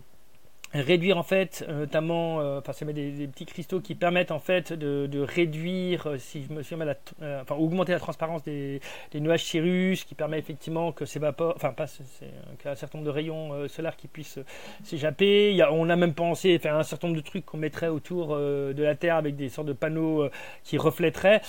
réduire 0.74 1.18
en 1.18 1.24
fait 1.24 1.66
euh, 1.68 1.80
notamment 1.80 2.40
euh, 2.40 2.60
enfin 2.60 2.74
ça 2.74 2.86
met 2.86 2.94
des, 2.94 3.28
petits 3.28 3.46
cristaux 3.46 3.82
qui 3.82 3.96
permettent 3.96 4.32
en 4.32 4.40
fait 4.40 4.74
de, 4.74 5.20
réduire 5.20 6.08
euh, 6.08 6.18
si 6.18 6.44
je 6.44 6.54
me 6.54 6.64
souviens 6.64 6.96
enfin 7.42 7.56
augmenter 7.56 7.92
la 7.92 8.00
transparence 8.00 8.44
des, 8.44 8.80
nuages 9.14 9.44
cirrus 9.44 10.04
qui 10.04 10.16
permet 10.16 10.40
effectivement 10.40 10.92
que 10.92 11.06
s'évapore 11.06 11.54
enfin 11.56 11.74
pas 11.74 11.88
c'est 11.88 12.32
un 12.66 12.76
certain 12.76 13.00
nombre 13.00 13.12
de 13.12 13.14
rayons 13.14 13.68
solaires 13.68 13.96
qui 13.96 14.08
puissent 14.08 14.40
s'échapper 14.84 15.54
il 15.54 15.64
on 15.72 15.90
a 15.90 15.96
même 15.96 16.14
pensé 16.14 16.58
faire 16.60 16.76
un 16.76 16.84
certain 16.84 17.08
nombre 17.08 17.20
de 17.20 17.26
trucs 17.26 17.46
qu'on 17.46 17.58
mettrait 17.58 17.88
autour 17.88 18.36
de 18.38 18.84
la 18.84 18.96
terre 18.96 19.16
avec 19.16 19.36
des 19.36 19.50
sortes 19.50 19.68
de 19.68 19.74
panneaux 19.74 20.28
qui 20.64 20.78
reflèteraient 20.78 21.42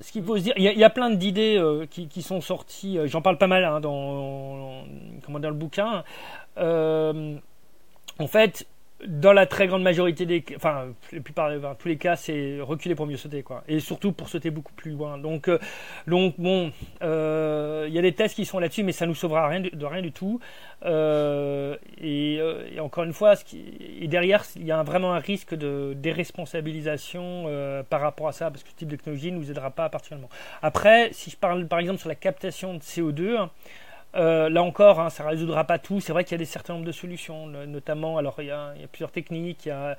ce 0.00 0.12
qu'il 0.12 0.24
faut 0.24 0.38
se 0.38 0.44
dire, 0.44 0.54
il 0.56 0.62
y, 0.62 0.84
a, 0.84 0.88
plein 0.88 1.10
d'idées 1.10 1.62
qui, 1.90 2.08
qui, 2.08 2.22
sont 2.22 2.40
sorties. 2.40 2.98
J'en 3.04 3.20
parle 3.20 3.36
pas 3.36 3.48
mal 3.48 3.66
hein, 3.66 3.80
dans, 3.80 4.82
comment 5.22 5.38
dire, 5.38 5.50
le 5.50 5.56
bouquin. 5.56 6.04
Euh, 6.56 7.36
en 8.18 8.26
fait, 8.26 8.66
dans 9.06 9.32
la 9.32 9.46
très 9.46 9.66
grande 9.66 9.82
majorité 9.82 10.26
des 10.26 10.44
enfin, 10.56 10.88
la 11.12 11.20
plupart, 11.20 11.50
tous 11.78 11.88
les 11.88 11.96
cas, 11.96 12.16
c'est 12.16 12.60
reculer 12.60 12.94
pour 12.94 13.06
mieux 13.06 13.16
sauter, 13.16 13.42
quoi. 13.42 13.64
Et 13.68 13.80
surtout 13.80 14.12
pour 14.12 14.28
sauter 14.28 14.50
beaucoup 14.50 14.72
plus 14.72 14.92
loin. 14.92 15.18
Donc, 15.18 15.48
euh, 15.48 15.58
donc 16.06 16.34
bon, 16.38 16.72
euh, 17.02 17.86
il 17.88 17.94
y 17.94 17.98
a 17.98 18.02
des 18.02 18.12
tests 18.12 18.34
qui 18.34 18.44
sont 18.44 18.58
là-dessus, 18.58 18.82
mais 18.82 18.92
ça 18.92 19.06
nous 19.06 19.14
sauvera 19.14 19.48
rien 19.48 19.60
de, 19.60 19.86
rien 19.86 20.02
du 20.02 20.12
tout. 20.12 20.40
Euh, 20.84 21.76
et, 22.00 22.40
encore 22.80 23.04
une 23.04 23.12
fois, 23.12 23.34
et 24.00 24.08
derrière, 24.08 24.44
il 24.56 24.64
y 24.64 24.72
a 24.72 24.82
vraiment 24.82 25.14
un 25.14 25.18
risque 25.18 25.54
de 25.54 25.94
déresponsabilisation 25.96 27.84
par 27.88 28.00
rapport 28.00 28.28
à 28.28 28.32
ça, 28.32 28.50
parce 28.50 28.62
que 28.62 28.70
ce 28.70 28.74
type 28.74 28.88
de 28.88 28.96
technologie 28.96 29.32
ne 29.32 29.38
nous 29.38 29.50
aidera 29.50 29.70
pas 29.70 29.88
particulièrement. 29.88 30.30
Après, 30.62 31.10
si 31.12 31.30
je 31.30 31.36
parle 31.36 31.66
par 31.66 31.78
exemple 31.78 32.00
sur 32.00 32.08
la 32.08 32.14
captation 32.14 32.74
de 32.74 32.80
CO2, 32.80 33.48
euh, 34.16 34.48
là 34.48 34.62
encore, 34.62 34.98
hein, 35.00 35.10
ça 35.10 35.24
ne 35.24 35.28
résoudra 35.28 35.64
pas 35.64 35.78
tout. 35.78 36.00
C'est 36.00 36.12
vrai 36.12 36.24
qu'il 36.24 36.32
y 36.32 36.34
a 36.34 36.38
des 36.38 36.44
certains 36.44 36.74
nombres 36.74 36.86
de 36.86 36.92
solutions, 36.92 37.46
notamment, 37.46 38.18
alors 38.18 38.36
il 38.38 38.46
y 38.46 38.50
a, 38.50 38.74
plusieurs 38.90 39.12
techniques. 39.12 39.66
Il 39.66 39.68
y 39.68 39.72
a 39.72 39.96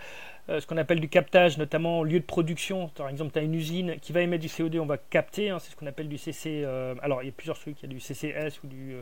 euh, 0.49 0.59
ce 0.59 0.68
qu'on 0.68 0.78
appelle 0.78 0.99
du 0.99 1.07
captage, 1.07 1.57
notamment 1.57 1.99
au 1.99 2.03
lieu 2.03 2.20
de 2.20 2.26
production. 2.26 2.89
Par 2.89 3.07
exemple, 3.07 3.32
tu 3.32 3.39
as 3.39 3.41
une 3.41 3.55
usine 3.55 3.95
qui 4.01 4.12
va 4.12 4.22
émettre 4.22 4.41
du 4.41 4.49
CO2, 4.49 4.80
on 4.80 4.86
va 4.86 4.97
capter. 4.97 5.49
Hein, 5.49 5.59
c'est 5.59 5.72
ce 5.72 5.76
qu'on 5.78 5.88
appelle 5.88 6.09
du 6.09 6.18
CC. 6.18 6.64
Euh, 6.66 6.95
alors, 7.01 7.24
il 7.24 7.28
y 7.28 7.30
a 7.30 7.32
plusieurs 7.32 7.57
trucs. 7.57 7.82
Il 7.82 7.84
y 7.84 7.86
a 7.86 7.93
du 7.93 7.99
CCS 7.99 8.62
ou 8.64 8.68
du 8.68 8.97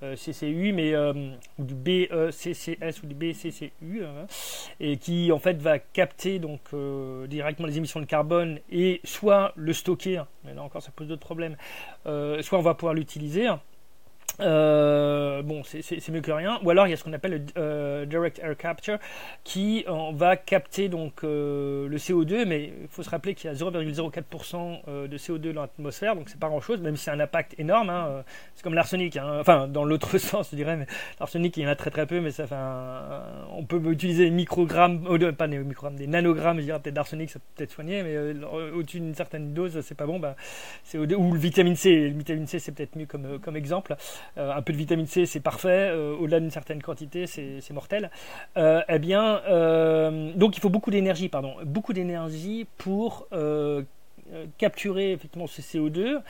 CCU, 0.00 0.72
mais 0.72 0.96
ou 0.96 1.64
du 1.64 1.74
BCCS 1.74 3.02
ou 3.02 3.06
du 3.06 3.14
BCCU, 3.14 4.04
hein, 4.04 4.26
et 4.80 4.96
qui 4.96 5.30
en 5.32 5.38
fait 5.38 5.60
va 5.60 5.78
capter 5.78 6.40
directement 7.28 7.68
les 7.68 7.76
émissions 7.76 8.00
de 8.00 8.06
carbone 8.06 8.60
et 8.70 9.00
soit 9.04 9.52
le 9.56 9.72
stocker. 9.72 10.22
mais 10.44 10.54
là 10.54 10.62
encore, 10.62 10.82
ça 10.82 10.90
pose 10.94 11.08
d'autres 11.08 11.20
problèmes. 11.20 11.56
soit 12.04 12.58
on 12.58 12.62
va 12.62 12.74
pouvoir 12.74 12.94
l'utiliser. 12.94 13.48
Euh, 14.40 15.42
bon, 15.42 15.62
c'est 15.64 16.08
mieux 16.08 16.20
que 16.20 16.32
rien. 16.32 16.58
Ou 16.64 16.70
alors 16.70 16.86
il 16.86 16.90
y 16.90 16.92
a 16.92 16.96
ce 16.96 17.04
qu'on 17.04 17.12
appelle 17.12 17.32
le 17.32 17.44
euh, 17.56 18.06
direct 18.06 18.40
air 18.40 18.56
capture, 18.56 18.98
qui 19.44 19.84
on 19.86 20.12
va 20.12 20.36
capter 20.36 20.88
donc 20.88 21.22
euh, 21.22 21.88
le 21.88 21.96
CO2, 21.98 22.44
mais 22.44 22.72
il 22.82 22.88
faut 22.88 23.02
se 23.02 23.10
rappeler 23.10 23.34
qu'il 23.34 23.50
y 23.50 23.52
a 23.52 23.56
0,04% 23.56 25.08
de 25.08 25.18
CO2 25.18 25.52
dans 25.52 25.62
l'atmosphère, 25.62 26.16
donc 26.16 26.28
c'est 26.28 26.40
pas 26.40 26.48
grand 26.48 26.60
chose, 26.60 26.80
même 26.80 26.96
si 26.96 27.04
c'est 27.04 27.10
un 27.10 27.20
impact 27.20 27.54
énorme. 27.58 27.90
Hein, 27.90 28.24
c'est 28.54 28.62
comme 28.62 28.74
l'arsenic, 28.74 29.16
hein, 29.16 29.38
enfin 29.40 29.68
dans 29.68 29.84
l'autre 29.84 30.18
sens, 30.18 30.48
je 30.50 30.56
dirais, 30.56 30.76
mais 30.76 30.86
l'arsenic 31.20 31.56
il 31.56 31.62
y 31.62 31.66
en 31.66 31.70
a 31.70 31.76
très 31.76 31.90
très 31.90 32.06
peu, 32.06 32.20
mais 32.20 32.30
ça 32.30 32.46
fait 32.46 32.54
on 33.50 33.64
peut 33.64 33.80
utiliser 33.90 34.24
des 34.24 34.30
microgrammes, 34.30 35.04
pas 35.36 35.48
des 35.48 35.58
microgrammes, 35.58 35.96
des 35.96 36.06
nanogrammes, 36.06 36.58
je 36.58 36.64
dirais 36.64 36.80
peut-être 36.80 36.94
d'arsenic, 36.94 37.30
ça 37.30 37.38
peut 37.38 37.44
peut-être 37.56 37.72
soigner, 37.72 38.02
mais 38.02 38.16
au-dessus 38.74 39.00
d'une 39.00 39.14
certaine 39.14 39.54
dose, 39.54 39.80
c'est 39.82 39.94
pas 39.94 40.06
bon. 40.06 40.18
Bah, 40.18 40.36
CO2 40.90 41.14
ou 41.14 41.32
le 41.32 41.38
vitamine 41.38 41.76
C, 41.76 42.08
le 42.08 42.18
vitamine 42.18 42.46
C 42.46 42.58
c'est 42.58 42.72
peut-être 42.72 42.96
mieux 42.96 43.06
comme, 43.06 43.38
comme 43.38 43.56
exemple. 43.56 43.96
Euh, 44.38 44.52
un 44.52 44.62
peu 44.62 44.72
de 44.72 44.78
vitamine 44.78 45.06
C, 45.06 45.26
c'est 45.26 45.40
parfait. 45.40 45.90
Euh, 45.92 46.16
au-delà 46.16 46.40
d'une 46.40 46.50
certaine 46.50 46.82
quantité, 46.82 47.26
c'est 47.26 47.72
mortel. 47.72 48.10
Euh, 48.56 48.82
eh 48.88 48.98
bien, 48.98 49.40
donc 50.36 50.56
il 50.56 50.60
faut 50.60 50.70
beaucoup 50.70 50.90
d'énergie, 50.90 51.28
pardon, 51.28 51.54
beaucoup 51.64 51.92
d'énergie 51.92 52.66
pour 52.78 53.28
capturer 54.58 55.12
effectivement 55.12 55.46
ce 55.46 55.62
CO2, 55.62 56.20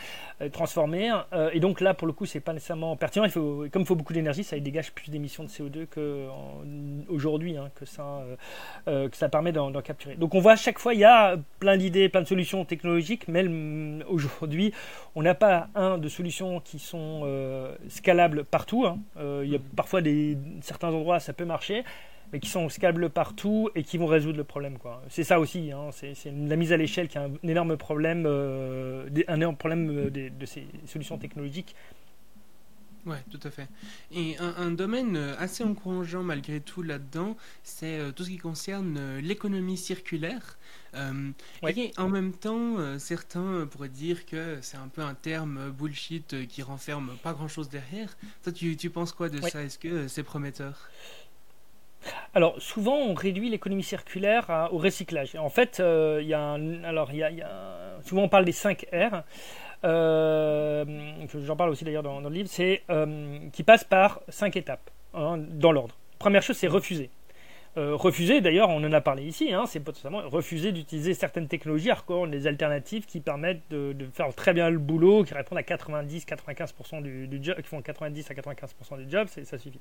euh, 0.41 0.49
transformer. 0.49 1.13
Euh, 1.33 1.51
et 1.53 1.61
donc 1.61 1.81
là, 1.81 1.95
pour 1.95 2.07
le 2.07 2.13
coup, 2.13 2.27
c'est 2.27 2.41
pas 2.41 2.53
nécessairement 2.53 2.97
pertinent. 2.97 3.25
Il 3.25 3.31
faut, 3.31 3.67
comme 3.73 3.83
il 3.83 3.87
faut 3.87 3.95
beaucoup 3.95 4.13
d'énergie, 4.13 4.45
ça 4.45 4.59
dégage 4.59 4.93
plus 4.93 5.11
d'émissions 5.11 5.45
de 5.45 5.49
CO2 5.49 5.87
qu'aujourd'hui, 5.87 7.57
hein, 7.57 7.71
que, 7.75 7.85
ça, 7.85 8.23
que 8.87 9.17
ça 9.17 9.29
permet 9.29 9.53
d'en 9.53 9.73
capturer. 9.83 10.15
Donc 10.17 10.35
on 10.35 10.41
voit 10.41 10.53
à 10.53 10.57
chaque 10.57 10.79
fois, 10.79 10.95
il 10.95 11.01
y 11.01 11.05
a 11.05 11.37
plein 11.59 11.77
d'idées, 11.77 12.09
plein 12.09 12.23
de 12.23 12.27
solutions 12.27 12.65
technologiques, 12.65 13.29
mais 13.29 13.45
aujourd'hui, 14.09 14.73
on 15.15 15.23
n'a 15.23 15.35
pas 15.35 15.69
un 15.75 15.99
de 15.99 16.09
solutions 16.09 16.61
qui 16.61 16.79
sont 16.79 17.27
scalables 17.89 18.45
partout. 18.45 18.87
Hein. 18.87 18.99
il 19.43 19.51
y 19.51 19.57
a 19.57 19.61
parfois 19.77 20.01
des, 20.01 20.39
certains 20.63 20.89
endroits, 20.89 21.21
ça 21.21 21.33
peut 21.33 21.45
marcher 21.45 21.85
mais 22.35 22.41
qui 22.41 22.51
sont 22.51 22.69
scalables 22.69 23.11
partout 23.11 23.71
et 23.77 23.85
qui 23.85 23.97
vont 23.97 24.07
résoudre 24.07 24.39
le 24.39 24.43
problème. 24.43 24.77
C'est 25.09 25.23
ça 25.23 25.39
aussi, 25.39 25.71
hein, 25.71 25.91
c'est 25.93 26.17
la 26.27 26.57
mise 26.57 26.73
à 26.73 26.77
l'échelle 26.77 27.07
qui 27.07 27.17
est 27.17 27.21
un, 27.21 27.31
énorme 27.45 27.77
problème, 27.77 28.25
euh, 28.27 29.09
un 29.29 29.37
énorme 29.37 29.57
problème 29.57 29.89
euh, 29.89 30.11
de, 30.11 30.45
ces 30.45 30.67
solutions 30.85 31.17
technologiques 31.17 31.77
Ouais, 33.07 33.23
tout 33.31 33.41
à 33.43 33.51
fait. 33.51 33.69
Et 34.13 34.37
un, 34.39 34.71
domaine 34.71 35.17
euh, 35.17 35.37
assez 35.39 35.63
encourageant 35.63 36.23
malgré 36.23 36.61
tout 36.61 36.83
là-dedans, 36.83 37.37
c'est 37.63 37.99
euh, 37.99 38.13
tout 38.13 38.25
ce 38.25 38.31
qui 38.31 38.39
concerne 38.39 38.97
euh, 38.99 39.21
l'économie 39.21 39.77
circulaire. 39.77 40.59
Et 41.67 41.93
en 41.97 42.09
même 42.09 42.33
temps, 42.33 42.77
certains 43.01 43.67
pourraient 43.67 43.89
dire 43.89 44.27
que 44.27 44.59
c'est 44.63 44.77
un 44.77 44.87
peu 44.87 45.03
un 45.03 45.15
terme 45.15 45.73
bullshit 45.73 46.47
qui 46.47 46.63
renferme 46.63 47.17
pas 47.21 47.33
grand-chose 47.33 47.69
derrière. 47.69 48.17
Toi, 48.45 48.53
tu, 48.53 48.77
tu 48.77 48.91
penses 48.91 49.13
quoi 49.13 49.29
de 49.29 49.41
ça? 49.41 49.65
Est-ce 49.65 49.77
que 49.77 50.07
c'est 50.07 50.23
prometteur? 50.23 50.89
Alors 52.35 52.61
souvent 52.61 52.97
on 52.97 53.15
réduit 53.15 53.49
l'économie 53.51 53.83
circulaire 53.83 54.69
au 54.73 54.79
recyclage. 54.79 55.35
En 55.37 55.51
fait, 55.51 55.81
il 55.81 56.27
y 56.27 56.35
a 56.35 56.59
alors 56.85 57.13
y 57.13 57.23
a, 57.23 57.31
souvent 58.05 58.23
on 58.23 58.29
parle 58.29 58.45
des 58.45 58.53
5 58.53 58.87
R. 58.93 59.23
Euh, 59.85 60.85
j'en 61.45 61.57
parle 61.57 61.71
aussi 61.71 61.85
d'ailleurs 61.85 62.03
dans, 62.03 62.21
le 62.21 62.31
livre, 62.31 62.49
c'est 62.51 62.83
euh, 62.91 63.39
qui 63.53 63.63
passe 63.63 63.85
par 63.85 64.21
cinq 64.29 64.57
étapes 64.57 64.91
hein, 65.13 65.37
dans 65.39 65.73
l'ordre. 65.73 65.97
Première 66.19 66.43
chose, 66.43 66.57
c'est 66.57 66.69
refuser. 66.69 67.11
Euh, 67.77 67.97
refuser, 67.97 68.41
d'ailleurs, 68.41 68.69
on 68.69 68.85
en 68.85 68.93
a 68.93 69.01
parlé 69.01 69.25
ici, 69.25 69.53
hein, 69.53 69.65
c'est 69.67 69.81
potentiellement 69.81 70.23
refuser 70.29 70.71
d'utiliser 70.71 71.13
certaines 71.13 71.49
technologies, 71.49 71.91
alors 71.91 72.29
des 72.29 72.47
alternatives 72.47 73.05
qui 73.05 73.19
permettent 73.19 73.63
de, 73.71 73.97
faire 74.13 74.33
très 74.33 74.53
bien 74.53 74.71
le 74.71 74.79
boulot, 74.79 75.25
qui 75.25 75.35
répondent 75.35 75.59
à 75.59 75.63
90-95% 75.63 77.03
du, 77.03 77.43
job, 77.43 77.57
qui 77.57 77.69
font 77.69 77.83
90 77.83 78.31
à 78.31 78.35
95% 78.35 79.05
du 79.05 79.11
job, 79.11 79.27
ça 79.27 79.59
suffit. 79.59 79.81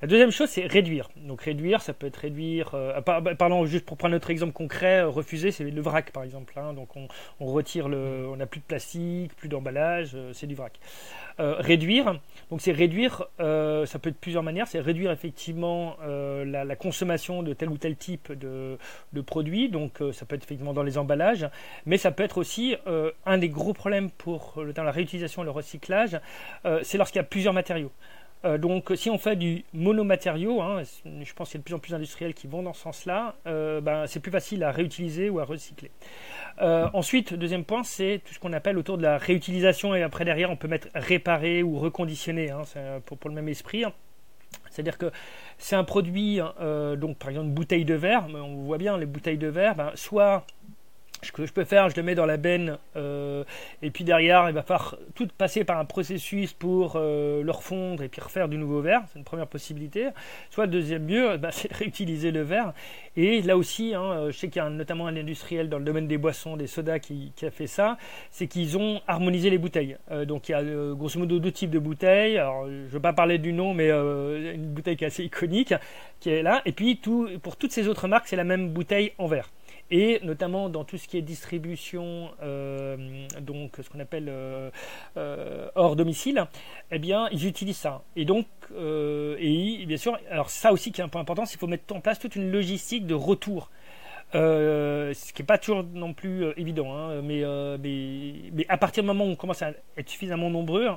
La 0.00 0.08
deuxième 0.08 0.30
chose, 0.30 0.48
c'est 0.48 0.66
réduire. 0.66 1.10
Donc 1.16 1.42
réduire, 1.42 1.82
ça 1.82 1.92
peut 1.92 2.06
être 2.06 2.16
réduire, 2.16 2.70
euh, 2.74 2.98
pardon, 3.02 3.66
juste 3.66 3.84
pour 3.84 3.98
prendre 3.98 4.12
notre 4.12 4.30
exemple 4.30 4.54
concret, 4.54 5.00
euh, 5.00 5.08
refuser, 5.08 5.50
c'est 5.50 5.64
le 5.64 5.82
vrac 5.82 6.10
par 6.12 6.22
exemple. 6.22 6.54
Hein. 6.56 6.72
donc 6.72 6.88
on, 6.96 7.08
retire 7.40 7.88
le, 7.88 8.26
on 8.28 8.36
n'a 8.36 8.46
plus 8.46 8.60
de 8.60 8.64
plastique, 8.64 9.34
plus 9.36 9.48
d'emballage, 9.48 10.16
c'est 10.32 10.46
du 10.46 10.54
vrac. 10.54 10.78
réduire, 11.38 12.18
donc 12.50 12.62
c'est 12.62 12.72
réduire, 12.72 13.26
ça 13.38 13.98
peut 14.00 14.08
être 14.08 14.18
plusieurs 14.18 14.42
manières, 14.42 14.66
c'est 14.66 14.80
réduire 14.80 15.10
effectivement 15.10 15.96
la, 16.02 16.64
la 16.64 16.76
consommation 16.76 17.17
de 17.18 17.52
tel 17.52 17.68
ou 17.68 17.78
tel 17.78 17.96
type 17.96 18.32
de, 18.32 18.78
produit. 19.26 19.68
Donc 19.68 20.00
euh, 20.00 20.12
ça 20.12 20.24
peut 20.26 20.36
être 20.36 20.44
effectivement 20.44 20.72
dans 20.72 20.82
les 20.82 20.96
emballages, 20.96 21.48
mais 21.86 21.98
ça 21.98 22.10
peut 22.10 22.22
être 22.22 22.38
aussi 22.38 22.76
euh, 22.86 23.10
un 23.26 23.38
des 23.38 23.48
gros 23.48 23.72
problèmes 23.72 24.10
pour 24.10 24.62
dans 24.74 24.84
la 24.84 24.92
réutilisation 24.92 25.42
et 25.42 25.44
le 25.44 25.50
recyclage, 25.50 26.20
euh, 26.64 26.80
c'est 26.82 26.98
lorsqu'il 26.98 27.18
y 27.18 27.20
a 27.20 27.24
plusieurs 27.24 27.54
matériaux. 27.54 27.90
donc, 28.58 28.92
si 28.94 29.10
on 29.10 29.18
fait 29.18 29.34
du 29.34 29.64
monomatériau, 29.72 30.62
hein, 30.62 30.82
je 31.04 31.32
pense 31.34 31.50
qu'il 31.50 31.58
y 31.58 31.60
a 31.60 31.62
de 31.62 31.64
plus 31.64 31.74
en 31.74 31.80
plus 31.80 31.90
d'industriels 31.90 32.34
qui 32.34 32.46
vont 32.46 32.62
dans 32.62 32.72
ce 32.72 32.82
sens-là, 32.82 33.34
ben, 33.44 34.06
c'est 34.06 34.20
plus 34.20 34.30
facile 34.30 34.62
à 34.62 34.70
réutiliser 34.70 35.28
ou 35.28 35.40
à 35.40 35.44
recycler. 35.44 35.90
ensuite, 36.60 37.34
deuxième 37.34 37.64
point, 37.64 37.82
c'est 37.82 38.20
tout 38.24 38.32
ce 38.32 38.38
qu'on 38.38 38.52
appelle 38.52 38.78
autour 38.78 38.96
de 38.96 39.02
la 39.02 39.18
réutilisation 39.18 39.94
et 39.96 40.02
après 40.02 40.24
derrière, 40.24 40.50
on 40.52 40.56
peut 40.56 40.68
mettre 40.68 40.88
réparer 40.94 41.64
ou 41.64 41.80
reconditionner, 41.80 42.50
hein, 42.50 42.62
pour, 43.06 43.18
pour, 43.18 43.28
le 43.28 43.34
même 43.34 43.48
esprit. 43.48 43.84
C'est-à-dire 44.70 44.98
que 44.98 45.10
c'est 45.58 45.76
un 45.76 45.84
produit, 45.84 46.40
hein, 46.40 46.54
euh, 46.60 46.96
donc 46.96 47.18
par 47.18 47.30
exemple 47.30 47.48
une 47.48 47.54
bouteille 47.54 47.84
de 47.84 47.94
verre, 47.94 48.26
on 48.32 48.62
voit 48.62 48.78
bien 48.78 48.96
les 48.96 49.06
bouteilles 49.06 49.38
de 49.38 49.48
verre, 49.48 49.74
ben, 49.74 49.90
soit 49.94 50.46
ce 51.22 51.32
que 51.32 51.46
je 51.46 51.52
peux 51.52 51.64
faire, 51.64 51.88
je 51.88 51.96
le 51.96 52.02
mets 52.02 52.14
dans 52.14 52.26
la 52.26 52.36
benne, 52.36 52.78
euh, 52.96 53.44
et 53.82 53.90
puis 53.90 54.04
derrière, 54.04 54.48
il 54.48 54.54
va 54.54 54.62
falloir 54.62 54.96
tout 55.14 55.26
passer 55.36 55.64
par 55.64 55.78
un 55.78 55.84
processus 55.84 56.52
pour 56.52 56.94
euh, 56.96 57.42
le 57.42 57.52
et 58.02 58.08
puis 58.08 58.20
refaire 58.20 58.48
du 58.48 58.56
nouveau 58.56 58.80
verre. 58.80 59.02
C'est 59.12 59.18
une 59.18 59.24
première 59.24 59.48
possibilité. 59.48 60.08
Soit 60.48 60.66
deuxième 60.68 61.04
mieux, 61.04 61.36
bah, 61.38 61.50
c'est 61.50 61.72
réutiliser 61.72 62.30
le 62.30 62.42
verre. 62.42 62.72
Et 63.16 63.42
là 63.42 63.56
aussi, 63.56 63.94
hein, 63.94 64.02
euh, 64.02 64.30
je 64.30 64.38
sais 64.38 64.48
qu'il 64.48 64.62
y 64.62 64.64
a 64.64 64.70
notamment 64.70 65.06
un 65.06 65.16
industriel 65.16 65.68
dans 65.68 65.78
le 65.78 65.84
domaine 65.84 66.06
des 66.06 66.18
boissons, 66.18 66.56
des 66.56 66.68
sodas, 66.68 67.00
qui, 67.00 67.32
a 67.42 67.50
fait 67.50 67.66
ça. 67.66 67.98
C'est 68.30 68.46
qu'ils 68.46 68.78
ont 68.78 69.00
harmonisé 69.06 69.50
les 69.50 69.58
bouteilles. 69.58 69.96
donc 70.26 70.48
il 70.48 70.52
y 70.52 70.54
a 70.54 70.62
grosso 70.94 71.18
modo 71.18 71.38
deux 71.38 71.52
types 71.52 71.70
de 71.70 71.78
bouteilles. 71.78 72.38
Alors, 72.38 72.66
je 72.66 72.72
ne 72.72 72.88
veux 72.88 73.00
pas 73.00 73.12
parler 73.12 73.38
du 73.38 73.52
nom, 73.52 73.74
mais 73.74 73.90
une 73.90 74.66
bouteille 74.66 74.96
qui 74.96 75.04
est 75.04 75.08
assez 75.08 75.24
iconique, 75.24 75.74
qui 76.20 76.30
est 76.30 76.42
là. 76.42 76.62
Et 76.64 76.72
puis 76.72 77.00
pour 77.42 77.56
toutes 77.56 77.72
ces 77.72 77.88
autres 77.88 78.08
marques, 78.08 78.28
c'est 78.28 78.36
la 78.36 78.44
même 78.44 78.70
bouteille 78.70 79.12
en 79.18 79.26
verre 79.26 79.50
et 79.90 80.20
notamment 80.22 80.68
dans 80.68 80.84
tout 80.84 80.98
ce 80.98 81.08
qui 81.08 81.16
est 81.16 81.22
distribution, 81.22 82.30
euh, 82.42 83.26
donc 83.40 83.76
ce 83.82 83.88
qu'on 83.88 84.00
appelle 84.00 84.28
euh, 84.28 84.70
euh, 85.16 85.68
hors 85.74 85.96
domicile, 85.96 86.46
eh 86.90 86.98
bien 86.98 87.28
ils 87.32 87.46
utilisent 87.46 87.78
ça. 87.78 88.02
Et 88.16 88.24
donc, 88.24 88.46
et 88.70 89.84
bien 89.86 89.96
sûr, 89.96 90.18
alors 90.30 90.50
ça 90.50 90.72
aussi 90.72 90.92
qui 90.92 91.00
est 91.00 91.04
un 91.04 91.08
point 91.08 91.22
important, 91.22 91.46
c'est 91.46 91.52
qu'il 91.52 91.60
faut 91.60 91.66
mettre 91.66 91.94
en 91.94 92.00
place 92.00 92.18
toute 92.18 92.36
une 92.36 92.50
logistique 92.50 93.06
de 93.06 93.14
retour. 93.14 93.70
ce 94.32 95.32
qui 95.32 95.42
n'est 95.42 95.46
pas 95.46 95.58
toujours 95.58 95.84
non 95.84 96.12
plus 96.12 96.44
évident, 96.58 96.94
hein, 96.94 97.22
mais, 97.22 97.44
à 98.68 98.76
partir 98.76 99.02
du 99.02 99.06
moment 99.06 99.24
où 99.24 99.30
on 99.30 99.36
commence 99.36 99.62
à 99.62 99.72
être 99.96 100.08
suffisamment 100.08 100.50
nombreux, 100.50 100.88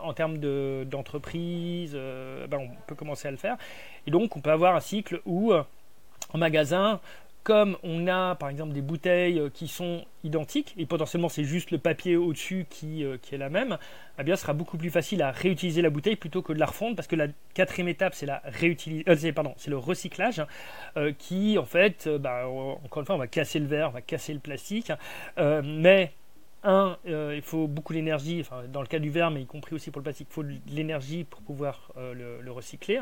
en 0.00 0.12
termes 0.12 0.38
d'entreprise, 0.84 1.94
ben 1.94 2.58
on 2.58 2.70
peut 2.86 2.94
commencer 2.94 3.26
à 3.26 3.32
le 3.32 3.36
faire. 3.36 3.56
Et 4.06 4.12
donc, 4.12 4.36
on 4.36 4.40
peut 4.40 4.52
avoir 4.52 4.76
un 4.76 4.80
cycle 4.80 5.20
où, 5.26 5.52
en 5.52 6.38
magasin, 6.38 7.00
comme 7.48 7.78
on 7.82 8.06
a 8.08 8.34
par 8.34 8.50
exemple 8.50 8.74
des 8.74 8.82
bouteilles 8.82 9.38
euh, 9.38 9.48
qui 9.48 9.68
sont 9.68 10.04
identiques 10.22 10.74
et 10.76 10.84
potentiellement 10.84 11.30
c'est 11.30 11.44
juste 11.44 11.70
le 11.70 11.78
papier 11.78 12.14
au-dessus 12.14 12.66
qui, 12.68 13.02
euh, 13.02 13.16
qui, 13.16 13.34
est 13.34 13.38
la 13.38 13.48
même, 13.48 13.78
eh 14.18 14.22
bien 14.22 14.36
ce 14.36 14.42
sera 14.42 14.52
beaucoup 14.52 14.76
plus 14.76 14.90
facile 14.90 15.22
à 15.22 15.30
réutiliser 15.30 15.80
la 15.80 15.88
bouteille 15.88 16.16
plutôt 16.16 16.42
que 16.42 16.52
de 16.52 16.58
la 16.58 16.66
refondre 16.66 16.94
parce 16.94 17.08
que 17.08 17.16
la 17.16 17.28
quatrième 17.54 17.88
étape 17.88 18.14
c'est 18.14 18.26
la 18.26 18.42
euh, 18.44 19.32
pardon, 19.32 19.54
c'est 19.56 19.70
le 19.70 19.78
recyclage 19.78 20.42
qui 21.16 21.56
en 21.56 21.64
fait, 21.64 22.06
bah, 22.06 22.46
encore 22.48 23.00
une 23.00 23.06
fois, 23.06 23.14
on 23.14 23.18
va 23.18 23.28
casser 23.28 23.60
le 23.60 23.66
verre, 23.66 23.88
on 23.88 23.92
va 23.92 24.02
casser 24.02 24.34
le 24.34 24.40
plastique, 24.40 24.92
mais 25.38 26.12
un, 26.64 26.96
euh, 27.06 27.34
il 27.36 27.42
faut 27.42 27.66
beaucoup 27.66 27.92
d'énergie, 27.92 28.44
dans 28.72 28.80
le 28.80 28.86
cas 28.86 28.98
du 28.98 29.10
verre, 29.10 29.30
mais 29.30 29.42
y 29.42 29.46
compris 29.46 29.74
aussi 29.74 29.90
pour 29.90 30.00
le 30.00 30.04
plastique, 30.04 30.28
il 30.30 30.34
faut 30.34 30.42
de 30.42 30.54
l'énergie 30.68 31.24
pour 31.24 31.40
pouvoir 31.42 31.92
euh, 31.96 32.40
le, 32.42 32.50
recycler. 32.50 33.00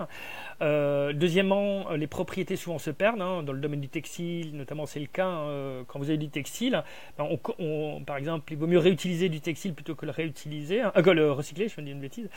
Euh, 0.61 1.13
deuxièmement, 1.13 1.91
les 1.93 2.07
propriétés 2.07 2.57
souvent 2.57 2.79
se 2.79 2.91
perdent. 2.91 3.23
Hein. 3.23 3.43
dans 3.43 3.53
le 3.53 3.61
domaine 3.61 3.81
du 3.81 3.89
textile, 3.89 4.57
notamment, 4.57 4.87
c'est 4.87 5.01
le 5.01 5.07
cas. 5.07 5.27
Hein, 5.27 5.85
quand 5.87 5.99
vous 5.99 6.09
avez 6.09 6.19
du 6.19 6.29
textile, 6.29 6.83
ben, 7.17 7.29
par 8.07 8.17
exemple, 8.17 8.53
il 8.53 8.59
vaut 8.59 8.67
mieux 8.67 8.79
réutiliser 8.79 9.29
du 9.29 9.41
textile 9.41 9.75
plutôt 9.75 9.95
que 9.95 10.05
le 10.05 10.13
réutiliser, 10.13 10.83
hein, 10.83 10.93
que 10.95 11.11
le 11.11 11.33
recycler, 11.33 11.69
je 11.69 11.81
me 11.81 11.87
dis 11.87 11.93
une 11.93 12.01
bêtise. 12.01 12.29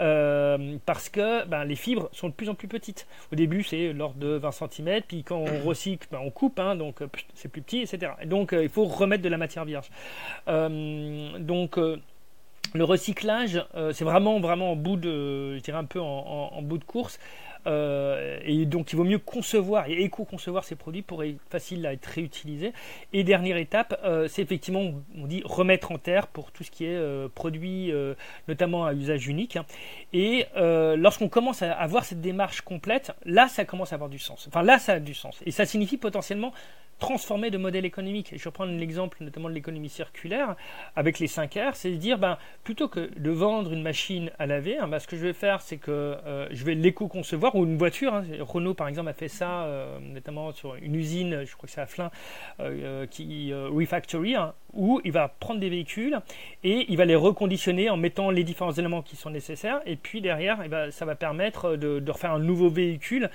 Euh, 0.00 0.76
parce 0.86 1.08
que 1.08 1.44
ben, 1.46 1.64
les 1.64 1.76
fibres 1.76 2.08
sont 2.12 2.28
de 2.28 2.34
plus 2.34 2.48
en 2.48 2.54
plus 2.54 2.68
petites. 2.68 3.06
Au 3.32 3.36
début, 3.36 3.62
c'est 3.62 3.92
l'ordre 3.92 4.18
de 4.18 4.28
20 4.28 4.50
cm, 4.50 5.02
puis 5.06 5.22
quand 5.22 5.36
on 5.36 5.60
recycle, 5.64 6.08
ben, 6.10 6.20
on 6.22 6.30
coupe, 6.30 6.58
hein, 6.58 6.76
donc 6.76 7.02
euh, 7.02 7.08
c'est 7.34 7.48
plus 7.48 7.62
petit, 7.62 7.80
etc. 7.80 8.12
Et 8.20 8.26
donc, 8.26 8.52
euh, 8.52 8.62
il 8.62 8.68
faut 8.68 8.84
remettre 8.84 9.22
de 9.22 9.28
la 9.28 9.38
matière 9.38 9.64
vierge. 9.64 9.90
donc, 10.46 11.78
le 12.76 12.82
recyclage, 12.82 13.64
c'est 13.92 14.04
vraiment, 14.04 14.40
vraiment 14.40 14.72
en 14.72 14.76
bout 14.76 14.96
de, 14.96 15.56
je 15.56 15.60
dirais 15.60 15.78
un 15.78 15.84
peu 15.84 16.00
en 16.00 16.60
bout 16.62 16.78
de 16.78 16.84
course. 16.84 17.20
Euh, 17.66 18.38
et 18.44 18.66
donc 18.66 18.92
il 18.92 18.96
vaut 18.96 19.04
mieux 19.04 19.18
concevoir 19.18 19.88
et 19.88 20.02
éco-concevoir 20.02 20.64
ces 20.64 20.76
produits 20.76 21.02
pour 21.02 21.22
être 21.24 21.38
facile 21.50 21.86
à 21.86 21.92
être 21.92 22.06
réutilisés. 22.06 22.72
Et 23.12 23.24
dernière 23.24 23.56
étape, 23.56 24.00
euh, 24.04 24.28
c'est 24.28 24.42
effectivement, 24.42 24.92
on 25.16 25.26
dit 25.26 25.42
remettre 25.44 25.92
en 25.92 25.98
terre 25.98 26.26
pour 26.26 26.52
tout 26.52 26.64
ce 26.64 26.70
qui 26.70 26.84
est 26.84 26.96
euh, 26.96 27.28
produit, 27.34 27.92
notamment 28.48 28.86
à 28.86 28.94
usage 28.94 29.26
unique. 29.26 29.58
Et 30.12 30.46
lorsqu'on 30.54 31.28
commence 31.28 31.62
à 31.62 31.72
avoir 31.72 32.04
cette 32.04 32.20
démarche 32.20 32.60
complète, 32.60 33.12
là 33.24 33.48
ça 33.48 33.64
commence 33.64 33.92
à 33.92 33.96
avoir 33.96 34.10
du 34.10 34.18
sens. 34.18 34.46
Enfin 34.48 34.62
là 34.62 34.78
ça 34.78 34.94
a 34.94 35.00
du 35.00 35.14
sens. 35.14 35.40
Et 35.46 35.50
ça 35.50 35.66
signifie 35.66 35.96
potentiellement 35.96 36.52
transformer 36.98 37.50
de 37.50 37.58
modèle 37.58 37.84
économique. 37.84 38.32
Et 38.32 38.38
je 38.38 38.48
prendre 38.48 38.72
l'exemple 38.72 39.18
notamment 39.20 39.48
de 39.48 39.54
l'économie 39.54 39.88
circulaire 39.88 40.54
avec 40.94 41.18
les 41.18 41.26
5 41.26 41.52
R, 41.54 41.74
c'est 41.74 41.90
de 41.90 41.96
dire 41.96 42.18
ben, 42.18 42.38
plutôt 42.62 42.88
que 42.88 43.10
de 43.18 43.30
vendre 43.30 43.72
une 43.72 43.82
machine 43.82 44.30
à 44.38 44.46
laver, 44.46 44.78
hein, 44.78 44.86
ben, 44.86 44.98
ce 44.98 45.08
que 45.08 45.16
je 45.16 45.26
vais 45.26 45.32
faire 45.32 45.60
c'est 45.60 45.78
que 45.78 46.16
je 46.50 46.64
vais 46.64 46.74
l'éco-concevoir 46.74 47.54
ou 47.54 47.64
une 47.64 47.76
voiture. 47.76 48.14
Hein. 48.14 48.24
Renault, 48.40 48.74
par 48.74 48.88
exemple, 48.88 49.08
a 49.08 49.12
fait 49.12 49.28
ça, 49.28 49.64
euh, 49.64 49.98
notamment 50.00 50.52
sur 50.52 50.74
une 50.76 50.94
usine, 50.94 51.44
je 51.44 51.56
crois 51.56 51.66
que 51.66 51.72
c'est 51.72 51.80
à 51.80 51.86
Flins, 51.86 52.10
euh, 52.60 53.06
qui 53.06 53.52
euh, 53.52 53.68
Refactory, 53.68 54.34
hein, 54.34 54.54
où 54.72 55.00
il 55.04 55.12
va 55.12 55.28
prendre 55.28 55.60
des 55.60 55.68
véhicules 55.68 56.18
et 56.62 56.86
il 56.88 56.96
va 56.96 57.04
les 57.04 57.14
reconditionner 57.14 57.90
en 57.90 57.96
mettant 57.96 58.30
les 58.30 58.44
différents 58.44 58.72
éléments 58.72 59.02
qui 59.02 59.16
sont 59.16 59.30
nécessaires. 59.30 59.80
Et 59.86 59.96
puis 59.96 60.20
derrière, 60.20 60.60
eh 60.64 60.68
ben, 60.68 60.90
ça 60.90 61.04
va 61.04 61.14
permettre 61.14 61.76
de, 61.76 61.98
de, 61.98 62.10
refaire 62.10 62.32
un 62.32 62.38
nouveau 62.38 62.68
véhicule, 62.68 63.30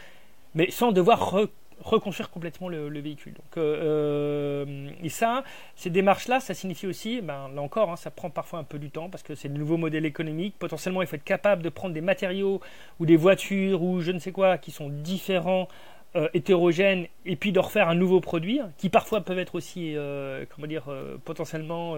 mais 0.55 0.71
sans 0.71 0.91
devoir 0.91 1.35
reconstruire 1.81 2.29
complètement 2.29 2.69
le, 2.69 2.99
véhicule. 2.99 3.33
Donc, 3.33 3.57
euh, 3.57 4.65
euh, 4.65 4.89
et 5.01 5.09
ça, 5.09 5.43
ces 5.75 5.89
démarches-là, 5.89 6.39
ça 6.39 6.53
signifie 6.53 6.87
aussi, 6.87 7.21
ben, 7.21 7.49
là 7.53 7.61
encore, 7.61 7.91
hein, 7.91 7.95
ça 7.95 8.11
prend 8.11 8.29
parfois 8.29 8.59
un 8.59 8.63
peu 8.63 8.79
du 8.79 8.91
temps 8.91 9.09
parce 9.09 9.23
que 9.23 9.35
c'est 9.35 9.49
de 9.49 9.57
nouveaux 9.57 9.77
modèles 9.77 10.05
économiques. 10.05 10.55
Potentiellement, 10.59 11.01
il 11.01 11.07
faut 11.07 11.15
être 11.15 11.23
capable 11.23 11.63
de 11.63 11.69
prendre 11.69 11.93
des 11.93 12.01
matériaux 12.01 12.61
ou 12.99 13.05
des 13.05 13.15
voitures 13.15 13.81
ou 13.81 14.01
je 14.01 14.11
ne 14.11 14.19
sais 14.19 14.31
quoi 14.31 14.57
qui 14.57 14.71
sont 14.71 14.89
différents 14.89 15.67
euh, 16.15 16.27
hétérogènes 16.33 17.05
et 17.23 17.35
puis 17.35 17.51
de 17.51 17.59
refaire 17.59 17.87
un 17.87 17.93
nouveau 17.93 18.19
produit 18.19 18.59
qui 18.79 18.89
parfois 18.89 19.21
peuvent 19.21 19.37
être 19.37 19.53
aussi 19.53 19.95
euh, 19.95 20.43
comment 20.49 20.65
dire 20.65 20.85
euh, 20.87 21.17
potentiellement 21.23 21.95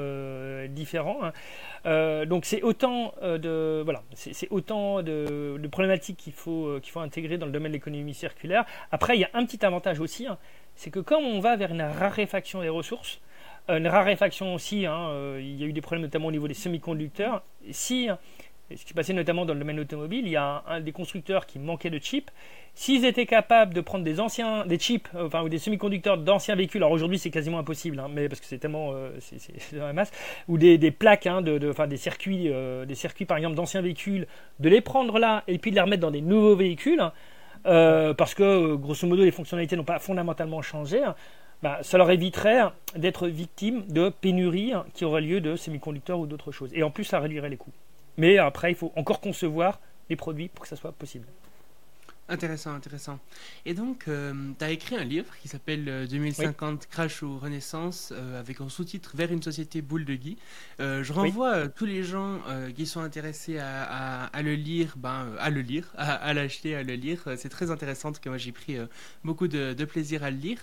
différents 0.68 1.20
hein. 1.24 2.26
donc 2.26 2.44
c'est 2.44 2.62
autant 2.62 3.14
de 3.22 3.82
voilà 3.86 4.04
c'est 4.14 4.50
autant 4.50 5.02
de, 5.02 5.58
problématiques 5.72 6.18
qu'il 6.18 6.34
faut 6.34 6.78
qu'il 6.82 6.92
faut 6.92 7.00
intégrer 7.00 7.38
dans 7.38 7.46
le 7.46 7.54
domaine 7.54 7.72
de 7.72 7.78
l'économie 7.78 8.14
circulaire 8.14 8.66
après 8.92 9.16
il 9.16 9.22
y 9.22 9.24
a 9.24 9.30
un 9.34 9.46
petit 9.46 9.66
avantage 9.66 10.02
aussi 10.02 10.28
hein, 10.28 10.38
c'est 10.76 10.90
que 10.90 11.00
quand 11.00 11.22
on 11.22 11.40
va 11.40 11.56
vers 11.56 11.72
une 11.72 11.82
raréfaction 11.82 12.62
des 12.62 12.70
ressources 12.70 13.22
une 13.70 13.88
raréfaction 13.88 14.54
aussi 14.54 14.86
hein, 14.88 15.38
il 15.40 15.56
y 15.56 15.64
a 15.64 15.68
eu 15.68 15.74
des 15.74 15.80
problèmes 15.80 16.02
notamment 16.02 16.28
au 16.28 16.32
niveau 16.34 16.50
des 16.50 16.54
semi-conducteurs 16.54 17.44
si 17.70 18.10
ce 18.76 18.86
qui 18.86 18.94
passait 18.94 19.14
notamment 19.14 19.46
dans 19.46 19.54
le 19.54 19.60
domaine 19.60 19.80
automobile, 19.80 20.26
il 20.26 20.32
y 20.32 20.38
a 20.38 20.64
des 20.82 20.92
constructeurs 20.92 21.46
qui 21.46 21.60
manquait 21.60 21.90
de 21.90 22.00
chips. 22.00 22.30
S'ils 22.74 23.06
étaient 23.06 23.26
capables 23.26 23.74
de 23.74 23.82
prendre 23.82 24.04
des 24.04 24.20
anciens, 24.20 24.66
des 24.66 24.80
chips, 24.80 25.08
euh, 25.16 25.28
enfin 25.28 25.44
ou 25.44 25.50
des 25.50 25.58
semi-conducteurs 25.58 26.18
d'anciens 26.18 26.56
véhicules, 26.56 26.82
alors 26.82 26.92
aujourd'hui 26.92 27.20
c'est 27.20 27.30
quasiment 27.30 27.60
impossible, 27.60 28.00
hein, 28.00 28.08
mais 28.10 28.30
parce 28.30 28.40
que 28.40 28.48
c'est 28.48 28.60
tellement, 28.60 28.92
euh, 28.94 29.10
c'est 29.20 29.76
dans 29.78 29.86
la 29.86 29.94
masse, 29.94 30.12
ou 30.48 30.58
des, 30.58 30.92
plaques, 30.92 31.28
hein, 31.28 31.42
des 31.42 31.98
circuits, 31.98 32.46
euh, 32.48 32.86
des 32.86 32.96
circuits 32.96 33.26
par 33.26 33.38
exemple 33.38 33.56
d'anciens 33.56 33.82
véhicules, 33.82 34.26
de 34.60 34.70
les 34.70 34.82
prendre 34.82 35.20
là 35.20 35.44
et 35.48 35.58
puis 35.58 35.72
de 35.72 35.76
les 35.76 35.82
remettre 35.82 36.02
dans 36.02 36.12
des 36.12 36.22
nouveaux 36.22 36.56
véhicules, 36.56 37.02
parce 37.64 38.34
que 38.34 38.76
grosso 38.76 39.06
modo 39.06 39.24
les 39.24 39.32
fonctionnalités 39.32 39.76
n'ont 39.76 39.84
pas 39.84 40.00
fondamentalement 40.00 40.62
changé. 40.62 41.02
Bah, 41.62 41.78
ça 41.84 42.00
leur 42.00 42.10
éviterait 42.10 42.64
d'être 42.96 43.28
victimes 43.28 43.86
de 43.88 44.10
pénuries 44.10 44.74
qui 44.96 45.06
auraient 45.06 45.22
lieu 45.22 45.42
de 45.42 45.56
semi-conducteurs 45.56 46.20
ou 46.20 46.26
d'autres 46.26 46.52
choses. 46.52 46.72
Et 46.74 46.82
en 46.82 46.90
plus, 46.90 47.04
ça 47.04 47.20
réduirait 47.20 47.50
les 47.50 47.58
coûts. 47.58 47.74
Mais 48.22 48.38
après, 48.38 48.72
il 48.72 48.76
faut 48.76 48.94
encore 48.96 49.20
concevoir 49.20 49.80
les 50.08 50.16
produits 50.16 50.48
pour 50.48 50.62
que 50.62 50.68
ça 50.68 50.76
soit 50.76 50.92
possible. 50.92 51.26
Intéressant, 52.30 52.76
intéressant. 52.76 53.20
Et 53.66 53.74
donc, 53.74 54.04
euh, 54.08 54.52
tu 54.60 54.64
as 54.64 54.70
écrit 54.70 54.96
un 54.96 55.04
livre 55.04 55.34
qui 55.42 55.48
s'appelle 55.48 56.08
2050 56.08 56.84
euh, 56.84 56.86
Crash 56.92 57.24
ou 57.24 57.40
Renaissance, 57.40 58.14
euh, 58.16 58.40
avec 58.40 58.62
un 58.62 58.70
sous-titre 58.70 59.14
Vers 59.16 59.32
une 59.32 59.42
société 59.42 59.82
boule 59.82 60.06
de 60.06 60.14
Guy. 60.14 60.38
je 60.78 61.12
renvoie 61.12 61.68
tous 61.68 61.86
les 61.86 62.04
gens 62.04 62.40
qui 62.76 62.86
sont 62.86 63.02
intéressés 63.02 63.58
à, 63.58 64.30
le 64.44 64.54
lire, 64.54 64.94
ben, 64.98 65.34
à 65.40 65.50
le 65.50 65.62
lire, 65.62 65.92
à, 65.98 66.32
l'acheter, 66.36 66.76
à 66.76 66.84
le 66.84 66.94
lire. 66.94 67.24
C'est 67.38 67.50
très 67.50 67.72
intéressant, 67.72 68.12
que 68.12 68.30
moi 68.30 68.38
j'ai 68.38 68.52
pris 68.52 68.78
beaucoup 69.24 69.48
de, 69.48 69.84
plaisir 69.86 70.24
à 70.24 70.30
le 70.30 70.38
lire. 70.38 70.60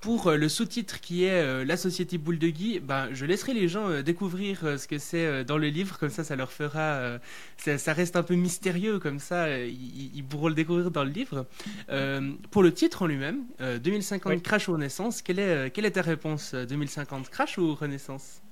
Pour 0.00 0.30
le 0.30 0.48
sous-titre 0.48 1.00
qui 1.00 1.24
est 1.24 1.64
La 1.64 1.76
société 1.76 2.18
boule 2.18 2.38
de 2.38 2.48
Guy, 2.48 2.78
ben, 2.78 3.08
je 3.12 3.26
laisserai 3.26 3.52
les 3.52 3.66
gens 3.66 4.00
découvrir 4.00 4.60
ce 4.78 4.86
que 4.86 4.98
c'est 4.98 5.44
dans 5.44 5.58
le 5.58 5.68
livre, 5.68 5.98
comme 5.98 6.10
ça, 6.10 6.22
ça 6.22 6.36
leur 6.36 6.52
fera. 6.52 7.18
Ça, 7.56 7.92
reste 7.92 8.14
un 8.14 8.22
peu 8.22 8.34
mystérieux, 8.34 9.00
comme 9.00 9.18
ça, 9.18 9.58
ils 9.58 10.24
pourront 10.24 10.48
le 10.48 10.54
découvrir 10.54 10.90
dans 10.90 11.04
le 11.04 11.10
livre. 11.10 11.46
Euh, 11.90 12.32
pour 12.50 12.62
le 12.62 12.72
titre 12.72 13.02
en 13.02 13.06
lui-même, 13.06 13.44
2050 13.60 14.32
euh, 14.32 14.38
Crash 14.40 14.68
ou 14.68 14.72
Renaissance, 14.72 15.22
quelle 15.22 15.38
est, 15.38 15.42
euh, 15.42 15.68
quelle 15.72 15.84
est 15.84 15.92
ta 15.92 16.02
réponse 16.02 16.54
2050 16.54 17.28
Crash 17.30 17.58
ou 17.58 17.74
Renaissance? 17.74 18.42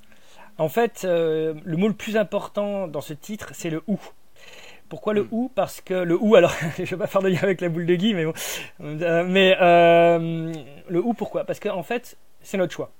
En 0.58 0.68
fait, 0.68 1.00
le 1.04 1.76
mot 1.76 1.88
le 1.88 1.94
plus 1.94 2.16
important 2.16 2.88
dans 2.88 3.02
ce 3.02 3.12
titre, 3.12 3.50
c'est 3.52 3.70
le 3.70 3.82
ou. 3.86 3.98
Pourquoi 4.88 5.14
le 5.14 5.24
hmm. 5.24 5.28
ou? 5.32 5.52
Parce 5.54 5.80
que 5.80 5.94
le 5.94 6.16
ou, 6.16 6.36
alors 6.36 6.52
je 6.76 6.82
ne 6.82 6.86
vais 6.86 6.96
pas 6.96 7.06
faire 7.06 7.22
de 7.22 7.28
lien 7.28 7.42
avec 7.42 7.60
la 7.60 7.68
boule 7.68 7.86
de 7.86 7.94
Guy, 7.94 8.14
mais 8.14 8.24
bon. 8.24 8.34
mais 8.80 9.56
le 9.58 11.00
ou, 11.00 11.14
pourquoi? 11.14 11.44
Parce 11.44 11.60
qu'en 11.60 11.76
en 11.76 11.82
fait, 11.82 12.16
c'est 12.42 12.56
notre 12.56 12.72
choix. 12.72 12.90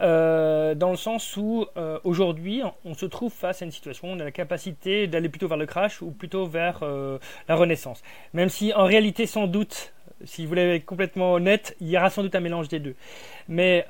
Euh, 0.00 0.74
dans 0.74 0.90
le 0.90 0.96
sens 0.96 1.36
où 1.36 1.66
euh, 1.76 2.00
aujourd'hui 2.02 2.62
on 2.84 2.94
se 2.94 3.06
trouve 3.06 3.32
face 3.32 3.62
à 3.62 3.64
une 3.64 3.70
situation 3.70 4.08
où 4.08 4.10
on 4.10 4.18
a 4.18 4.24
la 4.24 4.32
capacité 4.32 5.06
d'aller 5.06 5.28
plutôt 5.28 5.46
vers 5.46 5.56
le 5.56 5.66
crash 5.66 6.02
ou 6.02 6.10
plutôt 6.10 6.46
vers 6.46 6.80
euh, 6.82 7.18
la 7.48 7.54
renaissance. 7.54 8.02
Même 8.32 8.48
si 8.48 8.72
en 8.72 8.86
réalité 8.86 9.26
sans 9.26 9.46
doute, 9.46 9.92
si 10.24 10.42
vous 10.42 10.48
voulez 10.48 10.76
être 10.76 10.84
complètement 10.84 11.34
honnête, 11.34 11.76
il 11.80 11.88
y 11.88 11.96
aura 11.96 12.10
sans 12.10 12.22
doute 12.22 12.34
un 12.34 12.40
mélange 12.40 12.68
des 12.68 12.80
deux. 12.80 12.96
Mais 13.48 13.86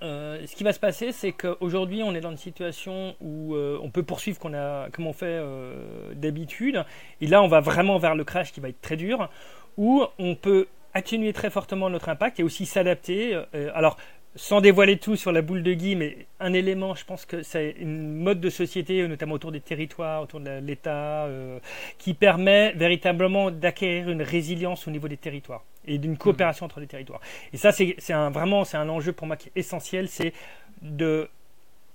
ce 0.00 0.56
qui 0.56 0.64
va 0.64 0.72
se 0.72 0.80
passer, 0.80 1.12
c'est 1.12 1.32
qu'aujourd'hui 1.32 2.02
on 2.02 2.14
est 2.14 2.20
dans 2.20 2.30
une 2.30 2.36
situation 2.36 3.14
où 3.20 3.56
on 3.56 3.90
peut 3.90 4.02
poursuivre 4.02 4.38
comme 4.38 5.06
on 5.06 5.12
fait 5.12 5.42
d'habitude, 6.14 6.84
et 7.20 7.26
là 7.26 7.42
on 7.42 7.48
va 7.48 7.60
vraiment 7.60 7.98
vers 7.98 8.14
le 8.14 8.24
crash 8.24 8.52
qui 8.52 8.60
va 8.60 8.68
être 8.68 8.80
très 8.80 8.96
dur, 8.96 9.28
où 9.76 10.04
on 10.18 10.34
peut 10.34 10.66
atténuer 10.96 11.32
très 11.32 11.50
fortement 11.50 11.90
notre 11.90 12.08
impact 12.08 12.40
et 12.40 12.42
aussi 12.42 12.64
s'adapter. 12.66 13.34
Euh, 13.54 13.70
alors, 13.74 13.96
sans 14.34 14.60
dévoiler 14.60 14.98
tout 14.98 15.16
sur 15.16 15.32
la 15.32 15.40
boule 15.40 15.62
de 15.62 15.72
Guy, 15.72 15.96
mais 15.96 16.26
un 16.40 16.52
élément, 16.52 16.94
je 16.94 17.04
pense 17.04 17.24
que 17.24 17.42
c'est 17.42 17.74
une 17.78 18.16
mode 18.16 18.40
de 18.40 18.50
société, 18.50 19.06
notamment 19.08 19.34
autour 19.34 19.52
des 19.52 19.60
territoires, 19.60 20.22
autour 20.22 20.40
de 20.40 20.58
l'État, 20.60 21.24
euh, 21.24 21.58
qui 21.98 22.12
permet 22.12 22.72
véritablement 22.72 23.50
d'acquérir 23.50 24.10
une 24.10 24.22
résilience 24.22 24.86
au 24.88 24.90
niveau 24.90 25.08
des 25.08 25.16
territoires 25.16 25.64
et 25.86 25.98
d'une 25.98 26.16
coopération 26.16 26.66
entre 26.66 26.80
les 26.80 26.86
territoires. 26.86 27.20
Et 27.52 27.56
ça, 27.56 27.72
c'est 27.72 27.96
vraiment 28.10 28.64
un 28.72 28.88
enjeu 28.88 29.12
pour 29.12 29.26
moi 29.26 29.36
qui 29.36 29.48
est 29.48 29.58
essentiel, 29.60 30.08
c'est 30.08 30.32
de 30.82 31.28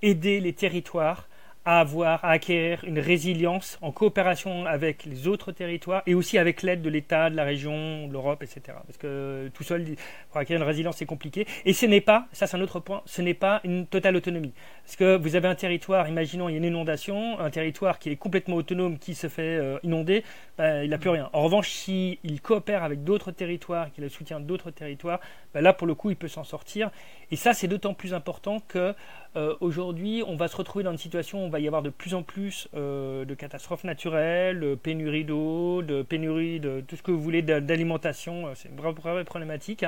aider 0.02 0.40
les 0.40 0.52
territoires 0.52 1.28
à 1.64 1.80
avoir, 1.80 2.24
à 2.24 2.30
acquérir 2.30 2.84
une 2.84 2.98
résilience 2.98 3.78
en 3.82 3.92
coopération 3.92 4.66
avec 4.66 5.04
les 5.04 5.28
autres 5.28 5.52
territoires 5.52 6.02
et 6.06 6.14
aussi 6.14 6.36
avec 6.38 6.62
l'aide 6.62 6.82
de 6.82 6.90
l'État, 6.90 7.30
de 7.30 7.36
la 7.36 7.44
région, 7.44 8.08
de 8.08 8.12
l'Europe, 8.12 8.42
etc. 8.42 8.78
Parce 8.86 8.98
que 8.98 9.48
tout 9.54 9.62
seul, 9.62 9.84
pour 10.30 10.40
acquérir 10.40 10.60
une 10.60 10.66
résilience, 10.66 10.96
c'est 10.96 11.06
compliqué. 11.06 11.46
Et 11.64 11.72
ce 11.72 11.86
n'est 11.86 12.00
pas, 12.00 12.26
ça 12.32 12.46
c'est 12.46 12.56
un 12.56 12.60
autre 12.60 12.80
point, 12.80 13.02
ce 13.06 13.22
n'est 13.22 13.34
pas 13.34 13.60
une 13.62 13.86
totale 13.86 14.16
autonomie. 14.16 14.52
Parce 14.84 14.96
que 14.96 15.16
vous 15.16 15.36
avez 15.36 15.46
un 15.46 15.54
territoire, 15.54 16.08
imaginons 16.08 16.48
il 16.48 16.52
y 16.52 16.54
a 16.56 16.58
une 16.58 16.64
inondation, 16.64 17.38
un 17.38 17.50
territoire 17.50 18.00
qui 18.00 18.10
est 18.10 18.16
complètement 18.16 18.56
autonome, 18.56 18.98
qui 18.98 19.14
se 19.14 19.28
fait 19.28 19.42
euh, 19.42 19.78
inonder, 19.84 20.24
ben, 20.58 20.82
il 20.82 20.90
n'a 20.90 20.98
plus 20.98 21.10
rien. 21.10 21.30
En 21.32 21.42
revanche, 21.42 21.70
s'il 21.70 22.40
coopère 22.42 22.82
avec 22.82 23.04
d'autres 23.04 23.30
territoires, 23.30 23.92
qu'il 23.92 24.02
a 24.02 24.06
le 24.06 24.10
soutien 24.10 24.40
d'autres 24.40 24.72
territoires, 24.72 25.20
ben, 25.54 25.60
là 25.60 25.72
pour 25.72 25.86
le 25.86 25.94
coup 25.94 26.10
il 26.10 26.16
peut 26.16 26.28
s'en 26.28 26.44
sortir. 26.44 26.90
Et 27.30 27.36
ça 27.36 27.54
c'est 27.54 27.68
d'autant 27.68 27.94
plus 27.94 28.14
important 28.14 28.60
que 28.66 28.94
euh, 29.34 29.54
aujourd'hui, 29.60 30.22
on 30.26 30.36
va 30.36 30.46
se 30.46 30.56
retrouver 30.56 30.84
dans 30.84 30.92
une 30.92 30.98
situation 30.98 31.42
où 31.42 31.46
on 31.46 31.48
va 31.48 31.58
y 31.58 31.66
avoir 31.66 31.82
de 31.82 31.88
plus 31.88 32.14
en 32.14 32.22
plus 32.22 32.68
euh, 32.74 33.24
de 33.24 33.34
catastrophes 33.34 33.84
naturelles, 33.84 34.60
de 34.60 34.74
pénurie 34.74 35.24
d'eau, 35.24 35.80
de 35.80 36.02
pénurie 36.02 36.60
de 36.60 36.82
tout 36.86 36.96
ce 36.96 37.02
que 37.02 37.10
vous 37.10 37.20
voulez 37.20 37.40
d'alimentation. 37.40 38.48
Euh, 38.48 38.52
c'est 38.54 38.68
une 38.68 38.76
vraie, 38.76 39.24
problématique. 39.24 39.84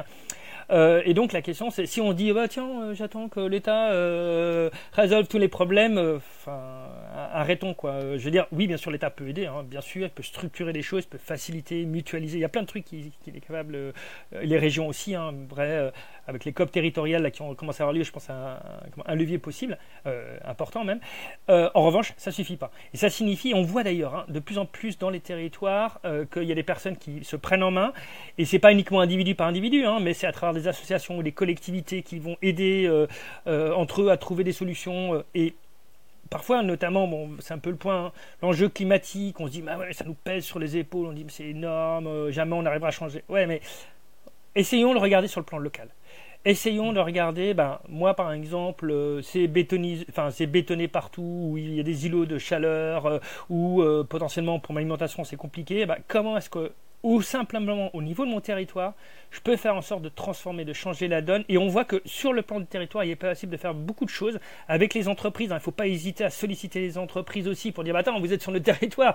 et 0.70 1.14
donc 1.14 1.32
la 1.32 1.42
question, 1.42 1.70
c'est 1.70 1.84
si 1.84 2.00
on 2.00 2.14
dit, 2.14 2.32
bah, 2.32 2.48
tiens, 2.48 2.94
j'attends 2.94 3.28
que 3.28 3.40
l'État 3.40 3.90
résolve 4.92 5.26
tous 5.28 5.38
les 5.38 5.48
problèmes, 5.48 6.20
arrêtons 7.14 7.74
quoi. 7.74 8.00
Je 8.16 8.24
veux 8.24 8.30
dire, 8.30 8.46
oui, 8.50 8.66
bien 8.66 8.78
sûr, 8.78 8.90
l'État 8.90 9.10
peut 9.10 9.28
aider, 9.28 9.46
hein, 9.46 9.62
bien 9.64 9.82
sûr, 9.82 10.06
il 10.06 10.10
peut 10.10 10.22
structurer 10.22 10.72
des 10.72 10.82
choses, 10.82 11.04
il 11.04 11.08
peut 11.08 11.18
faciliter, 11.18 11.84
mutualiser. 11.84 12.38
Il 12.38 12.40
y 12.40 12.46
a 12.46 12.48
plein 12.48 12.62
de 12.62 12.66
trucs 12.66 12.84
qu'il 12.84 13.12
est 13.26 13.40
capable. 13.40 13.76
les 14.32 14.58
régions 14.58 14.88
aussi, 14.88 15.14
hein, 15.14 15.34
vrai, 15.50 15.92
avec 16.26 16.44
les 16.44 16.52
COP 16.52 16.70
territoriales 16.70 17.22
là, 17.22 17.30
qui 17.30 17.42
ont 17.42 17.54
commencé 17.54 17.82
à 17.82 17.84
avoir 17.84 17.94
lieu, 17.94 18.02
je 18.02 18.12
pense 18.12 18.30
à 18.30 18.62
un, 19.06 19.14
levier 19.14 19.38
possible, 19.38 19.78
euh, 20.06 20.36
important 20.44 20.84
même. 20.84 21.00
Euh, 21.48 21.70
en 21.74 21.82
revanche, 21.82 22.14
ça 22.16 22.32
suffit 22.32 22.56
pas. 22.56 22.70
Et 22.92 22.96
ça 22.96 23.10
signifie, 23.10 23.52
on 23.54 23.62
voit 23.62 23.82
d'ailleurs 23.82 24.14
hein, 24.14 24.24
de 24.28 24.38
plus 24.40 24.58
en 24.58 24.66
plus 24.66 24.98
dans 24.98 25.10
les 25.10 25.20
territoires 25.20 26.00
euh, 26.04 26.24
qu'il 26.24 26.44
y 26.44 26.52
a 26.52 26.54
des 26.54 26.62
personnes 26.62 26.96
qui 26.96 27.24
se 27.24 27.36
prennent 27.36 27.62
en 27.62 27.70
main, 27.70 27.92
et 28.38 28.44
c'est 28.44 28.58
pas 28.58 28.72
uniquement 28.72 29.00
individu 29.00 29.34
par 29.34 29.48
individu, 29.48 29.84
hein, 29.84 29.98
mais 30.00 30.14
c'est 30.14 30.26
à 30.26 30.32
travers 30.32 30.54
des 30.54 30.68
associations 30.68 31.18
ou 31.18 31.22
des 31.22 31.32
collectivités 31.32 32.02
qui 32.02 32.18
vont 32.18 32.36
aider 32.42 32.90
entre 33.46 34.02
eux 34.02 34.10
à 34.10 34.16
trouver 34.16 34.44
des 34.44 34.52
solutions 34.52 35.22
et 35.34 35.54
parfois, 36.30 36.62
notamment, 36.62 37.06
bon, 37.06 37.30
c'est 37.40 37.54
un 37.54 37.58
peu 37.58 37.70
le 37.70 37.76
point, 37.76 38.12
l'enjeu 38.42 38.68
climatique, 38.68 39.40
on 39.40 39.46
se 39.46 39.52
dit, 39.52 39.62
bah 39.62 39.76
ouais, 39.78 39.92
ça 39.92 40.04
nous 40.04 40.14
pèse 40.14 40.44
sur 40.44 40.58
les 40.58 40.76
épaules, 40.76 41.06
on 41.06 41.12
dit, 41.12 41.24
c'est 41.28 41.48
énorme, 41.48 42.30
jamais 42.30 42.54
on 42.54 42.62
n'arrivera 42.62 42.88
à 42.88 42.92
changer. 42.92 43.22
Ouais, 43.28 43.46
mais 43.46 43.60
essayons 44.54 44.90
de 44.90 44.94
le 44.94 45.00
regarder 45.00 45.28
sur 45.28 45.40
le 45.40 45.46
plan 45.46 45.58
local. 45.58 45.88
Essayons 46.46 46.92
de 46.92 47.00
regarder, 47.00 47.54
ben, 47.54 47.78
moi 47.88 48.12
par 48.12 48.30
exemple, 48.30 48.90
euh, 48.90 49.22
c'est 49.22 49.50
enfin, 50.10 50.28
bétonné 50.46 50.88
partout, 50.88 51.22
où 51.22 51.56
il 51.56 51.74
y 51.74 51.80
a 51.80 51.82
des 51.82 52.04
îlots 52.04 52.26
de 52.26 52.36
chaleur, 52.36 53.06
euh, 53.06 53.18
ou 53.48 53.80
euh, 53.80 54.04
potentiellement 54.04 54.58
pour 54.58 54.74
mon 54.74 54.78
alimentation 54.78 55.24
c'est 55.24 55.36
compliqué. 55.36 55.86
Ben, 55.86 55.96
comment 56.06 56.36
est-ce 56.36 56.50
que, 56.50 56.72
ou 57.02 57.22
simplement 57.22 57.88
au 57.94 58.02
niveau 58.02 58.26
de 58.26 58.30
mon 58.30 58.42
territoire, 58.42 58.92
je 59.30 59.40
peux 59.40 59.56
faire 59.56 59.74
en 59.74 59.80
sorte 59.80 60.02
de 60.02 60.10
transformer, 60.10 60.66
de 60.66 60.74
changer 60.74 61.08
la 61.08 61.22
donne? 61.22 61.44
Et 61.48 61.56
on 61.56 61.68
voit 61.68 61.86
que 61.86 62.02
sur 62.04 62.34
le 62.34 62.42
plan 62.42 62.60
du 62.60 62.66
territoire, 62.66 63.04
il 63.04 63.12
est 63.12 63.16
possible 63.16 63.52
de 63.52 63.56
faire 63.56 63.72
beaucoup 63.72 64.04
de 64.04 64.10
choses 64.10 64.38
avec 64.68 64.92
les 64.92 65.08
entreprises. 65.08 65.50
Hein. 65.50 65.56
Il 65.56 65.60
ne 65.60 65.62
faut 65.64 65.70
pas 65.70 65.86
hésiter 65.86 66.24
à 66.24 66.30
solliciter 66.30 66.80
les 66.80 66.98
entreprises 66.98 67.48
aussi 67.48 67.72
pour 67.72 67.84
dire, 67.84 67.94
bah, 67.94 68.00
attends, 68.00 68.20
vous 68.20 68.34
êtes 68.34 68.42
sur 68.42 68.52
le 68.52 68.60
territoire, 68.60 69.14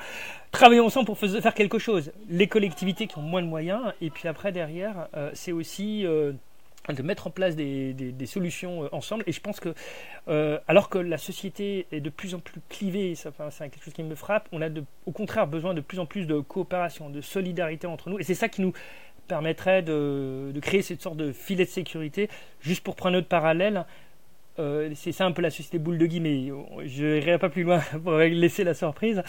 travaillons 0.49 0.87
ensemble 0.87 1.05
pour 1.05 1.19
faire 1.19 1.53
quelque 1.53 1.77
chose. 1.77 2.11
Les 2.27 2.47
collectivités 2.47 3.05
qui 3.05 3.19
ont 3.19 3.21
moins 3.21 3.43
de 3.43 3.47
moyens, 3.47 3.93
et 4.01 4.09
puis 4.09 4.27
après 4.27 4.51
derrière, 4.51 5.07
c'est 5.33 5.51
aussi 5.51 6.07
de 6.93 7.01
mettre 7.01 7.27
en 7.27 7.29
place 7.29 7.55
des, 7.55 8.25
solutions 8.25 8.83
euh, 8.83 8.89
ensemble. 8.91 9.23
Et 9.27 9.31
je 9.31 9.41
pense 9.41 9.59
que, 9.59 9.73
euh, 10.27 10.59
alors 10.67 10.89
que 10.89 10.97
la 10.97 11.17
société 11.17 11.87
est 11.91 12.01
de 12.01 12.09
plus 12.09 12.35
en 12.35 12.39
plus 12.39 12.61
clivée, 12.69 13.15
c'est 13.15 13.31
quelque 13.69 13.83
chose 13.83 13.93
qui 13.93 14.03
me 14.03 14.15
frappe, 14.15 14.47
on 14.51 14.61
a 14.61 14.69
au 15.05 15.11
contraire 15.11 15.47
besoin 15.47 15.73
de 15.73 15.81
plus 15.81 15.99
en 15.99 16.05
plus 16.05 16.25
de 16.25 16.39
coopération, 16.39 17.09
de 17.09 17.21
solidarité 17.21 17.87
entre 17.87 18.09
nous. 18.09 18.19
Et 18.19 18.23
c'est 18.23 18.35
ça 18.35 18.49
qui 18.49 18.61
nous 18.61 18.73
permettrait 19.27 19.83
de, 19.83 20.51
de, 20.53 20.59
créer 20.59 20.81
cette 20.81 21.01
sorte 21.01 21.17
de 21.17 21.31
filet 21.31 21.65
de 21.65 21.69
sécurité. 21.69 22.29
Juste 22.61 22.83
pour 22.83 22.95
prendre 22.95 23.15
notre 23.15 23.27
parallèle, 23.27 23.85
euh, 24.59 24.91
c'est 24.95 25.11
ça 25.11 25.25
un 25.25 25.31
peu 25.31 25.41
la 25.41 25.49
société 25.49 25.79
boule 25.79 25.97
de 25.97 26.05
Guy, 26.05 26.19
mais 26.19 26.47
je 26.85 27.05
n'irai 27.05 27.37
pas 27.37 27.49
plus 27.49 27.63
loin 27.63 27.79
pour 28.03 28.13
laisser 28.17 28.63
la 28.63 28.73
surprise. 28.73 29.23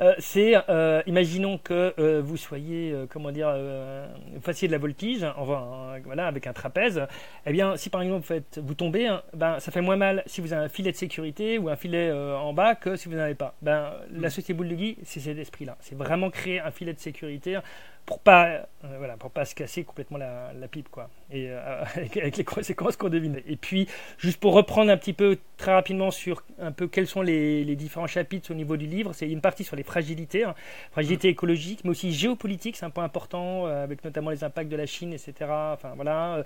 Euh, 0.00 0.14
c'est, 0.18 0.54
euh, 0.68 1.02
imaginons 1.06 1.58
que 1.58 2.20
vous 2.20 2.36
soyez, 2.36 2.94
comment 3.10 3.30
dire, 3.30 3.54
vous 4.34 4.40
fassiez 4.40 4.68
de 4.68 4.72
la 4.72 4.78
voltige, 4.78 5.24
enfin, 5.36 5.98
voilà, 6.04 6.26
avec 6.26 6.46
un 6.46 6.52
trapèze. 6.52 7.02
Eh 7.46 7.52
bien, 7.52 7.76
si 7.76 7.90
par 7.90 8.02
exemple 8.02 8.20
vous, 8.20 8.26
faites, 8.26 8.60
vous 8.62 8.74
tombez, 8.74 9.06
hein, 9.06 9.22
ben, 9.34 9.60
ça 9.60 9.70
fait 9.70 9.80
moins 9.80 9.96
mal 9.96 10.22
si 10.26 10.40
vous 10.40 10.52
avez 10.52 10.64
un 10.64 10.68
filet 10.68 10.92
de 10.92 10.96
sécurité 10.96 11.58
ou 11.58 11.68
un 11.68 11.76
filet 11.76 12.12
en 12.12 12.52
bas 12.52 12.74
que 12.74 12.96
si 12.96 13.08
vous 13.08 13.14
n'en 13.14 13.22
avez 13.22 13.34
pas. 13.34 13.54
Ben, 13.62 13.92
la 14.12 14.30
société 14.30 14.54
boule 14.54 14.68
de 14.68 14.74
Guy, 14.74 14.98
c'est 15.04 15.20
cet 15.20 15.38
esprit-là. 15.38 15.76
C'est 15.80 15.96
vraiment 15.96 16.30
créer 16.30 16.60
un 16.60 16.70
filet 16.70 16.92
de 16.92 16.98
sécurité 16.98 17.58
pour 18.06 18.18
pas, 18.18 18.46
euh, 18.46 18.66
voilà, 18.98 19.16
pour 19.16 19.30
pas 19.30 19.44
se 19.44 19.54
casser 19.54 19.84
complètement 19.84 20.18
la, 20.18 20.52
la 20.58 20.66
pipe, 20.66 20.88
quoi. 20.88 21.08
Et 21.30 21.46
euh, 21.50 21.84
avec, 21.94 22.36
les 22.36 22.44
conséquences 22.44 22.96
qu'on 22.96 23.08
devine. 23.08 23.40
Et 23.46 23.56
puis, 23.56 23.86
juste 24.18 24.40
pour 24.40 24.54
reprendre 24.54 24.90
un 24.90 24.96
petit 24.96 25.12
peu 25.12 25.38
très 25.56 25.72
rapidement 25.72 26.10
sur 26.10 26.42
un 26.58 26.72
peu 26.72 26.88
quels 26.88 27.06
sont 27.06 27.22
les, 27.22 27.64
les 27.64 27.76
différents 27.76 28.08
chapitres 28.08 28.50
au 28.50 28.54
niveau 28.54 28.76
du 28.76 28.86
livre, 28.86 29.12
c'est 29.12 29.30
une 29.30 29.40
partie 29.40 29.62
sur 29.62 29.76
les 29.76 29.84
fragilités, 29.84 30.44
hein. 30.44 30.54
fragilité 30.90 31.28
mmh. 31.28 31.30
écologique, 31.30 31.80
mais 31.84 31.90
aussi 31.90 32.12
géopolitique, 32.12 32.76
c'est 32.76 32.84
un 32.84 32.90
point 32.90 33.04
important, 33.04 33.66
euh, 33.66 33.84
avec 33.84 34.04
notamment 34.04 34.30
les 34.30 34.42
impacts 34.42 34.70
de 34.70 34.76
la 34.76 34.86
Chine, 34.86 35.12
etc. 35.12 35.34
Enfin 35.48 35.92
voilà, 35.94 36.42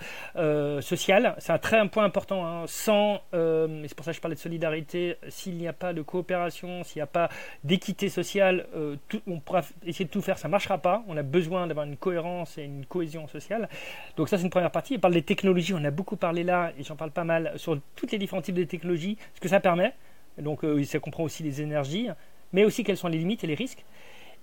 social, 0.83 1.35
c'est 1.39 1.53
un 1.53 1.59
très 1.59 1.78
un 1.78 1.87
point 1.87 2.05
important. 2.05 2.47
Hein. 2.47 2.65
Sans, 2.66 3.16
et 3.33 3.89
c'est 3.89 3.95
pour 3.95 4.05
ça 4.05 4.11
que 4.11 4.16
je 4.16 4.20
parlais 4.20 4.35
de 4.35 4.41
solidarité, 4.41 5.16
s'il 5.28 5.57
n'y 5.57 5.69
a 5.69 5.73
pas 5.73 5.93
de 5.93 6.03
coopération, 6.03 6.85
s'il 6.85 6.99
n'y 6.99 7.03
a 7.03 7.07
pas 7.07 7.28
d'équité 7.65 8.09
sociale, 8.09 8.66
tout, 9.09 9.23
on 9.27 9.41
pourra 9.41 9.62
essayer 9.87 10.05
de 10.05 10.11
tout 10.11 10.20
faire, 10.23 10.39
ça 10.39 10.49
marchera 10.49 10.78
pas. 10.78 11.03
On 11.09 11.16
a 11.16 11.23
besoin 11.23 11.45
d'avoir 11.48 11.86
une 11.86 11.97
cohérence 11.97 12.59
et 12.59 12.64
une 12.64 12.85
cohésion 12.86 13.27
sociale. 13.28 13.68
Donc 14.16 14.28
ça, 14.28 14.36
c'est 14.36 14.44
une 14.44 14.51
première 14.51 14.70
partie. 14.70 14.94
Il 14.94 15.01
parle 15.01 15.14
des 15.14 15.23
technologies. 15.23 15.74
On 15.74 15.85
a 15.85 15.90
beaucoup 15.90 16.16
parlé 16.16 16.44
là, 16.44 16.73
et 16.78 16.82
j'en 16.82 16.97
parle 16.97 17.10
pas 17.10 17.24
mal, 17.24 17.52
sur 17.56 17.78
tous 17.94 18.10
les 18.10 18.18
différents 18.18 18.43
types 18.43 18.55
de 18.55 18.64
technologies, 18.64 19.16
ce 19.35 19.40
que 19.40 19.48
ça 19.48 19.60
permet. 19.60 19.93
Donc 20.39 20.64
euh, 20.64 20.82
ça 20.85 20.98
comprend 20.98 21.23
aussi 21.23 21.43
les 21.43 21.62
énergies, 21.62 22.09
mais 22.52 22.64
aussi 22.64 22.85
quelles 22.85 22.97
sont 22.97 23.09
les 23.09 23.18
limites 23.18 23.44
et 23.44 23.47
les 23.47 23.55
risques. 23.55 23.85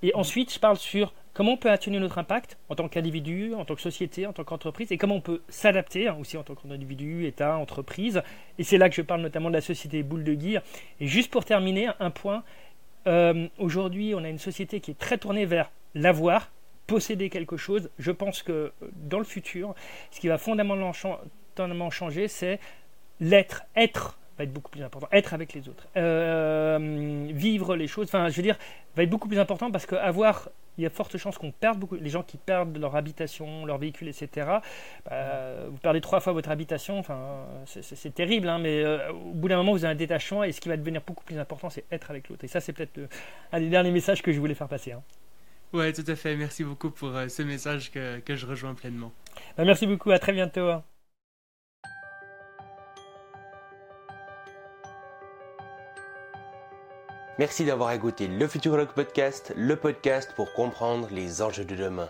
Et 0.02 0.14
ensuite, 0.16 0.54
je 0.54 0.60
parle 0.60 0.78
sur 0.78 1.14
comment 1.34 1.54
on 1.54 1.58
peut 1.58 1.72
atténuer 1.72 2.00
notre 2.00 2.18
impact 2.18 2.58
en 2.68 2.76
tant 2.76 2.90
qu'individu, 2.90 3.54
en 3.54 3.64
tant 3.64 3.74
que 3.74 3.82
société, 3.82 4.28
en 4.28 4.34
tant 4.34 4.44
qu'entreprise, 4.44 4.92
et 4.92 4.98
comment 4.98 5.16
on 5.16 5.22
peut 5.22 5.42
s'adapter 5.48 6.10
hein, 6.10 6.18
aussi 6.20 6.36
en 6.36 6.44
tant 6.44 6.56
qu'individu, 6.56 7.26
État, 7.26 7.58
entreprise. 7.58 8.22
Et 8.60 8.64
c'est 8.64 8.78
là 8.78 8.90
que 8.90 8.96
je 8.96 9.02
parle 9.02 9.22
notamment 9.22 9.50
de 9.50 9.56
la 9.56 9.62
société 9.62 10.04
boule 10.04 10.26
de 10.26 10.34
guire. 10.34 10.62
Et 11.00 11.08
juste 11.08 11.32
pour 11.32 11.46
terminer, 11.46 11.90
un 12.00 12.12
point. 12.12 12.44
Euh, 13.08 13.48
aujourd'hui, 13.58 14.14
on 14.16 14.24
a 14.24 14.30
une 14.30 14.40
société 14.40 14.82
qui 14.82 14.92
est 14.92 15.00
très 15.00 15.18
tournée 15.18 15.46
vers 15.46 15.72
l'avoir, 15.96 16.52
posséder 16.88 17.30
quelque 17.30 17.58
chose. 17.58 17.90
Je 18.00 18.12
pense 18.12 18.44
que 18.44 18.52
euh, 18.52 18.72
dans 18.96 19.20
le 19.20 19.26
futur, 19.26 19.76
ce 20.12 20.20
qui 20.20 20.28
va 20.28 20.38
fondamentalement 20.38 21.90
changer, 21.90 22.28
c'est 22.28 22.60
l'être. 23.20 23.64
Être 23.76 24.18
va 24.38 24.44
être 24.44 24.54
beaucoup 24.54 24.72
plus 24.72 24.84
important. 24.84 25.08
Être 25.12 25.34
avec 25.34 25.54
les 25.54 25.70
autres. 25.70 25.88
Euh, 25.96 27.28
vivre 27.32 27.76
les 27.76 27.88
choses, 27.88 28.08
enfin, 28.08 28.30
je 28.30 28.36
veux 28.36 28.44
dire, 28.44 28.58
va 28.96 29.04
être 29.04 29.10
beaucoup 29.10 29.28
plus 29.28 29.40
important 29.40 29.72
parce 29.72 29.86
qu'avoir 29.86 30.50
il 30.78 30.84
y 30.84 30.88
a 30.88 30.90
forte 30.90 31.18
chance 31.18 31.38
qu'on 31.38 31.52
perde 31.52 31.78
beaucoup. 31.78 31.96
Les 31.96 32.10
gens 32.10 32.24
qui 32.24 32.38
perdent 32.38 32.76
leur 32.78 32.96
habitation, 32.96 33.66
leur 33.66 33.78
véhicule, 33.78 34.08
etc. 34.08 34.48
Bah, 35.06 35.66
vous 35.70 35.78
perdez 35.78 36.02
trois 36.02 36.20
fois 36.20 36.34
votre 36.34 36.50
habitation. 36.50 36.98
Enfin, 36.98 37.46
c'est 37.66 38.14
terrible, 38.14 38.50
hein, 38.50 38.58
mais 38.58 38.84
euh, 38.84 39.12
au 39.12 39.34
bout 39.34 39.50
d'un 39.50 39.58
moment, 39.58 39.74
vous 39.74 39.86
avez 39.86 39.94
un 39.94 39.96
détachement 39.96 40.44
et 40.44 40.52
ce 40.52 40.60
qui 40.60 40.70
va 40.70 40.78
devenir 40.78 41.02
beaucoup 41.06 41.24
plus 41.24 41.38
important, 41.38 41.70
c'est 41.70 41.86
être 41.92 42.10
avec 42.10 42.30
l'autre. 42.30 42.44
Et 42.44 42.48
ça, 42.48 42.60
c'est 42.60 42.74
peut-être 42.74 43.00
un 43.52 43.60
des 43.60 43.70
derniers 43.70 43.92
messages 43.92 44.22
que 44.22 44.32
je 44.32 44.40
voulais 44.40 44.56
faire 44.56 44.68
passer. 44.68 44.94
Hein. 44.94 45.04
Ouais, 45.74 45.92
tout 45.92 46.04
à 46.06 46.16
fait. 46.16 46.36
Merci 46.36 46.64
beaucoup 46.64 46.92
pour 46.92 47.16
euh, 47.16 47.28
ce 47.28 47.42
message 47.42 47.92
que, 47.92 48.20
que, 48.20 48.36
je 48.36 48.46
rejoins 48.46 48.76
pleinement. 48.76 49.12
Bah, 49.58 49.66
merci 49.66 49.88
beaucoup. 49.88 50.12
À 50.12 50.20
très 50.20 50.32
bientôt. 50.32 50.70
Hein. 50.70 50.84
Merci 57.40 57.66
d'avoir 57.66 57.92
écouté 57.92 58.28
le 58.28 58.48
Futurologue 58.48 58.94
Podcast, 58.94 59.52
le 59.58 59.76
podcast 59.76 60.34
pour 60.36 60.54
comprendre 60.54 61.08
les 61.12 61.42
enjeux 61.42 61.66
de 61.66 61.76
demain. 61.76 62.10